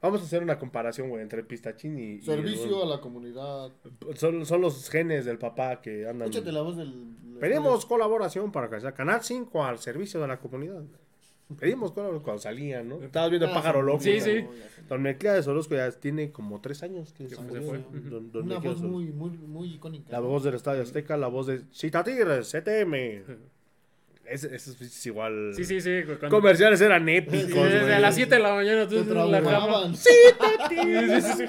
Vamos 0.07 0.21
a 0.21 0.25
hacer 0.25 0.41
una 0.41 0.57
comparación, 0.57 1.09
güey, 1.09 1.21
entre 1.21 1.39
el 1.41 1.45
pistachín 1.45 1.97
y. 1.99 2.13
y 2.15 2.21
Servicio 2.21 2.83
el- 2.83 2.89
a 2.91 2.95
la 2.95 3.01
comunidad. 3.01 3.71
son, 4.15 4.45
son 4.45 4.61
los 4.61 4.89
genes 4.89 5.25
del 5.25 5.37
papá 5.37 5.81
que 5.81 6.07
andan. 6.07 6.29
Échate 6.29 6.51
la 6.51 6.61
voz 6.61 6.77
del. 6.77 6.93
Pedimos 7.39 7.85
colaboración 7.85 8.51
para 8.51 8.69
que 8.69 8.79
sea 8.81 8.93
Canal 8.93 9.21
5 9.23 9.63
al 9.63 9.77
servicio 9.79 10.19
de 10.21 10.27
la 10.27 10.39
comunidad. 10.39 10.83
Pedimos 11.59 11.91
colaboración 11.91 12.23
cuando 12.23 12.41
salían, 12.41 12.89
¿no? 12.89 13.01
Estabas 13.01 13.29
viendo 13.29 13.45
el 13.45 13.51
Ah, 13.51 13.55
pájaro 13.55 13.81
loco. 13.81 13.99
Sí, 14.01 14.19
sí. 14.19 14.45
Don 14.89 15.01
Melquiades 15.01 15.47
Orozco 15.47 15.75
ya 15.75 15.91
tiene 15.91 16.31
como 16.31 16.59
tres 16.61 16.83
años. 16.83 17.13
que 17.13 17.29
se 17.29 17.35
fue. 17.35 17.59
¿no? 17.61 18.09
Don- 18.09 18.31
don 18.31 18.43
Una 18.45 18.59
voz 18.59 18.81
muy, 18.81 19.05
muy, 19.11 19.29
muy 19.31 19.73
icónica. 19.75 20.11
La 20.11 20.19
voz 20.19 20.43
del 20.43 20.55
Estadio 20.55 20.81
Azteca, 20.81 21.15
la 21.15 21.27
voz 21.27 21.47
de 21.47 21.61
Cita 21.71 22.03
Tigres, 22.03 22.49
CTM. 22.51 23.23
Ese, 24.29 24.53
ese 24.55 24.71
es 24.83 25.05
igual. 25.05 25.51
Sí, 25.55 25.63
sí, 25.63 25.79
sí. 25.79 26.01
güey, 26.03 26.17
cuando- 26.17 26.29
Comerciales 26.29 26.81
eran 26.81 27.07
épicos, 27.07 27.47
Sí, 27.47 27.53
güey. 27.53 27.71
desde 27.71 27.93
a 27.93 27.99
las 27.99 28.13
7 28.15 28.35
de 28.35 28.41
la 28.41 28.53
mañana 28.55 28.87
tú 28.87 29.03
Te 29.03 29.13
la 29.13 29.41
cama. 29.41 29.93
Sí, 29.95 30.09
sí. 31.37 31.45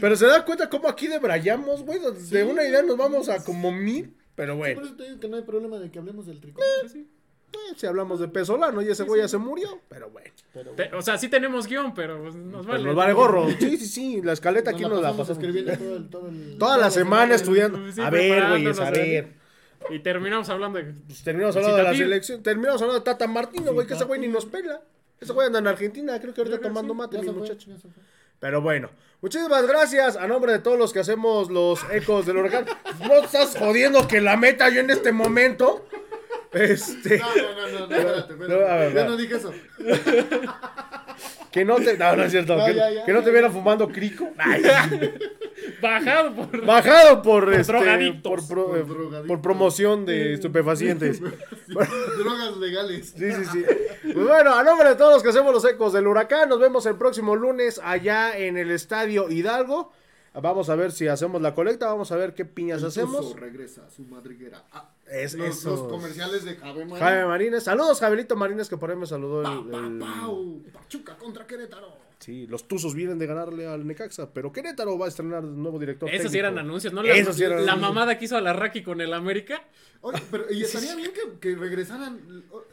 Pero 0.00 0.16
se 0.16 0.26
da 0.26 0.44
cuenta 0.44 0.68
cómo 0.68 0.88
aquí 0.88 1.08
debrayamos, 1.08 1.82
güey. 1.82 1.98
De 2.30 2.44
una 2.44 2.64
idea 2.64 2.82
nos 2.82 2.96
vamos 2.96 3.28
a 3.28 3.42
como 3.44 3.72
mil. 3.72 4.14
Pero 4.36 4.52
Por 4.54 4.58
bueno. 4.58 4.82
eso 4.82 4.94
te 4.96 5.04
digo 5.04 5.20
que 5.20 5.28
no 5.28 5.36
hay 5.36 5.42
problema 5.42 5.78
de 5.78 5.90
que 5.90 5.98
hablemos 5.98 6.26
del 6.26 6.40
tricot. 6.40 6.62
Sí, 6.82 6.88
sí. 6.88 7.08
si 7.76 7.86
hablamos 7.86 8.18
de 8.18 8.26
Pesolano 8.26 8.82
y 8.82 8.88
ese 8.88 9.04
güey 9.04 9.20
ya 9.20 9.28
se 9.28 9.38
murió, 9.38 9.80
pero 9.88 10.10
bueno. 10.10 10.28
Pero 10.52 10.72
Te- 10.72 10.92
o 10.92 11.02
sea, 11.02 11.18
sí 11.18 11.28
tenemos 11.28 11.68
guion, 11.68 11.94
pero 11.94 12.20
pues, 12.20 12.34
nos 12.34 12.62
Pero 12.66 12.72
vale. 12.72 12.84
nos 12.84 12.96
vale 12.96 13.12
gorro. 13.12 13.46
Sí, 13.60 13.76
sí, 13.76 13.86
sí, 13.86 14.20
la 14.24 14.32
escaleta 14.32 14.72
aquí 14.72 14.82
nos 14.82 14.90
nos 14.92 15.02
la 15.02 15.10
pasamos 15.10 15.28
pasamos. 15.28 15.44
escribiendo 15.44 15.78
todo 15.84 15.96
el, 15.96 16.08
todo 16.10 16.28
el- 16.28 16.58
Toda 16.58 16.78
la 16.78 16.90
semana 16.90 17.34
estudiando. 17.36 17.78
Sí, 17.92 18.00
A 18.00 18.10
ver, 18.10 18.48
güeyes, 18.48 18.80
a 18.80 18.90
ver. 18.90 19.43
Y 19.90 19.98
terminamos 19.98 20.48
hablando 20.48 20.78
de. 20.78 20.92
Pues 21.06 21.22
terminamos 21.22 21.56
hablando 21.56 21.76
de 21.76 21.82
la 21.82 21.94
selección. 21.94 22.42
Terminamos 22.42 22.80
hablando 22.80 23.00
de 23.00 23.04
Tata 23.04 23.26
Martino, 23.26 23.72
güey, 23.72 23.86
que 23.86 23.94
ese 23.94 24.04
güey 24.04 24.20
ni 24.20 24.28
nos 24.28 24.46
pela. 24.46 24.80
Ese 25.20 25.32
güey 25.32 25.46
anda 25.46 25.58
en 25.58 25.66
Argentina, 25.66 26.20
creo 26.20 26.34
que 26.34 26.40
ahorita 26.40 26.60
tomando 26.60 26.92
sí, 26.92 26.98
mate, 26.98 27.18
mi 27.18 27.30
muchacho. 27.30 27.70
Pero 28.40 28.60
bueno, 28.60 28.90
muchísimas 29.20 29.66
gracias 29.66 30.16
a 30.16 30.26
nombre 30.26 30.52
de 30.52 30.58
todos 30.58 30.78
los 30.78 30.92
que 30.92 31.00
hacemos 31.00 31.50
los 31.50 31.80
ecos 31.90 32.26
del 32.26 32.38
huracán. 32.38 32.66
No 33.00 33.14
estás 33.14 33.56
jodiendo 33.56 34.06
que 34.06 34.20
la 34.20 34.36
meta 34.36 34.68
yo 34.68 34.80
en 34.80 34.90
este 34.90 35.12
momento. 35.12 35.86
Este. 36.52 37.18
No, 37.18 37.34
no, 37.34 37.52
no, 37.52 37.68
no, 37.68 37.86
no, 37.86 37.94
espérate, 37.94 38.32
espérate. 38.32 38.94
Yo 38.94 39.04
no 39.04 39.16
dije 39.16 39.36
eso. 39.36 39.52
Que 41.50 41.64
no 41.64 41.76
te. 41.76 41.96
No, 41.96 42.16
no 42.16 42.24
es 42.24 42.30
cierto. 42.30 42.56
No, 42.56 42.66
que, 42.66 42.74
ya, 42.74 42.90
ya, 42.90 43.04
que 43.04 43.12
no 43.12 43.20
ya, 43.20 43.24
te 43.24 43.30
viera 43.30 43.50
fumando 43.50 43.88
crico. 43.88 44.28
Bajado 45.80 46.34
por. 46.34 46.64
Bajado 46.66 47.22
por, 47.22 47.52
este, 47.54 47.72
drogadictos. 47.72 48.22
por, 48.22 48.48
pro- 48.48 48.66
Por 48.68 48.78
eh, 48.78 48.82
drogadictos. 48.84 49.26
por 49.28 49.40
promoción 49.42 50.06
de 50.06 50.34
estupefacientes. 50.34 51.20
Drogas 51.68 52.56
legales. 52.58 53.14
Sí, 53.16 53.32
sí, 53.32 53.44
sí. 53.52 53.64
Pues 54.12 54.26
bueno, 54.26 54.54
a 54.54 54.62
nombre 54.62 54.88
de 54.90 54.96
todos 54.96 55.14
los 55.14 55.22
que 55.22 55.30
hacemos 55.30 55.52
los 55.52 55.64
ecos 55.64 55.92
del 55.92 56.06
huracán, 56.06 56.48
nos 56.48 56.58
vemos 56.60 56.86
el 56.86 56.96
próximo 56.96 57.36
lunes 57.36 57.80
allá 57.82 58.36
en 58.38 58.56
el 58.56 58.70
Estadio 58.70 59.30
Hidalgo. 59.30 59.92
Vamos 60.34 60.68
a 60.68 60.74
ver 60.74 60.90
si 60.90 61.06
hacemos 61.06 61.40
la 61.40 61.54
colecta, 61.54 61.86
vamos 61.86 62.10
a 62.10 62.16
ver 62.16 62.34
qué 62.34 62.44
piñas 62.44 62.80
El 62.82 62.88
hacemos. 62.88 63.36
Regresa 63.38 63.86
a 63.86 63.90
su 63.90 64.02
madriguera. 64.02 64.64
Ah, 64.72 64.90
Es 65.06 65.34
los, 65.34 65.62
comerciales 65.82 66.44
de 66.44 66.56
Jaime 66.56 66.86
Marín. 66.86 66.96
Jaime 66.98 67.26
Marínez. 67.26 67.62
Saludos, 67.62 68.00
Javelito 68.00 68.34
Marínez, 68.34 68.68
que 68.68 68.76
por 68.76 68.90
ahí 68.90 68.96
me 68.96 69.06
saludó 69.06 69.44
Pa, 69.44 69.52
el, 69.52 69.64
pa, 69.70 69.78
el- 69.78 69.98
pau. 70.00 70.62
Pachuca 70.72 71.16
contra 71.16 71.46
Querétaro. 71.46 72.03
Sí, 72.18 72.46
los 72.46 72.66
Tuzos 72.66 72.94
vienen 72.94 73.18
de 73.18 73.26
ganarle 73.26 73.66
al 73.66 73.86
Necaxa, 73.86 74.32
pero 74.32 74.50
Querétaro 74.52 74.96
va 74.98 75.06
a 75.06 75.08
estrenar 75.08 75.42
nuevo 75.42 75.78
director 75.78 76.08
Esos 76.08 76.32
sí 76.32 76.38
eran 76.38 76.58
anuncios, 76.58 76.92
¿no? 76.92 77.02
Esos 77.02 77.36
sí 77.36 77.44
eran 77.44 77.66
la 77.66 77.72
anuncios. 77.72 77.94
mamada 77.94 78.18
que 78.18 78.24
hizo 78.24 78.36
a 78.36 78.40
la 78.40 78.52
Raki 78.52 78.82
con 78.82 79.00
el 79.00 79.12
América. 79.12 79.62
Oye, 80.00 80.22
pero 80.30 80.50
y 80.50 80.62
estaría 80.64 80.94
bien 80.94 81.12
que, 81.12 81.38
que 81.38 81.54
regresaran. 81.56 82.16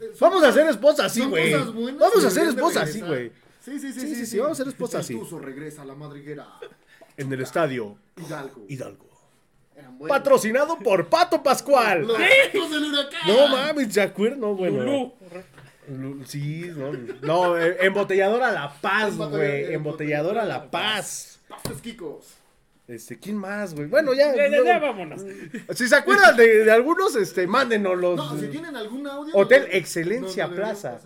eh, 0.01 0.11
son 0.13 0.29
Vamos 0.29 0.43
a 0.43 0.49
hacer 0.49 0.67
esposa 0.67 1.05
así, 1.05 1.25
güey. 1.25 1.53
Vamos 1.53 2.23
a 2.23 2.27
hacer 2.27 2.47
esposa 2.47 2.83
así, 2.83 3.01
güey. 3.01 3.31
Sí, 3.59 3.79
sí, 3.79 3.91
sí, 3.93 3.99
Sí, 3.99 4.07
sí, 4.07 4.15
sí, 4.15 4.25
sí, 4.25 4.37
vamos 4.39 4.59
a 4.59 4.61
hacer 4.63 4.67
esposa 4.71 4.97
El 4.97 5.01
así. 5.03 5.17
Tuzo 5.17 5.39
regresa 5.39 5.81
a 5.81 5.85
la 5.85 5.95
madriguera. 5.95 6.47
En 7.17 7.31
el 7.33 7.41
Estadio 7.41 7.97
Hidalgo. 8.17 8.65
Hidalgo. 8.69 9.07
Patrocinado 10.07 10.77
por 10.79 11.07
Pato 11.09 11.41
Pascual. 11.43 12.07
Los 12.07 12.17
del 12.71 12.85
huracán. 12.85 13.21
No 13.27 13.47
mames, 13.49 13.93
¿se 13.93 14.01
acuerdan? 14.01 14.39
No, 14.39 14.55
bueno. 14.55 14.83
Lulú. 14.83 15.13
Sí, 16.25 16.71
no. 16.75 16.91
No, 17.21 17.57
embotelladora 17.57 18.51
La 18.51 18.73
Paz, 18.81 19.17
güey. 19.17 19.73
Embotelladora 19.73 20.45
La 20.45 20.69
Paz. 20.69 21.39
Pafes 21.49 21.81
Kikos. 21.81 22.25
Este, 22.87 23.17
¿quién 23.19 23.37
más, 23.37 23.73
güey? 23.73 23.87
Bueno, 23.87 24.13
ya. 24.13 24.35
Ya, 24.35 24.49
ya, 24.49 24.63
ya, 24.63 24.79
vámonos. 24.79 25.21
Si 25.73 25.87
se 25.87 25.95
acuerdan 25.95 26.35
de, 26.35 26.65
de 26.65 26.71
algunos, 26.71 27.15
este, 27.15 27.47
mándenos 27.47 27.97
los. 27.97 28.17
No, 28.17 28.37
si 28.37 28.47
tienen 28.47 28.75
algún 28.75 29.07
audio. 29.07 29.33
Hotel 29.35 29.63
no- 29.63 29.73
Excelencia 29.77 30.43
no- 30.45 30.49
no 30.51 30.55
deberían 30.57 30.81
Plaza. 30.81 30.99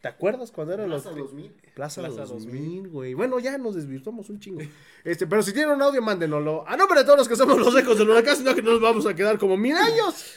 ¿Te 0.00 0.08
acuerdas 0.08 0.50
cuando 0.50 0.74
eran 0.74 0.88
los. 0.90 1.02
Plaza 1.02 1.16
2000. 1.18 1.52
Plaza, 1.74 2.00
Plaza 2.02 2.24
2000, 2.24 2.88
güey. 2.88 3.14
Bueno, 3.14 3.38
ya 3.38 3.56
nos 3.58 3.74
desvirtuamos 3.74 4.28
un 4.30 4.40
chingo. 4.40 4.60
Este, 5.04 5.26
pero 5.26 5.42
si 5.42 5.52
tienen 5.52 5.74
un 5.74 5.82
audio, 5.82 6.02
mándenoslo. 6.02 6.64
A 6.66 6.76
nombre 6.76 7.00
de 7.00 7.04
todos 7.04 7.18
los 7.18 7.28
que 7.28 7.36
somos 7.36 7.58
los 7.58 7.76
ecos 7.76 7.98
del 7.98 8.10
huracán, 8.10 8.36
sino 8.36 8.54
que 8.54 8.62
nos 8.62 8.80
vamos 8.80 9.06
a 9.06 9.14
quedar 9.14 9.38
como 9.38 9.56
mil 9.56 9.76
años. 9.76 10.34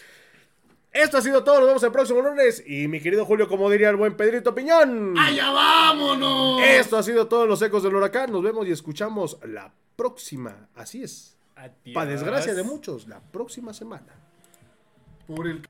Esto 0.93 1.17
ha 1.17 1.21
sido 1.21 1.43
todo. 1.43 1.59
Nos 1.59 1.67
vemos 1.67 1.83
el 1.83 1.91
próximo 1.91 2.21
lunes. 2.21 2.63
Y 2.65 2.87
mi 2.87 3.01
querido 3.01 3.25
Julio, 3.25 3.47
como 3.47 3.69
diría 3.69 3.89
el 3.89 3.95
buen 3.95 4.15
Pedrito 4.15 4.53
Piñón. 4.53 5.17
¡Allá 5.17 5.49
vámonos! 5.49 6.61
Esto 6.61 6.97
ha 6.97 7.03
sido 7.03 7.27
todo 7.27 7.47
los 7.47 7.61
ecos 7.63 7.81
del 7.81 7.95
huracán. 7.95 8.31
Nos 8.31 8.43
vemos 8.43 8.67
y 8.67 8.71
escuchamos 8.71 9.39
la 9.43 9.73
próxima. 9.95 10.69
Así 10.75 11.03
es. 11.03 11.35
Para 11.93 12.11
desgracia 12.11 12.53
de 12.53 12.63
muchos, 12.63 13.07
la 13.07 13.19
próxima 13.19 13.73
semana. 13.73 14.13
Por 15.27 15.47
el 15.47 15.67